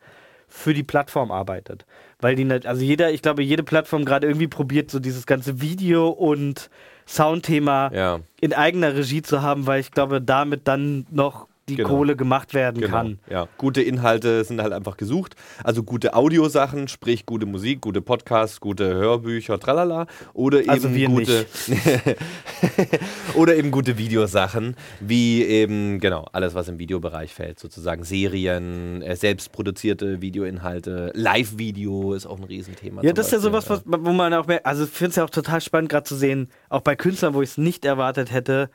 für 0.48 0.74
die 0.74 0.84
Plattform 0.84 1.32
arbeitet. 1.32 1.86
Weil 2.20 2.36
die, 2.36 2.46
nicht, 2.46 2.66
also 2.66 2.84
jeder, 2.84 3.12
ich 3.12 3.22
glaube, 3.22 3.44
jede 3.44 3.64
Plattform 3.64 4.06
gerade 4.06 4.28
irgendwie 4.28 4.48
probiert, 4.48 4.92
so 4.92 5.00
dieses 5.00 5.26
ganze 5.26 5.62
Video- 5.62 6.10
und 6.10 6.70
Soundthema 7.08 7.92
Ja. 7.94 8.20
in 8.42 8.54
eigener 8.54 8.96
Regie 8.96 9.22
zu 9.22 9.42
haben, 9.42 9.68
weil 9.68 9.80
ich 9.80 9.92
glaube, 9.92 10.22
damit 10.22 10.68
dann 10.68 11.06
noch 11.12 11.48
die 11.68 11.78
Genau. 11.78 11.90
Kohle 11.90 12.16
gemacht 12.16 12.54
werden 12.54 12.80
Genau. 12.82 12.94
kann. 12.94 13.20
Ja, 13.30 13.48
gute 13.58 13.82
Inhalte 13.82 14.44
sind 14.44 14.62
halt 14.62 14.72
einfach 14.72 14.98
gesucht. 14.98 15.36
Also 15.64 15.82
gute 15.82 16.14
Audiosachen, 16.14 16.88
sprich 16.88 17.26
gute 17.26 17.48
Musik, 17.48 17.82
gute 17.82 18.02
Podcasts, 18.02 18.60
gute 18.60 18.94
Hörbücher, 18.94 19.60
tralala. 19.60 20.06
Oder 20.34 20.60
eben 20.62 20.70
Also 20.70 20.90
gute. 20.90 21.46
oder 23.36 23.56
eben 23.56 23.72
gute 23.72 23.98
Videosachen, 23.98 24.76
wie 25.00 25.44
eben, 25.44 26.00
genau, 26.00 26.28
alles, 26.34 26.54
was 26.54 26.68
im 26.68 26.78
Videobereich 26.78 27.34
fällt, 27.34 27.60
sozusagen 27.60 28.04
Serien, 28.04 29.02
äh, 29.02 29.16
selbstproduzierte 29.16 30.22
Videoinhalte, 30.22 31.12
Live-Video 31.16 32.14
ist 32.14 32.28
auch 32.28 32.38
ein 32.38 32.44
Riesenthema. 32.44 33.02
Ja, 33.04 33.12
das 33.14 33.28
ist 33.28 33.32
ja 33.34 33.40
sowas, 33.40 33.70
was, 33.70 33.82
wo 33.86 34.12
man 34.12 34.34
auch 34.36 34.46
mehr, 34.46 34.66
also 34.66 34.84
ich 34.84 34.90
finde 34.92 35.10
es 35.10 35.16
ja 35.16 35.24
auch 35.24 35.30
total 35.32 35.62
spannend 35.62 35.90
gerade 35.90 36.04
zu 36.06 36.16
sehen, 36.16 36.50
auch 36.70 36.82
bei 36.82 36.96
Künstlern, 36.96 37.34
wo 37.34 37.42
ich 37.42 37.50
es 37.50 37.58
nicht 37.58 37.86
erwartet 37.86 38.32
hätte, 38.32 38.70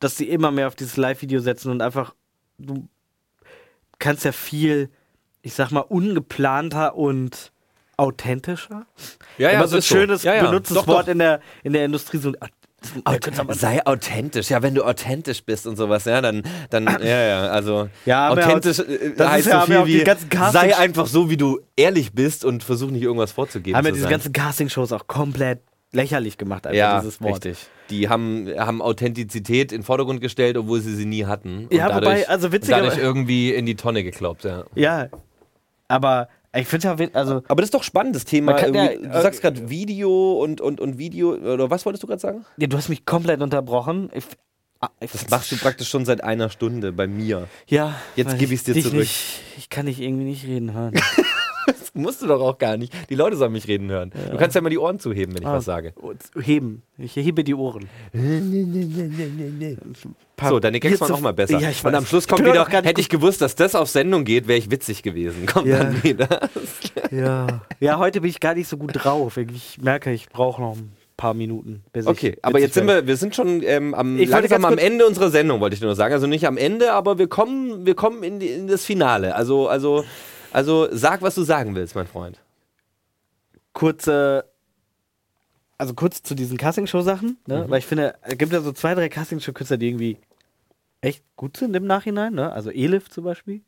dass 0.00 0.16
sie 0.16 0.28
immer 0.28 0.50
mehr 0.50 0.66
auf 0.66 0.74
dieses 0.74 0.96
Live-Video 0.96 1.38
setzen 1.40 1.70
und 1.70 1.80
einfach, 1.80 2.14
du 2.58 2.88
kannst 3.98 4.24
ja 4.24 4.32
viel, 4.32 4.90
ich 5.42 5.54
sag 5.54 5.70
mal, 5.70 5.80
ungeplanter 5.80 6.94
und 6.96 7.52
authentischer. 7.96 8.86
Ja, 9.38 9.48
ja, 9.50 9.50
Immer 9.50 9.62
das 9.62 9.70
so 9.70 9.76
ein 9.76 9.78
ist 9.78 9.88
so. 9.88 9.94
schönes, 9.96 10.22
Ja, 10.24 10.34
ja. 10.34 10.46
benutztes 10.46 10.76
Doch, 10.76 10.86
Wort 10.86 11.06
doch. 11.06 11.12
in 11.12 11.18
der, 11.18 11.40
in 11.62 11.72
der 11.72 11.84
Industrie, 11.84 12.18
so 12.18 12.32
Aut 13.04 13.24
sei 13.52 13.86
authentisch. 13.86 14.50
Ja, 14.50 14.60
wenn 14.62 14.74
du 14.74 14.84
authentisch 14.84 15.42
bist 15.42 15.66
und 15.66 15.76
sowas, 15.76 16.04
ja, 16.04 16.20
dann, 16.20 16.42
dann 16.68 16.84
ja, 17.00 17.22
ja, 17.22 17.46
also 17.46 17.88
Ja, 18.04 18.28
authentisch 18.28 18.78
äh, 18.80 19.14
das 19.16 19.30
heißt 19.30 19.46
ja- 19.46 19.60
so 19.60 19.66
viel 19.84 19.86
wie, 19.86 20.04
sei 20.52 20.76
einfach 20.76 21.06
so, 21.06 21.30
wie 21.30 21.38
du 21.38 21.60
ehrlich 21.76 22.12
bist 22.12 22.44
und 22.44 22.62
versuch 22.62 22.90
nicht 22.90 23.02
irgendwas 23.02 23.32
vorzugeben 23.32 23.74
haben 23.76 23.86
zu 23.86 23.92
diese 23.92 24.08
ganzen 24.08 24.32
Castingshows 24.34 24.92
auch 24.92 25.06
komplett 25.06 25.60
lächerlich 25.92 26.36
gemacht, 26.36 26.66
einfach 26.66 26.76
ja, 26.76 26.98
dieses 27.00 27.22
Wort. 27.22 27.46
richtig. 27.46 27.66
Die 27.90 28.08
haben, 28.08 28.48
haben 28.56 28.80
Authentizität 28.80 29.70
in 29.72 29.80
den 29.80 29.84
Vordergrund 29.84 30.20
gestellt, 30.20 30.56
obwohl 30.56 30.80
sie 30.80 30.94
sie 30.94 31.04
nie 31.04 31.26
hatten. 31.26 31.64
Und 31.66 31.74
Ja, 31.74 31.86
wobei, 31.88 32.00
dadurch, 32.00 32.28
also 32.30 32.48
witziger- 32.52 32.78
dadurch 32.80 32.98
irgendwie 32.98 33.52
in 33.54 33.66
die 33.66 33.74
Tonne 33.74 34.02
gekloppt, 34.02 34.44
ja. 34.44 34.64
Ja, 34.74 35.08
aber 35.88 36.28
ich 36.56 36.66
finde 36.66 36.86
ja, 36.86 37.08
also 37.14 37.42
Aber 37.48 37.56
das 37.62 37.64
ist 37.66 37.74
doch 37.74 37.82
spannend, 37.82 38.14
das 38.16 38.24
Thema. 38.24 38.58
Ja, 38.58 38.88
du 38.94 39.22
sagst 39.22 39.42
gerade 39.42 39.68
Video 39.68 40.40
und, 40.42 40.60
und, 40.60 40.80
und 40.80 40.98
Video, 40.98 41.34
oder 41.34 41.68
was 41.68 41.84
wolltest 41.84 42.02
du 42.02 42.06
gerade 42.06 42.20
sagen? 42.20 42.44
ja, 42.56 42.66
du 42.66 42.76
hast 42.76 42.88
mich 42.88 43.04
komplett 43.04 43.42
unterbrochen. 43.42 44.08
Ich, 44.14 44.24
ah, 44.80 44.88
ich 45.00 45.10
Das 45.12 45.28
machst 45.30 45.50
du 45.52 45.56
praktisch 45.56 45.88
schon 45.88 46.04
seit 46.04 46.22
einer 46.22 46.48
Stunde 46.50 46.92
bei 46.92 47.06
mir. 47.06 47.48
Ja. 47.66 47.94
Jetzt 48.16 48.30
weil 48.32 48.38
geb 48.38 48.50
ich's 48.52 48.64
dir 48.64 48.74
zurück. 48.80 48.94
Nicht, 49.00 49.40
ich 49.58 49.68
kann 49.68 49.86
dich 49.86 50.00
irgendwie 50.00 50.24
nicht 50.24 50.46
reden 50.46 50.72
hören. 50.72 50.92
Musst 51.96 52.22
du 52.22 52.26
doch 52.26 52.40
auch 52.40 52.58
gar 52.58 52.76
nicht. 52.76 52.92
Die 53.08 53.14
Leute 53.14 53.36
sollen 53.36 53.52
mich 53.52 53.68
reden 53.68 53.88
hören. 53.88 54.10
Du 54.30 54.36
kannst 54.36 54.54
ja 54.56 54.60
mal 54.60 54.68
die 54.68 54.78
Ohren 54.78 54.98
zuheben, 54.98 55.34
wenn 55.34 55.42
ich 55.42 55.48
Ah. 55.48 55.54
was 55.54 55.64
sage. 55.64 55.94
Heben. 56.40 56.82
Ich 56.98 57.14
hebe 57.14 57.44
die 57.44 57.54
Ohren. 57.54 57.88
So, 60.48 60.60
deine 60.60 60.80
Gags 60.80 61.00
waren 61.00 61.12
auch 61.12 61.20
mal 61.20 61.32
besser. 61.32 61.58
Ja, 61.58 61.70
ich 61.70 61.84
und 61.84 61.94
am 61.94 62.04
Schluss 62.04 62.24
Ich 62.24 62.28
kommt 62.28 62.42
bin 62.42 62.52
wieder, 62.52 62.66
hätte 62.68 63.00
ich 63.00 63.08
gewusst, 63.08 63.40
dass 63.40 63.54
das 63.54 63.74
auf 63.74 63.88
Sendung 63.88 64.24
geht, 64.24 64.48
wäre 64.48 64.58
ich 64.58 64.70
witzig 64.70 65.02
gewesen. 65.02 65.46
Kommt 65.46 65.66
Ja. 65.66 65.78
dann 65.84 66.02
wieder. 66.02 66.40
Ja. 67.10 67.60
ja, 67.80 67.98
heute 67.98 68.20
bin 68.22 68.30
ich 68.30 68.40
gar 68.40 68.54
nicht 68.54 68.68
so 68.68 68.76
gut 68.76 68.90
drauf. 68.94 69.36
Ich 69.36 69.78
merke, 69.80 70.10
ich 70.12 70.28
brauche 70.30 70.60
noch 70.60 70.76
ein 70.76 70.92
paar 71.16 71.32
Minuten. 71.34 71.84
Okay, 72.06 72.30
ich 72.30 72.44
aber 72.44 72.58
jetzt 72.58 72.74
sind 72.74 72.88
wir, 72.88 73.06
wir 73.06 73.16
sind 73.16 73.36
schon 73.36 73.62
ähm, 73.62 73.94
am, 73.94 74.18
Ich 74.18 74.28
langsam 74.28 74.64
am 74.64 74.78
Ende 74.78 75.06
unserer 75.06 75.30
Sendung, 75.30 75.60
wollte 75.60 75.76
ich 75.76 75.82
nur 75.82 75.94
sagen. 75.94 76.12
Also 76.12 76.26
nicht 76.26 76.46
am 76.46 76.56
Ende, 76.56 76.92
aber 76.92 77.18
wir 77.18 77.28
kommen, 77.28 77.86
wir 77.86 77.94
kommen 77.94 78.24
in, 78.24 78.40
die, 78.40 78.48
in 78.48 78.66
das 78.66 78.84
Finale. 78.84 79.34
Also, 79.36 79.68
also, 79.68 80.04
also 80.54 80.88
sag, 80.92 81.20
was 81.22 81.34
du 81.34 81.42
sagen 81.42 81.74
willst, 81.74 81.94
mein 81.94 82.06
Freund. 82.06 82.40
kurze. 83.72 84.44
Also 85.76 85.92
kurz 85.94 86.22
zu 86.22 86.34
diesen 86.36 86.56
Castingshow-Sachen, 86.56 87.36
ne? 87.46 87.64
Mhm. 87.64 87.70
weil 87.70 87.80
ich 87.80 87.86
finde, 87.86 88.14
es 88.22 88.38
gibt 88.38 88.52
ja 88.52 88.60
so 88.60 88.70
zwei, 88.72 88.94
drei 88.94 89.08
Castingshow-Künstler, 89.08 89.76
die 89.76 89.88
irgendwie 89.88 90.18
echt 91.00 91.24
gut 91.36 91.56
sind 91.56 91.74
im 91.74 91.84
Nachhinein. 91.84 92.32
Ne? 92.34 92.52
Also 92.52 92.70
Elif 92.70 93.10
zum 93.10 93.24
Beispiel. 93.24 93.60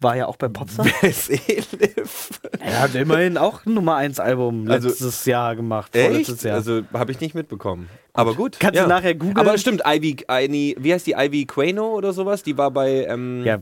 War 0.00 0.16
ja 0.16 0.26
auch 0.26 0.36
bei 0.36 0.48
Popstar. 0.48 0.84
Elif. 1.02 2.40
er 2.58 2.80
hat 2.80 2.94
immerhin 2.96 3.38
auch 3.38 3.64
ein 3.64 3.72
Nummer 3.74 3.94
1 3.96 4.18
Album 4.18 4.68
Also- 4.68 4.88
letztes 4.88 5.24
Jahr 5.24 5.54
gemacht. 5.54 5.96
Vorletztes 5.96 6.42
Jahr. 6.42 6.56
Also 6.56 6.82
habe 6.92 7.12
ich 7.12 7.20
nicht 7.20 7.34
mitbekommen. 7.36 7.88
Aber 8.12 8.34
gut. 8.34 8.58
Kannst 8.58 8.80
du 8.80 8.86
nachher 8.88 9.14
googeln? 9.14 9.38
Aber 9.38 9.56
stimmt, 9.56 9.82
Ivy, 9.86 10.26
Ivy, 10.28 10.76
wie 10.78 10.92
heißt 10.92 11.06
die 11.06 11.12
Ivy 11.16 11.46
Quano 11.46 11.94
oder 11.94 12.12
sowas? 12.12 12.42
Die 12.42 12.58
war 12.58 12.72
bei, 12.72 13.06
ähm, 13.06 13.44
ja, 13.44 13.58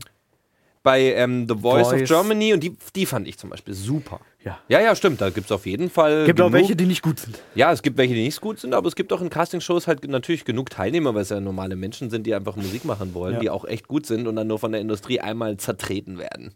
bei 0.85 1.13
ähm, 1.15 1.45
The 1.49 1.55
Voice, 1.55 1.87
of 1.87 1.97
Voice. 1.97 2.07
Germany 2.07 2.53
und 2.53 2.61
die, 2.63 2.77
die 2.95 3.05
fand 3.05 3.27
ich 3.27 3.37
zum 3.37 3.49
Beispiel 3.49 3.73
super. 3.73 4.21
ja. 4.45 4.57
Ja, 4.69 4.79
ja, 4.79 4.95
stimmt. 4.95 5.19
Da 5.19 5.29
gibt 5.31 5.47
es 5.47 5.51
auf 5.51 5.65
jeden 5.65 5.89
Fall. 5.89 6.25
Gibt 6.25 6.39
auch 6.39 6.45
genug- 6.45 6.53
welche, 6.53 6.75
die 6.77 6.85
nicht 6.85 7.01
gut 7.01 7.19
sind. 7.19 7.41
Ja, 7.55 7.71
es 7.73 7.81
gibt 7.81 7.97
welche, 7.97 8.13
die 8.13 8.23
nicht 8.23 8.39
gut 8.39 8.59
sind, 8.59 8.73
aber 8.73 8.87
es 8.87 8.95
gibt 8.95 9.11
auch 9.11 9.19
in 9.21 9.29
Castingshows 9.29 9.87
halt 9.87 10.07
natürlich 10.07 10.45
genug 10.45 10.69
Teilnehmer, 10.69 11.13
weil 11.13 11.23
es 11.23 11.29
ja 11.29 11.41
normale 11.41 11.75
Menschen 11.75 12.09
sind, 12.09 12.25
die 12.25 12.33
einfach 12.33 12.55
Musik 12.55 12.85
machen 12.85 13.13
wollen, 13.13 13.33
Ja. 13.33 13.39
die 13.41 13.49
auch 13.49 13.65
echt 13.65 13.87
gut 13.89 14.05
sind 14.05 14.27
und 14.27 14.35
dann 14.37 14.47
nur 14.47 14.59
von 14.59 14.71
der 14.71 14.79
Industrie 14.79 15.19
einmal 15.19 15.57
zertreten 15.57 16.17
werden. 16.17 16.53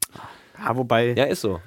Ja, 0.58 0.78
wobei, 0.78 1.14
Ja, 1.18 1.26
ist 1.26 1.42
so. 1.42 1.60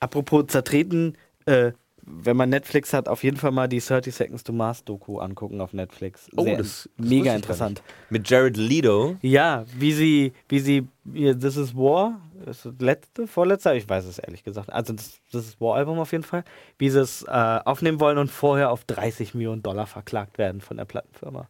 apropos 0.00 0.46
zertreten, 0.46 1.18
äh, 1.46 1.72
wenn 2.06 2.36
man 2.36 2.50
Netflix 2.50 2.92
hat, 2.92 3.08
auf 3.08 3.24
jeden 3.24 3.36
Fall 3.36 3.50
mal 3.50 3.66
die 3.68 3.80
30 3.80 4.14
Seconds 4.14 4.44
to 4.44 4.52
Mars 4.52 4.84
Doku 4.84 5.18
angucken 5.18 5.60
auf 5.60 5.72
Netflix. 5.72 6.28
Oh, 6.36 6.44
Sehr, 6.44 6.56
das- 6.58 6.88
das 6.96 7.04
ich 7.06 7.10
mega 7.10 7.34
interessant. 7.34 7.82
Mit 8.10 8.28
Jared 8.28 8.56
Leto. 8.56 9.16
Ja, 9.22 9.64
wie 9.78 9.92
sie, 9.92 10.32
wie 10.48 10.60
sie, 10.60 10.86
This 11.12 11.56
is 11.56 11.74
War, 11.74 12.20
das 12.44 12.66
letzte, 12.78 13.26
vorletzte, 13.26 13.74
ich 13.74 13.88
weiß 13.88 14.04
es 14.06 14.18
ehrlich 14.18 14.42
gesagt, 14.44 14.72
also 14.72 14.92
das, 14.92 15.18
das 15.32 15.46
ist 15.46 15.60
War 15.60 15.76
Album 15.76 15.98
auf 15.98 16.12
jeden 16.12 16.24
Fall, 16.24 16.44
wie 16.78 16.90
sie 16.90 17.00
es 17.00 17.22
äh, 17.22 17.30
aufnehmen 17.30 18.00
wollen 18.00 18.18
und 18.18 18.30
vorher 18.30 18.70
auf 18.70 18.84
30 18.84 19.34
Millionen 19.34 19.62
Dollar 19.62 19.86
verklagt 19.86 20.38
werden 20.38 20.60
von 20.60 20.76
der 20.76 20.84
Plattenfirma. 20.84 21.48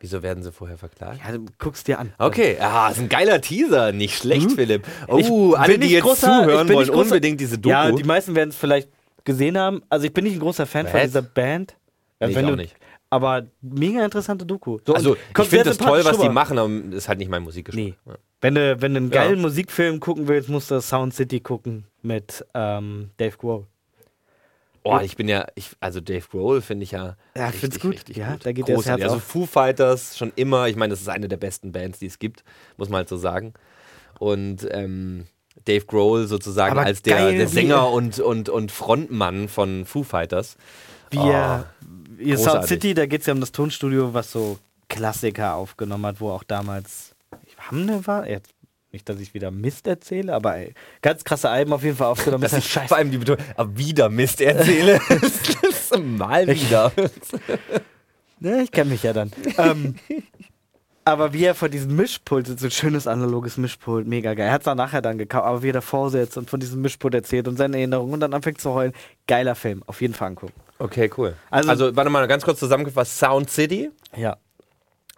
Wieso 0.00 0.22
werden 0.22 0.44
sie 0.44 0.52
vorher 0.52 0.78
verklagt? 0.78 1.20
Ja, 1.26 1.32
du 1.36 1.46
guckst 1.58 1.88
dir 1.88 1.98
an. 1.98 2.12
Okay, 2.18 2.56
ja, 2.58 2.88
ist 2.88 2.98
ein 3.00 3.08
geiler 3.08 3.40
Teaser, 3.40 3.90
nicht 3.90 4.16
schlecht, 4.16 4.50
Mhm. 4.50 4.54
Philipp. 4.54 4.86
Ich 5.16 5.28
Oh, 5.28 5.54
alle, 5.54 5.72
bin 5.72 5.80
die 5.80 5.88
jetzt 5.94 6.04
großer- 6.04 6.40
ich 6.40 6.46
zuhören, 6.46 6.68
wollen 6.68 6.88
großer- 6.88 6.92
unbedingt 6.92 7.40
diese 7.40 7.58
Doku. 7.58 7.70
Ja, 7.72 7.90
die 7.90 8.04
meisten 8.04 8.36
werden 8.36 8.50
es 8.50 8.56
vielleicht 8.56 8.88
gesehen 9.24 9.58
haben. 9.58 9.82
Also 9.88 10.06
ich 10.06 10.12
bin 10.12 10.24
nicht 10.24 10.34
ein 10.34 10.40
großer 10.40 10.66
Fan 10.66 10.86
von 10.86 10.94
Was? 11.00 11.06
dieser 11.06 11.22
Band. 11.22 11.76
Ja, 12.20 12.26
Nee, 12.26 12.32
ich 12.32 12.38
auch 12.44 12.48
du- 12.50 12.56
nicht. 12.56 12.76
Aber 13.10 13.46
mega 13.62 14.04
interessante 14.04 14.44
Doku. 14.44 14.78
So, 14.86 14.92
also, 14.94 15.16
ich 15.16 15.46
finde 15.46 15.64
das 15.64 15.78
toll, 15.78 16.04
was 16.04 16.18
die 16.18 16.28
machen, 16.28 16.58
aber 16.58 16.68
ist 16.94 17.08
halt 17.08 17.18
nicht 17.18 17.30
mein 17.30 17.42
Musikgeschmack. 17.42 17.82
Nee. 17.84 17.94
Ja. 18.04 18.14
Wenn 18.42 18.54
du, 18.54 18.82
wenn 18.82 18.92
du 18.92 18.98
einen 18.98 19.10
Ja. 19.10 19.22
geilen 19.24 19.40
Musikfilm 19.40 19.98
gucken 19.98 20.28
willst, 20.28 20.50
musst 20.50 20.70
du 20.70 20.78
Sound 20.82 21.14
City 21.14 21.40
gucken 21.40 21.84
mit 22.02 22.44
ähm, 22.54 23.08
Dave 23.16 23.36
Grohl. 23.38 23.66
Oh, 24.84 24.98
ich 25.02 25.16
bin 25.16 25.28
ja, 25.28 25.46
ich, 25.54 25.70
also 25.80 26.00
Dave 26.00 26.24
Grohl 26.30 26.60
finde 26.62 26.84
ich 26.84 26.92
ja. 26.92 27.16
Ja, 27.36 27.44
richtig, 27.46 27.60
find's 27.60 27.80
gut. 27.80 27.92
Richtig 27.94 28.16
Ja, 28.18 28.32
gut. 28.32 28.46
da 28.46 28.52
geht 28.52 28.68
dir 28.68 28.74
das 28.74 28.84
Großartig. 28.84 29.02
Herz 29.04 29.12
Also 29.12 29.16
auf. 29.16 29.30
Foo 29.30 29.46
Fighters 29.46 30.16
schon 30.18 30.32
immer, 30.36 30.68
ich 30.68 30.76
meine, 30.76 30.90
das 30.92 31.00
ist 31.00 31.08
eine 31.08 31.28
der 31.28 31.36
besten 31.38 31.72
Bands, 31.72 31.98
die 31.98 32.06
es 32.06 32.18
gibt, 32.18 32.44
muss 32.76 32.88
man 32.90 32.98
halt 32.98 33.08
so 33.08 33.16
sagen. 33.16 33.54
Und 34.18 34.66
ähm, 34.70 35.26
Dave 35.68 35.84
Grohl 35.84 36.26
sozusagen 36.26 36.72
Aber 36.72 36.82
als 36.86 37.02
der, 37.02 37.32
der 37.32 37.48
Sänger 37.48 37.90
und, 37.90 38.18
und, 38.18 38.48
und 38.48 38.72
Frontmann 38.72 39.48
von 39.48 39.84
Foo 39.84 40.02
Fighters. 40.02 40.56
Wie 41.10 41.18
Oh, 41.18 41.30
er, 41.30 41.66
ihr 42.18 42.38
Sound. 42.38 42.66
City, 42.66 42.94
da 42.94 43.06
geht 43.06 43.20
es 43.20 43.26
ja 43.26 43.34
um 43.34 43.40
das 43.40 43.52
Tonstudio, 43.52 44.14
was 44.14 44.32
so 44.32 44.58
Klassiker 44.88 45.54
aufgenommen 45.54 46.06
hat, 46.06 46.20
wo 46.20 46.30
auch 46.30 46.42
damals 46.42 47.14
Hamne 47.58 48.06
war. 48.06 48.28
Jetzt, 48.28 48.52
nicht, 48.92 49.08
dass 49.08 49.20
ich 49.20 49.34
wieder 49.34 49.50
Mist 49.50 49.86
erzähle, 49.86 50.34
aber 50.34 50.56
ey, 50.56 50.74
ganz 51.02 51.24
krasse 51.24 51.50
Alben 51.50 51.72
auf 51.72 51.82
jeden 51.82 51.96
Fall 51.96 52.06
aufgenommen. 52.06 52.42
Das 52.42 52.52
ist 52.52 52.60
ist 52.60 52.70
scheiße. 52.70 52.88
vor 52.88 52.96
allem 52.96 53.10
die 53.10 53.18
Betonung, 53.18 53.44
aber 53.56 53.76
wieder 53.76 54.08
Mist 54.08 54.40
erzähle. 54.40 55.00
das 55.08 55.22
ist 55.68 55.98
mal 55.98 56.46
wieder. 56.46 56.92
Ne, 58.40 58.62
ich 58.62 58.70
kenne 58.70 58.90
mich 58.90 59.02
ja 59.02 59.12
dann. 59.12 59.32
ähm, 59.56 59.96
aber 61.08 61.32
wie 61.32 61.44
er 61.44 61.54
vor 61.54 61.68
diesem 61.68 61.96
Mischpult 61.96 62.46
sitzt, 62.46 62.60
so 62.60 62.66
ein 62.66 62.70
schönes 62.70 63.06
analoges 63.06 63.56
Mischpult, 63.56 64.06
mega 64.06 64.34
geil. 64.34 64.46
Er 64.46 64.52
hat 64.52 64.60
es 64.62 64.64
dann 64.66 64.76
nachher 64.76 65.02
dann 65.02 65.18
gekauft, 65.18 65.44
aber 65.46 65.62
wie 65.62 65.70
er 65.70 65.74
davor 65.74 66.10
sitzt 66.10 66.36
und 66.38 66.48
von 66.50 66.60
diesem 66.60 66.80
Mischpult 66.80 67.14
erzählt 67.14 67.48
und 67.48 67.56
seine 67.56 67.76
Erinnerungen 67.76 68.14
und 68.14 68.20
dann 68.20 68.34
anfängt 68.34 68.60
zu 68.60 68.72
heulen. 68.74 68.92
Geiler 69.26 69.54
Film, 69.54 69.82
auf 69.86 70.00
jeden 70.00 70.14
Fall 70.14 70.28
angucken. 70.28 70.54
Okay, 70.78 71.10
cool. 71.16 71.34
Also- 71.50 71.70
Also, 71.70 71.96
warte 71.96 72.10
mal, 72.10 72.26
ganz 72.28 72.44
kurz 72.44 72.58
zusammengefasst: 72.60 73.18
Sound 73.18 73.50
City 73.50 73.90
Ja. 74.16 74.36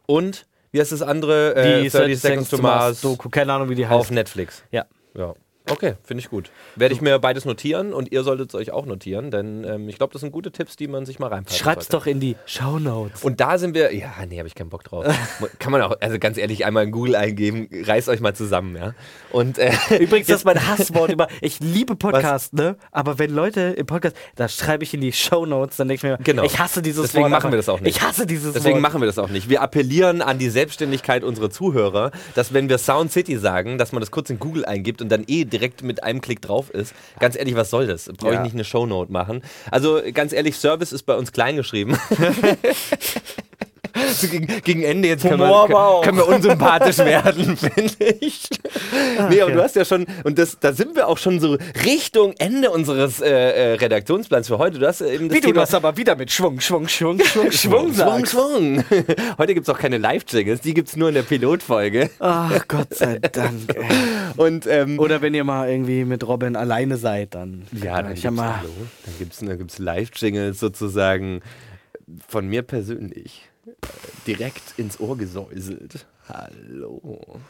und 0.06 0.46
wie 0.72 0.80
heißt 0.80 0.92
das 0.92 1.02
andere? 1.02 1.54
Äh, 1.56 1.88
30 1.88 2.18
Seconds 2.20 2.48
to 2.50 2.58
Mars 2.58 3.00
Doku, 3.00 3.28
keine 3.28 3.52
Ahnung, 3.52 3.68
wie 3.68 3.74
die 3.74 3.86
auf 3.86 4.02
heißt. 4.06 4.10
Netflix. 4.12 4.62
Ja. 4.70 4.84
Ja. 5.14 5.34
Okay, 5.70 5.94
finde 6.04 6.22
ich 6.22 6.30
gut. 6.30 6.50
Werde 6.76 6.94
ich 6.94 7.00
mir 7.00 7.18
beides 7.18 7.44
notieren 7.44 7.92
und 7.92 8.10
ihr 8.12 8.22
solltet 8.22 8.50
es 8.50 8.54
euch 8.54 8.72
auch 8.72 8.86
notieren, 8.86 9.30
denn 9.30 9.64
ähm, 9.64 9.88
ich 9.88 9.96
glaube, 9.96 10.12
das 10.12 10.20
sind 10.20 10.32
gute 10.32 10.50
Tipps, 10.52 10.76
die 10.76 10.88
man 10.88 11.06
sich 11.06 11.18
mal 11.18 11.28
reinpacken 11.28 11.56
Schreib's 11.58 11.86
sollte. 11.86 12.04
doch 12.04 12.06
in 12.06 12.20
die 12.20 12.36
Shownotes. 12.46 13.22
Und 13.22 13.40
da 13.40 13.58
sind 13.58 13.74
wir, 13.74 13.94
ja, 13.94 14.12
nee, 14.28 14.38
habe 14.38 14.48
ich 14.48 14.54
keinen 14.54 14.70
Bock 14.70 14.84
drauf. 14.84 15.06
Kann 15.58 15.72
man 15.72 15.82
auch, 15.82 15.96
also 16.00 16.18
ganz 16.18 16.36
ehrlich, 16.38 16.64
einmal 16.66 16.84
in 16.84 16.90
Google 16.90 17.16
eingeben, 17.16 17.68
reißt 17.72 18.08
euch 18.08 18.20
mal 18.20 18.34
zusammen, 18.34 18.76
ja. 18.76 18.94
Und 19.30 19.58
äh, 19.58 19.72
Übrigens, 19.98 20.26
das 20.28 20.38
ist 20.38 20.44
mein 20.44 20.66
Hasswort 20.68 21.10
über. 21.12 21.28
Ich 21.40 21.60
liebe 21.60 21.96
Podcasts, 21.96 22.52
ne? 22.52 22.76
Aber 22.90 23.18
wenn 23.18 23.30
Leute 23.30 23.60
im 23.76 23.86
Podcast, 23.86 24.16
da 24.36 24.48
schreibe 24.48 24.82
ich 24.84 24.92
in 24.94 25.00
die 25.00 25.12
Shownotes, 25.12 25.76
dann 25.76 25.88
denke 25.88 26.06
ich 26.06 26.10
mir, 26.10 26.18
Genau. 26.24 26.42
ich 26.44 26.58
hasse 26.58 26.82
dieses 26.82 27.02
Deswegen 27.02 27.22
Wort. 27.24 27.30
machen 27.30 27.46
aber 27.46 27.52
wir 27.52 27.56
das 27.58 27.68
auch 27.68 27.80
nicht. 27.80 27.96
Ich 27.96 28.02
hasse 28.02 28.26
dieses 28.26 28.52
Deswegen 28.52 28.74
Wort. 28.74 28.82
machen 28.82 29.00
wir 29.00 29.06
das 29.06 29.18
auch 29.18 29.28
nicht. 29.28 29.48
Wir 29.48 29.62
appellieren 29.62 30.22
an 30.22 30.38
die 30.38 30.50
Selbstständigkeit 30.50 31.22
unserer 31.24 31.50
Zuhörer, 31.50 32.10
dass 32.34 32.52
wenn 32.52 32.68
wir 32.68 32.78
Sound 32.78 33.12
City 33.12 33.36
sagen, 33.38 33.78
dass 33.78 33.92
man 33.92 34.00
das 34.00 34.10
kurz 34.10 34.30
in 34.30 34.38
Google 34.38 34.64
eingibt 34.64 35.00
und 35.02 35.08
dann 35.10 35.24
eh 35.26 35.44
direkt 35.44 35.59
mit 35.82 36.02
einem 36.02 36.20
Klick 36.20 36.42
drauf 36.42 36.70
ist. 36.70 36.94
Ganz 37.18 37.36
ehrlich, 37.36 37.54
was 37.54 37.70
soll 37.70 37.86
das? 37.86 38.06
Brauche 38.16 38.30
ich 38.32 38.36
Ja. 38.36 38.42
nicht 38.42 38.54
eine 38.54 38.64
Shownote 38.64 39.12
machen. 39.12 39.42
Also 39.70 40.00
ganz 40.12 40.32
ehrlich, 40.32 40.56
Service 40.56 40.92
ist 40.92 41.02
bei 41.04 41.14
uns 41.14 41.32
klein 41.32 41.56
geschrieben. 41.56 41.96
so 44.12 44.28
gegen, 44.28 44.46
gegen 44.62 44.82
Ende 44.82 45.08
jetzt 45.08 45.22
können 45.22 45.38
wir, 45.38 45.50
auch. 45.50 46.02
können 46.02 46.18
wir 46.18 46.28
unsympathisch 46.28 46.98
werden, 46.98 47.56
finde 47.56 48.04
ich. 48.20 48.48
nee, 49.28 49.40
aber 49.40 49.50
ja. 49.50 49.56
du 49.56 49.62
hast 49.62 49.76
ja 49.76 49.84
schon, 49.84 50.06
und 50.24 50.38
das, 50.38 50.58
da 50.60 50.72
sind 50.72 50.96
wir 50.96 51.08
auch 51.08 51.18
schon 51.18 51.40
so 51.40 51.56
Richtung 51.84 52.34
Ende 52.38 52.70
unseres 52.70 53.20
äh, 53.20 53.28
äh, 53.28 53.74
Redaktionsplans 53.74 54.48
für 54.48 54.58
heute. 54.58 54.78
Du 54.78 54.86
hast 54.86 55.00
ja 55.00 55.06
eben 55.06 55.28
das 55.28 55.36
Wie 55.36 55.40
du 55.40 55.48
Thema 55.48 55.60
das 55.60 55.74
aber 55.74 55.96
wieder 55.96 56.16
mit 56.16 56.30
Schwung, 56.30 56.60
Schwung, 56.60 56.88
Schwung, 56.88 57.20
Schwung, 57.24 57.50
Schwung 57.50 57.94
Schwung. 57.94 58.26
Schwung. 58.26 58.84
Heute 59.38 59.54
gibt 59.54 59.68
es 59.68 59.74
auch 59.74 59.78
keine 59.78 59.98
Live-Jingles, 59.98 60.60
die 60.60 60.74
gibt 60.74 60.88
es 60.88 60.96
nur 60.96 61.08
in 61.08 61.14
der 61.14 61.22
Pilotfolge. 61.22 62.10
Ach, 62.18 62.66
Gott 62.68 62.94
sei 62.94 63.18
Dank. 63.18 63.74
ey. 63.74 63.84
Und 64.36 64.66
ähm, 64.66 64.98
Oder 64.98 65.22
wenn 65.22 65.34
ihr 65.34 65.44
mal 65.44 65.68
irgendwie 65.68 66.04
mit 66.04 66.26
Robin 66.26 66.56
alleine 66.56 66.96
seid, 66.96 67.34
dann. 67.34 67.62
ja, 67.72 68.02
dann 68.02 68.12
ich 68.12 68.22
gibt 68.22 69.32
es 69.32 69.38
dann 69.38 69.48
dann 69.48 69.68
Live-Jingles 69.78 70.60
sozusagen 70.60 71.40
von 72.28 72.48
mir 72.48 72.62
persönlich 72.62 73.42
äh, 73.46 73.49
direkt 74.26 74.78
ins 74.78 74.98
Ohr 75.00 75.16
gesäuselt. 75.16 76.06
Hallo. 76.28 77.40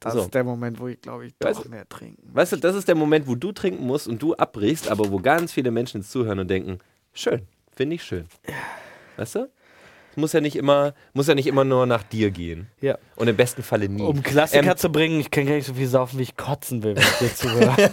Das 0.00 0.14
So. 0.14 0.20
ist 0.22 0.34
der 0.34 0.42
Moment, 0.44 0.80
wo 0.80 0.88
ich 0.88 1.00
glaube 1.00 1.26
ich 1.26 1.34
Weißt 1.40 1.58
doch 1.60 1.64
du- 1.64 1.70
mehr 1.70 1.88
trinken. 1.88 2.28
Weißt 2.34 2.52
du, 2.52 2.56
das 2.56 2.74
ist 2.74 2.88
der 2.88 2.94
Moment, 2.96 3.26
wo 3.28 3.34
du 3.36 3.52
trinken 3.52 3.86
musst 3.86 4.08
und 4.08 4.20
du 4.20 4.34
abbrichst, 4.34 4.88
aber 4.90 5.10
wo 5.10 5.18
ganz 5.18 5.52
viele 5.52 5.70
Menschen 5.70 6.00
jetzt 6.00 6.10
zuhören 6.10 6.40
und 6.40 6.48
denken, 6.48 6.78
schön, 7.12 7.42
finde 7.74 7.96
ich 7.96 8.02
schön. 8.02 8.26
Weißt 9.16 9.36
du? 9.36 9.50
Muss 10.16 10.32
ja 10.32 10.40
nicht 10.40 10.56
immer, 10.56 10.94
muss 11.12 11.26
ja 11.26 11.34
nicht 11.34 11.46
immer 11.46 11.64
nur 11.64 11.86
nach 11.86 12.02
dir 12.02 12.30
gehen. 12.30 12.68
Ja. 12.80 12.98
Und 13.16 13.28
im 13.28 13.36
besten 13.36 13.62
Falle 13.62 13.88
nie. 13.88 14.02
Um 14.02 14.22
Klassiker 14.22 14.70
Ähm, 14.70 14.76
zu 14.76 14.90
bringen, 14.90 15.20
ich 15.20 15.30
kann 15.30 15.46
gar 15.46 15.54
nicht 15.54 15.66
so 15.66 15.74
viel 15.74 15.88
saufen, 15.88 16.18
wie 16.18 16.22
ich 16.22 16.36
kotzen 16.36 16.82
will, 16.82 16.96
wenn 16.96 17.02
ich 17.02 17.18
dir 17.18 17.34
zuhöre. 17.34 17.76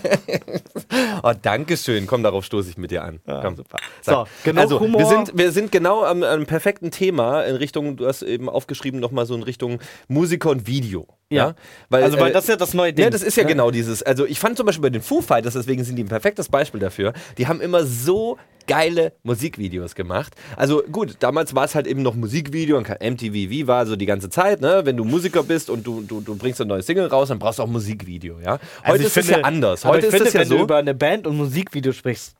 Oh, 1.21 1.33
Dankeschön. 1.39 2.07
Komm, 2.07 2.23
darauf 2.23 2.45
stoße 2.45 2.69
ich 2.69 2.77
mit 2.77 2.91
dir 2.91 3.03
an. 3.03 3.19
Komm. 3.25 3.55
super. 3.55 3.77
So, 4.01 4.25
genug 4.43 4.61
also, 4.61 4.79
Humor. 4.79 4.99
Wir 4.99 5.07
sind, 5.07 5.37
wir 5.37 5.51
sind 5.51 5.71
genau 5.71 6.03
am, 6.03 6.23
am 6.23 6.45
perfekten 6.45 6.91
Thema 6.91 7.43
in 7.43 7.55
Richtung, 7.55 7.97
du 7.97 8.07
hast 8.07 8.21
eben 8.21 8.49
aufgeschrieben, 8.49 8.99
nochmal 8.99 9.25
so 9.25 9.35
in 9.35 9.43
Richtung 9.43 9.79
Musiker 10.07 10.49
und 10.49 10.65
Video. 10.67 11.07
Ja. 11.29 11.53
Weil, 11.89 12.03
also, 12.03 12.19
weil 12.19 12.31
äh, 12.31 12.33
das 12.33 12.45
ist 12.45 12.49
ja 12.49 12.55
das 12.55 12.73
neue 12.73 12.91
Ding. 12.91 13.03
Ja, 13.03 13.09
das 13.11 13.21
ist 13.21 13.37
ja 13.37 13.43
ne? 13.43 13.49
genau 13.49 13.69
dieses. 13.71 14.01
Also 14.01 14.25
ich 14.25 14.39
fand 14.39 14.57
zum 14.57 14.65
Beispiel 14.65 14.81
bei 14.81 14.89
den 14.89 15.01
Foo 15.01 15.21
Fighters, 15.21 15.53
deswegen 15.53 15.83
sind 15.83 15.95
die 15.95 16.03
ein 16.03 16.09
perfektes 16.09 16.49
Beispiel 16.49 16.79
dafür. 16.79 17.13
Die 17.37 17.47
haben 17.47 17.61
immer 17.61 17.85
so 17.85 18.37
geile 18.69 19.13
Musikvideos 19.23 19.95
gemacht. 19.95 20.33
Also 20.55 20.83
gut, 20.83 21.17
damals 21.19 21.55
war 21.55 21.65
es 21.65 21.73
halt 21.75 21.87
eben 21.87 22.03
noch 22.03 22.13
Musikvideo 22.15 22.77
und 22.77 22.87
MTV 22.87 23.33
Viva, 23.33 23.79
also 23.79 23.95
die 23.95 24.05
ganze 24.05 24.29
Zeit, 24.29 24.61
ne? 24.61 24.81
Wenn 24.85 24.95
du 24.95 25.03
Musiker 25.03 25.41
bist 25.43 25.69
und 25.71 25.85
du, 25.85 26.01
du, 26.01 26.21
du 26.21 26.35
bringst 26.37 26.61
ein 26.61 26.67
neues 26.67 26.85
Single 26.85 27.07
raus, 27.07 27.29
dann 27.29 27.39
brauchst 27.39 27.57
du 27.59 27.63
auch 27.63 27.67
Musikvideo, 27.67 28.39
ja? 28.39 28.53
Heute 28.53 28.59
Also 28.83 29.03
ist 29.07 29.17
es 29.17 29.29
ja 29.29 29.41
anders. 29.41 29.83
Heute 29.83 30.05
ist 30.05 30.13
finde, 30.13 30.27
es 30.27 30.33
ja 30.33 30.41
wenn 30.41 30.49
du 30.49 30.57
so. 30.57 30.63
über 30.63 30.77
eine 30.77 30.93
Band 30.93 31.25
und 31.25 31.35
Musikvideo 31.35 31.91
sprichst, 31.91 32.35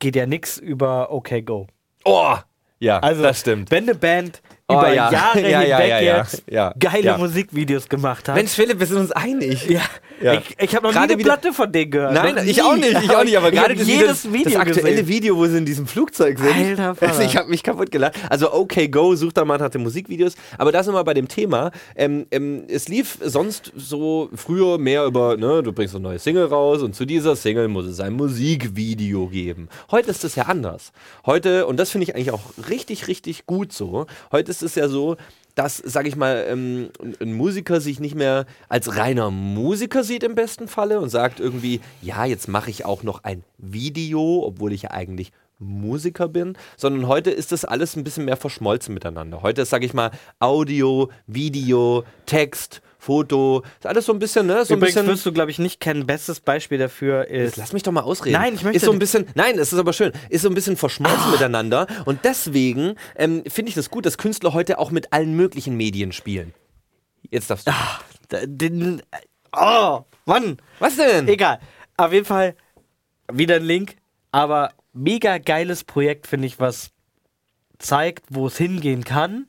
geht 0.00 0.16
ja 0.16 0.26
nichts 0.26 0.58
über 0.58 1.12
OK 1.12 1.44
Go. 1.46 1.68
Oh! 2.04 2.34
Ja, 2.80 2.98
Also, 2.98 3.22
das 3.22 3.40
stimmt. 3.40 3.70
wenn 3.70 3.84
eine 3.84 3.94
Band 3.94 4.42
Oh, 4.66 4.72
über 4.74 4.94
ja. 4.94 5.12
Jahre 5.12 5.40
Ja, 5.50 5.60
hinweg 5.60 6.02
jetzt 6.02 6.42
geile. 6.80 7.18
Musikvideos 7.18 7.86
gemacht 7.86 8.28
hat. 8.28 8.34
Mensch, 8.36 8.52
Philipp, 8.52 8.80
wir 8.80 8.86
sind 8.86 8.96
uns 8.98 9.12
einig. 9.12 9.68
ja. 9.68 9.82
Ich, 10.20 10.56
ich 10.58 10.74
habe 10.74 10.86
noch 10.86 10.92
Gerade 10.94 11.08
nie 11.08 11.12
eine 11.14 11.18
wieder- 11.18 11.32
Platte 11.36 11.52
von 11.52 11.70
denen 11.70 11.90
gehört. 11.90 12.14
Nein, 12.14 12.38
ich 12.48 12.62
auch 12.62 12.76
nicht, 12.76 12.92
ich 13.02 13.10
auch 13.10 13.24
nicht, 13.24 13.36
aber 13.36 13.48
Ich 13.52 13.58
gerade 13.58 13.74
das, 13.74 13.86
jedes 13.86 14.22
das, 14.22 14.32
Video 14.32 14.44
das 14.44 14.56
aktuelle 14.56 14.90
gesehen. 15.02 15.08
Video, 15.08 15.36
wo 15.36 15.44
sie 15.46 15.58
in 15.58 15.66
diesem 15.66 15.86
Flugzeug 15.86 16.38
sind. 16.38 16.50
Alter 16.80 16.94
Vater. 16.94 17.12
Also 17.14 17.22
ich 17.22 17.36
habe 17.36 17.50
mich 17.50 17.62
kaputt 17.62 17.90
gelacht. 17.90 18.14
Also 18.30 18.54
okay, 18.54 18.88
go, 18.88 19.14
sucht 19.16 19.36
da 19.36 19.44
mal 19.44 19.58
nach 19.58 19.68
den 19.68 19.82
Musikvideos. 19.82 20.34
Aber 20.56 20.72
da 20.72 20.82
sind 20.82 20.94
wir 20.94 21.04
bei 21.04 21.12
dem 21.14 21.28
Thema. 21.28 21.72
Ähm, 21.94 22.26
ähm, 22.30 22.64
es 22.68 22.88
lief 22.88 23.18
sonst 23.22 23.70
so 23.76 24.30
früher 24.34 24.78
mehr 24.78 25.04
über, 25.04 25.36
ne, 25.36 25.62
du 25.62 25.72
bringst 25.72 25.94
ein 25.94 26.00
neues 26.02 26.24
Single 26.24 26.46
raus 26.46 26.80
und 26.80 26.94
zu 26.94 27.04
dieser 27.04 27.36
Single 27.36 27.68
muss 27.68 27.84
es 27.84 28.00
ein 28.00 28.14
Musikvideo 28.14 29.26
geben. 29.26 29.68
Heute 29.90 30.10
ist 30.10 30.24
es 30.24 30.36
ja 30.36 30.44
anders. 30.44 30.92
Heute, 31.26 31.66
und 31.66 31.76
das 31.78 31.90
finde 31.90 32.04
ich 32.04 32.14
eigentlich 32.14 32.30
auch 32.30 32.40
richtig, 32.70 33.08
richtig 33.08 33.44
gut 33.46 33.72
so, 33.72 34.06
heute 34.32 34.50
ist 34.50 34.62
es 34.64 34.74
ja 34.74 34.88
so, 34.88 35.16
dass, 35.54 35.76
sag 35.76 36.06
ich 36.06 36.16
mal, 36.16 36.44
ähm, 36.48 36.90
ein 37.20 37.34
Musiker 37.34 37.80
sich 37.80 38.00
nicht 38.00 38.14
mehr 38.14 38.46
als 38.68 38.96
reiner 38.96 39.30
Musiker 39.30 40.02
sieht 40.02 40.24
im 40.24 40.34
besten 40.34 40.66
Falle 40.66 41.00
und 41.00 41.10
sagt 41.10 41.38
irgendwie, 41.38 41.80
ja, 42.02 42.24
jetzt 42.24 42.48
mache 42.48 42.70
ich 42.70 42.84
auch 42.84 43.02
noch 43.02 43.22
ein 43.22 43.44
Video, 43.58 44.42
obwohl 44.44 44.72
ich 44.72 44.82
ja 44.82 44.90
eigentlich 44.90 45.32
Musiker 45.58 46.28
bin, 46.28 46.56
sondern 46.76 47.06
heute 47.06 47.30
ist 47.30 47.52
das 47.52 47.64
alles 47.64 47.96
ein 47.96 48.04
bisschen 48.04 48.24
mehr 48.24 48.36
verschmolzen 48.36 48.92
miteinander. 48.92 49.42
Heute 49.42 49.62
ist, 49.62 49.70
sag 49.70 49.84
ich 49.84 49.94
mal, 49.94 50.10
Audio, 50.40 51.10
Video, 51.26 52.04
Text, 52.26 52.82
Foto, 53.04 53.62
ist 53.78 53.86
alles 53.86 54.06
so 54.06 54.12
ein 54.12 54.18
bisschen, 54.18 54.46
ne, 54.46 54.64
so 54.64 54.74
ein 54.74 54.78
Übrigens 54.78 54.94
bisschen. 54.94 55.06
wirst 55.08 55.26
du, 55.26 55.32
glaube 55.32 55.50
ich, 55.50 55.58
nicht 55.58 55.78
kennen. 55.78 56.06
Bestes 56.06 56.40
Beispiel 56.40 56.78
dafür 56.78 57.28
ist. 57.28 57.56
Lass 57.56 57.72
mich 57.74 57.82
doch 57.82 57.92
mal 57.92 58.00
ausreden. 58.00 58.32
Nein, 58.40 58.54
ich 58.54 58.62
möchte 58.62 58.78
Ist 58.78 58.84
so 58.86 58.92
ein 58.92 58.98
bisschen, 58.98 59.26
nein, 59.34 59.58
es 59.58 59.72
ist 59.72 59.78
aber 59.78 59.92
schön, 59.92 60.12
ist 60.30 60.42
so 60.42 60.48
ein 60.48 60.54
bisschen 60.54 60.76
verschmolzen 60.76 61.30
miteinander 61.30 61.86
und 62.06 62.24
deswegen 62.24 62.94
ähm, 63.16 63.44
finde 63.46 63.68
ich 63.68 63.74
das 63.74 63.90
gut, 63.90 64.06
dass 64.06 64.16
Künstler 64.16 64.54
heute 64.54 64.78
auch 64.78 64.90
mit 64.90 65.12
allen 65.12 65.36
möglichen 65.36 65.76
Medien 65.76 66.12
spielen. 66.12 66.54
Jetzt 67.30 67.50
darfst 67.50 67.66
du. 67.68 67.72
D- 68.32 68.46
Den, 68.46 69.02
oh, 69.54 70.00
Mann. 70.24 70.56
Was 70.78 70.96
denn? 70.96 71.28
Egal. 71.28 71.58
Auf 71.96 72.12
jeden 72.12 72.24
Fall 72.26 72.54
wieder 73.32 73.56
ein 73.56 73.64
Link. 73.64 73.96
Aber 74.32 74.70
mega 74.92 75.38
geiles 75.38 75.84
Projekt, 75.84 76.26
finde 76.26 76.46
ich, 76.46 76.58
was 76.58 76.90
zeigt, 77.78 78.24
wo 78.30 78.46
es 78.46 78.56
hingehen 78.56 79.04
kann. 79.04 79.46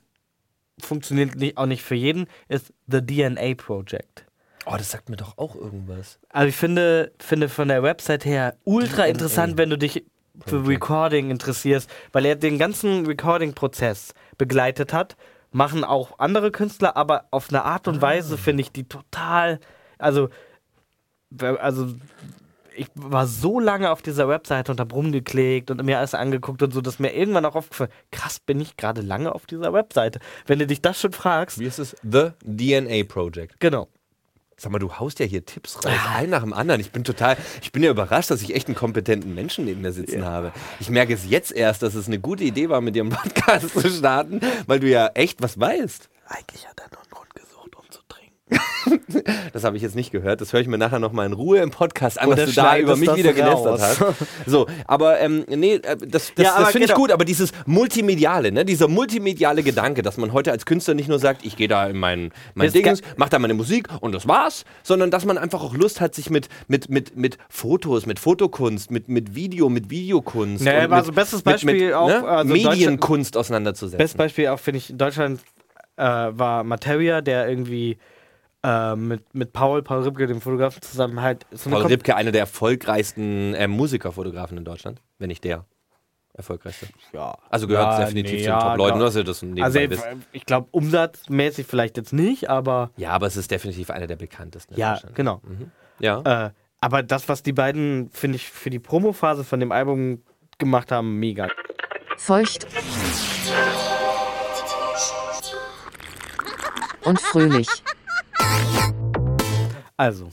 Funktioniert 0.79 1.35
nicht, 1.35 1.57
auch 1.57 1.65
nicht 1.65 1.83
für 1.83 1.95
jeden. 1.95 2.27
Ist 2.47 2.73
The 2.87 3.01
DNA 3.01 3.55
Project. 3.55 4.25
Oh, 4.65 4.75
das 4.77 4.91
sagt 4.91 5.09
mir 5.09 5.15
doch 5.15 5.37
auch 5.37 5.55
irgendwas. 5.55 6.19
Also 6.29 6.47
ich 6.47 6.55
finde, 6.55 7.11
finde 7.19 7.49
von 7.49 7.67
der 7.67 7.83
Website 7.83 8.25
her 8.25 8.57
ultra 8.63 9.05
interessant, 9.05 9.57
wenn 9.57 9.69
du 9.69 9.77
dich 9.77 10.05
für 10.45 10.67
Recording 10.67 11.29
interessierst, 11.29 11.89
weil 12.11 12.25
er 12.25 12.35
den 12.35 12.57
ganzen 12.57 13.05
Recording-Prozess 13.05 14.13
begleitet 14.37 14.91
hat. 14.91 15.15
Machen 15.51 15.83
auch 15.83 16.19
andere 16.19 16.51
Künstler, 16.51 16.97
aber 16.97 17.25
auf 17.31 17.49
eine 17.49 17.63
Art 17.63 17.87
und 17.87 18.01
Weise 18.01 18.37
finde 18.37 18.61
ich 18.61 18.71
die 18.71 18.87
total. 18.89 19.59
Also, 19.97 20.29
also 21.39 21.93
ich 22.75 22.87
war 22.95 23.27
so 23.27 23.59
lange 23.59 23.89
auf 23.91 24.01
dieser 24.01 24.27
Webseite 24.27 24.71
und 24.71 24.79
habe 24.79 24.93
rumgeklickt 24.93 25.71
und 25.71 25.83
mir 25.83 25.97
alles 25.99 26.13
angeguckt 26.13 26.61
und 26.61 26.73
so, 26.73 26.81
dass 26.81 26.99
mir 26.99 27.13
irgendwann 27.13 27.45
auch 27.45 27.55
aufgefallen, 27.55 27.91
krass, 28.11 28.39
bin 28.39 28.59
ich 28.59 28.77
gerade 28.77 29.01
lange 29.01 29.33
auf 29.33 29.45
dieser 29.45 29.73
Webseite. 29.73 30.19
Wenn 30.45 30.59
du 30.59 30.67
dich 30.67 30.81
das 30.81 30.99
schon 30.99 31.11
fragst, 31.13 31.59
Wie 31.59 31.65
ist 31.65 31.79
es? 31.79 31.95
The 32.03 32.31
DNA 32.45 33.03
Project. 33.07 33.59
genau. 33.59 33.87
Sag 34.57 34.71
mal, 34.71 34.79
du 34.79 34.89
haust 34.93 35.19
ja 35.19 35.25
hier 35.25 35.45
Tipps 35.45 35.75
raus, 35.75 35.91
ein 36.15 36.29
nach 36.29 36.41
dem 36.41 36.53
anderen. 36.53 36.79
Ich 36.79 36.91
bin 36.91 37.03
total, 37.03 37.35
ich 37.61 37.73
bin 37.73 37.83
ja 37.83 37.91
überrascht, 37.91 38.31
dass 38.31 38.41
ich 38.41 38.55
echt 38.55 38.67
einen 38.67 38.75
kompetenten 38.77 39.35
Menschen 39.35 39.65
neben 39.65 39.81
mir 39.81 39.91
sitzen 39.91 40.23
habe. 40.23 40.53
Ich 40.79 40.89
merke 40.89 41.13
es 41.13 41.29
jetzt 41.29 41.51
erst, 41.51 41.83
dass 41.83 41.93
es 41.93 42.07
eine 42.07 42.19
gute 42.19 42.45
Idee 42.45 42.69
war, 42.69 42.79
mit 42.79 42.95
dir 42.95 43.01
einen 43.03 43.11
Podcast 43.11 43.69
zu 43.77 43.89
starten, 43.89 44.39
weil 44.65 44.79
du 44.79 44.87
ja 44.89 45.07
echt 45.07 45.41
was 45.41 45.59
weißt. 45.59 46.07
Eigentlich 46.27 46.65
hat 46.69 46.79
er 46.79 46.87
nur 46.89 47.01
einen 47.01 47.09
Grund 47.11 47.35
gesucht, 47.35 47.75
um 47.75 47.91
zu 47.91 47.99
trinken. 48.07 48.34
Das 49.53 49.63
habe 49.63 49.75
ich 49.77 49.81
jetzt 49.83 49.95
nicht 49.95 50.11
gehört. 50.11 50.39
Das 50.41 50.53
höre 50.53 50.59
ich 50.59 50.67
mir 50.67 50.77
nachher 50.77 50.99
nochmal 50.99 51.25
in 51.25 51.33
Ruhe 51.33 51.59
im 51.59 51.71
Podcast 51.71 52.19
an, 52.19 52.27
Oder 52.27 52.43
was 52.43 52.49
du 52.49 52.55
da 52.55 52.77
über 52.77 52.95
mich 52.95 53.15
wieder 53.15 53.33
gelästert 53.33 53.81
hast. 53.81 54.03
So, 54.45 54.67
aber 54.85 55.19
ähm, 55.19 55.45
nee, 55.47 55.75
äh, 55.75 55.97
das, 55.97 56.31
das, 56.35 56.45
Ja, 56.45 56.59
das 56.59 56.71
finde 56.71 56.85
ich 56.85 56.91
genau. 56.91 56.99
gut. 56.99 57.11
Aber 57.11 57.25
dieses 57.25 57.51
Multimediale, 57.65 58.51
ne? 58.51 58.63
dieser 58.65 58.87
multimediale 58.87 59.63
Gedanke, 59.63 60.01
dass 60.03 60.17
man 60.17 60.33
heute 60.33 60.51
als 60.51 60.65
Künstler 60.65 60.93
nicht 60.93 61.09
nur 61.09 61.17
sagt, 61.17 61.43
ich 61.43 61.55
gehe 61.57 61.67
da 61.67 61.87
in 61.87 61.97
mein, 61.97 62.31
mein 62.53 62.67
Das 62.67 62.73
Dingens, 62.73 63.01
ga- 63.01 63.07
mach 63.17 63.29
da 63.29 63.39
meine 63.39 63.55
Musik 63.55 63.87
und 64.01 64.13
das 64.13 64.27
war's, 64.27 64.65
sondern 64.83 65.09
dass 65.09 65.25
man 65.25 65.37
einfach 65.39 65.63
auch 65.63 65.73
Lust 65.73 65.99
hat, 66.01 66.13
sich 66.13 66.29
mit, 66.29 66.47
mit, 66.67 66.89
mit, 66.89 67.15
mit 67.17 67.37
Fotos, 67.49 68.05
mit 68.05 68.19
Fotokunst, 68.19 68.91
mit, 68.91 69.07
mit 69.09 69.33
Video, 69.33 69.69
mit 69.69 69.89
Videokunst, 69.89 70.63
Nee, 70.63 70.85
und 70.85 70.93
also 70.93 71.07
mit, 71.07 71.15
bestes 71.15 71.43
mit, 71.45 71.63
mit, 71.63 71.73
Beispiel 71.77 71.93
auch, 71.93 72.07
ne? 72.07 72.27
also 72.27 72.53
Medienkunst 72.53 73.37
auseinanderzusetzen. 73.37 73.97
Bestes 73.97 74.17
Beispiel 74.17 74.47
auch, 74.49 74.59
finde 74.59 74.77
ich, 74.77 74.91
in 74.91 74.97
Deutschland 74.99 75.39
äh, 75.97 76.03
war 76.03 76.63
Materia, 76.63 77.21
der 77.21 77.49
irgendwie 77.49 77.97
äh, 78.65 78.95
mit, 78.95 79.33
mit 79.35 79.53
Paul, 79.53 79.83
Paul 79.83 80.03
Ripke, 80.03 80.27
dem 80.27 80.41
Fotografen, 80.41 80.81
zusammen 80.81 81.21
halt 81.21 81.45
so 81.51 81.69
eine 81.69 81.75
Paul 81.77 81.85
Kom- 81.85 81.89
Ripke, 81.91 82.15
einer 82.15 82.31
der 82.31 82.41
erfolgreichsten 82.41 83.53
äh, 83.53 83.67
Musikerfotografen 83.67 84.57
in 84.57 84.65
Deutschland, 84.65 85.01
wenn 85.19 85.27
nicht 85.27 85.43
der 85.43 85.65
erfolgreichste. 86.33 86.87
Ja. 87.13 87.37
Also 87.49 87.67
gehört 87.67 87.93
Ja, 87.99 88.05
definitiv 88.05 88.31
nee, 88.33 88.37
zu 88.39 88.43
den 88.43 88.49
ja, 88.51 88.59
Top-Leuten, 88.59 88.99
dass 88.99 89.15
ihr 89.15 89.23
das 89.23 89.41
Also 89.61 89.79
wisst. 89.79 90.05
ich 90.33 90.45
glaube, 90.45 90.67
umsatzmäßig 90.71 91.65
vielleicht 91.65 91.95
jetzt 91.97 92.11
nicht, 92.11 92.49
aber 92.49 92.89
Ja, 92.97 93.11
aber 93.11 93.27
es 93.27 93.37
ist 93.37 93.51
definitiv 93.51 93.89
einer 93.89 94.07
der 94.07 94.17
bekanntesten. 94.17 94.73
in 94.73 94.79
ja, 94.81 94.93
Deutschland. 94.95 95.15
genau. 95.15 95.41
Ja. 95.99 96.47
Äh, 96.47 96.51
aber 96.81 97.03
das, 97.03 97.29
was 97.29 97.41
die 97.41 97.53
beiden, 97.53 98.09
finde 98.11 98.35
ich, 98.35 98.49
für 98.49 98.69
die 98.69 98.79
Promophase 98.79 99.43
von 99.45 99.59
dem 99.61 99.71
Album 99.71 100.23
gemacht 100.57 100.91
haben, 100.91 101.19
mega. 101.19 101.47
feucht 102.17 102.67
und 107.03 107.19
fröhlich. 107.21 107.67
Also, 109.97 110.27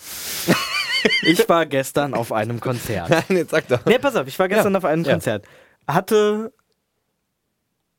ich 1.23 1.49
war 1.49 1.67
gestern 1.67 2.15
auf 2.15 2.33
einem 2.33 2.61
Konzert. 2.61 3.11
Nein, 3.29 3.37
jetzt 3.37 3.51
sag 3.51 3.69
doch. 3.69 3.85
Nee, 3.87 3.99
pass 3.99 4.17
auf, 4.17 4.27
ich 4.27 4.39
war 4.39 4.49
gestern 4.49 4.73
Ja, 4.73 4.79
auf 4.79 4.85
einem 4.85 5.05
ja. 5.05 5.13
Konzert. 5.13 5.47
Hatte, 5.87 6.53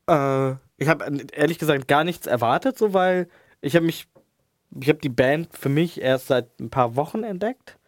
äh, 0.08 0.50
ich 0.76 0.88
habe 0.88 1.18
ehrlich 1.32 1.58
gesagt 1.58 1.88
gar 1.88 2.04
nichts 2.04 2.26
erwartet, 2.26 2.76
so 2.76 2.92
weil 2.92 3.28
ich 3.62 3.76
habe 3.76 3.86
mich, 3.86 4.06
ich 4.78 4.88
habe 4.88 4.98
die 4.98 5.08
Band 5.08 5.56
für 5.56 5.68
mich 5.70 6.00
erst 6.00 6.26
seit 6.26 6.60
ein 6.60 6.68
paar 6.70 6.96
Wochen 6.96 7.24
entdeckt. 7.24 7.78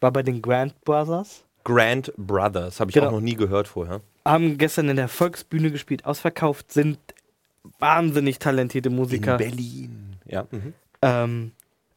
War 0.00 0.12
bei 0.12 0.22
den 0.22 0.42
Grand 0.42 0.78
Brothers. 0.84 1.44
Grand 1.64 2.12
Brothers, 2.18 2.78
habe 2.78 2.90
ich 2.90 2.94
Genau. 2.94 3.06
auch 3.06 3.12
noch 3.12 3.20
nie 3.20 3.36
gehört 3.36 3.68
vorher. 3.68 4.02
Haben 4.26 4.58
gestern 4.58 4.90
in 4.90 4.96
der 4.96 5.08
Volksbühne 5.08 5.70
gespielt, 5.70 6.04
ausverkauft, 6.04 6.70
sind 6.72 6.98
wahnsinnig 7.78 8.38
talentierte 8.38 8.90
Musiker. 8.90 9.38
Berlin. 9.38 10.16
Ja. 10.26 10.46
Mhm. 10.50 10.74
Ähm, 11.00 11.52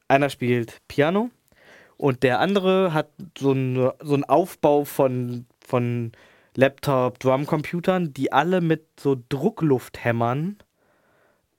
einer 0.08 0.30
spielt 0.30 0.82
Piano 0.88 1.30
und 1.98 2.24
der 2.24 2.40
andere 2.40 2.94
hat 2.94 3.10
so 3.38 3.52
einen 3.52 3.92
so 4.02 4.14
einen 4.14 4.24
Aufbau 4.24 4.84
von, 4.84 5.46
von 5.66 6.12
Laptop, 6.56 7.20
Drumcomputern, 7.20 8.14
die 8.14 8.32
alle 8.32 8.62
mit 8.62 8.86
so 9.00 9.16
Drucklufthämmern 9.30 10.58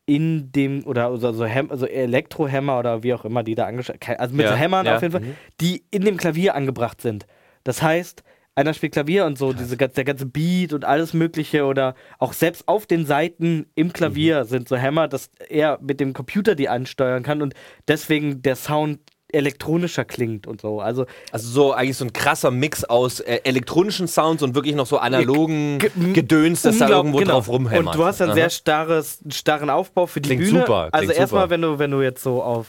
in 0.07 0.51
dem, 0.53 0.85
oder 0.87 1.09
also, 1.09 1.33
so 1.33 1.45
Häm, 1.45 1.71
also 1.71 1.87
Elektrohämmer 1.87 2.79
oder 2.79 3.03
wie 3.03 3.13
auch 3.13 3.25
immer 3.25 3.43
die 3.43 3.55
da 3.55 3.67
angeschaltet, 3.67 4.19
also 4.19 4.35
mit 4.35 4.47
Ja, 4.47 4.53
so 4.53 4.57
Hämmern 4.57 4.87
ja, 4.87 4.97
auf 4.97 5.03
jeden 5.03 5.13
Fall, 5.13 5.21
mhm. 5.21 5.37
die 5.61 5.85
in 5.91 6.03
dem 6.03 6.17
Klavier 6.17 6.55
angebracht 6.55 7.03
sind. 7.03 7.27
Das 7.63 7.83
heißt, 7.83 8.23
einer 8.59 8.75
spielt 8.75 8.93
Klavier 8.93 9.25
und 9.25 9.39
so, 9.39 9.53
diese, 9.53 9.77
der 9.77 10.05
ganze 10.05 10.27
Beat 10.27 10.73
und 10.73 10.85
alles 10.85 11.15
Mögliche 11.15 11.65
oder 11.65 11.95
auch 12.19 12.33
selbst 12.33 12.67
auf 12.67 12.87
den 12.87 13.07
Seiten 13.07 13.67
im 13.75 13.93
Klavier 13.93 14.45
Mhm. 14.45 14.49
sind 14.49 14.69
so 14.69 14.77
Hämmer, 14.77 15.07
dass 15.09 15.31
er 15.49 15.79
mit 15.81 16.01
dem 16.01 16.13
Computer 16.13 16.55
die 16.55 16.69
ansteuern 16.69 17.23
kann 17.23 17.41
und 17.43 17.55
deswegen 17.87 18.43
der 18.43 18.57
Sound 18.57 18.99
elektronischer 19.31 20.07
klingt 20.07 20.47
und 20.47 20.61
so. 20.63 20.81
Also 20.81 21.05
Also 21.33 21.49
so 21.51 21.73
eigentlich 21.75 21.99
so 21.99 22.05
ein 22.07 22.15
krasser 22.15 22.51
Mix 22.51 22.83
aus 22.85 23.21
äh, 23.21 23.41
elektronischen 23.45 24.09
Sounds 24.09 24.43
und 24.43 24.55
wirklich 24.55 24.75
noch 24.75 24.87
so 24.87 24.97
analogen 24.99 25.79
Ge- 25.79 25.91
Gedöns, 26.15 26.63
das 26.63 26.79
da 26.79 26.89
irgendwo 26.89 27.19
genau. 27.19 27.33
drauf 27.35 27.49
rumhämmert. 27.51 27.95
Und 27.95 28.01
du 28.01 28.07
hast 28.07 28.21
einen 28.23 28.31
Aha. 28.31 28.37
sehr 28.37 28.49
starres, 28.51 29.21
starren 29.31 29.69
Aufbau 29.69 30.07
für 30.07 30.23
die 30.23 30.31
Klingt 30.31 30.45
Bühne. 30.45 30.61
super, 30.61 30.89
also 30.93 31.13
erstmal, 31.13 31.51
wenn 31.51 31.61
du, 31.61 31.79
wenn 31.79 31.91
du 31.91 32.01
jetzt 32.01 32.23
so 32.23 32.43
auf 32.43 32.67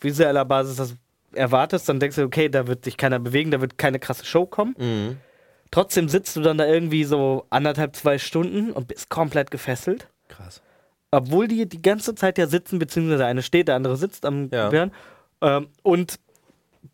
visueller 0.00 0.44
Basis 0.44 0.76
das 0.76 0.94
erwartest, 1.32 1.88
dann 1.88 2.00
denkst 2.00 2.16
du, 2.16 2.22
okay, 2.22 2.48
da 2.48 2.66
wird 2.66 2.84
sich 2.84 2.96
keiner 2.96 3.18
bewegen, 3.18 3.50
da 3.50 3.60
wird 3.60 3.78
keine 3.78 3.98
krasse 3.98 4.24
Show 4.24 4.46
kommen. 4.46 4.74
Mhm. 4.78 5.16
Trotzdem 5.70 6.08
sitzt 6.08 6.34
du 6.36 6.40
dann 6.40 6.58
da 6.58 6.66
irgendwie 6.66 7.04
so 7.04 7.46
anderthalb, 7.50 7.94
zwei 7.94 8.18
Stunden 8.18 8.72
und 8.72 8.88
bist 8.88 9.08
komplett 9.08 9.50
gefesselt. 9.50 10.08
Krass. 10.28 10.62
Obwohl 11.12 11.46
die 11.48 11.68
die 11.68 11.82
ganze 11.82 12.14
Zeit 12.14 12.38
ja 12.38 12.46
sitzen, 12.46 12.78
beziehungsweise 12.78 13.18
der 13.18 13.26
eine 13.28 13.42
steht, 13.42 13.68
der 13.68 13.76
andere 13.76 13.96
sitzt 13.96 14.24
am 14.26 14.48
Ja. 14.50 14.68
Bären. 14.70 14.92
Ähm, 15.40 15.68
und 15.82 16.18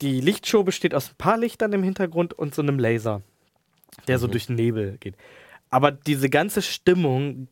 die 0.03 0.20
Lichtshow 0.20 0.62
besteht 0.62 0.95
aus 0.95 1.11
ein 1.11 1.16
paar 1.16 1.39
Lichtern 1.39 1.72
im 1.72 1.82
Hintergrund 1.82 2.34
und 2.34 2.55
so 2.55 2.61
einem 2.62 2.78
Laser, 2.78 3.22
der 4.09 4.16
Mhm. 4.16 4.20
so 4.20 4.26
durch 4.26 4.47
den 4.47 4.57
Nebel 4.57 4.97
geht. 4.99 5.14
Aber 5.70 5.91
diese 5.91 6.28
ganze 6.28 6.61
Stimmung, 6.62 7.49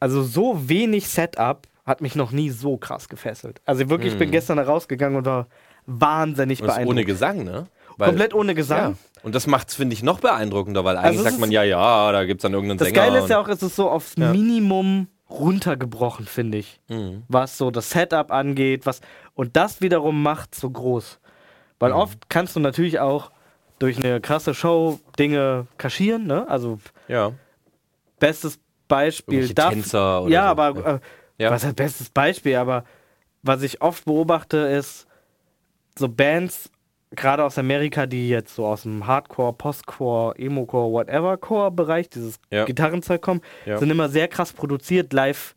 also 0.00 0.22
so 0.22 0.68
wenig 0.68 1.08
Setup, 1.08 1.66
hat 1.86 2.00
mich 2.02 2.14
noch 2.14 2.32
nie 2.32 2.50
so 2.50 2.76
krass 2.76 3.08
gefesselt. 3.08 3.60
Also 3.64 3.88
wirklich, 3.88 4.12
ich 4.12 4.18
bin 4.18 4.30
gestern 4.30 4.58
da 4.58 4.64
rausgegangen 4.64 5.16
und 5.18 5.24
war 5.26 5.46
wahnsinnig 5.88 6.58
das 6.58 6.66
beeindruckt. 6.68 6.90
ohne 6.90 7.04
Gesang, 7.04 7.44
ne? 7.44 7.66
Weil- 7.96 8.08
Komplett 8.10 8.34
ohne 8.34 8.54
Gesang. 8.54 8.92
Ja. 8.92 8.94
Und 9.24 9.34
das 9.34 9.46
macht's, 9.48 9.74
finde 9.74 9.94
ich, 9.94 10.02
noch 10.04 10.20
beeindruckender, 10.20 10.84
weil 10.84 10.96
eigentlich 10.96 11.06
Also 11.18 11.20
es 11.20 11.24
sagt 11.24 11.40
man 11.40 11.50
ja, 11.50 11.64
ja, 11.64 12.12
da 12.12 12.24
gibt's 12.24 12.42
dann 12.42 12.52
irgendeinen 12.52 12.78
Das 12.78 12.88
Sänger. 12.88 13.00
Geile 13.00 13.18
ist 13.18 13.28
ja 13.30 13.40
auch, 13.40 13.48
es 13.48 13.62
ist 13.62 13.74
so 13.74 13.90
aufs 13.90 14.14
Ja. 14.16 14.30
Minimum 14.30 15.08
runtergebrochen, 15.28 16.26
finde 16.26 16.58
ich. 16.58 16.80
Mhm. 16.88 17.24
Was 17.28 17.58
so 17.58 17.70
das 17.72 17.90
Setup 17.90 18.30
angeht, 18.30 18.86
was 18.86 19.00
und 19.34 19.56
das 19.56 19.80
wiederum 19.80 20.22
macht 20.22 20.54
so 20.54 20.70
groß. 20.70 21.18
Weil 21.80 21.90
Mhm. 21.90 21.96
oft 21.96 22.28
kannst 22.28 22.54
du 22.54 22.60
natürlich 22.60 23.00
auch 23.00 23.32
durch 23.80 24.02
eine 24.04 24.20
krasse 24.20 24.54
Show 24.54 25.00
Dinge 25.18 25.66
kaschieren, 25.78 26.26
ne? 26.26 26.46
Also 26.48 26.78
Ja. 27.08 27.32
bestes 28.20 28.58
Beispiel 28.86 29.48
darf- 29.54 29.70
Tänzer 29.72 30.22
oder 30.22 30.30
Ja, 30.32 30.44
so. 30.44 30.48
aber 30.50 30.80
Ja. 30.80 30.94
Äh, 30.94 31.00
Ja. 31.38 31.50
was 31.50 31.64
heißt 31.64 31.76
bestes 31.76 32.10
Beispiel, 32.10 32.56
aber 32.56 32.84
was 33.42 33.62
ich 33.62 33.82
oft 33.82 34.04
beobachte 34.04 34.56
ist 34.58 35.06
so 35.98 36.08
Bands 36.08 36.70
gerade 37.14 37.42
aus 37.44 37.56
Amerika, 37.58 38.04
die 38.06 38.28
jetzt 38.28 38.54
so 38.54 38.66
aus 38.66 38.82
dem 38.82 39.06
Hardcore, 39.06 39.52
Postcore, 39.54 40.34
Emo-Core, 40.38 40.92
Whatever-Core-Bereich, 40.92 42.10
dieses 42.10 42.38
Ja. 42.50 42.64
Gitarrenzeug 42.66 43.22
kommen, 43.22 43.40
Ja. 43.64 43.78
sind 43.78 43.90
immer 43.90 44.08
sehr 44.10 44.28
krass 44.28 44.52
produziert. 44.52 45.12
Live 45.14 45.54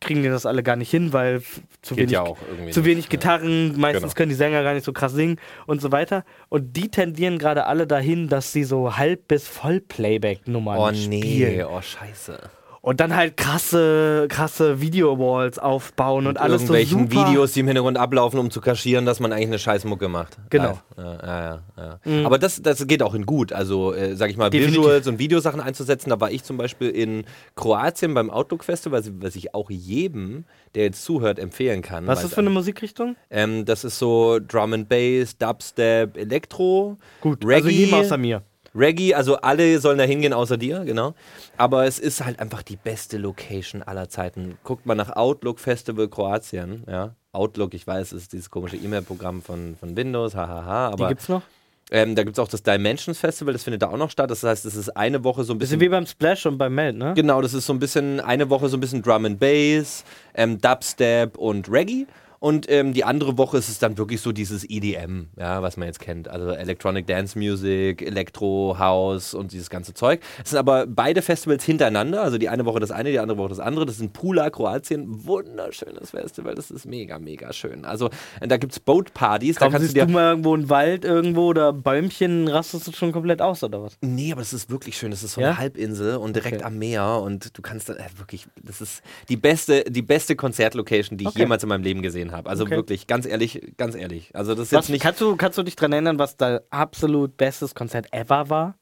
kriegen 0.00 0.22
die 0.22 0.28
das 0.28 0.46
alle 0.46 0.62
gar 0.62 0.76
nicht 0.76 0.90
hin, 0.90 1.12
weil 1.12 1.42
zu 1.82 1.94
Geht 1.94 2.10
wenig, 2.10 2.12
ja 2.12 2.24
zu 2.24 2.64
nicht, 2.80 2.84
wenig 2.84 3.04
ja. 3.06 3.10
Gitarren, 3.10 3.78
meistens 3.80 4.02
Genau. 4.02 4.14
können 4.14 4.28
die 4.30 4.34
Sänger 4.36 4.62
gar 4.62 4.74
nicht 4.74 4.84
so 4.84 4.92
krass 4.92 5.12
singen 5.12 5.40
und 5.66 5.80
so 5.80 5.90
weiter. 5.92 6.24
Und 6.48 6.76
die 6.76 6.88
tendieren 6.88 7.38
gerade 7.38 7.66
alle 7.66 7.86
dahin, 7.86 8.28
dass 8.28 8.52
sie 8.52 8.64
so 8.64 8.96
Halb- 8.96 9.26
bis 9.28 9.46
Voll-Playback-Nummern 9.46 10.78
Oh 10.78 10.92
spielen. 10.94 11.56
nee, 11.56 11.64
oh 11.64 11.80
scheiße. 11.80 12.38
Und 12.88 13.00
dann 13.00 13.14
halt 13.14 13.36
krasse, 13.36 14.28
krasse 14.30 14.80
Video-Walls 14.80 15.58
aufbauen 15.58 16.26
und, 16.26 16.30
Und 16.30 16.38
alles 16.38 16.62
so 16.66 16.72
irgendwelchen 16.72 17.10
super. 17.10 17.28
Videos, 17.28 17.52
die 17.52 17.60
im 17.60 17.66
Hintergrund 17.66 17.98
ablaufen, 17.98 18.38
um 18.40 18.50
zu 18.50 18.62
kaschieren, 18.62 19.04
dass 19.04 19.20
man 19.20 19.30
eigentlich 19.30 19.48
eine 19.48 19.58
Scheißmucke 19.58 20.08
macht. 20.08 20.38
Genau. 20.48 20.78
Ja, 20.96 21.04
ja, 21.04 21.60
ja, 21.76 21.98
ja. 22.06 22.24
Aber 22.24 22.38
das, 22.38 22.62
das 22.62 22.86
geht 22.86 23.02
auch 23.02 23.12
in 23.12 23.26
gut. 23.26 23.52
Also, 23.52 23.92
äh, 23.92 24.16
sag 24.16 24.30
ich 24.30 24.38
mal, 24.38 24.48
Definitiv. 24.48 24.78
Visuals 24.80 25.06
und 25.06 25.18
Videosachen 25.18 25.60
einzusetzen. 25.60 26.08
Da 26.08 26.18
war 26.18 26.30
ich 26.30 26.44
zum 26.44 26.56
Beispiel 26.56 26.88
in 26.88 27.24
Kroatien 27.56 28.14
beim 28.14 28.30
Outlook 28.30 28.64
Festival, 28.64 29.02
was- 29.20 29.36
ich 29.36 29.54
auch 29.54 29.68
jedem, 29.68 30.46
der 30.74 30.84
jetzt 30.84 31.04
zuhört, 31.04 31.38
empfehlen 31.38 31.82
kann. 31.82 32.06
Was 32.06 32.20
ist 32.20 32.24
das 32.28 32.34
für 32.36 32.40
eine 32.40 32.48
Musikrichtung? 32.48 33.16
Ähm, 33.28 33.66
das 33.66 33.84
ist 33.84 33.98
so 33.98 34.38
Drum 34.38 34.72
and 34.72 34.88
Bass, 34.88 35.36
Dubstep, 35.36 36.16
Elektro, 36.16 36.96
Gut, 37.20 37.44
Reggae, 37.44 37.54
also 37.56 37.68
jedem 37.68 37.94
außer 37.96 38.16
mir. 38.16 38.40
Reggae, 38.74 39.14
also 39.14 39.36
alle 39.36 39.78
sollen 39.80 39.98
da 39.98 40.04
hingehen 40.04 40.32
außer 40.32 40.56
dir, 40.56 40.84
genau. 40.84 41.14
Aber 41.56 41.86
es 41.86 41.98
ist 41.98 42.24
halt 42.24 42.38
einfach 42.40 42.62
die 42.62 42.76
beste 42.76 43.18
Location 43.18 43.82
aller 43.82 44.08
Zeiten. 44.08 44.58
Guckt 44.64 44.86
mal 44.86 44.94
nach 44.94 45.16
Outlook 45.16 45.58
Festival 45.58 46.08
Kroatien, 46.08 46.84
ja. 46.88 47.14
Outlook, 47.32 47.74
ich 47.74 47.86
weiß, 47.86 48.12
ist 48.12 48.32
dieses 48.32 48.50
komische 48.50 48.76
E-Mail-Programm 48.76 49.42
von, 49.42 49.76
von 49.78 49.96
Windows, 49.96 50.34
hahaha, 50.34 50.88
Die 50.88 50.92
aber 50.94 51.08
gibt's 51.08 51.28
noch? 51.28 51.42
ähm, 51.90 52.14
da 52.14 52.22
gibt 52.24 52.36
es 52.36 52.42
auch 52.42 52.48
das 52.48 52.62
Dimensions 52.62 53.18
Festival, 53.18 53.52
das 53.52 53.62
findet 53.64 53.82
da 53.82 53.88
auch 53.88 53.96
noch 53.96 54.10
statt. 54.10 54.30
Das 54.30 54.42
heißt, 54.42 54.64
es 54.66 54.76
ist 54.76 54.90
eine 54.96 55.24
Woche 55.24 55.44
so 55.44 55.52
ein 55.52 55.58
Bisschen 55.58 55.78
bisschen 55.78 55.80
wie 55.80 55.88
beim 55.90 56.06
Splash 56.06 56.46
und 56.46 56.58
beim 56.58 56.74
Meld, 56.74 56.96
ne? 56.96 57.12
Genau, 57.14 57.40
das 57.40 57.54
ist 57.54 57.66
so 57.66 57.72
ein 57.72 57.78
bisschen, 57.78 58.20
eine 58.20 58.50
Woche 58.50 58.68
so 58.68 58.76
ein 58.76 58.80
bisschen 58.80 59.02
Drum 59.02 59.24
and 59.24 59.38
Bass, 59.40 60.04
ähm, 60.34 60.60
Dubstep 60.60 61.36
und 61.38 61.70
Reggae. 61.70 62.06
Und 62.40 62.70
ähm, 62.70 62.92
die 62.92 63.04
andere 63.04 63.36
Woche 63.36 63.56
ist 63.58 63.68
es 63.68 63.78
dann 63.78 63.98
wirklich 63.98 64.20
so 64.20 64.30
dieses 64.32 64.64
EDM, 64.68 65.24
ja, 65.36 65.60
was 65.62 65.76
man 65.76 65.88
jetzt 65.88 65.98
kennt. 65.98 66.28
Also 66.28 66.50
Electronic 66.50 67.06
Dance 67.06 67.38
Music, 67.38 68.00
Electro, 68.02 68.76
House 68.78 69.34
und 69.34 69.52
dieses 69.52 69.70
ganze 69.70 69.92
Zeug. 69.94 70.20
Es 70.44 70.50
sind 70.50 70.58
aber 70.58 70.86
beide 70.86 71.20
Festivals 71.22 71.64
hintereinander. 71.64 72.22
Also 72.22 72.38
die 72.38 72.48
eine 72.48 72.64
Woche 72.64 72.78
das 72.80 72.90
eine, 72.92 73.10
die 73.10 73.18
andere 73.18 73.38
Woche 73.38 73.48
das 73.48 73.58
andere. 73.60 73.86
Das 73.86 73.96
ist 73.96 74.00
in 74.02 74.12
Pula, 74.12 74.50
Kroatien. 74.50 75.26
Wunderschönes 75.26 76.10
Festival. 76.10 76.54
Das 76.54 76.70
ist 76.70 76.86
mega, 76.86 77.18
mega 77.18 77.52
schön. 77.52 77.84
Also 77.84 78.10
äh, 78.40 78.46
da 78.46 78.56
gibt 78.56 78.72
es 78.72 78.80
Boat-Partys. 78.80 79.56
Da 79.56 79.68
kannst 79.68 79.88
du 79.90 79.94
dir. 79.94 80.06
du 80.06 80.12
mal 80.12 80.30
irgendwo 80.30 80.54
einen 80.54 80.68
Wald 80.70 81.04
irgendwo 81.04 81.46
oder 81.46 81.72
Bäumchen, 81.72 82.46
rastest 82.48 82.86
du 82.86 82.92
schon 82.92 83.10
komplett 83.12 83.42
aus 83.42 83.64
oder 83.64 83.82
was? 83.82 83.96
Nee, 84.00 84.30
aber 84.32 84.42
es 84.42 84.52
ist 84.52 84.70
wirklich 84.70 84.96
schön. 84.96 85.10
Es 85.10 85.22
ist 85.22 85.32
so 85.34 85.40
Ja? 85.40 85.48
eine 85.48 85.58
Halbinsel 85.58 86.16
und 86.16 86.36
direkt 86.36 86.58
Okay. 86.58 86.64
am 86.64 86.78
Meer 86.78 87.20
und 87.22 87.56
du 87.56 87.62
kannst 87.62 87.88
da 87.88 87.94
äh, 87.94 88.04
wirklich, 88.16 88.46
das 88.62 88.80
ist 88.80 89.02
die 89.28 89.36
beste, 89.36 89.84
die 89.88 90.02
beste 90.02 90.36
Konzertlocation, 90.36 91.18
die 91.18 91.24
ich 91.24 91.30
Okay. 91.30 91.40
jemals 91.40 91.62
in 91.62 91.68
meinem 91.68 91.82
Leben 91.82 92.02
gesehen 92.02 92.26
habe. 92.26 92.27
Also 92.32 92.64
Okay. 92.64 92.76
wirklich, 92.76 93.06
ganz 93.06 93.26
ehrlich, 93.26 93.74
ganz 93.76 93.94
ehrlich. 93.94 94.34
Also 94.34 94.54
das 94.54 94.64
ist 94.68 94.72
was 94.72 94.86
jetzt 94.86 94.92
nicht, 94.92 95.02
kannst, 95.02 95.20
du, 95.20 95.36
kannst 95.36 95.58
du 95.58 95.62
dich 95.62 95.76
dran 95.76 95.92
erinnern, 95.92 96.18
was 96.18 96.36
dein 96.36 96.60
absolut 96.70 97.36
bestes 97.36 97.74
Konzert 97.74 98.12
ever 98.12 98.48
war? 98.50 98.74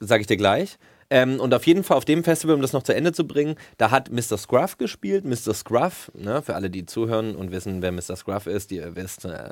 sage 0.00 0.20
ich 0.20 0.26
dir 0.26 0.36
gleich. 0.36 0.76
Ähm, 1.14 1.38
und 1.38 1.54
auf 1.54 1.64
jeden 1.64 1.84
Fall 1.84 1.96
auf 1.96 2.04
dem 2.04 2.24
Festival, 2.24 2.56
um 2.56 2.60
das 2.60 2.72
noch 2.72 2.82
zu 2.82 2.92
Ende 2.92 3.12
zu 3.12 3.24
bringen, 3.24 3.54
da 3.78 3.92
hat 3.92 4.10
Mr. 4.10 4.36
Scruff 4.36 4.78
gespielt. 4.78 5.24
Mr. 5.24 5.54
Scruff, 5.54 6.10
ne, 6.12 6.42
für 6.42 6.56
alle, 6.56 6.70
die 6.70 6.86
zuhören 6.86 7.36
und 7.36 7.52
wissen, 7.52 7.82
wer 7.82 7.92
Mr. 7.92 8.16
Scruff 8.16 8.48
ist, 8.48 8.72
ihr 8.72 8.96
wisst, 8.96 9.24
äh, 9.24 9.50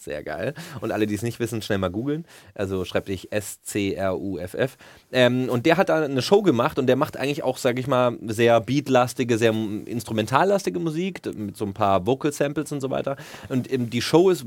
sehr 0.00 0.24
geil. 0.24 0.54
Und 0.80 0.90
alle, 0.90 1.06
die 1.06 1.14
es 1.14 1.20
nicht 1.20 1.40
wissen, 1.40 1.60
schnell 1.60 1.76
mal 1.76 1.90
googeln. 1.90 2.24
Also 2.54 2.86
schreibt 2.86 3.08
dich 3.08 3.30
S-C-R-U-F-F. 3.30 4.78
Ähm, 5.12 5.50
und 5.50 5.66
der 5.66 5.76
hat 5.76 5.90
da 5.90 6.04
eine 6.04 6.22
Show 6.22 6.40
gemacht 6.40 6.78
und 6.78 6.86
der 6.86 6.96
macht 6.96 7.18
eigentlich 7.18 7.42
auch, 7.42 7.58
sage 7.58 7.80
ich 7.80 7.86
mal, 7.86 8.16
sehr 8.26 8.58
beatlastige, 8.62 9.36
sehr 9.36 9.52
instrumentallastige 9.84 10.80
Musik 10.80 11.20
mit 11.36 11.58
so 11.58 11.66
ein 11.66 11.74
paar 11.74 12.06
Vocal 12.06 12.32
Samples 12.32 12.72
und 12.72 12.80
so 12.80 12.88
weiter. 12.88 13.16
Und 13.50 13.70
ähm, 13.70 13.90
die 13.90 14.00
Show 14.00 14.30
ist, 14.30 14.46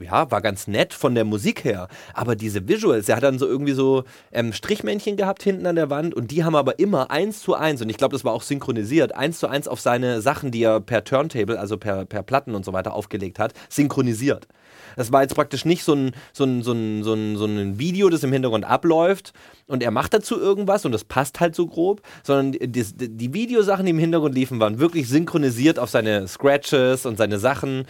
ja, 0.00 0.28
war 0.32 0.42
ganz 0.42 0.66
nett 0.66 0.94
von 0.94 1.14
der 1.14 1.24
Musik 1.24 1.62
her. 1.62 1.86
Aber 2.12 2.34
diese 2.34 2.66
Visuals, 2.66 3.06
der 3.06 3.14
hat 3.14 3.22
dann 3.22 3.38
so 3.38 3.46
irgendwie 3.46 3.74
so 3.74 4.02
ähm, 4.32 4.52
Strichmännchen 4.52 5.16
gehabt 5.16 5.44
hinten 5.44 5.64
an 5.66 5.75
der 5.76 5.90
Wand 5.90 6.14
und 6.14 6.30
die 6.30 6.44
haben 6.44 6.56
aber 6.56 6.78
immer 6.78 7.10
eins 7.10 7.40
zu 7.40 7.54
eins, 7.54 7.80
und 7.82 7.88
ich 7.88 7.96
glaube, 7.96 8.12
das 8.12 8.24
war 8.24 8.32
auch 8.32 8.42
synchronisiert, 8.42 9.14
eins 9.14 9.38
zu 9.38 9.46
eins 9.46 9.68
auf 9.68 9.80
seine 9.80 10.20
Sachen, 10.20 10.50
die 10.50 10.62
er 10.62 10.80
per 10.80 11.04
Turntable, 11.04 11.58
also 11.58 11.76
per, 11.76 12.04
per 12.04 12.22
Platten 12.22 12.54
und 12.54 12.64
so 12.64 12.72
weiter 12.72 12.94
aufgelegt 12.94 13.38
hat, 13.38 13.52
synchronisiert. 13.68 14.48
Das 14.96 15.12
war 15.12 15.22
jetzt 15.22 15.34
praktisch 15.34 15.64
nicht 15.64 15.84
so 15.84 15.94
ein, 15.94 16.12
so, 16.32 16.44
ein, 16.44 16.62
so, 16.62 16.72
ein, 16.72 17.02
so, 17.02 17.14
ein, 17.14 17.36
so 17.36 17.44
ein 17.44 17.78
Video, 17.78 18.08
das 18.08 18.22
im 18.22 18.32
Hintergrund 18.32 18.64
abläuft 18.64 19.32
und 19.66 19.82
er 19.82 19.90
macht 19.90 20.14
dazu 20.14 20.40
irgendwas 20.40 20.84
und 20.84 20.92
das 20.92 21.04
passt 21.04 21.40
halt 21.40 21.54
so 21.54 21.66
grob, 21.66 22.02
sondern 22.22 22.52
die, 22.52 22.68
die, 22.68 23.34
Videosachen, 23.34 23.84
die 23.84 23.90
im 23.90 23.98
Hintergrund 23.98 24.34
liefen, 24.34 24.58
waren 24.58 24.78
wirklich 24.78 25.08
synchronisiert 25.08 25.78
auf 25.78 25.90
seine 25.90 26.26
Scratches 26.26 27.06
und 27.06 27.18
seine 27.18 27.38
Sachen. 27.38 27.84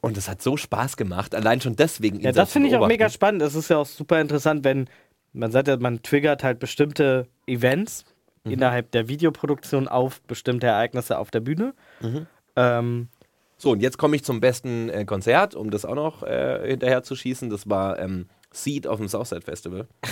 Und 0.00 0.16
das 0.16 0.28
hat 0.28 0.42
so 0.42 0.56
Spaß 0.56 0.96
gemacht, 0.96 1.34
allein 1.34 1.60
schon 1.60 1.74
deswegen. 1.76 2.20
Ja, 2.20 2.32
das 2.32 2.52
finde 2.52 2.68
ich 2.68 2.76
auch 2.76 2.86
mega 2.86 3.08
spannend. 3.08 3.42
Es 3.42 3.54
ist 3.54 3.70
ja 3.70 3.78
auch 3.78 3.86
super 3.86 4.20
interessant, 4.20 4.62
wenn 4.64 4.88
man 5.36 5.50
sagt 5.52 5.68
ja, 5.68 5.76
man 5.76 6.02
triggert 6.02 6.42
halt 6.42 6.58
bestimmte 6.58 7.26
Events 7.46 8.04
Mhm. 8.46 8.52
innerhalb 8.52 8.90
der 8.92 9.08
Videoproduktion 9.08 9.88
auf 9.88 10.22
bestimmte 10.22 10.68
Ereignisse 10.68 11.18
auf 11.18 11.30
der 11.30 11.40
Bühne. 11.40 11.74
Mhm. 12.00 12.26
Ähm, 12.54 13.08
So, 13.58 13.70
und 13.72 13.80
jetzt 13.80 13.98
komme 13.98 14.14
ich 14.16 14.22
zum 14.24 14.40
besten 14.40 14.88
äh, 14.88 15.04
Konzert, 15.04 15.54
um 15.54 15.70
das 15.70 15.84
auch 15.84 15.94
noch 15.94 16.22
äh, 16.22 16.66
hinterher 16.68 17.02
zu 17.02 17.16
schießen. 17.16 17.50
Das 17.50 17.68
war 17.68 17.98
ähm, 17.98 18.26
Seed 18.52 18.86
auf 18.86 18.98
dem 18.98 19.08
Southside 19.08 19.42
Festival. 19.42 19.86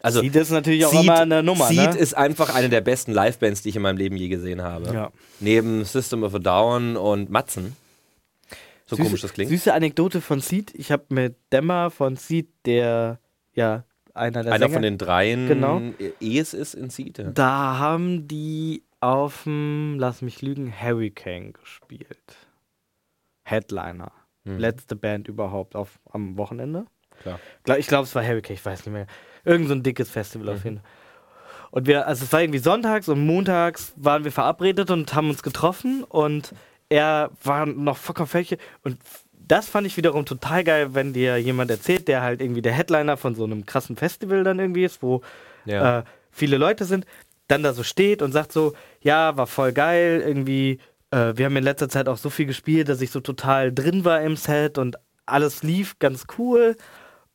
Also, 0.00 0.20
Seed 0.20 0.36
ist 0.36 0.52
natürlich 0.52 0.86
auch 0.86 0.92
Seed, 0.92 1.02
immer 1.02 1.18
eine 1.18 1.42
Nummer, 1.42 1.66
Seed 1.66 1.94
ne? 1.94 1.98
ist 1.98 2.16
einfach 2.16 2.54
eine 2.54 2.68
der 2.68 2.82
besten 2.82 3.12
Livebands, 3.12 3.62
die 3.62 3.70
ich 3.70 3.76
in 3.76 3.82
meinem 3.82 3.96
Leben 3.96 4.16
je 4.16 4.28
gesehen 4.28 4.62
habe. 4.62 4.94
Ja. 4.94 5.10
Neben 5.40 5.84
System 5.84 6.22
of 6.22 6.36
a 6.36 6.38
Down 6.38 6.96
und 6.96 7.30
Matzen. 7.30 7.74
So 8.86 8.94
süße, 8.94 9.08
komisch 9.08 9.22
das 9.22 9.32
klingt. 9.32 9.50
Süße 9.50 9.74
Anekdote 9.74 10.20
von 10.20 10.38
Seed. 10.38 10.72
Ich 10.76 10.92
habe 10.92 11.02
mit 11.08 11.34
Dämmer 11.52 11.90
von 11.90 12.14
Seed, 12.14 12.46
der 12.64 13.18
ja 13.54 13.82
einer 14.18 14.42
der 14.42 14.52
Einer 14.52 14.66
Sänger, 14.66 14.72
von 14.74 14.82
den 14.82 14.98
dreien 14.98 15.48
Genau. 15.48 15.80
E's 16.20 16.54
ist 16.54 16.74
in. 16.74 16.90
Ja. 17.16 17.30
Da 17.30 17.78
haben 17.78 18.28
die 18.28 18.82
auf 19.00 19.44
dem, 19.44 19.96
lass 19.98 20.22
mich 20.22 20.42
lügen, 20.42 20.72
Hurricane 20.80 21.52
gespielt. 21.52 22.36
Headliner. 23.44 24.12
Mhm. 24.44 24.58
Letzte 24.58 24.96
Band 24.96 25.28
überhaupt 25.28 25.76
auf, 25.76 25.98
am 26.10 26.36
Wochenende. 26.36 26.86
Klar. 27.22 27.38
Ich 27.78 27.86
glaube, 27.86 28.04
es 28.04 28.14
war 28.14 28.24
Hurricane, 28.24 28.54
ich 28.54 28.64
weiß 28.64 28.86
nicht 28.86 28.92
mehr. 28.92 29.06
Irgend 29.44 29.68
so 29.68 29.74
ein 29.74 29.82
dickes 29.82 30.10
Festival 30.10 30.46
Mhm. 30.48 30.52
auf 30.54 30.64
jeden 30.64 30.76
Fall. 30.78 30.86
Und 31.70 31.86
wir, 31.86 32.06
also 32.06 32.24
es 32.24 32.32
war 32.32 32.40
irgendwie 32.40 32.60
sonntags 32.60 33.08
und 33.08 33.24
montags 33.26 33.92
waren 33.96 34.24
wir 34.24 34.32
verabredet 34.32 34.90
und 34.90 35.14
haben 35.14 35.28
uns 35.28 35.42
getroffen 35.42 36.02
und 36.02 36.54
er 36.88 37.30
war 37.42 37.66
noch 37.66 37.96
vollkommen 37.96 38.28
fertig. 38.28 38.58
Und 38.82 38.98
das 39.32 39.68
fand 39.68 39.86
ich 39.86 39.96
wiederum 39.96 40.24
total 40.26 40.64
geil, 40.64 40.94
wenn 40.94 41.12
dir 41.12 41.36
jemand 41.38 41.70
erzählt, 41.70 42.08
der 42.08 42.22
halt 42.22 42.40
irgendwie 42.42 42.62
der 42.62 42.72
Headliner 42.72 43.16
von 43.16 43.34
so 43.34 43.44
einem 43.44 43.64
krassen 43.66 43.96
Festival 43.96 44.44
dann 44.44 44.58
irgendwie 44.58 44.84
ist, 44.84 45.02
wo 45.02 45.22
Ja. 45.64 46.00
äh, 46.00 46.02
viele 46.30 46.58
Leute 46.58 46.84
sind, 46.84 47.06
dann 47.48 47.62
da 47.62 47.72
so 47.72 47.82
steht 47.82 48.20
und 48.22 48.32
sagt 48.32 48.52
so, 48.52 48.74
ja, 49.00 49.36
war 49.36 49.46
voll 49.46 49.72
geil, 49.72 50.22
irgendwie, 50.24 50.78
äh, 51.10 51.32
wir 51.34 51.46
haben 51.46 51.56
in 51.56 51.64
letzter 51.64 51.88
Zeit 51.88 52.08
auch 52.08 52.18
so 52.18 52.28
viel 52.30 52.46
gespielt, 52.46 52.88
dass 52.88 53.00
ich 53.00 53.10
so 53.10 53.20
total 53.20 53.72
drin 53.72 54.04
war 54.04 54.20
im 54.22 54.36
Set 54.36 54.76
und 54.76 54.96
alles 55.24 55.62
lief 55.62 55.98
ganz 55.98 56.26
cool. 56.38 56.76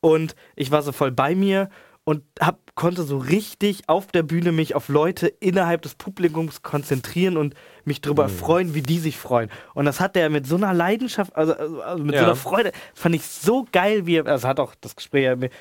Und 0.02 0.36
ich 0.56 0.70
war 0.72 0.82
so 0.82 0.92
voll 0.92 1.12
bei 1.12 1.34
mir 1.36 1.70
und 2.06 2.24
hab, 2.40 2.60
konnte 2.76 3.04
so 3.04 3.18
richtig 3.18 3.84
auf 3.88 4.08
der 4.08 4.24
Bühne 4.24 4.52
mich 4.52 4.76
auf 4.76 4.90
Leute 4.90 5.28
innerhalb 5.28 5.82
des 5.84 5.96
Publikums 5.96 6.62
konzentrieren 6.62 7.38
und 7.38 7.54
mich 7.86 8.02
drüber 8.02 8.28
freuen, 8.30 8.74
wie 8.74 8.82
die 8.82 9.00
sich 9.00 9.18
freuen. 9.18 9.50
Und 9.74 9.86
das 9.86 10.00
hat 10.00 10.18
er 10.18 10.30
mit 10.30 10.46
so 10.46 10.56
einer 10.58 10.74
Leidenschaft, 10.74 11.36
also, 11.36 11.54
also 11.54 11.82
also 11.82 12.04
mit 12.04 12.16
so 12.16 12.22
Ja. 12.22 12.26
einer 12.28 12.36
Freude, 12.36 12.72
fand 12.94 13.16
ich 13.16 13.24
so 13.26 13.66
geil, 13.72 14.06
wie 14.06 14.18
er, 14.18 14.28
also 14.28 14.48
hat 14.48 14.60
auch 14.60 14.76
das 14.82 14.96
Gespräch 14.96 15.24
ja 15.24 15.36
mit, 15.38 15.54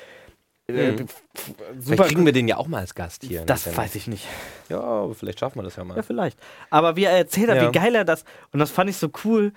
äh, 0.67 0.91
Mhm. 0.93 0.99
f- 1.05 1.23
Vielleicht 1.79 2.03
kriegen 2.05 2.25
wir 2.25 2.31
den 2.33 2.47
ja 2.47 2.57
auch 2.57 2.67
mal 2.67 2.79
als 2.79 2.93
Gast 2.95 3.23
hier. 3.23 3.45
das 3.45 3.63
Sendung. 3.63 3.83
weiß 3.83 3.95
ich 3.95 4.07
nicht. 4.07 4.25
Ja, 4.69 4.81
aber 4.81 5.13
vielleicht 5.13 5.39
schaffen 5.39 5.59
wir 5.59 5.63
das 5.63 5.75
ja 5.77 5.83
mal. 5.85 5.95
Ja, 5.95 6.03
vielleicht. 6.03 6.37
Aber 6.69 6.95
wie 6.95 7.03
er 7.05 7.11
erzählt 7.11 7.49
hat, 7.49 7.57
Ja. 7.57 7.67
wie 7.67 7.71
geil 7.71 7.95
er 7.95 8.05
das, 8.05 8.23
und 8.51 8.59
das 8.59 8.71
fand 8.71 8.89
ich 8.89 8.97
so 8.97 9.09
cool. 9.23 9.53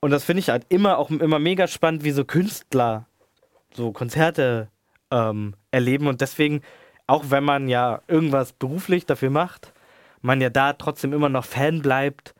Und 0.00 0.10
das 0.10 0.24
finde 0.24 0.40
ich 0.40 0.50
halt 0.50 0.66
immer 0.68 0.98
auch 0.98 1.10
immer 1.10 1.38
mega 1.38 1.66
spannend, 1.66 2.04
wie 2.04 2.10
so 2.10 2.24
Künstler 2.26 3.06
so 3.74 3.90
Konzerte 3.92 4.68
ähm, 5.14 5.54
erleben. 5.70 6.06
Und 6.08 6.20
deswegen, 6.20 6.60
auch 7.06 7.24
wenn 7.28 7.44
man 7.44 7.68
ja 7.68 8.02
irgendwas 8.08 8.52
beruflich 8.52 9.06
dafür 9.06 9.30
macht, 9.30 9.72
man 10.22 10.40
ja 10.40 10.50
da 10.50 10.72
trotzdem 10.72 11.12
immer 11.12 11.28
noch 11.28 11.44
Fan 11.44 11.82
bleibt, 11.82 12.34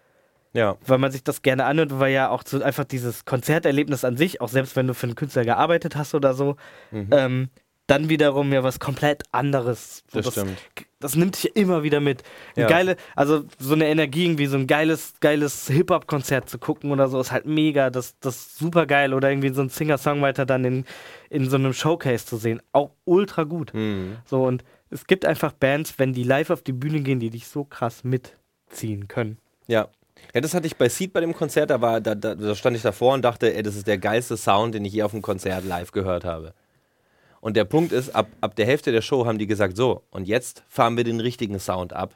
Ja. 0.54 0.76
weil 0.86 0.98
man 0.98 1.12
sich 1.12 1.22
das 1.22 1.42
gerne 1.42 1.64
anhört, 1.66 1.98
weil 2.00 2.12
ja 2.12 2.30
auch 2.30 2.42
so 2.46 2.62
einfach 2.62 2.84
dieses 2.84 3.24
Konzerterlebnis 3.24 4.04
an 4.04 4.16
sich, 4.16 4.40
auch 4.40 4.48
selbst 4.48 4.74
wenn 4.76 4.86
du 4.86 4.94
für 4.94 5.06
einen 5.06 5.14
Künstler 5.16 5.44
gearbeitet 5.44 5.94
hast 5.96 6.14
oder 6.14 6.34
so, 6.34 6.56
ähm, 6.92 7.48
dann 7.86 8.08
wiederum 8.08 8.52
ja 8.52 8.62
was 8.62 8.80
komplett 8.80 9.24
anderes. 9.32 10.04
So, 10.10 10.20
Das 10.20 10.32
stimmt. 10.32 10.58
Das 11.00 11.16
nimmt 11.16 11.36
dich 11.36 11.54
immer 11.54 11.82
wieder 11.82 12.00
mit. 12.00 12.22
Ja. 12.56 12.66
geile, 12.66 12.96
also 13.14 13.44
so 13.58 13.74
eine 13.74 13.88
Energie, 13.88 14.24
irgendwie 14.24 14.46
so 14.46 14.56
ein 14.56 14.66
geiles, 14.66 15.14
geiles 15.20 15.66
Hip-Hop-Konzert 15.68 16.48
zu 16.48 16.58
gucken 16.58 16.92
oder 16.92 17.08
so, 17.08 17.20
ist 17.20 17.30
halt 17.30 17.44
mega. 17.44 17.90
Das, 17.90 18.18
das 18.20 18.36
ist 18.36 18.58
super 18.58 18.86
geil. 18.86 19.12
Oder 19.12 19.28
irgendwie 19.30 19.52
so 19.52 19.60
ein 19.60 19.68
Singer-Songwriter 19.68 20.46
dann 20.46 20.64
in, 20.64 20.84
in 21.28 21.50
so 21.50 21.56
einem 21.56 21.74
Showcase 21.74 22.24
zu 22.24 22.38
sehen. 22.38 22.62
Auch 22.72 22.92
ultra 23.04 23.44
gut. 23.44 23.74
Mhm. 23.74 24.16
So, 24.24 24.44
und 24.44 24.64
es 24.88 25.06
gibt 25.06 25.26
einfach 25.26 25.52
Bands, 25.52 25.98
wenn 25.98 26.14
die 26.14 26.22
live 26.22 26.48
auf 26.50 26.62
die 26.62 26.72
Bühne 26.72 27.00
gehen, 27.00 27.20
die 27.20 27.30
dich 27.30 27.48
so 27.48 27.64
krass 27.64 28.02
mitziehen 28.02 29.08
können. 29.08 29.38
Ja. 29.66 29.88
Ja, 30.32 30.40
das 30.40 30.54
hatte 30.54 30.66
ich 30.66 30.76
bei 30.76 30.88
Seed 30.88 31.12
bei 31.12 31.20
dem 31.20 31.34
Konzert, 31.34 31.68
da, 31.68 31.80
war, 31.80 32.00
da, 32.00 32.14
da, 32.14 32.34
da 32.34 32.54
stand 32.54 32.76
ich 32.76 32.82
davor 32.82 33.12
und 33.14 33.22
dachte, 33.22 33.54
ey, 33.54 33.62
das 33.62 33.76
ist 33.76 33.86
der 33.86 33.98
geilste 33.98 34.36
Sound, 34.36 34.74
den 34.74 34.84
ich 34.84 34.92
je 34.94 35.02
auf 35.02 35.12
einem 35.12 35.22
Konzert 35.22 35.64
live 35.64 35.92
gehört 35.92 36.24
habe. 36.24 36.54
Und 37.44 37.58
der 37.58 37.64
Punkt 37.66 37.92
ist, 37.92 38.14
ab, 38.14 38.28
ab 38.40 38.56
der 38.56 38.64
Hälfte 38.64 38.90
der 38.90 39.02
Show 39.02 39.26
haben 39.26 39.36
die 39.36 39.46
gesagt, 39.46 39.76
so, 39.76 40.02
und 40.10 40.26
jetzt 40.26 40.62
fahren 40.66 40.96
wir 40.96 41.04
den 41.04 41.20
richtigen 41.20 41.58
Sound 41.60 41.92
ab. 41.92 42.14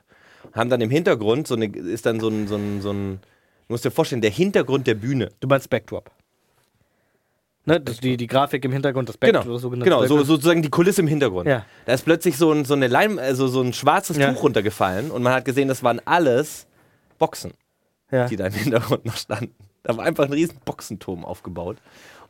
Haben 0.55 0.71
dann 0.71 0.81
im 0.81 0.89
Hintergrund, 0.89 1.47
so 1.47 1.55
eine, 1.55 1.67
ist 1.67 2.07
dann 2.07 2.19
so 2.19 2.29
ein, 2.29 2.49
so 2.49 2.57
ein, 2.57 2.81
so 2.81 2.91
ein, 2.93 3.21
du 3.67 3.75
musst 3.75 3.85
dir 3.85 3.91
vorstellen, 3.91 4.23
der 4.23 4.31
Hintergrund 4.31 4.87
der 4.87 4.95
Bühne. 4.95 5.29
Du 5.41 5.47
meinst 5.47 5.69
Backdrop. 5.69 6.11
Ne, 7.67 7.79
das, 7.79 8.01
die, 8.01 8.17
die 8.17 8.27
Grafik 8.27 8.65
im 8.65 8.73
Hintergrund, 8.73 9.11
das 9.11 9.21
Genau, 9.21 9.41
Backdrop, 9.41 9.61
genau 9.71 10.01
so, 10.07 10.15
Backdrop. 10.17 10.27
sozusagen 10.27 10.63
die 10.63 10.71
Kulisse 10.71 11.03
im 11.03 11.09
Hintergrund. 11.09 11.47
Ja. 11.47 11.67
Da 11.85 11.93
ist 11.93 12.07
plötzlich 12.07 12.39
so 12.39 12.51
ein, 12.51 12.65
so, 12.65 12.73
eine 12.73 12.87
Leim, 12.87 13.19
also 13.19 13.49
so 13.49 13.61
ein 13.61 13.75
schwarzes 13.75 14.17
Ja. 14.17 14.33
Tuch 14.33 14.43
runtergefallen 14.43 15.11
und 15.11 15.23
man 15.23 15.35
hat 15.35 15.45
gesehen, 15.45 15.69
das 15.69 15.83
waren 15.83 16.01
alles 16.07 16.67
Boxen. 17.19 17.53
ja. 18.11 18.27
die 18.29 18.37
da 18.37 18.47
im 18.47 18.55
Hintergrund 18.55 19.05
noch 19.05 19.19
standen. 19.19 19.55
Da 19.83 19.95
war 19.95 20.07
einfach 20.07 20.25
ein 20.25 20.33
riesen 20.33 20.57
Boxenturm 20.65 21.27
aufgebaut. 21.27 21.77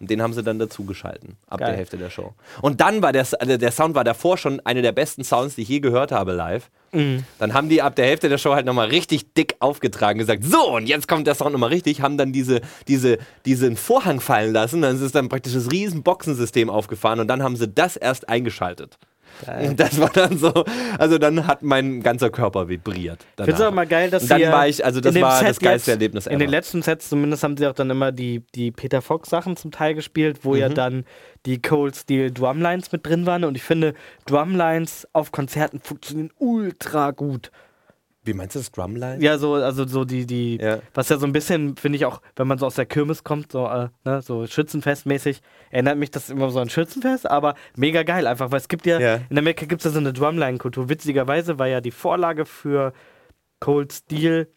Und 0.00 0.10
den 0.10 0.22
haben 0.22 0.32
sie 0.32 0.42
dann 0.42 0.58
dazu 0.58 0.84
geschalten, 0.84 1.36
ab 1.48 1.58
Geil. 1.58 1.70
der 1.70 1.76
Hälfte 1.78 1.98
der 1.98 2.10
Show. 2.10 2.34
Und 2.62 2.80
dann 2.80 3.02
war 3.02 3.12
der, 3.12 3.26
also 3.40 3.56
der 3.56 3.72
Sound 3.72 3.94
war 3.94 4.04
davor 4.04 4.38
schon 4.38 4.60
einer 4.60 4.82
der 4.82 4.92
besten 4.92 5.24
Sounds, 5.24 5.56
die 5.56 5.62
ich 5.62 5.68
je 5.68 5.80
gehört 5.80 6.12
habe 6.12 6.32
live. 6.32 6.70
Mhm. 6.92 7.24
Dann 7.38 7.52
haben 7.52 7.68
die 7.68 7.82
ab 7.82 7.96
der 7.96 8.06
Hälfte 8.06 8.28
der 8.28 8.38
Show 8.38 8.54
halt 8.54 8.64
nochmal 8.64 8.88
richtig 8.88 9.34
dick 9.34 9.56
aufgetragen, 9.58 10.18
gesagt, 10.18 10.44
so, 10.44 10.74
und 10.76 10.86
jetzt 10.86 11.08
kommt 11.08 11.26
der 11.26 11.34
Sound 11.34 11.52
nochmal 11.52 11.70
richtig, 11.70 12.00
haben 12.00 12.16
dann 12.16 12.32
diese, 12.32 12.60
diese, 12.86 13.18
diesen 13.44 13.76
Vorhang 13.76 14.20
fallen 14.20 14.52
lassen, 14.52 14.82
dann 14.82 15.02
ist 15.02 15.14
dann 15.14 15.28
praktisch 15.28 15.54
das 15.54 15.70
riesen 15.70 16.02
Boxensystem 16.02 16.70
aufgefahren 16.70 17.20
und 17.20 17.26
dann 17.26 17.42
haben 17.42 17.56
sie 17.56 17.68
das 17.68 17.96
erst 17.96 18.28
eingeschaltet. 18.28 18.98
Das 19.76 20.00
war 20.00 20.10
dann 20.10 20.36
so, 20.38 20.52
also 20.98 21.18
dann 21.18 21.46
hat 21.46 21.62
mein 21.62 22.02
ganzer 22.02 22.30
Körper 22.30 22.68
vibriert. 22.68 23.24
Ich 23.38 23.44
finde 23.44 23.52
es 23.52 23.60
auch 23.60 23.72
mal 23.72 23.86
geil, 23.86 24.10
dass 24.10 24.22
Und 24.24 24.30
dann 24.30 24.52
war 24.52 24.66
ich, 24.68 24.84
also 24.84 25.00
das 25.00 25.14
in 25.14 25.22
war 25.22 25.38
Set 25.38 25.48
das 25.48 25.58
geilste 25.60 25.90
jetzt- 25.92 25.96
Erlebnis 26.00 26.26
In 26.26 26.32
ever. 26.32 26.38
den 26.40 26.50
letzten 26.50 26.82
Sets 26.82 27.08
zumindest 27.08 27.42
haben 27.44 27.56
sie 27.56 27.66
auch 27.66 27.72
dann 27.74 27.90
immer 27.90 28.12
die, 28.12 28.42
die 28.54 28.70
Peter 28.70 29.02
Fox 29.02 29.28
Sachen 29.30 29.56
zum 29.56 29.70
Teil 29.70 29.94
gespielt, 29.94 30.40
wo 30.42 30.52
Mhm. 30.52 30.58
ja 30.58 30.68
dann 30.68 31.04
die 31.46 31.62
Cold 31.62 31.96
Steel 31.96 32.30
Drumlines 32.32 32.90
mit 32.92 33.06
drin 33.06 33.24
waren 33.26 33.44
und 33.44 33.56
ich 33.56 33.62
finde 33.62 33.94
Drumlines 34.26 35.06
auf 35.12 35.32
Konzerten 35.32 35.80
funktionieren 35.80 36.30
ultra 36.38 37.10
gut. 37.12 37.50
Wie 38.28 38.34
meinst 38.34 38.54
du 38.54 38.58
das 38.60 38.70
Drumline? 38.70 39.22
Ja, 39.24 39.38
so 39.38 39.54
also 39.54 39.86
so 39.88 40.04
die 40.04 40.26
die 40.26 40.58
Ja. 40.60 40.80
was 40.92 41.08
ja 41.08 41.16
so 41.16 41.24
ein 41.26 41.32
bisschen 41.32 41.76
finde 41.76 41.96
ich 41.96 42.04
auch, 42.04 42.20
wenn 42.36 42.46
man 42.46 42.58
so 42.58 42.66
aus 42.66 42.74
der 42.74 42.84
Kirmes 42.86 43.24
kommt, 43.24 43.52
so 43.52 43.66
äh, 43.66 43.88
ne, 44.04 44.20
so 44.20 44.46
Schützenfestmäßig, 44.46 45.40
erinnert 45.70 45.96
mich 45.96 46.10
das 46.10 46.28
immer 46.28 46.50
so 46.50 46.60
an 46.60 46.68
Schützenfest, 46.68 47.28
aber 47.28 47.54
mega 47.74 48.02
geil 48.02 48.26
einfach, 48.26 48.50
weil 48.50 48.58
es 48.60 48.68
gibt 48.68 48.84
ja, 48.86 49.00
Ja. 49.00 49.20
in 49.30 49.38
Amerika 49.38 49.64
gibt 49.66 49.80
es 49.80 49.86
ja 49.86 49.90
so 49.92 49.98
eine 49.98 50.12
Drumline-Kultur. 50.12 50.88
Witzigerweise 50.90 51.58
war 51.58 51.66
ja 51.68 51.80
die 51.80 51.90
Vorlage 51.90 52.44
für 52.44 52.92
Cold 53.60 53.92
Steel 53.92 54.48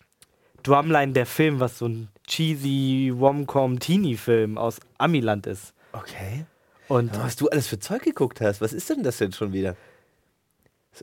Drumline 0.64 1.14
der 1.14 1.26
Film, 1.26 1.60
was 1.60 1.78
so 1.80 1.88
ein 1.88 2.10
cheesy 2.28 3.10
Rom-Com 3.18 3.80
Teenie-Film 3.80 4.58
aus 4.58 4.80
Amiland 4.98 5.48
ist. 5.48 5.74
Okay. 5.94 6.46
Und 6.88 7.18
Was 7.24 7.38
du 7.38 7.48
alles 7.48 7.68
für 7.68 7.80
Zeug 7.80 8.04
geguckt 8.04 8.42
hast, 8.42 8.60
was 8.60 8.74
ist 8.74 8.90
denn 8.90 9.02
das 9.02 9.18
denn 9.18 9.32
schon 9.32 9.54
wieder? 9.54 9.76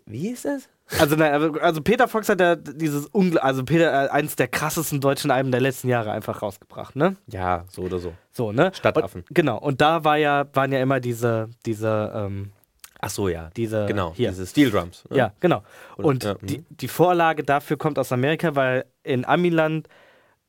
Wie 0.04 0.28
ist 0.28 0.44
das? 0.44 0.68
Also, 0.98 1.16
nein, 1.16 1.32
also, 1.32 1.52
also 1.60 1.82
Peter 1.82 2.08
Fox 2.08 2.28
hat 2.28 2.40
ja 2.40 2.56
dieses 2.56 3.06
Ungl 3.06 3.38
also 3.38 3.64
Peter 3.64 4.06
äh, 4.06 4.08
eins 4.08 4.36
der 4.36 4.48
krassesten 4.48 5.00
deutschen 5.00 5.30
Alben 5.30 5.50
der 5.50 5.60
letzten 5.60 5.88
Jahre 5.88 6.12
einfach 6.12 6.42
rausgebracht, 6.42 6.96
ne? 6.96 7.16
Ja, 7.26 7.64
so 7.68 7.82
oder 7.82 7.98
so. 7.98 8.14
So, 8.32 8.52
ne? 8.52 8.72
Stadtaffen. 8.74 9.22
Und, 9.22 9.34
genau. 9.34 9.58
Und 9.58 9.80
da 9.80 10.04
war 10.04 10.16
ja, 10.16 10.46
waren 10.54 10.72
ja 10.72 10.80
immer 10.80 11.00
diese, 11.00 11.50
diese, 11.66 12.12
ähm, 12.14 12.52
Ach 13.00 13.10
so, 13.10 13.28
ja. 13.28 13.50
Diese- 13.56 13.86
genau, 13.86 14.12
hier. 14.14 14.30
diese 14.30 14.46
Steel 14.46 14.70
Drums. 14.70 15.04
ne? 15.08 15.16
ja, 15.16 15.32
genau. 15.40 15.62
Und 15.96 16.24
ja, 16.24 16.34
die, 16.42 16.58
mhm. 16.58 16.66
die 16.70 16.88
Vorlage 16.88 17.44
dafür 17.44 17.76
kommt 17.76 17.98
aus 17.98 18.10
Amerika, 18.10 18.56
weil 18.56 18.86
in 19.04 19.24
Amiland 19.24 19.88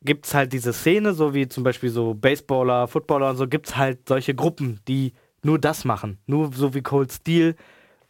gibt 0.02 0.26
es 0.26 0.34
halt 0.34 0.54
diese 0.54 0.74
Szene, 0.74 1.14
so 1.14 1.34
wie 1.34 1.48
zum 1.48 1.64
Beispiel 1.64 1.90
so 1.90 2.14
Baseballer, 2.14 2.88
Footballer 2.88 3.30
und 3.32 3.38
so, 3.38 3.48
gibt 3.48 3.68
es 3.68 3.78
halt 3.78 4.08
solche 4.08 4.34
Gruppen, 4.34 4.80
die 4.88 5.14
nur 5.44 5.60
das 5.60 5.86
machen. 5.86 6.20
Nur 6.26 6.52
so 6.54 6.74
wie 6.74 6.82
Cold 6.82 7.12
Steel 7.12 7.56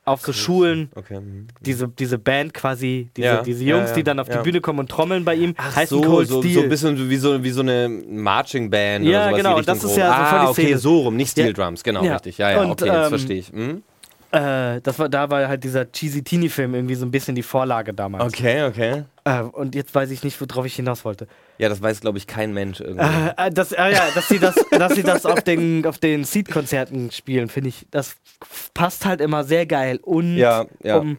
auf 0.10 0.22
so 0.22 0.34
Schulen. 0.34 0.90
Okay. 0.96 1.20
mhm. 1.20 1.48
Diese, 1.62 1.88
diese 1.88 2.18
Band 2.18 2.54
quasi, 2.54 3.10
diese, 3.16 3.28
Ja, 3.28 3.42
diese 3.44 3.64
ja, 3.64 3.76
Jungs, 3.78 3.90
ja, 3.92 3.96
die 3.96 4.04
dann 4.04 4.20
auf 4.20 4.28
ja. 4.28 4.38
die 4.38 4.44
Bühne 4.44 4.62
kommen 4.62 4.80
und 4.80 4.90
trommeln 4.90 5.24
bei 5.26 5.36
ihm, 5.36 5.54
Ach 5.58 5.76
heißen 5.76 6.02
so, 6.02 6.10
Cold 6.10 6.28
so, 6.28 6.42
Steel. 6.42 6.54
so 6.56 6.62
ein 6.62 6.70
bisschen 6.70 7.10
wie 7.10 7.18
so, 7.18 7.44
wie 7.44 7.52
so 7.52 7.62
eine 7.62 7.88
Marching 7.90 8.70
Band 8.70 9.06
Ja, 9.06 9.10
oder 9.10 9.26
sowas. 9.30 9.38
genau, 9.38 9.50
die 9.54 9.58
Richtung 9.60 9.76
das 9.76 9.84
ist 9.84 9.98
ja 9.98 10.08
so 10.08 10.14
voll 10.14 10.24
ah, 10.40 10.42
die 10.44 10.50
okay, 10.50 10.62
Szene. 10.66 10.78
so 10.80 11.00
rum, 11.00 11.16
nicht 11.16 11.32
Steel 11.32 11.48
Ja. 11.48 11.54
Drums, 11.54 11.84
genau, 11.84 12.04
Ja. 12.04 12.14
richtig. 12.14 12.38
Ja, 12.38 12.52
ja, 12.52 12.62
Und, 12.64 12.72
okay, 12.72 12.86
jetzt 12.86 12.96
ähm, 13.04 13.10
verstehe 13.10 13.38
ich. 13.40 13.54
Mhm. 13.54 13.84
Äh, 14.32 14.82
das 14.82 15.00
war, 15.00 15.10
da 15.10 15.30
war 15.32 15.48
halt 15.48 15.64
dieser 15.64 15.92
Cheesy 15.92 16.24
Teenie 16.24 16.50
Film 16.50 16.76
irgendwie 16.76 16.96
so 16.96 17.06
ein 17.06 17.10
bisschen 17.12 17.34
die 17.36 17.44
Vorlage 17.44 17.94
damals. 17.94 18.24
Okay, 18.26 18.64
okay. 18.64 19.04
Äh, 19.24 19.42
und 19.42 19.74
jetzt 19.74 19.94
weiß 19.96 20.12
ich 20.12 20.24
nicht, 20.24 20.40
worauf 20.40 20.66
ich 20.66 20.76
hinaus 20.76 21.04
wollte. 21.04 21.28
Ja, 21.58 21.68
das 21.68 21.82
weiß, 21.82 22.02
glaube 22.02 22.20
ich, 22.20 22.28
kein 22.28 22.54
Mensch 22.54 22.80
irgendwie. 22.80 23.06
Äh, 23.06 23.48
äh, 23.48 23.50
das, 23.50 23.72
äh, 23.72 23.92
ja, 23.92 24.08
dass 24.14 24.28
sie 24.28 24.38
das, 24.38 24.56
dass 24.70 24.94
sie 24.94 25.04
das 25.04 25.26
auf 25.26 25.42
den, 25.42 25.86
auf 25.86 25.98
den 25.98 26.24
Seed-Konzerten 26.26 27.12
spielen, 27.12 27.50
finde 27.50 27.70
ich, 27.70 27.88
das 27.90 28.18
passt 28.76 29.06
halt 29.06 29.20
immer 29.20 29.44
sehr 29.44 29.66
geil. 29.66 30.00
Und 30.02 30.38
ja, 30.38 30.66
ja. 30.84 30.98
um, 30.98 31.18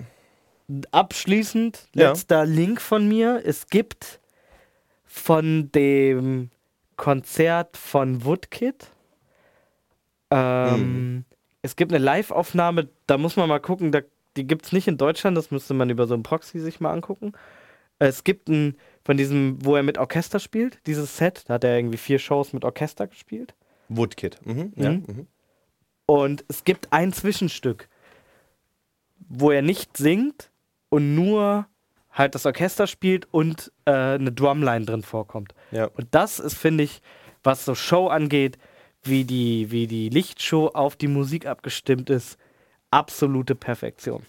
abschließend, 0.92 1.88
letzter 1.94 2.46
Link 2.46 2.80
von 2.80 3.08
mir. 3.08 3.42
Es 3.44 3.66
gibt 3.66 4.20
von 5.04 5.72
dem 5.72 6.50
Konzert 6.96 7.76
von 7.76 8.24
Woodkid, 8.24 8.86
ähm, 10.30 10.70
Hm. 10.70 11.24
Es 11.62 11.76
gibt 11.76 11.92
eine 11.92 12.02
Live-Aufnahme, 12.02 12.88
da 13.06 13.18
muss 13.18 13.36
man 13.36 13.48
mal 13.48 13.60
gucken, 13.60 13.92
da, 13.92 14.00
die 14.36 14.46
gibt 14.46 14.66
es 14.66 14.72
nicht 14.72 14.88
in 14.88 14.96
Deutschland, 14.96 15.36
das 15.36 15.50
müsste 15.50 15.74
man 15.74 15.90
über 15.90 16.06
so 16.06 16.14
ein 16.14 16.22
Proxy 16.22 16.58
sich 16.60 16.80
mal 16.80 16.92
angucken. 16.92 17.32
Es 17.98 18.24
gibt 18.24 18.48
ein, 18.48 18.76
von 19.04 19.16
diesem, 19.16 19.64
wo 19.64 19.76
er 19.76 19.82
mit 19.82 19.98
Orchester 19.98 20.40
spielt, 20.40 20.78
dieses 20.86 21.16
Set, 21.16 21.44
da 21.46 21.54
hat 21.54 21.64
er 21.64 21.76
irgendwie 21.76 21.98
vier 21.98 22.18
Shows 22.18 22.52
mit 22.52 22.64
Orchester 22.64 23.06
gespielt. 23.06 23.54
Woodkid. 23.88 24.38
Mhm. 24.44 24.72
Ja. 24.76 24.90
Mhm. 24.92 25.04
Mhm. 25.06 25.26
Und 26.06 26.44
es 26.48 26.64
gibt 26.64 26.92
ein 26.92 27.12
Zwischenstück, 27.12 27.88
wo 29.28 29.50
er 29.50 29.62
nicht 29.62 29.96
singt 29.96 30.50
und 30.88 31.14
nur 31.14 31.66
halt 32.10 32.34
das 32.34 32.46
Orchester 32.46 32.86
spielt 32.86 33.28
und 33.32 33.70
äh, 33.84 33.92
eine 33.92 34.32
Drumline 34.32 34.84
drin 34.86 35.02
vorkommt. 35.02 35.54
Ja. 35.70 35.86
Und 35.86 36.08
das 36.10 36.38
ist, 36.38 36.56
finde 36.56 36.84
ich, 36.84 37.02
was 37.42 37.64
so 37.64 37.74
Show 37.74 38.08
angeht, 38.08 38.58
wie 39.02 39.24
die, 39.24 39.70
wie 39.70 39.86
die 39.86 40.08
Lichtshow 40.08 40.68
auf 40.68 40.96
die 40.96 41.08
Musik 41.08 41.46
abgestimmt 41.46 42.10
ist, 42.10 42.38
absolute 42.90 43.54
Perfektion. 43.54 44.22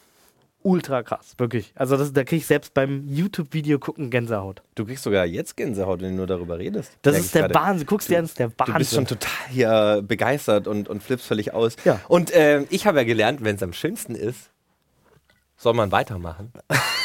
ultra 0.63 1.01
krass, 1.01 1.33
wirklich. 1.37 1.73
Also 1.75 1.97
das, 1.97 2.13
da 2.13 2.23
kriege 2.23 2.37
ich 2.37 2.45
selbst 2.45 2.73
beim 2.73 3.07
YouTube-Video 3.07 3.79
gucken 3.79 4.11
Gänsehaut. 4.11 4.61
Du 4.75 4.85
kriegst 4.85 5.03
sogar 5.03 5.25
jetzt 5.25 5.57
Gänsehaut, 5.57 6.01
wenn 6.01 6.11
du 6.11 6.17
nur 6.17 6.27
darüber 6.27 6.59
redest. 6.59 6.91
Das 7.01 7.17
ist 7.17 7.33
der 7.33 7.47
gerade. 7.47 7.55
Wahnsinn. 7.55 7.87
Guckst 7.87 8.09
dir 8.09 8.19
an, 8.19 8.25
das 8.25 8.31
ist 8.31 8.39
der 8.39 8.51
Wahnsinn. 8.57 8.73
Du 8.73 8.79
bist 8.79 8.93
schon 8.93 9.07
total 9.07 9.47
hier 9.49 10.03
begeistert 10.07 10.67
und, 10.67 10.87
und 10.87 11.01
flippst 11.01 11.25
völlig 11.25 11.53
aus. 11.53 11.75
Ja. 11.83 11.99
Und 12.07 12.31
äh, 12.31 12.61
ich 12.69 12.85
habe 12.85 12.99
ja 12.99 13.03
gelernt, 13.03 13.43
wenn 13.43 13.55
es 13.55 13.63
am 13.63 13.73
schönsten 13.73 14.13
ist, 14.13 14.51
soll 15.57 15.73
man 15.73 15.91
weitermachen. 15.91 16.51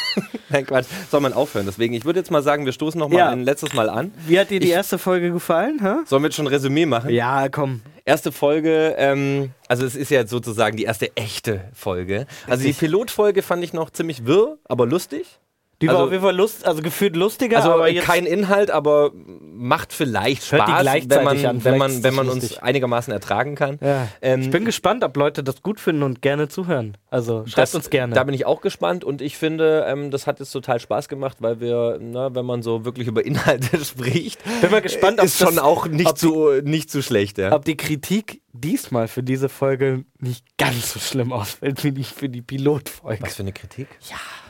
Nein, 0.49 0.65
Quatsch, 0.65 0.85
soll 1.11 1.19
man 1.21 1.33
aufhören. 1.33 1.65
Deswegen, 1.65 1.93
ich 1.93 2.05
würde 2.05 2.19
jetzt 2.19 2.31
mal 2.31 2.41
sagen, 2.43 2.65
wir 2.65 2.71
stoßen 2.73 2.99
noch 2.99 3.09
mal 3.09 3.17
Ja. 3.17 3.29
ein 3.29 3.43
letztes 3.43 3.73
Mal 3.73 3.89
an. 3.89 4.11
Wie 4.27 4.39
hat 4.39 4.49
dir 4.49 4.59
die 4.59 4.67
Ich- 4.67 4.73
erste 4.73 4.97
Folge 4.97 5.31
gefallen? 5.31 5.79
Hä? 5.81 6.05
Sollen 6.05 6.21
wir 6.23 6.27
jetzt 6.27 6.35
schon 6.35 6.45
ein 6.45 6.53
Resümee 6.53 6.85
machen? 6.85 7.09
Ja, 7.09 7.49
komm. 7.49 7.81
Erste 8.05 8.31
Folge, 8.31 8.95
ähm, 8.97 9.51
also 9.67 9.85
es 9.85 9.95
ist 9.95 10.09
ja 10.11 10.25
sozusagen 10.25 10.77
die 10.77 10.83
erste 10.83 11.15
echte 11.17 11.65
Folge. 11.73 12.25
Also 12.47 12.63
die 12.63 12.71
Pilotfolge 12.73 13.41
fand 13.41 13.63
ich 13.63 13.73
noch 13.73 13.89
ziemlich 13.89 14.25
wirr, 14.25 14.57
aber 14.63 14.85
lustig. 14.85 15.39
Die 15.81 15.87
war 15.87 15.95
Also- 15.95 16.05
auf 16.05 16.11
jeden 16.11 16.23
Fall 16.23 16.35
lust, 16.35 16.65
also 16.65 16.81
gefühlt 16.81 17.15
lustiger, 17.15 17.57
Also 17.57 17.71
aber 17.71 17.87
jetzt 17.89 18.05
kein 18.05 18.25
Inhalt, 18.25 18.71
aber 18.71 19.11
macht 19.13 19.93
vielleicht 19.93 20.41
die 20.41 20.55
Spaß, 20.55 20.85
wenn 21.09 21.23
man, 21.23 21.45
an, 21.45 21.63
wenn 21.63 21.77
man, 21.77 22.03
wenn 22.03 22.13
man 22.15 22.29
uns 22.29 22.41
lustig. 22.43 22.63
einigermaßen 22.63 23.13
ertragen 23.13 23.53
kann. 23.53 23.77
Ja. 23.81 24.07
Ähm, 24.21 24.41
ich 24.41 24.49
bin 24.49 24.65
gespannt, 24.65 25.03
ob 25.03 25.15
Leute 25.15 25.43
das 25.43 25.61
gut 25.61 25.79
finden 25.79 26.01
und 26.01 26.21
gerne 26.23 26.47
zuhören. 26.47 26.97
Also 27.11 27.45
schreibt 27.45 27.57
Das- 27.69 27.75
uns 27.75 27.89
gerne. 27.91 28.15
Da 28.15 28.23
bin 28.23 28.33
ich 28.33 28.45
auch 28.47 28.61
gespannt 28.61 29.03
und 29.03 29.21
ich 29.21 29.37
finde, 29.37 29.85
ähm, 29.87 30.09
das 30.09 30.25
hat 30.25 30.39
jetzt 30.39 30.51
total 30.51 30.79
Spaß 30.79 31.09
gemacht, 31.09 31.37
weil 31.41 31.59
wir, 31.59 31.99
na, 32.01 32.33
wenn 32.33 32.45
man 32.45 32.63
so 32.63 32.83
wirklich 32.83 33.07
über 33.07 33.23
Inhalte 33.23 33.77
spricht, 33.85 34.39
Bin 34.61 34.71
mal 34.71 34.81
gespannt, 34.81 35.19
ob 35.19 35.25
ist 35.25 35.37
schon 35.37 35.55
das- 35.55 35.63
auch 35.63 35.85
nicht 35.87 36.17
zu, 36.17 36.53
nicht 36.63 36.89
zu 36.89 37.03
schlecht. 37.03 37.37
Ja. 37.37 37.51
ob 37.53 37.65
die 37.65 37.77
Kritik 37.77 38.41
diesmal 38.51 39.07
für 39.07 39.21
diese 39.21 39.47
Folge 39.47 40.05
nicht 40.19 40.43
ganz 40.57 40.93
so 40.93 40.99
schlimm 40.99 41.31
ausfällt 41.31 41.83
wie 41.83 41.91
die 41.91 42.03
für 42.03 42.29
die 42.29 42.41
Pilotfolge. 42.41 43.21
Was 43.21 43.35
für 43.35 43.43
eine 43.43 43.53
Kritik? 43.53 43.87
Hab 44.09 44.46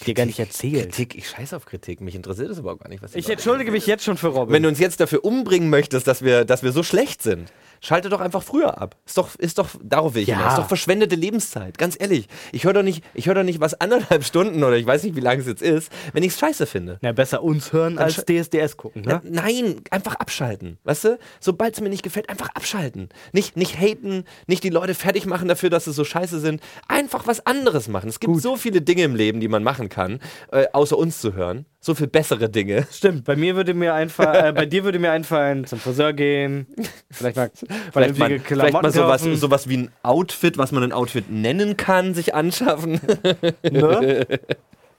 ich 0.00 0.04
dir 0.06 0.14
gar 0.14 0.26
nicht 0.26 0.38
erzählt. 0.38 0.92
Kritik, 0.92 1.14
ich 1.16 1.28
scheiße 1.28 1.54
auf 1.56 1.64
Kritik. 1.66 2.00
Mich 2.00 2.14
interessiert 2.14 2.50
das 2.50 2.58
überhaupt 2.58 2.82
gar 2.82 2.88
nicht, 2.88 3.02
was 3.02 3.14
Ich 3.14 3.24
Leute- 3.24 3.32
entschuldige 3.34 3.70
mich 3.70 3.86
jetzt 3.86 4.04
schon 4.04 4.16
für 4.16 4.28
Robin. 4.28 4.52
Wenn 4.52 4.62
du 4.62 4.68
uns 4.68 4.78
jetzt 4.78 5.00
dafür 5.00 5.24
umbringen 5.24 5.70
möchtest, 5.70 6.06
dass 6.06 6.22
wir, 6.22 6.44
dass 6.44 6.62
wir 6.62 6.72
so 6.72 6.82
schlecht 6.82 7.22
sind, 7.22 7.52
schalte 7.80 8.08
doch 8.08 8.20
einfach 8.20 8.42
früher 8.42 8.80
ab. 8.80 8.96
Ist 9.06 9.16
doch, 9.18 9.34
ist 9.36 9.58
doch, 9.58 9.68
darauf 9.82 10.14
will 10.14 10.22
ich 10.22 10.28
Ja. 10.28 10.36
hinaus. 10.36 10.52
Ist 10.52 10.58
doch 10.58 10.68
verschwendete 10.68 11.16
Lebenszeit. 11.16 11.78
Ganz 11.78 11.96
ehrlich. 11.98 12.28
Ich 12.52 12.64
höre 12.64 12.72
doch 12.74 12.82
nicht, 12.82 13.02
ich 13.14 13.26
höre 13.26 13.34
doch 13.34 13.42
nicht 13.42 13.60
was 13.60 13.80
anderthalb 13.80 14.24
Stunden 14.24 14.62
oder 14.62 14.76
ich 14.76 14.86
weiß 14.86 15.02
nicht, 15.04 15.16
wie 15.16 15.20
lange 15.20 15.40
es 15.40 15.46
jetzt 15.46 15.62
ist, 15.62 15.90
wenn 16.12 16.22
ich 16.22 16.32
es 16.32 16.38
scheiße 16.38 16.66
finde. 16.66 16.98
Na, 17.02 17.12
besser 17.12 17.42
uns 17.42 17.72
hören 17.72 17.98
als 17.98 18.24
DSDS 18.24 18.76
gucken, 18.76 19.02
ne? 19.02 19.20
Nein, 19.24 19.76
einfach 19.90 20.14
abschalten. 20.16 20.78
Weißt 20.84 21.04
du? 21.04 21.18
Sobald 21.40 21.74
es 21.74 21.80
mir 21.80 21.88
nicht 21.88 22.02
gefällt, 22.02 22.28
einfach 22.28 22.48
abschalten. 22.54 23.08
Nicht, 23.32 23.56
nicht 23.56 23.78
haten, 23.78 24.24
nicht 24.46 24.62
die 24.64 24.70
Leute 24.70 24.94
fertig 24.94 25.26
machen 25.26 25.48
dafür, 25.48 25.70
dass 25.70 25.84
sie 25.86 25.92
so 25.92 26.04
scheiße 26.04 26.40
sind. 26.40 26.60
Einfach 26.88 27.26
was 27.26 27.44
anderes 27.46 27.88
machen. 27.88 28.08
Es 28.08 28.20
gibt 28.20 28.36
so 28.40 28.56
viele 28.56 28.80
Dinge 28.82 29.02
im 29.04 29.14
Leben, 29.14 29.40
die 29.40 29.48
man 29.48 29.62
machen 29.62 29.88
kann, 29.88 30.20
äh, 30.52 30.66
außer 30.72 30.96
uns 30.96 31.20
zu 31.20 31.34
hören. 31.34 31.66
So 31.82 31.94
viel 31.94 32.08
bessere 32.08 32.50
Dinge. 32.50 32.86
Stimmt, 32.92 33.24
bei 33.24 33.36
mir 33.36 33.56
würde 33.56 33.72
mir 33.72 33.94
einfallen, 33.94 34.44
äh, 34.44 34.52
bei 34.52 34.66
dir 34.66 34.84
würde 34.84 34.98
mir 34.98 35.12
einfallen, 35.12 35.64
zum 35.64 35.78
Friseur 35.78 36.12
gehen, 36.12 36.66
vielleicht 37.10 37.36
mal 37.36 37.50
Vielleicht 37.92 38.18
mal, 38.18 38.38
vielleicht 38.38 38.82
mal 38.82 38.92
sowas, 38.92 39.22
sowas 39.22 39.68
wie 39.68 39.78
ein 39.78 39.92
Outfit, 40.02 40.58
was 40.58 40.72
man 40.72 40.82
ein 40.82 40.92
Outfit 40.92 41.30
nennen 41.30 41.78
kann, 41.78 42.12
sich 42.12 42.34
anschaffen. 42.34 43.00
ne? 43.62 44.26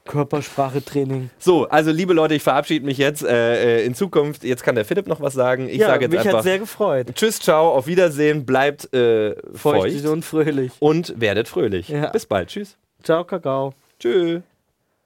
Körpersprache-Training. 0.05 1.29
So, 1.37 1.67
also 1.67 1.91
liebe 1.91 2.13
Leute, 2.13 2.33
ich 2.33 2.43
verabschiede 2.43 2.85
mich 2.85 2.97
jetzt. 2.97 3.23
Äh, 3.23 3.81
äh, 3.81 3.85
in 3.85 3.93
Zukunft, 3.93 4.43
jetzt 4.43 4.63
kann 4.63 4.75
der 4.75 4.85
Philipp 4.85 5.07
noch 5.07 5.21
was 5.21 5.33
sagen. 5.33 5.69
Ich 5.69 5.77
ja, 5.77 5.87
sage 5.87 6.05
jetzt 6.05 6.11
mich 6.11 6.19
einfach 6.21 6.37
hat 6.39 6.43
sehr 6.43 6.59
gefreut. 6.59 7.07
Tschüss, 7.13 7.39
ciao, 7.39 7.69
auf 7.69 7.87
Wiedersehen, 7.87 8.45
bleibt 8.45 8.93
äh, 8.93 9.35
feucht, 9.53 9.91
Feucht 9.91 10.05
und 10.07 10.25
fröhlich. 10.25 10.71
und 10.79 11.13
werdet 11.19 11.47
fröhlich. 11.47 11.89
Ja. 11.89 12.07
Bis 12.07 12.25
bald, 12.25 12.49
tschüss. 12.49 12.77
Ciao, 13.03 13.23
Kakao. 13.23 13.73
Tschüss. 13.99 14.41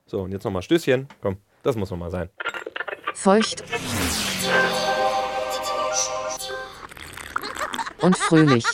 So, 0.06 0.22
und 0.22 0.32
jetzt 0.32 0.44
nochmal 0.44 0.62
Stößchen. 0.62 1.08
Komm, 1.20 1.36
das 1.66 1.74
muss 1.74 1.90
nochmal 1.90 2.12
sein. 2.12 2.28
Feucht. 3.12 3.64
Und 8.00 8.16
fröhlich. 8.16 8.64